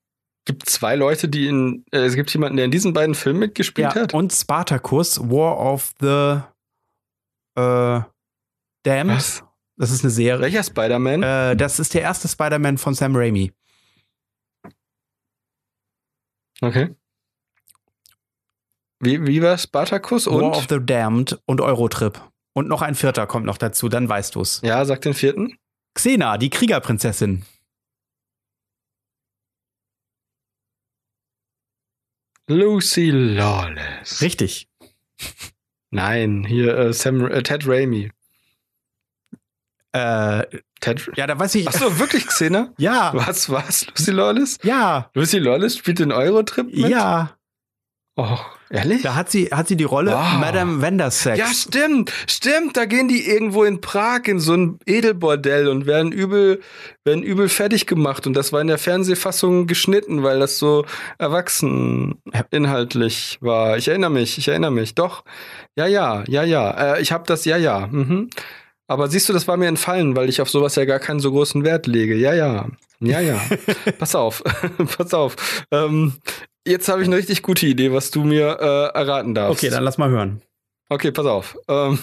gibt 0.45 0.69
zwei 0.69 0.97
Leute, 0.97 1.29
die 1.29 1.47
in. 1.47 1.85
Äh, 1.91 1.99
es 2.01 2.15
gibt 2.15 2.33
jemanden, 2.33 2.57
der 2.57 2.67
in 2.67 2.71
diesen 2.71 2.93
beiden 2.93 3.15
Filmen 3.15 3.41
mitgespielt 3.41 3.95
ja, 3.95 4.03
hat. 4.03 4.15
und 4.15 4.33
Spartacus, 4.33 5.21
War 5.21 5.59
of 5.59 5.93
the 6.01 6.41
äh, 7.61 8.01
Damned. 8.83 9.17
Was? 9.17 9.45
Das 9.77 9.91
ist 9.91 10.05
eine 10.05 10.11
Serie. 10.11 10.41
Welcher 10.41 10.63
Spider-Man? 10.63 11.23
Äh, 11.23 11.57
das 11.57 11.81
ist 11.81 11.95
der 11.95 12.03
erste 12.03 12.29
Spider-Man 12.29 12.79
von 12.79 12.95
Sam 12.95 13.17
Raimi. 13.17 13.53
Okay. 16.61 16.95
Wie, 19.01 19.27
wie 19.27 19.43
war 19.43 19.59
Spartacus 19.59 20.27
und? 20.27 20.43
War 20.43 20.57
of 20.57 20.67
the 20.69 20.79
Damned 20.81 21.41
und 21.47 21.61
Eurotrip. 21.61 22.21
Und 22.55 22.69
noch 22.69 22.83
ein 22.83 22.95
vierter 22.95 23.27
kommt 23.27 23.47
noch 23.47 23.59
dazu, 23.59 23.89
dann 23.89 24.09
weißt 24.09 24.37
du's. 24.37 24.61
Ja, 24.63 24.85
sag 24.85 25.01
den 25.03 25.15
vierten. 25.15 25.59
Xena, 25.95 26.39
die 26.39 26.51
Kriegerprinzessin. 26.51 27.45
Lucy 32.47 33.11
Lawless. 33.11 34.21
Richtig. 34.21 34.69
Nein, 35.91 36.45
hier 36.45 36.77
äh, 36.77 36.93
Sam, 36.93 37.27
äh, 37.27 37.43
Ted 37.43 37.67
Raimi. 37.67 38.11
Äh, 39.93 40.45
Ted? 40.81 41.11
Ja, 41.17 41.27
da 41.27 41.39
weiß 41.39 41.55
ich. 41.55 41.69
Achso, 41.69 41.99
wirklich 41.99 42.27
Xena? 42.27 42.73
ja. 42.79 43.13
Was, 43.15 43.49
was? 43.49 43.87
Lucy 43.87 44.11
Lawless? 44.11 44.59
Ja. 44.63 45.11
Lucy 45.15 45.39
Lawless 45.39 45.79
spielt 45.79 46.01
den 46.01 46.13
Eurotrip 46.13 46.67
mit? 46.67 46.89
Ja. 46.89 47.37
Och, 48.17 48.59
ehrlich? 48.75 49.03
Da 49.03 49.15
hat 49.15 49.31
sie, 49.31 49.47
hat 49.47 49.69
sie 49.69 49.77
die 49.77 49.85
Rolle 49.85 50.13
Wow. 50.13 50.39
Madame 50.41 50.83
Vandersex. 50.83 51.39
Ja, 51.39 51.47
stimmt, 51.47 52.13
stimmt. 52.27 52.77
Da 52.77 52.85
gehen 52.85 53.09
die 53.09 53.29
irgendwo 53.29 53.65
in 53.65 53.81
Prag 53.81 54.23
in 54.27 54.41
so 54.41 54.55
ein 54.55 54.79
Edelbordell 54.87 55.69
und 55.69 55.87
werden 55.87 56.13
übel, 56.13 56.61
werden 57.05 57.23
übel 57.23 57.49
fertig 57.49 57.87
gemacht. 57.87 58.27
Und 58.27 58.35
das 58.35 58.53
war 58.53 58.61
in 58.61 58.67
der 58.67 58.79
Fernsehfassung 58.79 59.67
geschnitten, 59.67 60.23
weil 60.23 60.41
das 60.41 60.59
so 60.59 60.85
erwachsen 61.19 62.17
inhaltlich 62.51 63.39
war. 63.41 63.77
Ich 63.77 63.89
erinnere 63.89 64.11
mich, 64.11 64.39
ich 64.39 64.49
erinnere 64.49 64.73
mich. 64.73 64.95
Doch. 64.95 65.25
Ja, 65.77 65.87
ja, 65.87 66.25
ja, 66.29 66.43
ja. 66.43 66.95
Äh, 66.95 67.03
ich 67.03 67.13
habe 67.13 67.25
das, 67.27 67.45
ja, 67.45 67.57
ja. 67.57 67.89
Mhm. 67.91 68.31
Aber 68.87 69.09
siehst 69.09 69.29
du, 69.29 69.33
das 69.33 69.49
war 69.49 69.57
mir 69.57 69.69
entfallen, 69.69 70.15
weil 70.15 70.29
ich 70.29 70.41
auf 70.41 70.51
sowas 70.51 70.75
ja 70.75 70.85
gar 70.85 70.99
keinen 70.99 71.21
so 71.21 71.31
großen 71.31 71.65
Wert 71.65 71.87
lege. 71.87 72.15
Ja, 72.17 72.35
ja. 72.35 72.69
Ja, 73.01 73.21
ja. 73.21 73.41
Pass 73.99 74.15
auf. 74.15 74.43
Pass 74.97 75.15
auf. 75.15 75.65
Ähm, 75.71 76.15
jetzt 76.67 76.89
habe 76.89 77.03
ich 77.03 77.09
eine 77.09 77.17
richtig 77.17 77.43
gute 77.43 77.67
Idee, 77.67 77.93
was 77.93 78.11
du 78.11 78.25
mir 78.25 78.59
äh, 78.61 78.99
erraten 78.99 79.35
darfst. 79.35 79.63
Okay, 79.63 79.71
dann 79.71 79.85
lass 79.85 79.99
mal 79.99 80.11
hören. 80.11 80.43
Okay, 80.89 81.13
pass 81.13 81.27
auf. 81.27 81.57
Ähm, 81.69 81.99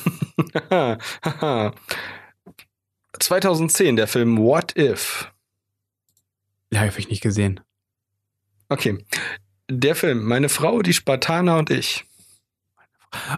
2010, 3.19 3.95
der 3.95 4.07
Film 4.07 4.37
What 4.37 4.75
If. 4.77 5.31
Ja, 6.71 6.81
habe 6.81 6.91
ich 6.97 7.09
nicht 7.09 7.21
gesehen. 7.21 7.59
Okay. 8.69 8.97
Der 9.69 9.95
Film, 9.95 10.23
meine 10.23 10.49
Frau, 10.49 10.81
die 10.81 10.93
Spartaner 10.93 11.57
und 11.57 11.69
ich. 11.69 12.05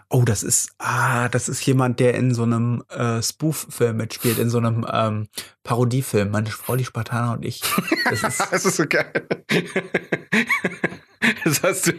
Oh, 0.08 0.22
das 0.22 0.42
ist, 0.42 0.70
ah, 0.78 1.28
das 1.28 1.48
ist 1.48 1.64
jemand, 1.66 1.98
der 1.98 2.14
in 2.14 2.32
so 2.32 2.44
einem 2.44 2.84
äh, 2.90 3.20
Spoof-Film 3.22 3.96
mitspielt, 3.96 4.38
in 4.38 4.48
so 4.48 4.58
einem 4.58 4.86
ähm, 4.90 5.28
Parodiefilm. 5.64 6.30
Meine 6.30 6.50
Frau, 6.50 6.76
die 6.76 6.84
Spartaner 6.84 7.32
und 7.32 7.44
ich. 7.44 7.62
Das 8.04 8.22
ist, 8.22 8.40
das 8.52 8.64
ist 8.64 8.76
so 8.76 8.86
geil. 8.86 9.12
Das 11.44 11.62
hast 11.62 11.86
du, 11.86 11.92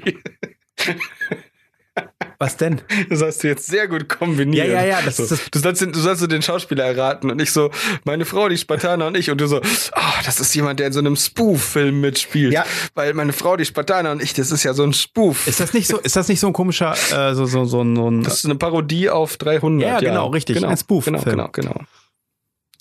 was 2.39 2.57
denn? 2.57 2.81
das 3.09 3.21
hast 3.21 3.43
du 3.43 3.47
jetzt 3.47 3.65
sehr 3.67 3.87
gut 3.87 4.09
kombiniert. 4.09 4.67
Ja, 4.67 4.81
ja, 4.81 4.85
ja, 4.85 5.01
das 5.03 5.17
so, 5.17 5.23
ist 5.23 5.31
das- 5.31 5.49
du, 5.51 5.59
sollst, 5.59 5.81
den- 5.81 5.91
du 5.91 5.99
sollst 5.99 6.21
so 6.21 6.27
den 6.27 6.41
Schauspieler 6.41 6.83
erraten 6.85 7.29
und 7.31 7.41
ich 7.41 7.51
so, 7.51 7.71
meine 8.03 8.25
Frau, 8.25 8.49
die 8.49 8.57
Spartaner 8.57 9.07
und 9.07 9.17
ich. 9.17 9.29
Und 9.31 9.39
du 9.41 9.47
so, 9.47 9.61
ah, 9.93 10.13
das 10.25 10.39
ist 10.39 10.53
jemand, 10.55 10.79
der 10.79 10.87
in 10.87 10.93
so 10.93 10.99
einem 10.99 11.15
Spoof-Film 11.15 12.01
mitspielt. 12.01 12.53
Ja. 12.53 12.65
Weil 12.93 13.13
meine 13.13 13.33
Frau, 13.33 13.55
die 13.57 13.65
Spartaner 13.65 14.11
und 14.11 14.21
ich, 14.21 14.33
das 14.33 14.51
ist 14.51 14.63
ja 14.63 14.73
so 14.73 14.83
ein 14.83 14.93
Spoof. 14.93 15.47
Ist 15.47 15.59
das 15.59 15.73
nicht 15.73 15.87
so, 15.87 15.97
ist 15.99 16.15
das 16.15 16.27
nicht 16.27 16.39
so 16.39 16.47
ein 16.47 16.53
komischer, 16.53 16.93
äh, 17.11 17.33
so, 17.35 17.45
so, 17.45 17.65
so, 17.65 17.83
so 17.95 18.09
ein, 18.09 18.23
Das 18.23 18.35
ist 18.39 18.45
eine 18.45 18.55
Parodie 18.55 19.09
auf 19.09 19.37
300. 19.37 19.87
Ja, 19.87 19.99
genau, 19.99 20.27
richtig. 20.27 20.55
Genau, 20.57 20.69
Ein 20.69 20.77
Spoof-Film. 20.77 21.17
Genau, 21.23 21.49
genau, 21.51 21.73
genau. 21.73 21.81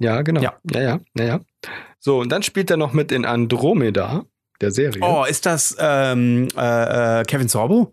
Ja, 0.00 0.22
genau. 0.22 0.40
Ja. 0.40 0.54
ja, 0.72 0.80
ja, 0.80 1.00
ja, 1.16 1.24
ja. 1.24 1.40
So, 2.00 2.18
und 2.20 2.30
dann 2.30 2.42
spielt 2.42 2.70
er 2.70 2.76
noch 2.76 2.92
mit 2.92 3.12
in 3.12 3.24
Andromeda, 3.24 4.24
der 4.60 4.70
Serie. 4.72 5.00
Oh, 5.02 5.24
ist 5.24 5.46
das 5.46 5.76
ähm, 5.78 6.48
äh, 6.56 7.20
äh, 7.20 7.24
Kevin 7.24 7.48
Sorbo? 7.48 7.92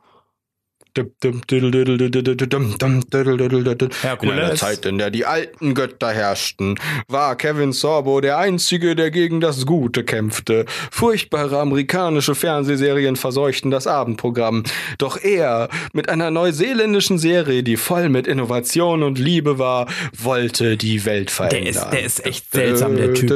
In 3.93 4.29
einer 4.29 4.41
Herkules. 4.41 4.59
Zeit, 4.59 4.85
in 4.85 4.97
der 4.97 5.09
die 5.09 5.25
alten 5.25 5.73
Götter 5.73 6.11
herrschten, 6.11 6.75
war 7.07 7.35
Kevin 7.37 7.71
Sorbo 7.71 8.19
der 8.21 8.37
Einzige, 8.37 8.95
der 8.95 9.09
gegen 9.11 9.39
das 9.39 9.65
Gute 9.65 10.03
kämpfte. 10.03 10.65
Furchtbare 10.91 11.59
amerikanische 11.59 12.35
Fernsehserien 12.35 13.15
verseuchten 13.15 13.71
das 13.71 13.87
Abendprogramm. 13.87 14.63
Doch 14.97 15.17
er, 15.21 15.69
mit 15.93 16.09
einer 16.09 16.29
neuseeländischen 16.31 17.19
Serie, 17.19 17.63
die 17.63 17.77
voll 17.77 18.09
mit 18.09 18.27
Innovation 18.27 19.03
und 19.03 19.17
Liebe 19.17 19.57
war, 19.59 19.87
wollte 20.17 20.77
die 20.77 21.05
Welt 21.05 21.31
verändern. 21.31 21.63
ist- 21.67 21.89
der 21.91 22.03
ist 22.03 22.25
echt 22.25 22.51
seltsam, 22.51 22.95
der 22.97 23.13
Typ. 23.13 23.29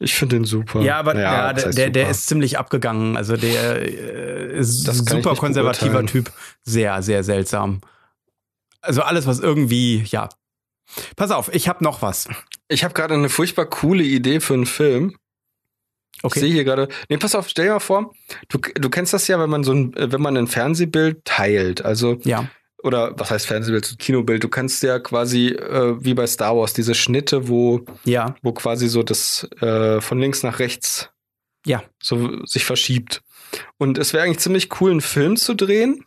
Ich 0.00 0.14
finde 0.14 0.36
den 0.36 0.44
super. 0.44 0.80
Ja, 0.82 0.96
aber 1.00 1.18
ja, 1.18 1.52
was 1.52 1.62
der, 1.64 1.72
der, 1.72 1.90
der 1.90 2.10
ist 2.10 2.28
ziemlich 2.28 2.56
abgegangen. 2.56 3.16
Also 3.16 3.36
der 3.36 3.82
äh, 3.82 4.58
ist 4.58 4.84
super 4.84 5.34
konservativer 5.34 5.97
beurteilen. 6.02 6.24
Typ. 6.24 6.32
Sehr, 6.62 7.02
sehr 7.02 7.24
seltsam. 7.24 7.80
Also 8.80 9.02
alles, 9.02 9.26
was 9.26 9.40
irgendwie, 9.40 10.04
ja. 10.06 10.28
Pass 11.16 11.30
auf, 11.30 11.52
ich 11.54 11.68
habe 11.68 11.84
noch 11.84 12.00
was. 12.02 12.28
Ich 12.68 12.84
habe 12.84 12.94
gerade 12.94 13.14
eine 13.14 13.28
furchtbar 13.28 13.66
coole 13.66 14.04
Idee 14.04 14.40
für 14.40 14.54
einen 14.54 14.66
Film. 14.66 15.16
Ich 16.24 16.34
sehe 16.34 16.52
hier 16.52 16.64
gerade. 16.64 16.88
Nee, 17.08 17.16
pass 17.18 17.34
auf, 17.34 17.48
stell 17.48 17.66
dir 17.66 17.72
mal 17.74 17.78
vor, 17.80 18.12
du, 18.48 18.58
du 18.58 18.90
kennst 18.90 19.12
das 19.12 19.28
ja, 19.28 19.38
wenn 19.38 19.50
man 19.50 19.62
so 19.62 19.72
ein, 19.72 19.94
äh, 19.96 20.10
wenn 20.10 20.20
man 20.20 20.36
ein 20.36 20.48
Fernsehbild 20.48 21.24
teilt. 21.24 21.84
Also, 21.84 22.18
Ja. 22.24 22.48
oder 22.82 23.12
was 23.18 23.30
heißt 23.30 23.46
Fernsehbild, 23.46 23.98
Kinobild, 24.00 24.42
du 24.42 24.48
kannst 24.48 24.82
ja 24.82 24.98
quasi, 24.98 25.48
äh, 25.48 25.94
wie 26.02 26.14
bei 26.14 26.26
Star 26.26 26.56
Wars, 26.56 26.72
diese 26.72 26.94
Schnitte, 26.96 27.48
wo, 27.48 27.84
Ja. 28.04 28.34
wo 28.42 28.52
quasi 28.52 28.88
so 28.88 29.02
das 29.04 29.46
äh, 29.60 30.00
von 30.00 30.18
links 30.18 30.42
nach 30.42 30.58
rechts 30.58 31.10
Ja. 31.66 31.84
so 32.02 32.44
sich 32.46 32.64
verschiebt. 32.64 33.22
Und 33.78 33.98
es 33.98 34.12
wäre 34.12 34.24
eigentlich 34.24 34.40
ziemlich 34.40 34.80
cool, 34.80 34.90
einen 34.90 35.00
Film 35.00 35.36
zu 35.36 35.54
drehen, 35.54 36.04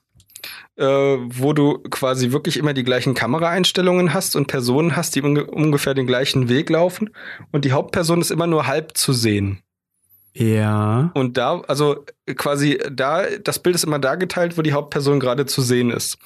äh, 0.76 0.86
wo 0.86 1.54
du 1.54 1.80
quasi 1.90 2.32
wirklich 2.32 2.58
immer 2.58 2.74
die 2.74 2.84
gleichen 2.84 3.14
Kameraeinstellungen 3.14 4.14
hast 4.14 4.36
und 4.36 4.48
Personen 4.48 4.96
hast, 4.96 5.16
die 5.16 5.22
unge 5.22 5.46
ungefähr 5.46 5.94
den 5.94 6.08
gleichen 6.08 6.50
Weg 6.50 6.70
laufen. 6.70 7.12
Und 7.52 7.66
die 7.66 7.72
Hauptperson 7.72 8.22
ist 8.22 8.32
immer 8.32 8.48
nur 8.48 8.68
halb 8.68 8.98
zu 8.98 9.14
sehen. 9.14 9.62
Ja. 10.34 11.12
Und 11.14 11.38
da, 11.38 11.62
also 11.68 12.06
quasi 12.36 12.80
da, 12.90 13.26
das 13.44 13.60
Bild 13.60 13.76
ist 13.76 13.84
immer 13.84 14.00
da 14.00 14.16
geteilt, 14.16 14.58
wo 14.58 14.62
die 14.62 14.74
Hauptperson 14.74 15.20
gerade 15.20 15.46
zu 15.46 15.62
sehen 15.62 15.92
ist. 15.92 16.18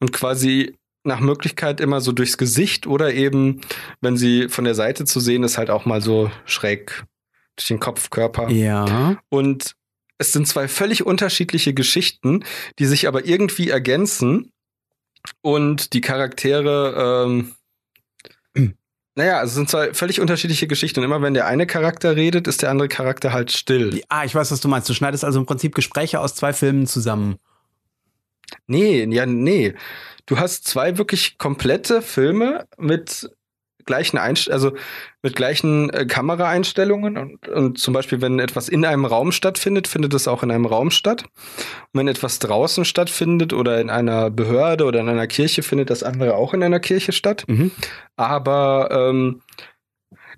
Und 0.00 0.12
quasi 0.12 0.76
nach 1.04 1.20
Möglichkeit 1.20 1.80
immer 1.80 2.00
so 2.00 2.12
durchs 2.12 2.38
Gesicht 2.38 2.86
oder 2.86 3.12
eben, 3.12 3.60
wenn 4.00 4.16
sie 4.16 4.48
von 4.48 4.64
der 4.64 4.74
Seite 4.74 5.04
zu 5.04 5.20
sehen 5.20 5.42
ist, 5.42 5.58
halt 5.58 5.70
auch 5.70 5.84
mal 5.84 6.00
so 6.00 6.30
schräg 6.44 7.04
durch 7.56 7.68
den 7.68 7.80
Kopfkörper. 7.80 8.50
Ja. 8.50 9.16
Und 9.28 9.74
es 10.22 10.32
sind 10.32 10.48
zwei 10.48 10.68
völlig 10.68 11.04
unterschiedliche 11.04 11.74
Geschichten, 11.74 12.44
die 12.78 12.86
sich 12.86 13.06
aber 13.06 13.26
irgendwie 13.26 13.68
ergänzen. 13.68 14.52
Und 15.40 15.92
die 15.92 16.00
Charaktere, 16.00 17.26
ähm, 17.26 17.54
naja, 19.14 19.38
also 19.38 19.50
es 19.50 19.54
sind 19.54 19.68
zwei 19.68 19.94
völlig 19.94 20.20
unterschiedliche 20.20 20.66
Geschichten. 20.66 21.00
Und 21.00 21.04
immer 21.04 21.22
wenn 21.22 21.34
der 21.34 21.46
eine 21.46 21.66
Charakter 21.66 22.16
redet, 22.16 22.46
ist 22.46 22.62
der 22.62 22.70
andere 22.70 22.88
Charakter 22.88 23.32
halt 23.32 23.52
still. 23.52 24.00
Ah, 24.08 24.24
ich 24.24 24.34
weiß, 24.34 24.50
was 24.50 24.60
du 24.60 24.68
meinst. 24.68 24.88
Du 24.88 24.94
schneidest 24.94 25.24
also 25.24 25.40
im 25.40 25.46
Prinzip 25.46 25.74
Gespräche 25.74 26.20
aus 26.20 26.34
zwei 26.34 26.52
Filmen 26.52 26.86
zusammen. 26.86 27.38
Nee, 28.66 29.04
ja, 29.10 29.26
nee. 29.26 29.74
Du 30.26 30.38
hast 30.38 30.66
zwei 30.66 30.98
wirklich 30.98 31.38
komplette 31.38 32.00
Filme 32.00 32.66
mit 32.78 33.28
gleichen 33.84 34.18
Einst 34.18 34.50
also 34.50 34.72
mit 35.22 35.36
gleichen 35.36 35.90
äh, 35.90 36.06
Kameraeinstellungen 36.06 37.16
und, 37.16 37.48
und 37.48 37.78
zum 37.78 37.94
Beispiel, 37.94 38.20
wenn 38.20 38.38
etwas 38.38 38.68
in 38.68 38.84
einem 38.84 39.04
Raum 39.04 39.32
stattfindet, 39.32 39.88
findet 39.88 40.14
es 40.14 40.28
auch 40.28 40.42
in 40.42 40.50
einem 40.50 40.66
Raum 40.66 40.90
statt. 40.90 41.24
Und 41.92 42.00
wenn 42.00 42.08
etwas 42.08 42.38
draußen 42.38 42.84
stattfindet 42.84 43.52
oder 43.52 43.80
in 43.80 43.90
einer 43.90 44.30
Behörde 44.30 44.84
oder 44.84 45.00
in 45.00 45.08
einer 45.08 45.26
Kirche, 45.26 45.62
findet 45.62 45.90
das 45.90 46.02
andere 46.02 46.34
auch 46.34 46.54
in 46.54 46.62
einer 46.62 46.80
Kirche 46.80 47.12
statt. 47.12 47.44
Mhm. 47.46 47.70
Aber 48.16 48.88
ähm, 48.90 49.42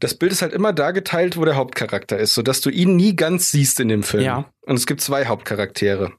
das 0.01 0.15
Bild 0.15 0.33
ist 0.33 0.43
halt 0.43 0.53
immer 0.53 0.73
da 0.73 0.91
geteilt, 0.91 1.37
wo 1.37 1.45
der 1.45 1.57
Hauptcharakter 1.57 2.19
ist, 2.19 2.35
sodass 2.35 2.61
du 2.61 2.71
ihn 2.71 2.97
nie 2.97 3.17
ganz 3.17 3.51
siehst 3.51 3.81
in 3.81 3.89
dem 3.89 4.03
Film. 4.03 4.25
Ja. 4.25 4.51
Und 4.63 4.77
es 4.77 4.87
gibt 4.87 5.01
zwei 5.01 5.27
Hauptcharaktere. 5.27 6.13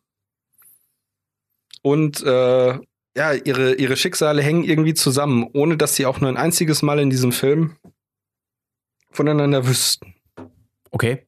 Und 1.82 2.24
äh, 2.24 2.80
ja, 3.16 3.34
ihre, 3.34 3.76
ihre 3.76 3.96
Schicksale 3.96 4.42
hängen 4.42 4.64
irgendwie 4.64 4.94
zusammen, 4.94 5.48
ohne 5.54 5.78
dass 5.78 5.96
sie 5.96 6.06
auch 6.06 6.20
nur 6.20 6.30
ein 6.30 6.38
einziges 6.38 6.82
Mal 6.82 7.00
in 7.00 7.10
diesem 7.10 7.32
Film 7.32 7.78
voneinander 9.12 9.68
wüssten. 9.68 10.16
Okay. 10.92 11.26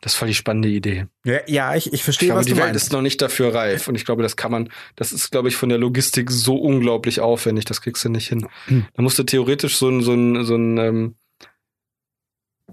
Das 0.00 0.12
ist 0.12 0.18
voll 0.18 0.28
die 0.28 0.34
spannende 0.34 0.68
Idee. 0.68 1.06
Ja, 1.24 1.40
ja 1.46 1.74
ich, 1.74 1.88
ich 1.88 1.92
Ich 1.92 2.04
verstehe, 2.04 2.28
glaube, 2.28 2.40
was 2.40 2.46
die 2.46 2.52
du 2.52 2.58
Welt 2.58 2.70
meinst. 2.70 2.86
ist 2.86 2.92
noch 2.92 3.02
nicht 3.02 3.20
dafür 3.20 3.54
reif. 3.54 3.86
Und 3.86 3.94
ich 3.94 4.04
glaube, 4.04 4.22
das 4.22 4.36
kann 4.36 4.50
man, 4.50 4.70
das 4.96 5.12
ist, 5.12 5.30
glaube 5.30 5.48
ich, 5.48 5.56
von 5.56 5.68
der 5.68 5.78
Logistik 5.78 6.30
so 6.30 6.56
unglaublich 6.56 7.20
aufwendig, 7.20 7.66
das 7.66 7.82
kriegst 7.82 8.04
du 8.04 8.08
nicht 8.08 8.28
hin. 8.28 8.48
Hm. 8.66 8.86
Da 8.94 9.02
musst 9.02 9.18
du 9.18 9.24
theoretisch 9.24 9.76
so 9.76 9.88
ein, 9.88 10.00
so 10.02 10.14
ein, 10.14 10.44
so 10.44 10.56
ein, 10.56 10.78
ähm, 10.78 11.14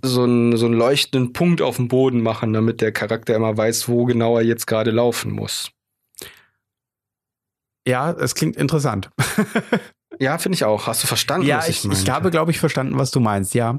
so 0.02 0.24
ein, 0.26 0.56
so 0.56 0.68
einen 0.68 0.76
leuchtenden 0.76 1.34
Punkt 1.34 1.62
auf 1.62 1.76
dem 1.76 1.88
Boden 1.88 2.22
machen, 2.22 2.54
damit 2.54 2.82
der 2.82 2.92
Charakter 2.92 3.36
immer 3.36 3.58
weiß, 3.58 3.90
wo 3.90 4.06
genau 4.06 4.38
er 4.38 4.44
jetzt 4.44 4.66
gerade 4.68 4.92
laufen 4.92 5.32
muss. 5.32 5.72
Ja, 7.88 8.12
es 8.12 8.36
klingt 8.36 8.56
interessant. 8.56 9.10
Ja, 10.20 10.40
finde 10.40 10.56
ich 10.56 10.64
auch. 10.64 10.88
Hast 10.88 11.04
du 11.04 11.08
verstanden, 11.08 11.46
ja, 11.46 11.60
was 11.60 11.70
ich, 11.70 11.78
ich, 11.78 11.84
meine? 11.86 12.00
ich 12.02 12.10
habe, 12.10 12.32
glaube 12.32 12.50
ich, 12.50 12.58
verstanden, 12.58 12.98
was 12.98 13.12
du 13.12 13.20
meinst. 13.20 13.54
Ja. 13.54 13.78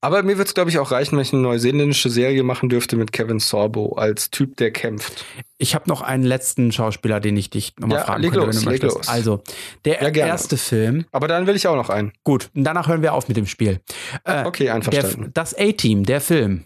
Aber 0.00 0.22
mir 0.22 0.38
wird 0.38 0.48
es, 0.48 0.54
glaube 0.54 0.70
ich, 0.70 0.78
auch 0.78 0.92
reichen, 0.92 1.16
wenn 1.16 1.22
ich 1.22 1.34
eine 1.34 1.42
neuseeländische 1.42 2.08
Serie 2.08 2.42
machen 2.42 2.70
dürfte 2.70 2.96
mit 2.96 3.12
Kevin 3.12 3.38
Sorbo 3.38 3.92
als 3.96 4.30
Typ, 4.30 4.56
der 4.56 4.70
kämpft. 4.70 5.26
Ich 5.58 5.74
habe 5.74 5.86
noch 5.90 6.00
einen 6.00 6.22
letzten 6.24 6.72
Schauspieler, 6.72 7.20
den 7.20 7.36
ich 7.36 7.50
dich 7.50 7.74
nochmal 7.78 7.98
Ja, 7.98 8.04
fragen 8.04 8.22
leg 8.22 8.30
könnte, 8.32 8.46
los, 8.46 8.56
wenn 8.56 8.62
du 8.64 8.70
leg 8.70 8.82
möchtest. 8.82 8.96
los. 8.96 9.08
Also, 9.08 9.42
der 9.84 10.02
Ja, 10.02 10.26
erste 10.26 10.56
Film. 10.56 11.04
Aber 11.12 11.28
dann 11.28 11.46
will 11.46 11.54
ich 11.56 11.66
auch 11.66 11.76
noch 11.76 11.90
einen. 11.90 12.12
Gut, 12.24 12.48
und 12.54 12.64
danach 12.64 12.88
hören 12.88 13.02
wir 13.02 13.12
auf 13.12 13.28
mit 13.28 13.36
dem 13.36 13.46
Spiel. 13.46 13.80
Äh, 14.24 14.44
Okay, 14.46 14.64
der, 14.64 14.74
einverstanden. 14.76 15.32
das 15.34 15.54
A-Team, 15.58 16.04
der 16.04 16.22
Film. 16.22 16.64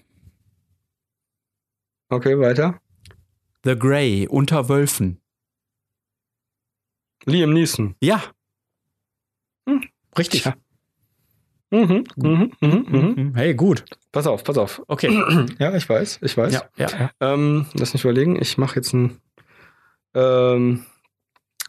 Okay, 2.08 2.38
weiter. 2.38 2.78
The 3.64 3.76
Grey, 3.76 4.28
unter 4.28 4.68
Wölfen. 4.68 5.18
Liam 7.24 7.52
Neeson. 7.52 7.94
Ja. 8.00 8.22
Hm, 9.68 9.82
richtig. 10.18 10.42
Tja. 10.42 10.54
Mhm, 11.72 12.04
mhm, 12.16 12.52
mhm, 12.60 12.86
mhm. 12.88 13.34
Hey, 13.34 13.54
gut. 13.54 13.84
Pass 14.12 14.26
auf, 14.26 14.44
pass 14.44 14.58
auf. 14.58 14.82
Okay. 14.88 15.08
Ja, 15.58 15.74
ich 15.74 15.88
weiß, 15.88 16.18
ich 16.20 16.36
weiß. 16.36 16.52
Ja, 16.52 16.68
ja, 16.76 16.88
ja. 16.90 17.10
Ähm, 17.20 17.66
lass 17.72 17.94
mich 17.94 18.04
überlegen. 18.04 18.40
Ich 18.40 18.58
mache 18.58 18.76
jetzt 18.76 18.92
ein. 18.92 19.18
Ähm, 20.14 20.84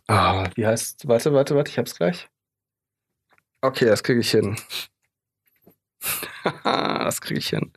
ah, 0.07 0.49
wie 0.55 0.67
heißt? 0.67 1.07
Warte, 1.07 1.33
warte, 1.33 1.55
warte. 1.55 1.71
Ich 1.71 1.77
hab's 1.77 1.95
gleich. 1.95 2.27
Okay, 3.61 3.85
das 3.85 4.03
kriege 4.03 4.19
ich 4.19 4.29
hin. 4.29 4.57
das 6.65 7.21
kriege 7.21 7.39
ich 7.39 7.47
hin. 7.47 7.71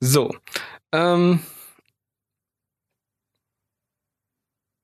So. 0.00 0.34
Ähm, 0.90 1.38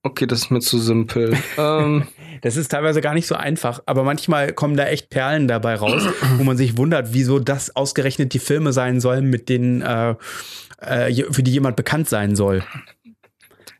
okay, 0.04 0.26
das 0.28 0.42
ist 0.42 0.50
mir 0.50 0.60
zu 0.60 0.78
simpel. 0.78 1.36
ähm, 1.58 2.06
Das 2.42 2.56
ist 2.56 2.70
teilweise 2.70 3.00
gar 3.00 3.14
nicht 3.14 3.26
so 3.26 3.34
einfach, 3.34 3.82
aber 3.86 4.02
manchmal 4.02 4.52
kommen 4.52 4.76
da 4.76 4.86
echt 4.86 5.10
Perlen 5.10 5.48
dabei 5.48 5.74
raus, 5.74 6.02
wo 6.36 6.44
man 6.44 6.56
sich 6.56 6.76
wundert, 6.76 7.12
wieso 7.12 7.38
das 7.38 7.74
ausgerechnet 7.74 8.32
die 8.32 8.38
Filme 8.38 8.72
sein 8.72 9.00
sollen, 9.00 9.30
mit 9.30 9.48
denen 9.48 9.82
äh, 9.82 10.14
äh, 10.78 11.32
für 11.32 11.42
die 11.42 11.52
jemand 11.52 11.76
bekannt 11.76 12.08
sein 12.08 12.36
soll. 12.36 12.64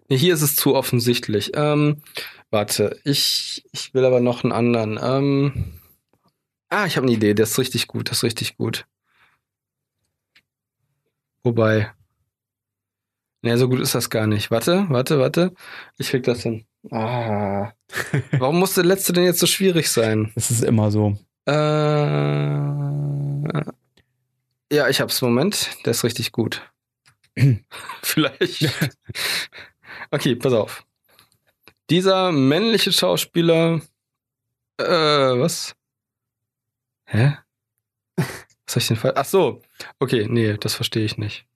hier 0.09 0.35
ist 0.35 0.43
es 0.43 0.57
zu 0.57 0.75
offensichtlich. 0.75 1.53
Ähm, 1.55 2.03
warte, 2.51 2.99
ich, 3.05 3.65
ich 3.73 3.95
will 3.95 4.05
aber 4.05 4.21
noch 4.21 4.45
einen 4.45 4.53
anderen. 4.53 4.99
Ähm, 5.03 5.81
ah, 6.69 6.87
ich 6.87 6.97
habe 6.97 7.07
eine 7.07 7.17
Idee. 7.17 7.35
Der 7.35 7.45
ist 7.45 7.59
richtig 7.59 7.87
gut. 7.87 8.11
Das 8.11 8.19
ist 8.19 8.25
richtig 8.25 8.57
gut. 8.57 8.87
Wobei. 11.43 11.93
Nee, 13.43 13.57
so 13.57 13.69
gut 13.69 13.81
ist 13.81 13.95
das 13.95 14.11
gar 14.11 14.27
nicht. 14.27 14.51
Warte, 14.51 14.87
warte, 14.89 15.19
warte. 15.19 15.55
Ich 15.99 16.11
krieg 16.11 16.25
das 16.25 16.43
hin. 16.43 16.67
Ah. 16.91 17.73
Warum 18.33 18.59
muss 18.59 18.75
der 18.75 18.85
letzte 18.85 19.13
denn 19.13 19.25
jetzt 19.25 19.41
so 19.41 19.47
schwierig 19.47 19.91
sein? 19.91 20.33
Das 20.35 20.51
ist 20.51 20.63
immer 20.63 20.91
so. 20.91 21.19
Äh, 21.47 21.53
ja, 24.73 24.89
ich 24.89 25.01
hab's. 25.01 25.23
Moment. 25.23 25.71
Der 25.85 25.93
ist 25.93 26.05
richtig 26.05 26.33
gut. 26.33 26.63
Vielleicht. 28.03 28.69
okay, 30.11 30.35
pass 30.37 30.53
auf. 30.53 30.85
Dieser 31.91 32.33
männliche 32.33 32.93
Schauspieler. 32.93 33.81
Äh, 34.79 34.85
was? 34.85 35.75
Hä? 37.07 37.37
Was 38.17 38.75
hab 38.75 38.83
ich 38.83 38.89
denn 38.89 38.97
falsch? 38.97 39.15
Ach 39.17 39.25
so. 39.25 39.63
Okay, 40.01 40.27
nee, 40.29 40.57
das 40.59 40.75
verstehe 40.75 41.05
ich 41.05 41.17
nicht. 41.19 41.47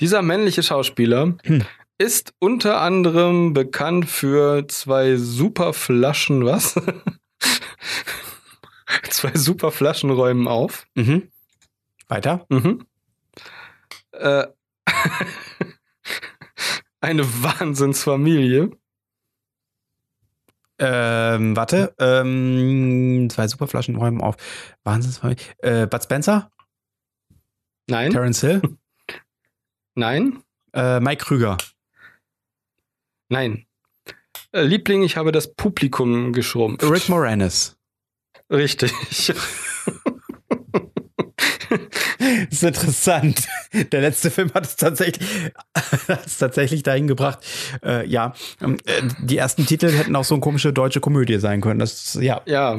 Dieser 0.00 0.22
männliche 0.22 0.62
Schauspieler 0.62 1.36
Hm. 1.44 1.64
ist 2.00 2.32
unter 2.38 2.80
anderem 2.80 3.52
bekannt 3.52 4.08
für 4.08 4.66
zwei 4.68 5.16
super 5.16 5.74
Flaschen, 5.74 6.46
was? 6.46 6.74
zwei 9.10 9.32
super 9.34 9.70
Flaschen 9.70 10.08
räumen 10.08 10.48
auf. 10.48 10.86
Mhm. 10.94 11.30
Weiter? 12.08 12.46
Mhm. 12.48 12.86
Äh, 14.12 14.46
eine 17.02 17.22
Wahnsinnsfamilie. 17.42 18.70
Ähm, 20.78 21.54
warte. 21.54 21.94
Ähm, 21.98 23.28
zwei 23.30 23.46
Superflaschen 23.46 23.96
räumen 23.96 24.22
auf. 24.22 24.36
Wahnsinnsfamilie. 24.84 25.36
Äh, 25.58 25.86
Bud 25.86 26.02
Spencer? 26.02 26.50
Nein, 27.88 28.10
Terence 28.10 28.40
Hill? 28.40 28.62
nein, 29.94 30.42
äh, 30.72 30.98
Mike 31.00 31.26
Krüger. 31.26 31.58
Nein. 33.30 33.64
Äh, 34.52 34.62
Liebling, 34.62 35.02
ich 35.02 35.16
habe 35.16 35.32
das 35.32 35.54
Publikum 35.54 36.32
geschrumpft. 36.32 36.82
Rick 36.82 37.08
Moranis. 37.08 37.76
Richtig. 38.50 38.92
Das 39.18 39.32
ist 42.50 42.62
interessant. 42.64 43.48
Der 43.92 44.00
letzte 44.00 44.30
Film 44.30 44.52
hat 44.52 44.66
es 44.66 44.76
tatsächlich, 44.76 45.26
hat 46.08 46.26
es 46.26 46.38
tatsächlich 46.38 46.82
dahin 46.82 47.06
gebracht. 47.06 47.38
Äh, 47.84 48.06
ja, 48.08 48.34
ähm, 48.60 48.76
äh, 48.84 49.02
die 49.20 49.36
ersten 49.36 49.66
Titel 49.66 49.90
hätten 49.90 50.16
auch 50.16 50.24
so 50.24 50.34
eine 50.34 50.40
komische 50.40 50.72
deutsche 50.72 51.00
Komödie 51.00 51.38
sein 51.38 51.60
können. 51.60 51.78
Das, 51.78 52.18
ja. 52.20 52.42
ja. 52.46 52.78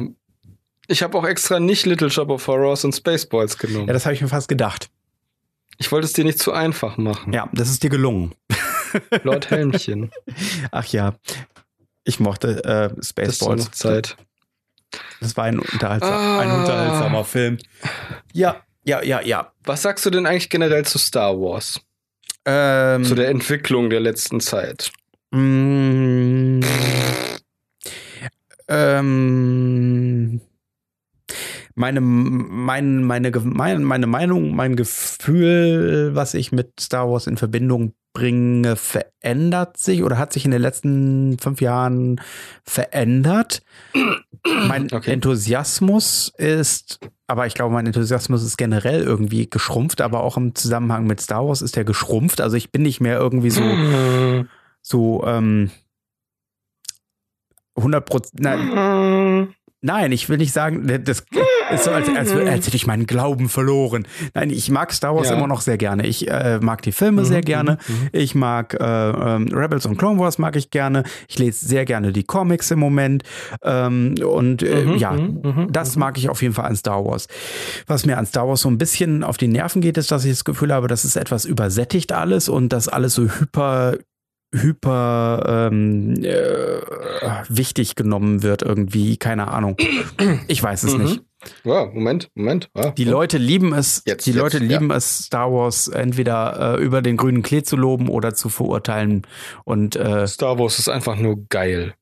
Ich 0.88 1.02
habe 1.02 1.16
auch 1.16 1.24
extra 1.24 1.58
nicht 1.58 1.86
Little 1.86 2.10
Shop 2.10 2.28
of 2.28 2.46
Horrors 2.46 2.84
und 2.84 2.94
Spaceballs 2.94 3.56
genommen. 3.56 3.86
ja, 3.86 3.94
das 3.94 4.04
habe 4.04 4.14
ich 4.14 4.20
mir 4.20 4.28
fast 4.28 4.48
gedacht. 4.48 4.90
ich 5.78 5.90
wollte 5.90 6.04
es 6.04 6.12
dir 6.12 6.24
nicht 6.24 6.38
zu 6.38 6.52
einfach 6.52 6.98
machen. 6.98 7.32
Ja, 7.32 7.48
das 7.52 7.70
ist 7.70 7.82
dir 7.82 7.90
gelungen. 7.90 8.34
Lord 9.22 9.50
Helmchen. 9.50 10.10
Ach 10.70 10.84
ja, 10.86 11.14
ich 12.04 12.20
mochte 12.20 12.64
äh, 12.64 12.94
Das 12.96 13.08
Spaceballs. 13.08 13.64
noch 13.64 13.70
Zeit. 13.72 14.16
Das 15.20 15.36
war 15.36 15.44
ein, 15.44 15.58
unterhaltsam, 15.58 16.12
Ah. 16.12 16.40
ein 16.40 16.50
unterhaltsamer 16.50 17.24
Film. 17.24 17.58
Ja, 18.32 18.62
ja, 18.84 19.02
ja, 19.02 19.20
ja. 19.22 19.52
Was 19.64 19.82
sagst 19.82 20.04
du 20.04 20.10
denn 20.10 20.26
eigentlich 20.26 20.50
generell 20.50 20.84
zu 20.84 20.98
Star 20.98 21.34
Wars? 21.38 21.80
Ähm, 22.44 23.04
Zu 23.04 23.14
der 23.14 23.28
Entwicklung 23.28 23.88
der 23.88 24.00
letzten 24.00 24.40
Zeit? 24.40 24.90
Mm, 25.30 26.60
ähm, 28.68 30.40
meine, 31.74 32.00
mein, 32.00 33.04
meine, 33.04 33.30
mein, 33.30 33.82
meine 33.82 34.06
Meinung, 34.06 34.54
mein 34.54 34.76
Gefühl, 34.76 36.10
was 36.14 36.34
ich 36.34 36.52
mit 36.52 36.80
Star 36.80 37.10
Wars 37.10 37.26
in 37.26 37.36
Verbindung 37.36 37.94
bringe, 38.12 38.76
verändert 38.76 39.78
sich 39.78 40.02
oder 40.02 40.18
hat 40.18 40.32
sich 40.32 40.44
in 40.44 40.50
den 40.50 40.60
letzten 40.60 41.38
fünf 41.38 41.60
Jahren 41.60 42.20
verändert. 42.64 43.62
Mein 44.44 44.88
Okay. 44.92 45.12
Enthusiasmus 45.12 46.32
ist, 46.36 46.98
aber 47.26 47.46
ich 47.46 47.54
glaube, 47.54 47.72
mein 47.72 47.86
Enthusiasmus 47.86 48.42
ist 48.42 48.56
generell 48.58 49.02
irgendwie 49.02 49.48
geschrumpft, 49.48 50.00
aber 50.00 50.22
auch 50.22 50.36
im 50.36 50.54
Zusammenhang 50.54 51.06
mit 51.06 51.20
Star 51.20 51.46
Wars 51.46 51.62
ist 51.62 51.76
der 51.76 51.84
geschrumpft. 51.84 52.40
Also 52.40 52.56
ich 52.56 52.70
bin 52.70 52.82
nicht 52.82 53.00
mehr 53.00 53.18
irgendwie 53.18 53.50
so 53.50 53.62
so 54.82 55.24
ähm, 55.26 55.70
100 57.76 58.04
Prozent. 58.04 59.54
Nein, 59.84 60.12
ich 60.12 60.28
will 60.28 60.38
nicht 60.38 60.52
sagen, 60.52 60.86
das 61.04 61.24
ist 61.72 61.84
so, 61.84 61.90
als, 61.90 62.08
als, 62.08 62.30
als 62.30 62.66
hätte 62.66 62.76
ich 62.76 62.86
meinen 62.86 63.04
Glauben 63.04 63.48
verloren. 63.48 64.06
Nein, 64.32 64.50
ich 64.50 64.70
mag 64.70 64.92
Star 64.92 65.16
Wars 65.16 65.28
Ja. 65.28 65.34
immer 65.36 65.48
noch 65.48 65.60
sehr 65.60 65.76
gerne. 65.76 66.06
Ich 66.06 66.30
äh, 66.30 66.60
mag 66.60 66.82
die 66.82 66.92
Filme 66.92 67.24
sehr 67.24 67.38
Mhm, 67.38 67.44
gerne. 67.44 67.78
mhm, 67.88 68.08
Ich 68.12 68.34
mag 68.36 68.74
äh, 68.74 68.84
ähm, 68.84 69.48
Rebels 69.52 69.84
und 69.86 69.96
Clone 69.98 70.20
Wars 70.20 70.38
mag 70.38 70.54
ich 70.54 70.70
gerne. 70.70 71.02
Ich 71.26 71.38
lese 71.40 71.66
sehr 71.66 71.84
gerne 71.84 72.12
die 72.12 72.22
Comics 72.22 72.70
im 72.70 72.78
Moment. 72.78 73.24
Ähm, 73.64 74.14
und 74.24 74.62
äh, 74.62 74.84
Mhm, 74.84 74.96
ja, 74.98 75.12
mhm, 75.12 75.40
mhm, 75.42 75.66
das 75.72 75.96
mag 75.96 76.16
ich 76.16 76.28
auf 76.28 76.42
jeden 76.42 76.54
Fall 76.54 76.66
an 76.66 76.76
Star 76.76 77.04
Wars. 77.04 77.26
Was 77.88 78.06
mir 78.06 78.18
an 78.18 78.26
Star 78.26 78.46
Wars 78.46 78.60
so 78.60 78.70
ein 78.70 78.78
bisschen 78.78 79.24
auf 79.24 79.36
die 79.36 79.48
Nerven 79.48 79.82
geht, 79.82 79.98
ist, 79.98 80.12
dass 80.12 80.24
ich 80.24 80.30
das 80.30 80.44
Gefühl 80.44 80.72
habe, 80.72 80.86
das 80.86 81.04
ist 81.04 81.16
etwas 81.16 81.44
übersättigt 81.44 82.12
alles 82.12 82.48
und 82.48 82.68
dass 82.72 82.86
alles 82.88 83.14
so 83.14 83.22
hyper 83.24 83.96
hyper 84.54 85.68
ähm, 85.72 86.14
äh, 86.22 86.80
wichtig 87.48 87.94
genommen 87.96 88.42
wird 88.42 88.62
irgendwie, 88.62 89.16
keine 89.16 89.48
Ahnung. 89.48 89.76
Ich 90.48 90.62
weiß 90.62 90.82
es 90.84 90.94
Mhm. 90.96 91.04
nicht. 91.04 91.20
Ja, 91.64 91.86
Moment, 91.86 92.30
Moment. 92.36 92.70
Ja. 92.76 92.90
Die 92.92 93.04
Leute 93.04 93.36
lieben 93.38 93.72
es, 93.72 94.02
Jetzt, 94.06 94.26
die 94.26 94.30
jetzt, 94.30 94.38
Leute 94.38 94.58
ja. 94.58 94.64
lieben 94.64 94.90
es, 94.92 95.18
Star 95.24 95.50
Wars 95.52 95.88
entweder 95.88 96.76
äh, 96.78 96.82
über 96.84 97.02
den 97.02 97.16
grünen 97.16 97.42
Klee 97.42 97.62
zu 97.62 97.76
loben 97.76 98.08
oder 98.08 98.34
zu 98.34 98.48
verurteilen. 98.48 99.22
Und 99.64 99.96
äh, 99.96 100.28
Star 100.28 100.58
Wars 100.58 100.78
ist 100.78 100.88
einfach 100.88 101.16
nur 101.16 101.44
geil. 101.48 101.94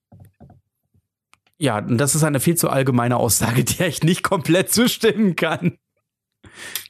ja, 1.59 1.79
und 1.79 1.97
das 1.99 2.15
ist 2.15 2.25
eine 2.25 2.41
viel 2.41 2.57
zu 2.57 2.69
allgemeine 2.69 3.17
Aussage, 3.17 3.65
der 3.79 3.89
ich 3.89 4.03
nicht 4.03 4.23
komplett 4.23 4.73
zustimmen 4.73 5.37
kann. 5.37 5.79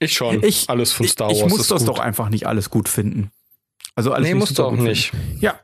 Ich 0.00 0.14
schon. 0.14 0.42
Ich, 0.42 0.68
Alles 0.70 0.92
von 0.92 1.06
ich, 1.06 1.12
Star 1.12 1.28
Wars 1.28 1.38
ich 1.38 1.46
muss 1.46 1.68
das 1.68 1.84
gut. 1.84 1.88
doch 1.96 1.98
einfach 2.00 2.30
nicht 2.30 2.46
alles 2.46 2.70
gut 2.70 2.88
finden. 2.88 3.30
Also 3.94 4.12
alles 4.12 4.28
nee, 4.28 4.34
musst 4.34 4.58
du 4.58 4.64
auch 4.64 4.70
gut 4.70 4.80
nicht. 4.80 5.10
Finden. 5.10 5.38
Ja. 5.40 5.60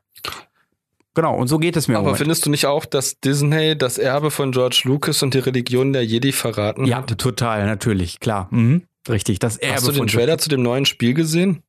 Genau, 1.14 1.34
und 1.34 1.48
so 1.48 1.58
geht 1.58 1.76
es 1.76 1.88
mir 1.88 1.96
Aber 1.96 2.14
findest 2.14 2.44
du 2.44 2.50
nicht 2.50 2.66
auch, 2.66 2.84
dass 2.84 3.18
Disney 3.20 3.76
das 3.76 3.96
Erbe 3.96 4.30
von 4.30 4.52
George 4.52 4.82
Lucas 4.84 5.22
und 5.22 5.32
die 5.32 5.38
Religion 5.38 5.94
der 5.94 6.04
Jedi 6.04 6.30
verraten 6.30 6.84
Ja, 6.84 6.98
hat? 6.98 7.18
total, 7.18 7.64
natürlich, 7.64 8.20
klar. 8.20 8.48
Mhm. 8.50 8.82
Richtig, 9.08 9.38
das 9.38 9.56
Erbe 9.56 9.76
Hast 9.76 9.88
du 9.88 9.92
den 9.92 10.08
Trailer 10.08 10.36
zu 10.36 10.50
dem 10.50 10.62
neuen 10.62 10.84
Spiel 10.84 11.14
gesehen? 11.14 11.62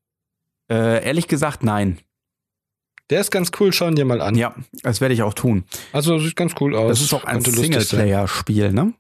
Äh, 0.70 1.06
ehrlich 1.06 1.30
gesagt, 1.30 1.64
nein. 1.64 2.00
Der 3.10 3.22
ist 3.22 3.32
ganz 3.32 3.52
cool, 3.60 3.72
schau 3.72 3.88
ihn 3.88 3.96
dir 3.96 4.04
mal 4.04 4.20
an. 4.20 4.36
Ja, 4.36 4.54
das 4.84 5.00
werde 5.00 5.14
ich 5.14 5.24
auch 5.24 5.34
tun. 5.34 5.64
Also 5.94 6.20
sieht 6.20 6.36
ganz 6.36 6.56
cool 6.60 6.76
aus. 6.76 6.90
Das 6.90 7.02
ist 7.02 7.14
auch 7.14 7.24
ein. 7.24 7.40
Singleplayer-Spiel, 7.40 8.74
ne? 8.74 8.94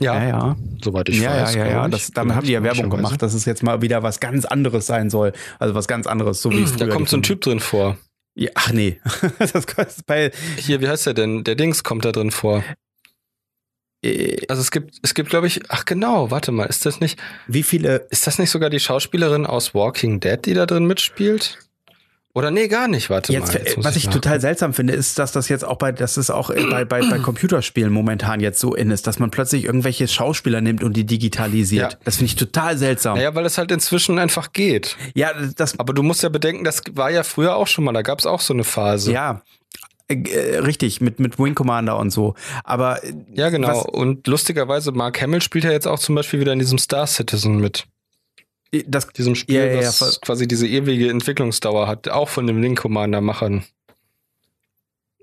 Ja, 0.00 0.14
ja. 0.22 0.28
ja. 0.28 0.56
soweit 0.82 1.08
ich 1.08 1.20
ja, 1.20 1.42
weiß. 1.42 1.54
ja, 1.54 1.66
ja, 1.66 1.70
ja. 1.70 1.88
Das, 1.88 2.10
damit 2.10 2.34
haben 2.34 2.46
die 2.46 2.52
ja 2.52 2.62
Werbung 2.62 2.90
gemacht, 2.90 3.22
dass 3.22 3.34
es 3.34 3.44
jetzt 3.44 3.62
mal 3.62 3.82
wieder 3.82 4.02
was 4.02 4.20
ganz 4.20 4.44
anderes 4.44 4.86
sein 4.86 5.10
soll. 5.10 5.32
Also 5.58 5.74
was 5.74 5.86
ganz 5.86 6.06
anderes, 6.06 6.42
so 6.42 6.50
wie 6.50 6.62
es 6.62 6.76
Da 6.76 6.86
kommt 6.86 7.08
so 7.08 7.16
ein 7.16 7.22
Typ 7.22 7.40
drin 7.40 7.60
vor. 7.60 7.98
Ja, 8.34 8.50
ach 8.54 8.72
nee. 8.72 9.00
das 9.38 10.02
bei. 10.06 10.30
Hier, 10.56 10.80
wie 10.80 10.88
heißt 10.88 11.06
der 11.06 11.14
denn? 11.14 11.44
Der 11.44 11.54
Dings 11.54 11.84
kommt 11.84 12.04
da 12.04 12.12
drin 12.12 12.30
vor. 12.30 12.64
Äh, 14.02 14.46
Also 14.48 14.62
es 14.62 14.70
gibt, 14.70 14.98
es 15.02 15.14
gibt, 15.14 15.30
glaube 15.30 15.46
ich, 15.46 15.60
ach 15.68 15.84
genau, 15.84 16.30
warte 16.30 16.52
mal, 16.52 16.64
ist 16.64 16.86
das 16.86 17.00
nicht, 17.00 17.18
wie 17.46 17.62
viele. 17.62 18.06
ist 18.10 18.26
das 18.26 18.38
nicht 18.38 18.50
sogar 18.50 18.70
die 18.70 18.80
Schauspielerin 18.80 19.46
aus 19.46 19.74
Walking 19.74 20.20
Dead, 20.20 20.38
die 20.44 20.54
da 20.54 20.64
drin 20.66 20.86
mitspielt? 20.86 21.58
Oder 22.34 22.50
nee, 22.50 22.68
gar 22.68 22.88
nicht, 22.88 23.10
warte 23.10 23.30
jetzt, 23.30 23.52
mal. 23.52 23.60
Jetzt 23.62 23.84
was 23.84 23.94
ich, 23.94 24.04
ich 24.04 24.10
total 24.10 24.40
seltsam 24.40 24.72
finde, 24.72 24.94
ist, 24.94 25.18
dass 25.18 25.32
das 25.32 25.50
jetzt 25.50 25.66
auch 25.66 25.76
bei, 25.76 25.92
dass 25.92 26.16
es 26.16 26.30
auch 26.30 26.48
bei, 26.48 26.86
bei, 26.86 27.00
bei 27.02 27.18
Computerspielen 27.22 27.92
momentan 27.92 28.40
jetzt 28.40 28.58
so 28.58 28.74
in 28.74 28.90
ist, 28.90 29.06
dass 29.06 29.18
man 29.18 29.30
plötzlich 29.30 29.64
irgendwelche 29.64 30.08
Schauspieler 30.08 30.62
nimmt 30.62 30.82
und 30.82 30.96
die 30.96 31.04
digitalisiert. 31.04 31.92
Ja. 31.92 31.98
Das 32.04 32.16
finde 32.16 32.26
ich 32.26 32.36
total 32.36 32.78
seltsam. 32.78 33.16
Ja, 33.16 33.24
naja, 33.24 33.34
weil 33.34 33.44
es 33.44 33.58
halt 33.58 33.70
inzwischen 33.70 34.18
einfach 34.18 34.52
geht. 34.54 34.96
Ja, 35.14 35.32
das. 35.56 35.78
Aber 35.78 35.92
du 35.92 36.02
musst 36.02 36.22
ja 36.22 36.30
bedenken, 36.30 36.64
das 36.64 36.82
war 36.92 37.10
ja 37.10 37.22
früher 37.22 37.54
auch 37.54 37.66
schon 37.66 37.84
mal, 37.84 37.92
da 37.92 38.00
gab 38.00 38.18
es 38.18 38.24
auch 38.24 38.40
so 38.40 38.54
eine 38.54 38.64
Phase. 38.64 39.12
Ja, 39.12 39.42
äh, 40.08 40.58
richtig, 40.58 41.00
mit, 41.00 41.20
mit 41.20 41.38
Wing 41.38 41.54
Commander 41.54 41.98
und 41.98 42.10
so. 42.10 42.34
Aber. 42.64 42.98
Ja, 43.34 43.50
genau. 43.50 43.82
Und 43.82 44.26
lustigerweise, 44.26 44.92
Mark 44.92 45.20
Hamill 45.20 45.42
spielt 45.42 45.64
ja 45.64 45.70
jetzt 45.70 45.86
auch 45.86 45.98
zum 45.98 46.14
Beispiel 46.14 46.40
wieder 46.40 46.52
in 46.52 46.58
diesem 46.58 46.78
Star 46.78 47.06
Citizen 47.06 47.58
mit. 47.58 47.86
Das, 48.86 49.08
diesem 49.08 49.34
Spiel, 49.34 49.56
ja, 49.56 49.66
ja, 49.66 49.80
das 49.82 50.20
quasi 50.22 50.48
diese 50.48 50.66
ewige 50.66 51.10
Entwicklungsdauer 51.10 51.86
hat, 51.88 52.08
auch 52.08 52.30
von 52.30 52.46
dem 52.46 52.62
Wing 52.62 52.74
Commander 52.74 53.20
Machern. 53.20 53.64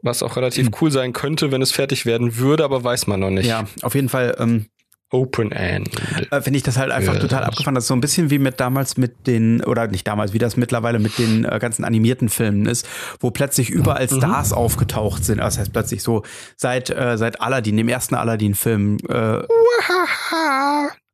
Was 0.01 0.23
auch 0.23 0.35
relativ 0.35 0.67
mhm. 0.67 0.75
cool 0.79 0.91
sein 0.91 1.13
könnte, 1.13 1.51
wenn 1.51 1.61
es 1.61 1.71
fertig 1.71 2.05
werden 2.05 2.37
würde, 2.37 2.63
aber 2.63 2.83
weiß 2.83 3.07
man 3.07 3.19
noch 3.19 3.31
nicht. 3.31 3.47
Ja, 3.47 3.65
auf 3.81 3.95
jeden 3.95 4.09
Fall. 4.09 4.35
Ähm, 4.39 4.67
Open 5.11 5.51
End. 5.51 5.89
Äh, 6.31 6.41
Finde 6.41 6.57
ich 6.57 6.63
das 6.63 6.77
halt 6.77 6.91
einfach 6.91 7.15
ja. 7.15 7.19
total 7.19 7.43
abgefahren. 7.43 7.73
Das 7.73 7.85
ist 7.85 7.87
so 7.87 7.95
ein 7.95 8.01
bisschen 8.01 8.29
wie 8.29 8.37
mit 8.37 8.59
damals 8.59 8.95
mit 8.95 9.25
den, 9.25 9.63
oder 9.63 9.87
nicht 9.87 10.07
damals, 10.07 10.33
wie 10.33 10.37
das 10.37 10.55
mittlerweile 10.55 10.99
mit 10.99 11.17
den 11.17 11.45
äh, 11.45 11.57
ganzen 11.59 11.83
animierten 11.83 12.29
Filmen 12.29 12.67
ist, 12.67 12.87
wo 13.19 13.31
plötzlich 13.31 13.71
überall 13.71 14.05
mhm. 14.05 14.17
Stars 14.17 14.53
aufgetaucht 14.53 15.25
sind. 15.25 15.39
Das 15.39 15.57
heißt 15.57 15.73
plötzlich 15.73 16.03
so 16.03 16.23
seit, 16.55 16.91
äh, 16.91 17.17
seit 17.17 17.41
Aladdin, 17.41 17.77
dem 17.77 17.89
ersten 17.89 18.13
Aladdin-Film. 18.13 18.97
Äh, 19.09 19.39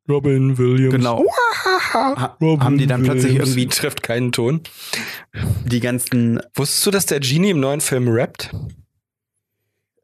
Robin 0.08 0.58
Williams. 0.58 0.94
Genau. 0.94 1.24
Robin 2.40 2.64
haben 2.64 2.78
die 2.78 2.86
dann 2.86 3.02
plötzlich 3.02 3.32
Williams. 3.32 3.50
irgendwie. 3.50 3.66
Trifft 3.68 4.02
keinen 4.02 4.32
Ton. 4.32 4.62
Die 5.64 5.80
ganzen. 5.80 6.40
Wusstest 6.54 6.86
du, 6.86 6.90
dass 6.90 7.06
der 7.06 7.20
Genie 7.20 7.50
im 7.50 7.60
neuen 7.60 7.80
Film 7.80 8.08
rappt? 8.08 8.50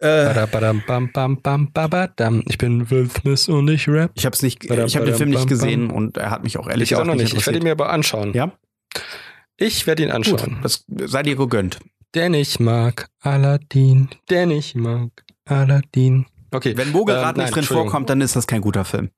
Äh, 0.02 0.32
ich 0.32 0.50
bin 2.58 2.90
Will 2.90 3.08
Smith 3.08 3.48
und 3.48 3.68
ich 3.68 3.88
rap. 3.88 4.10
Ich 4.14 4.26
habe 4.26 4.36
nicht, 4.42 4.64
ich 4.64 4.96
habe 4.96 5.06
den 5.06 5.14
Film 5.14 5.30
nicht 5.30 5.46
gesehen 5.46 5.90
und 5.90 6.16
er 6.16 6.30
hat 6.30 6.42
mich 6.42 6.58
auch 6.58 6.68
ehrlich 6.68 6.88
gesagt 6.88 7.02
auch 7.02 7.06
noch 7.06 7.20
nicht. 7.20 7.34
Ich 7.34 7.46
werde 7.46 7.60
ihn 7.60 7.62
mir 7.62 7.72
aber 7.72 7.90
anschauen. 7.90 8.32
Ja. 8.32 8.52
Ich 9.56 9.86
werde 9.86 10.02
ihn 10.02 10.10
anschauen. 10.10 10.56
Gut, 10.56 10.64
das 10.64 10.84
sei 11.04 11.22
dir 11.22 11.36
gegönnt. 11.36 11.78
Denn 12.16 12.34
ich 12.34 12.58
mag 12.58 13.08
Aladdin. 13.20 14.08
Denn 14.28 14.50
ich 14.50 14.74
mag 14.74 15.10
Aladdin. 15.44 16.26
Okay. 16.50 16.76
Wenn 16.76 16.90
Mogelrad 16.90 17.38
ähm, 17.38 17.44
nicht 17.44 17.54
drin 17.54 17.64
vorkommt, 17.64 18.10
dann 18.10 18.20
ist 18.20 18.34
das 18.34 18.46
kein 18.46 18.60
guter 18.60 18.84
Film. 18.84 19.10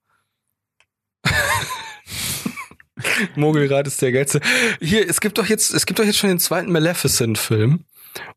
Mogelrad 3.35 3.87
ist 3.87 4.01
der 4.01 4.11
geilste. 4.11 4.41
Hier, 4.81 5.07
es 5.09 5.21
gibt 5.21 5.37
doch 5.37 5.47
jetzt, 5.47 5.73
es 5.73 5.85
gibt 5.85 5.99
doch 5.99 6.03
jetzt 6.03 6.17
schon 6.17 6.29
den 6.29 6.39
zweiten 6.39 6.71
Maleficent-Film. 6.71 7.85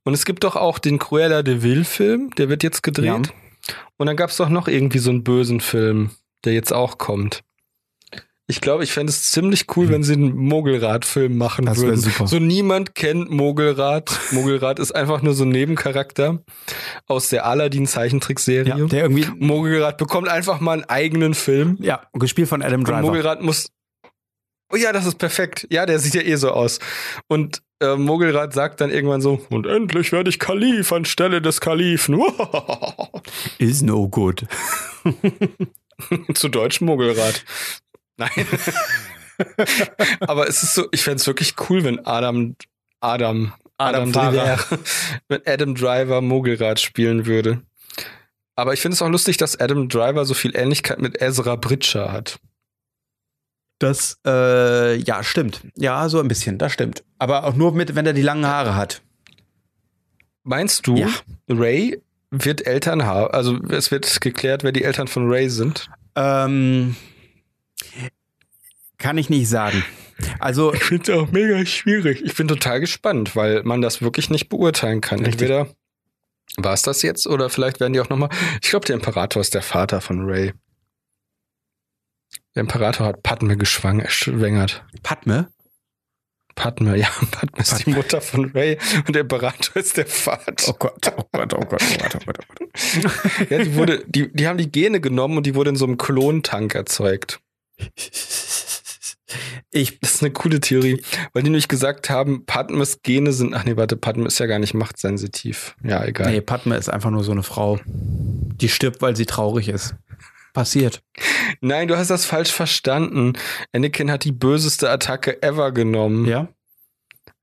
Und 0.05 0.15
es 0.15 0.25
gibt 0.25 0.45
doch 0.45 0.57
auch 0.57 0.79
den 0.79 0.99
Cruella 0.99 1.43
de 1.43 1.63
Vil-Film, 1.63 2.31
der 2.37 2.49
wird 2.49 2.63
jetzt 2.63 2.83
gedreht. 2.83 3.07
Ja. 3.07 3.23
Und 3.97 4.07
dann 4.07 4.17
gab 4.17 4.31
es 4.31 4.37
doch 4.37 4.49
noch 4.49 4.69
irgendwie 4.69 4.99
so 4.99 5.11
einen 5.11 5.25
bösen 5.25 5.61
Film, 5.61 6.11
der 6.45 6.53
jetzt 6.55 6.73
auch 6.73 6.99
kommt. 6.99 7.43
Ich 8.51 8.63
glaube, 8.63 8.83
ich 8.83 8.93
fände 8.93 9.11
es 9.11 9.31
ziemlich 9.31 9.67
cool, 9.77 9.87
hm. 9.87 9.93
wenn 9.93 10.03
sie 10.03 10.15
einen 10.15 10.35
Mogelrad-Film 10.35 11.37
machen 11.37 11.67
das 11.67 11.79
würden. 11.79 12.01
Super. 12.01 12.27
So 12.27 12.39
niemand 12.39 12.95
kennt 12.95 13.31
Mogelrad. 13.31 14.11
Mogelrad 14.31 14.79
ist 14.79 14.91
einfach 14.93 15.21
nur 15.21 15.35
so 15.35 15.45
ein 15.45 15.51
Nebencharakter 15.51 16.43
aus 17.07 17.29
der 17.29 17.45
Aladdin-Zeichentrickserie. 17.45 18.75
Ja, 18.75 18.87
der 18.87 19.03
irgendwie 19.03 19.27
Mogelrad 19.39 19.99
bekommt 19.99 20.29
einfach 20.29 20.61
mal 20.61 20.73
einen 20.73 20.85
eigenen 20.85 21.35
Film. 21.35 21.77
Ja, 21.79 22.01
gespielt 22.15 22.49
von 22.49 22.63
Adam 22.63 22.85
Driver. 22.85 22.99
Und 22.99 23.05
Mogelrad 23.05 23.43
muss. 23.43 23.71
Oh 24.71 24.77
ja, 24.77 24.93
das 24.93 25.07
ist 25.07 25.19
perfekt. 25.19 25.67
Ja, 25.71 25.87
der 25.87 25.99
sieht 25.99 26.15
ja 26.15 26.23
eh 26.23 26.37
so 26.37 26.51
aus. 26.51 26.79
Und 27.27 27.63
äh, 27.81 27.97
Mogelrad 27.97 28.53
sagt 28.53 28.81
dann 28.81 28.91
irgendwann 28.91 29.21
so, 29.21 29.41
und 29.51 29.67
endlich 29.67 30.13
werde 30.13 30.31
ich 30.31 30.39
Kalif 30.39 30.93
anstelle 30.93 31.41
des 31.41 31.61
Kalifen. 31.61 32.21
Is 33.59 33.83
no 33.83 34.09
good. 34.09 34.47
Zu 36.35 36.49
Deutsch 36.49 36.81
Mogelrad. 36.81 37.45
Nein. 38.19 38.31
Aber 40.21 40.49
es 40.49 40.63
ist 40.63 40.75
so, 40.75 40.89
ich 40.91 41.03
fände 41.03 41.17
es 41.17 41.27
wirklich 41.27 41.55
cool, 41.69 41.85
wenn 41.85 42.05
Adam, 42.05 42.57
Adam, 43.01 43.53
Adam, 43.79 44.11
Adam 44.11 44.13
Driver, 44.13 44.79
wenn 45.29 45.43
Adam 45.47 45.75
Driver 45.75 46.21
Mogelrad 46.21 46.81
spielen 46.81 47.27
würde. 47.27 47.63
Aber 48.57 48.75
ich 48.75 48.81
finde 48.81 48.97
es 48.97 49.03
auch 49.03 49.09
lustig, 49.09 49.37
dass 49.37 49.59
Adam 49.61 49.89
Driver 49.89 50.25
so 50.25 50.35
viel 50.35 50.57
Ähnlichkeit 50.57 50.99
mit 50.99 51.23
Ezra 51.23 51.55
Bridger 51.55 52.11
hat. 52.11 52.41
Das, 53.79 54.19
äh, 54.27 54.97
ja, 54.97 55.23
stimmt. 55.23 55.63
Ja, 55.77 56.09
so 56.09 56.19
ein 56.19 56.29
bisschen, 56.29 56.59
das 56.59 56.73
stimmt. 56.73 57.05
Aber 57.19 57.45
auch 57.45 57.55
nur 57.55 57.73
mit, 57.73 57.95
wenn 57.95 58.07
er 58.07 58.13
die 58.13 58.23
langen 58.23 58.47
Haare 58.47 58.75
hat. 58.75 59.03
Meinst 60.43 60.87
du, 60.87 60.97
ja. 60.97 61.09
Ray 61.49 62.03
wird 62.31 62.67
Eltern 62.67 63.05
haben? 63.05 63.33
Also 63.33 63.57
es 63.69 63.91
wird 63.91 64.21
geklärt, 64.21 64.65
wer 64.65 64.73
die 64.73 64.83
Eltern 64.83 65.07
von 65.07 65.31
Ray 65.31 65.49
sind? 65.49 65.89
Ähm, 66.17 66.97
kann 68.99 69.19
ich 69.19 69.31
nicht 69.31 69.49
sagen. 69.49 69.85
Also 70.41 70.75
ich 70.75 70.83
finde 70.83 71.13
es 71.13 71.19
auch 71.19 71.31
mega 71.31 71.65
schwierig. 71.65 72.23
Ich 72.25 72.35
bin 72.35 72.49
total 72.49 72.81
gespannt, 72.81 73.37
weil 73.37 73.63
man 73.63 73.81
das 73.81 74.03
wirklich 74.03 74.31
nicht 74.31 74.49
beurteilen 74.49 75.01
kann. 75.01 75.21
Richtig. 75.21 75.35
Entweder 75.35 75.69
war 76.57 76.73
es 76.73 76.83
das 76.83 77.03
jetzt 77.03 77.27
oder 77.27 77.51
vielleicht 77.51 77.79
werden 77.79 77.93
die 77.93 78.01
auch 78.01 78.09
noch 78.09 78.17
mal. 78.17 78.31
Ich 78.63 78.71
glaube, 78.71 78.87
der 78.87 78.97
Imperator 78.97 79.41
ist 79.41 79.55
der 79.55 79.63
Vater 79.63 80.01
von 80.01 80.25
Ray. 80.25 80.53
Der 82.59 82.63
Imperator 82.65 83.07
hat 83.07 83.23
Padme 83.23 83.57
geschwängert. 83.57 84.85
Padme? 85.05 85.49
Padme, 86.57 86.97
ja, 86.97 87.07
Padme 87.31 87.61
ist 87.61 87.87
die 87.87 87.91
Mutter 87.91 88.21
von 88.21 88.51
Ray 88.51 88.77
und 89.07 89.15
der 89.15 89.23
Imperator 89.23 89.77
ist 89.77 89.97
der 89.97 90.07
Vater. 90.07 90.55
Oh 90.67 90.75
Gott, 90.77 91.13
oh 91.17 91.23
Gott, 91.31 91.55
oh 91.55 91.61
Gott, 91.61 91.81
oh 91.81 91.97
Gott, 92.01 92.17
oh 92.17 92.25
Gott, 92.27 92.39
oh 92.41 92.55
Gott. 92.59 93.51
ja, 93.51 93.59
die 93.63 93.77
wurde, 93.77 94.03
die, 94.09 94.33
die 94.33 94.49
haben 94.49 94.59
die 94.59 94.73
Gene 94.73 95.01
genommen 95.01 95.37
und 95.37 95.47
die 95.47 95.55
wurde 95.55 95.71
in 95.71 95.77
so 95.77 95.85
einem 95.85 95.99
Klontank 95.99 96.75
erzeugt. 96.75 97.39
Ich, 99.71 100.01
das 100.01 100.15
ist 100.15 100.23
eine 100.25 100.33
coole 100.33 100.59
Theorie, 100.59 101.01
weil 101.35 101.45
die 101.45 101.51
nämlich 101.51 101.69
gesagt 101.69 102.11
haben, 102.11 102.45
Padmes 102.45 103.03
Gene 103.03 103.33
sind, 103.33 103.55
ach 103.55 103.63
nee, 103.63 103.77
warte, 103.77 103.97
Padme 103.97 104.27
ist 104.27 104.41
ja 104.41 104.47
gar 104.47 104.59
nicht 104.59 104.75
machtsensitiv. 104.75 105.77
Ja, 105.85 106.05
egal. 106.05 106.33
Nee, 106.33 106.41
Padme 106.41 106.77
ist 106.77 106.89
einfach 106.89 107.11
nur 107.11 107.23
so 107.23 107.31
eine 107.31 107.45
Frau, 107.45 107.79
die 107.87 108.69
stirbt, 108.69 109.01
weil 109.01 109.15
sie 109.15 109.27
traurig 109.27 109.69
ist 109.69 109.95
passiert. 110.59 111.03
Nein, 111.61 111.87
du 111.87 111.97
hast 111.97 112.11
das 112.11 112.25
falsch 112.25 112.51
verstanden. 112.51 113.35
Anakin 113.73 114.11
hat 114.11 114.25
die 114.25 114.33
böseste 114.33 114.91
Attacke 114.91 115.41
ever 115.41 115.71
genommen. 115.71 116.27
Ja? 116.27 116.49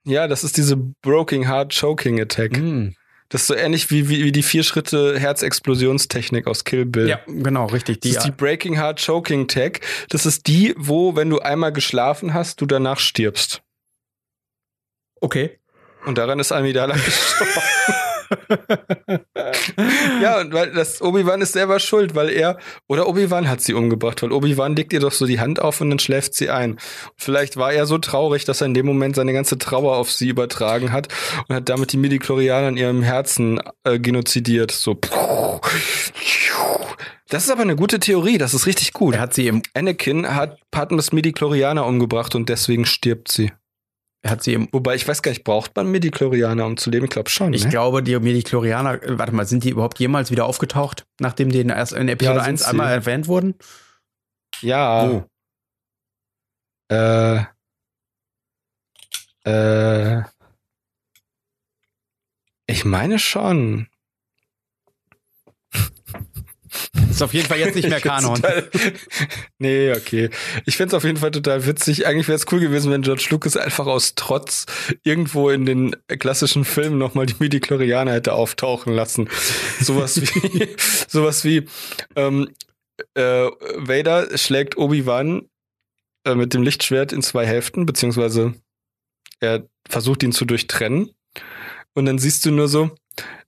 Ja, 0.04 0.28
das 0.28 0.44
ist 0.44 0.58
diese 0.58 0.76
Broken 0.76 1.48
Heart 1.48 1.74
Choking 1.74 2.20
Attack. 2.20 2.58
Mm. 2.58 2.90
Das 3.30 3.42
ist 3.42 3.48
so 3.48 3.56
ähnlich 3.56 3.90
wie, 3.90 4.10
wie, 4.10 4.26
wie 4.26 4.34
die 4.34 4.44
vier 4.44 4.64
Schritte 4.64 5.18
Herzexplosionstechnik 5.18 6.46
aus 6.46 6.66
Kill 6.66 6.86
Bill. 6.86 7.08
Ja, 7.08 7.22
genau, 7.26 7.68
richtig. 7.68 8.02
Die, 8.02 8.10
das 8.10 8.18
ist 8.18 8.26
die 8.26 8.32
Breaking 8.32 8.76
Heart 8.76 9.04
Choking 9.04 9.48
Tech. 9.48 9.80
Das 10.10 10.26
ist 10.26 10.48
die, 10.48 10.76
wo, 10.78 11.16
wenn 11.16 11.30
du 11.30 11.40
einmal 11.40 11.72
geschlafen 11.72 12.34
hast, 12.34 12.60
du 12.60 12.66
danach 12.66 13.00
stirbst. 13.00 13.64
Okay. 15.22 15.58
Und 16.06 16.18
daran 16.18 16.40
ist 16.40 16.52
Amidala 16.52 16.96
gestorben. 17.06 17.62
ja, 20.22 20.40
und 20.40 20.54
weil 20.54 20.72
das 20.72 21.02
Obi-Wan 21.02 21.42
ist 21.42 21.54
selber 21.54 21.80
schuld, 21.80 22.16
weil 22.16 22.30
er 22.30 22.58
oder 22.88 23.08
Obi-Wan 23.08 23.50
hat 23.50 23.62
sie 23.62 23.74
umgebracht, 23.74 24.22
weil 24.24 24.32
Obi-Wan 24.32 24.76
legt 24.76 24.94
ihr 24.94 25.00
doch 25.00 25.12
so 25.12 25.26
die 25.26 25.40
Hand 25.40 25.62
auf 25.62 25.82
und 25.82 25.90
dann 25.90 26.00
schläft 26.00 26.34
sie 26.34 26.50
ein. 26.50 26.72
Und 26.72 26.82
vielleicht 27.18 27.58
war 27.58 27.74
er 27.74 27.86
so 27.86 27.98
traurig, 27.98 28.46
dass 28.46 28.62
er 28.62 28.68
in 28.68 28.74
dem 28.74 28.86
Moment 28.86 29.16
seine 29.16 29.34
ganze 29.34 29.58
Trauer 29.58 29.98
auf 29.98 30.12
sie 30.12 30.30
übertragen 30.30 30.92
hat 30.92 31.08
und 31.48 31.56
hat 31.56 31.70
damit 31.70 31.94
die 31.94 31.98
Midi-Chlorianer 31.98 32.70
in 32.70 32.78
ihrem 32.78 33.04
Herzen 33.04 33.62
äh, 33.84 34.00
genozidiert. 34.00 34.72
So. 34.72 35.00
Das 37.30 37.44
ist 37.44 37.50
aber 37.50 37.64
eine 37.64 37.76
gute 37.76 38.00
Theorie, 38.00 38.38
das 38.38 38.54
ist 38.54 38.68
richtig 38.68 38.94
gut. 38.94 39.16
Er 39.16 39.22
hat 39.22 39.34
sie 39.34 39.48
im 39.48 39.64
Anakin 39.74 40.36
hat 40.36 40.60
Padmes 40.72 41.12
Midi-Chlorianer 41.12 41.86
umgebracht 41.86 42.36
und 42.36 42.50
deswegen 42.50 42.86
stirbt 42.86 43.32
sie. 43.32 43.52
Er 44.26 44.32
hat 44.32 44.42
sie 44.42 44.54
im 44.54 44.68
Wobei 44.72 44.96
ich 44.96 45.08
weiß 45.08 45.22
gar 45.22 45.30
nicht, 45.30 45.44
braucht 45.44 45.76
man 45.76 45.92
Medichlorianer, 45.92 46.66
um 46.66 46.78
zu 46.78 46.90
leben? 46.90 47.06
Ich 47.06 47.12
glaube 47.12 47.30
schon. 47.30 47.54
Ich 47.54 47.66
ne? 47.66 47.70
glaube, 47.70 48.02
die 48.02 48.18
Medichlorianer, 48.20 49.04
äh, 49.04 49.20
warte 49.20 49.32
mal, 49.36 49.46
sind 49.46 49.64
die 49.64 49.70
überhaupt 49.70 50.00
jemals 50.00 50.32
wieder 50.32 50.46
aufgetaucht, 50.46 51.06
nachdem 51.20 51.52
die 51.52 51.60
in, 51.60 51.70
in 51.70 52.08
Episode 52.08 52.40
ja, 52.40 52.42
1 52.42 52.64
sie. 52.64 52.68
einmal 52.68 52.92
erwähnt 52.92 53.28
wurden? 53.28 53.54
Ja. 54.62 55.08
Wo? 55.12 55.26
Äh. 56.92 57.44
Äh. 59.44 60.24
Ich 62.66 62.84
meine 62.84 63.20
schon. 63.20 63.90
Ist 67.10 67.22
auf 67.22 67.34
jeden 67.34 67.48
Fall 67.48 67.60
jetzt 67.60 67.76
nicht 67.76 67.90
mehr 67.90 68.02
Kanon. 68.02 68.36
Total, 68.36 68.70
nee, 69.60 69.92
okay. 69.92 70.30
Ich 70.66 70.78
find's 70.78 70.94
auf 70.94 71.04
jeden 71.04 71.18
Fall 71.18 71.32
total 71.32 71.66
witzig. 71.66 72.08
Eigentlich 72.08 72.28
wäre 72.28 72.36
es 72.36 72.52
cool 72.52 72.60
gewesen, 72.60 72.92
wenn 72.92 73.02
George 73.02 73.28
Lucas 73.30 73.58
einfach 73.58 73.88
aus 73.88 74.16
Trotz 74.16 74.66
irgendwo 75.04 75.50
in 75.50 75.66
den 75.66 75.96
klassischen 76.20 76.66
Filmen 76.66 76.98
nochmal 76.98 77.26
die 77.26 77.36
Midi-Chlorianer 77.40 78.14
hätte 78.14 78.34
auftauchen 78.34 78.94
lassen. 78.94 79.30
Sowas 79.80 80.22
wie, 80.22 80.68
sowas 81.08 81.44
wie, 81.44 81.68
ähm, 82.16 82.50
äh, 83.14 83.50
Vader 83.78 84.38
schlägt 84.38 84.78
Obi-Wan 84.78 85.50
äh, 86.26 86.36
mit 86.36 86.54
dem 86.54 86.64
Lichtschwert 86.64 87.14
in 87.14 87.22
zwei 87.22 87.46
Hälften, 87.46 87.86
beziehungsweise 87.86 88.54
er 89.40 89.68
versucht 89.88 90.24
ihn 90.24 90.32
zu 90.32 90.46
durchtrennen. 90.46 91.12
Und 91.94 92.06
dann 92.06 92.20
siehst 92.20 92.46
du 92.46 92.52
nur 92.52 92.68
so, 92.68 92.92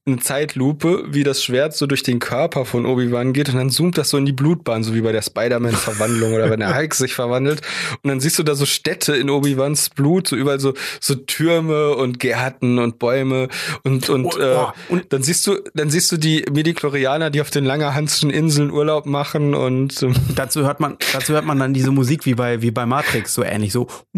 eine 0.07 0.17
Zeitlupe, 0.17 1.05
wie 1.09 1.23
das 1.23 1.43
Schwert 1.43 1.75
so 1.75 1.85
durch 1.85 2.03
den 2.03 2.19
Körper 2.19 2.65
von 2.65 2.85
Obi-Wan 2.85 3.33
geht 3.33 3.49
und 3.49 3.55
dann 3.55 3.69
zoomt 3.69 3.97
das 3.97 4.09
so 4.09 4.17
in 4.17 4.25
die 4.25 4.31
Blutbahn, 4.31 4.83
so 4.83 4.95
wie 4.95 5.01
bei 5.01 5.11
der 5.11 5.21
Spider-Man-Verwandlung 5.21 6.33
oder 6.33 6.49
wenn 6.49 6.59
der 6.59 6.75
Hulk 6.77 6.95
sich 6.95 7.13
verwandelt. 7.13 7.61
Und 8.03 8.09
dann 8.09 8.19
siehst 8.19 8.39
du 8.39 8.43
da 8.43 8.55
so 8.55 8.65
Städte 8.65 9.15
in 9.15 9.29
Obi-Wans 9.29 9.91
Blut, 9.91 10.27
so 10.27 10.35
überall 10.35 10.59
so, 10.59 10.73
so 11.01 11.15
Türme 11.15 11.95
und 11.95 12.19
Gärten 12.19 12.79
und 12.79 12.99
Bäume 12.99 13.49
und, 13.83 14.09
und, 14.09 14.25
oh. 14.25 14.39
Äh, 14.39 14.57
und 14.89 15.13
dann 15.13 15.23
siehst 15.23 15.45
du, 15.47 15.57
dann 15.73 15.89
siehst 15.89 16.11
du 16.11 16.17
die 16.17 16.45
Mediklorianer, 16.51 17.29
die 17.29 17.41
auf 17.41 17.49
den 17.49 17.65
Langerhanschen 17.65 18.29
Inseln 18.29 18.71
Urlaub 18.71 19.05
machen 19.05 19.53
und 19.53 20.01
ähm, 20.03 20.15
dazu 20.35 20.63
hört 20.63 20.79
man, 20.79 20.97
dazu 21.13 21.33
hört 21.33 21.45
man 21.45 21.59
dann 21.59 21.73
diese 21.73 21.91
Musik 21.91 22.25
wie 22.25 22.35
bei, 22.35 22.61
wie 22.61 22.71
bei 22.71 22.85
Matrix, 22.85 23.33
so 23.33 23.43
ähnlich, 23.43 23.73
so 23.73 23.87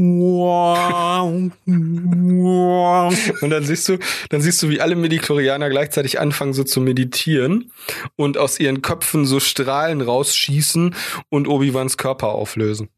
und 3.42 3.50
dann 3.50 3.64
siehst 3.64 3.90
du, 3.90 3.98
dann 4.30 4.42
siehst 4.42 4.62
du, 4.62 4.70
wie 4.70 4.82
alle 4.82 4.96
Mediklorianer 4.96 5.70
gleichzeitig 5.80 6.20
anfangen 6.20 6.52
so 6.52 6.66
zu 6.66 6.82
meditieren 6.82 7.72
und 8.18 8.38
aus 8.38 8.60
ihren 8.60 8.82
Köpfen 8.82 9.26
so 9.26 9.40
Strahlen 9.40 10.02
rausschießen 10.02 10.94
und 11.30 11.48
Obi-Wans 11.48 11.96
Körper 11.96 12.30
auflösen. 12.30 12.90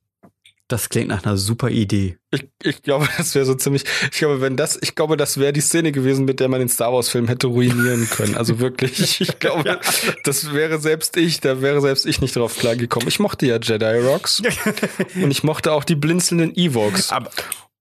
Das 0.68 0.90
klingt 0.90 1.10
nach 1.10 1.24
einer 1.24 1.38
super 1.38 1.70
Idee. 1.70 2.18
Ich, 2.32 2.48
ich 2.64 2.82
glaube, 2.82 3.08
das 3.18 3.36
wäre 3.36 3.46
so 3.46 3.54
ziemlich. 3.54 3.84
Ich 4.12 4.18
glaube, 4.18 4.42
wenn 4.42 4.58
das, 4.58 4.80
ich 4.82 4.96
glaube, 4.96 5.16
das 5.16 5.38
wäre 5.38 5.54
die 5.54 5.62
Szene 5.62 5.92
gewesen, 5.92 6.26
mit 6.26 6.40
der 6.40 6.48
man 6.48 6.60
den 6.60 6.70
Star 6.70 6.92
Wars 6.92 7.10
Film 7.10 7.28
hätte 7.28 7.48
ruinieren 7.48 8.10
können. 8.10 8.36
Also 8.36 8.60
wirklich, 8.60 9.22
ich 9.22 9.38
glaube, 9.38 9.70
ja. 9.70 9.80
das 10.24 10.54
wäre 10.54 10.80
selbst 10.80 11.18
ich, 11.18 11.40
da 11.40 11.62
wäre 11.62 11.82
selbst 11.82 12.08
ich 12.08 12.20
nicht 12.20 12.36
drauf 12.36 12.58
klargekommen. 12.58 13.08
Ich 13.10 13.20
mochte 13.20 13.46
ja 13.46 13.60
Jedi 13.62 14.00
Rocks 14.00 14.42
und 15.22 15.30
ich 15.30 15.44
mochte 15.44 15.72
auch 15.72 15.84
die 15.84 15.96
blinzelnden 15.96 16.56
Evox. 16.56 17.12
Aber 17.12 17.30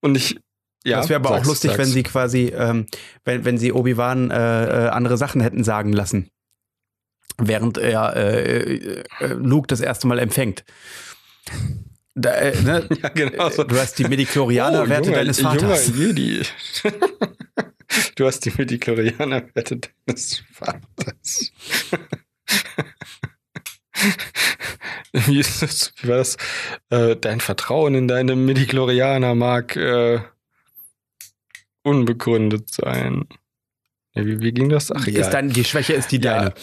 und 0.02 0.16
ich, 0.16 0.36
ja, 0.84 0.98
das 0.98 1.08
wäre 1.08 1.20
aber 1.20 1.30
sag's, 1.30 1.42
auch 1.42 1.46
lustig, 1.46 1.70
sag's. 1.72 1.78
wenn 1.78 1.88
sie 1.88 2.02
quasi, 2.02 2.52
ähm, 2.56 2.86
wenn, 3.24 3.44
wenn 3.44 3.58
sie 3.58 3.72
Obi-Wan 3.72 4.30
äh, 4.30 4.86
äh, 4.86 4.88
andere 4.88 5.16
Sachen 5.16 5.40
hätten 5.40 5.64
sagen 5.64 5.92
lassen. 5.92 6.30
Während 7.36 7.78
er 7.78 8.16
äh, 8.16 9.02
äh, 9.20 9.26
Luke 9.34 9.66
das 9.66 9.80
erste 9.80 10.06
Mal 10.06 10.18
empfängt. 10.18 10.64
Da, 12.14 12.32
äh, 12.32 12.60
ne? 12.62 12.88
ja, 13.02 13.08
genau 13.10 13.50
so. 13.50 13.64
Du 13.64 13.78
hast 13.78 13.98
die 13.98 14.04
Mediklorianer-Werte 14.04 15.10
oh, 15.10 15.14
deines 15.14 15.40
Vaters. 15.40 15.88
Junger 15.88 16.06
Jedi. 16.06 16.42
du 18.16 18.26
hast 18.26 18.44
die 18.44 18.52
Mediklorianer-Werte 18.56 19.80
deines 20.06 20.42
Vaters. 20.52 21.52
wie, 25.12 25.44
war 26.08 26.16
das? 26.16 26.36
Äh, 26.90 27.16
dein 27.16 27.40
Vertrauen 27.40 27.94
in 27.94 28.08
deine 28.08 28.36
Mediklorianer 28.36 29.34
mag 29.34 29.76
äh, 29.76 30.20
unbegründet 31.82 32.70
sein. 32.70 33.26
Ja, 34.14 34.26
wie, 34.26 34.40
wie 34.40 34.52
ging 34.52 34.68
das? 34.68 34.90
Ach, 34.90 35.06
egal. 35.06 35.22
Ist 35.22 35.30
dann, 35.30 35.50
die 35.50 35.64
Schwäche 35.64 35.92
ist 35.92 36.12
die 36.12 36.20
deine. 36.20 36.48
Ja, 36.48 36.54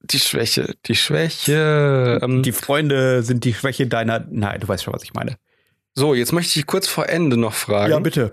die 0.00 0.20
Schwäche, 0.20 0.76
die 0.86 0.94
Schwäche. 0.94 2.20
Ähm, 2.22 2.42
die 2.42 2.52
Freunde 2.52 3.22
sind 3.22 3.44
die 3.44 3.54
Schwäche 3.54 3.86
deiner. 3.86 4.26
Nein, 4.30 4.60
du 4.60 4.68
weißt 4.68 4.84
schon, 4.84 4.94
was 4.94 5.02
ich 5.02 5.14
meine. 5.14 5.36
So, 5.94 6.14
jetzt 6.14 6.32
möchte 6.32 6.58
ich 6.58 6.66
kurz 6.66 6.86
vor 6.86 7.08
Ende 7.08 7.36
noch 7.36 7.54
fragen. 7.54 7.90
Ja, 7.90 7.98
bitte. 7.98 8.32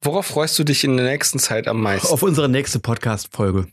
Worauf 0.00 0.26
freust 0.26 0.58
du 0.58 0.64
dich 0.64 0.84
in 0.84 0.96
der 0.96 1.06
nächsten 1.06 1.38
Zeit 1.38 1.66
am 1.66 1.80
meisten? 1.80 2.08
Auf 2.08 2.22
unsere 2.22 2.48
nächste 2.48 2.78
Podcast-Folge. 2.78 3.66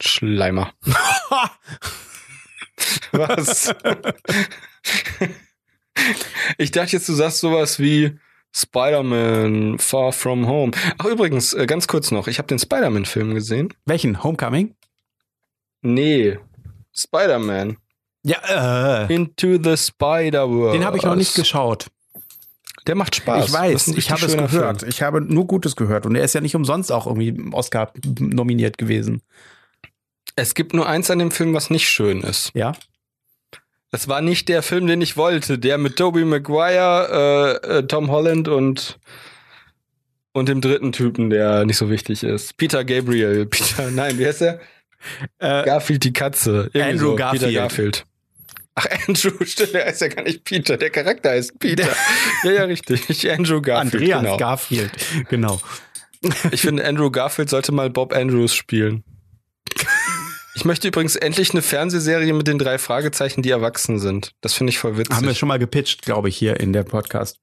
Schleimer. 0.00 0.72
was? 3.12 3.68
ich 6.58 6.72
dachte 6.72 6.92
jetzt, 6.92 7.08
du 7.08 7.14
sagst 7.14 7.40
sowas 7.40 7.78
wie 7.78 8.18
Spider-Man 8.54 9.78
Far 9.78 10.12
From 10.12 10.46
Home. 10.46 10.72
Ach, 10.98 11.06
übrigens, 11.06 11.54
äh, 11.54 11.66
ganz 11.66 11.88
kurz 11.88 12.10
noch. 12.10 12.28
Ich 12.28 12.38
habe 12.38 12.48
den 12.48 12.58
Spider-Man-Film 12.58 13.34
gesehen. 13.34 13.72
Welchen? 13.86 14.22
Homecoming? 14.22 14.74
Nee. 15.80 16.38
Spider-Man. 16.94 17.78
Ja, 18.24 19.06
äh. 19.08 19.14
Into 19.14 19.58
the 19.62 19.76
Spider-World. 19.76 20.74
Den 20.74 20.84
habe 20.84 20.96
ich 20.96 21.02
noch 21.02 21.16
nicht 21.16 21.34
geschaut. 21.34 21.86
Der 22.86 22.94
macht 22.94 23.14
Spaß. 23.16 23.46
Ich 23.46 23.52
weiß, 23.52 23.88
ich 23.88 24.10
habe 24.10 24.26
es 24.26 24.36
gehört. 24.36 24.80
Film. 24.80 24.90
Ich 24.90 25.02
habe 25.02 25.20
nur 25.20 25.46
Gutes 25.46 25.76
gehört. 25.76 26.04
Und 26.04 26.16
er 26.16 26.24
ist 26.24 26.34
ja 26.34 26.40
nicht 26.40 26.56
umsonst 26.56 26.90
auch 26.90 27.06
irgendwie 27.06 27.34
Oscar 27.52 27.92
nominiert 28.18 28.76
gewesen. 28.76 29.22
Es 30.34 30.54
gibt 30.54 30.74
nur 30.74 30.88
eins 30.88 31.10
an 31.10 31.18
dem 31.18 31.30
Film, 31.30 31.54
was 31.54 31.70
nicht 31.70 31.88
schön 31.88 32.22
ist. 32.22 32.50
Ja. 32.54 32.72
Das 33.92 34.08
war 34.08 34.22
nicht 34.22 34.48
der 34.48 34.62
Film, 34.62 34.86
den 34.86 35.02
ich 35.02 35.18
wollte. 35.18 35.58
Der 35.58 35.76
mit 35.76 35.96
Tobey 35.96 36.24
Maguire, 36.24 37.60
äh, 37.62 37.78
äh, 37.78 37.86
Tom 37.86 38.10
Holland 38.10 38.48
und 38.48 38.98
und 40.32 40.48
dem 40.48 40.62
dritten 40.62 40.92
Typen, 40.92 41.28
der 41.28 41.66
nicht 41.66 41.76
so 41.76 41.90
wichtig 41.90 42.24
ist. 42.24 42.56
Peter 42.56 42.84
Gabriel. 42.84 43.44
Peter, 43.50 43.90
nein, 43.90 44.18
wie 44.18 44.26
heißt 44.26 44.40
der? 44.40 44.60
Äh, 45.38 45.64
Garfield 45.64 46.04
die 46.04 46.12
Katze. 46.14 46.70
Irgendwie 46.72 46.80
Andrew 46.80 47.10
so. 47.10 47.16
Garfield. 47.16 47.42
Peter 47.42 47.60
Garfield. 47.60 48.06
Ach, 48.74 48.86
Andrew, 49.06 49.32
stimmt, 49.44 49.74
der 49.74 49.84
heißt 49.84 50.00
ja 50.00 50.08
gar 50.08 50.22
nicht 50.22 50.44
Peter. 50.44 50.78
Der 50.78 50.88
Charakter 50.88 51.30
heißt 51.30 51.58
Peter. 51.58 51.94
ja, 52.44 52.50
ja, 52.50 52.64
richtig. 52.64 53.30
Andrew 53.30 53.60
Garfield. 53.60 53.94
Andreas 53.94 54.22
genau. 54.22 54.36
Garfield, 54.38 54.92
genau. 55.28 55.60
Ich 56.50 56.62
finde, 56.62 56.86
Andrew 56.86 57.10
Garfield 57.10 57.50
sollte 57.50 57.72
mal 57.72 57.90
Bob 57.90 58.14
Andrews 58.14 58.54
spielen. 58.54 59.04
Ich 60.62 60.66
möchte 60.66 60.86
übrigens 60.86 61.16
endlich 61.16 61.50
eine 61.50 61.60
Fernsehserie 61.60 62.32
mit 62.32 62.46
den 62.46 62.56
drei 62.56 62.78
Fragezeichen, 62.78 63.42
die 63.42 63.50
erwachsen 63.50 63.98
sind. 63.98 64.30
Das 64.42 64.54
finde 64.54 64.70
ich 64.70 64.78
voll 64.78 64.96
witzig. 64.96 65.16
Haben 65.16 65.26
wir 65.26 65.34
schon 65.34 65.48
mal 65.48 65.58
gepitcht, 65.58 66.02
glaube 66.02 66.28
ich, 66.28 66.36
hier 66.36 66.60
in 66.60 66.72
der 66.72 66.84
Podcast. 66.84 67.40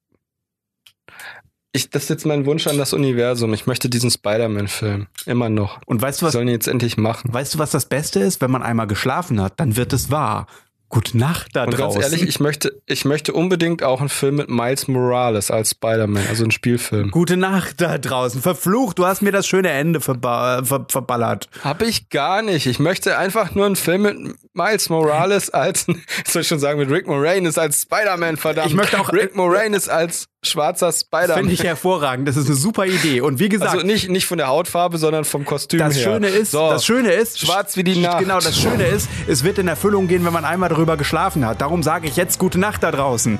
Ich, 1.72 1.90
das 1.90 2.04
ist 2.04 2.08
jetzt 2.08 2.24
mein 2.24 2.46
Wunsch 2.46 2.66
an 2.66 2.78
das 2.78 2.94
Universum. 2.94 3.52
Ich 3.52 3.66
möchte 3.66 3.90
diesen 3.90 4.10
Spider-Man-Film. 4.10 5.08
Immer 5.26 5.50
noch. 5.50 5.82
Und 5.84 6.00
weißt 6.00 6.22
du 6.22 6.26
was? 6.26 6.32
sollen 6.32 6.46
die 6.46 6.54
jetzt 6.54 6.66
endlich 6.66 6.96
machen. 6.96 7.30
Weißt 7.30 7.52
du, 7.52 7.58
was 7.58 7.70
das 7.70 7.84
Beste 7.84 8.20
ist? 8.20 8.40
Wenn 8.40 8.50
man 8.50 8.62
einmal 8.62 8.86
geschlafen 8.86 9.38
hat, 9.42 9.60
dann 9.60 9.76
wird 9.76 9.92
es 9.92 10.10
wahr. 10.10 10.46
Gute 10.90 11.16
Nacht 11.16 11.54
da 11.54 11.64
Und 11.64 11.78
draußen. 11.78 12.00
ganz 12.00 12.12
ehrlich, 12.12 12.28
ich 12.28 12.40
möchte, 12.40 12.82
ich 12.86 13.04
möchte 13.04 13.32
unbedingt 13.32 13.84
auch 13.84 14.00
einen 14.00 14.08
Film 14.08 14.34
mit 14.36 14.50
Miles 14.50 14.88
Morales 14.88 15.50
als 15.52 15.70
Spider-Man, 15.70 16.26
also 16.28 16.42
einen 16.42 16.50
Spielfilm. 16.50 17.12
Gute 17.12 17.36
Nacht 17.36 17.80
da 17.80 17.96
draußen. 17.96 18.42
Verflucht, 18.42 18.98
du 18.98 19.06
hast 19.06 19.22
mir 19.22 19.30
das 19.30 19.46
schöne 19.46 19.70
Ende 19.70 20.00
verba 20.00 20.64
ver 20.64 20.86
verballert. 20.88 21.48
Hab 21.62 21.80
ich 21.82 22.10
gar 22.10 22.42
nicht. 22.42 22.66
Ich 22.66 22.80
möchte 22.80 23.16
einfach 23.16 23.54
nur 23.54 23.66
einen 23.66 23.76
Film 23.76 24.02
mit 24.02 24.16
Miles 24.52 24.88
Morales 24.88 25.48
als, 25.50 25.86
soll 26.26 26.42
ich 26.42 26.48
schon 26.48 26.58
sagen, 26.58 26.80
mit 26.80 26.90
Rick 26.90 27.06
Moranis 27.06 27.56
als 27.56 27.82
Spider-Man, 27.82 28.36
verdammt. 28.36 28.68
Ich 28.68 28.74
möchte 28.74 28.98
auch 28.98 29.12
Rick 29.12 29.36
Moranis 29.36 29.88
als 29.88 30.26
schwarzer 30.42 30.92
Spider-Man. 30.92 31.38
Finde 31.38 31.52
ich 31.52 31.64
hervorragend. 31.64 32.26
Das 32.26 32.36
ist 32.36 32.46
eine 32.46 32.56
super 32.56 32.86
Idee. 32.86 33.20
Und 33.20 33.38
wie 33.38 33.48
gesagt. 33.48 33.72
Also 33.72 33.86
nicht, 33.86 34.08
nicht 34.08 34.26
von 34.26 34.38
der 34.38 34.48
Hautfarbe, 34.48 34.98
sondern 34.98 35.24
vom 35.24 35.44
Kostüm 35.44 35.80
das 35.80 35.96
her. 35.96 36.04
Schöne 36.04 36.28
ist, 36.28 36.52
so. 36.52 36.70
Das 36.70 36.84
Schöne 36.84 37.12
ist. 37.12 37.38
Schwarz 37.38 37.76
wie 37.76 37.84
die 37.84 38.00
Nacht. 38.00 38.20
Genau, 38.20 38.40
das 38.40 38.58
Schöne 38.58 38.86
ist, 38.86 39.08
es 39.28 39.44
wird 39.44 39.58
in 39.58 39.68
Erfüllung 39.68 40.08
gehen, 40.08 40.24
wenn 40.24 40.32
man 40.32 40.44
einmal 40.44 40.68
darüber 40.68 40.96
geschlafen 40.96 41.46
hat. 41.46 41.60
Darum 41.60 41.82
sage 41.82 42.08
ich 42.08 42.16
jetzt 42.16 42.38
gute 42.38 42.58
Nacht 42.58 42.82
da 42.82 42.90
draußen. 42.90 43.38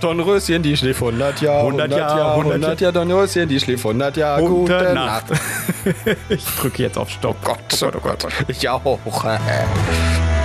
Dornröschen, 0.00 0.62
die 0.62 0.76
schläft 0.76 1.02
100 1.02 1.40
Jahre, 1.40 1.66
100 1.66 1.90
Jahre, 1.90 2.30
100 2.34 2.80
Jahre, 2.80 2.92
Dornröschen, 2.92 3.48
die 3.48 3.58
schläft 3.58 3.84
100 3.84 4.16
Jahre, 4.16 4.42
gute, 4.42 4.78
gute 4.78 4.94
Nacht. 4.94 5.30
Nacht. 5.30 5.40
ich 6.28 6.44
drücke 6.60 6.84
jetzt 6.84 6.96
auf 6.96 7.10
Stopp. 7.10 7.36
Oh 7.42 7.46
Gott, 7.48 7.82
oh 7.82 7.98
Gott, 8.00 8.24
oh 8.24 8.28
Gott. 8.28 8.32
Ich 8.46 8.68
auch. 8.68 8.98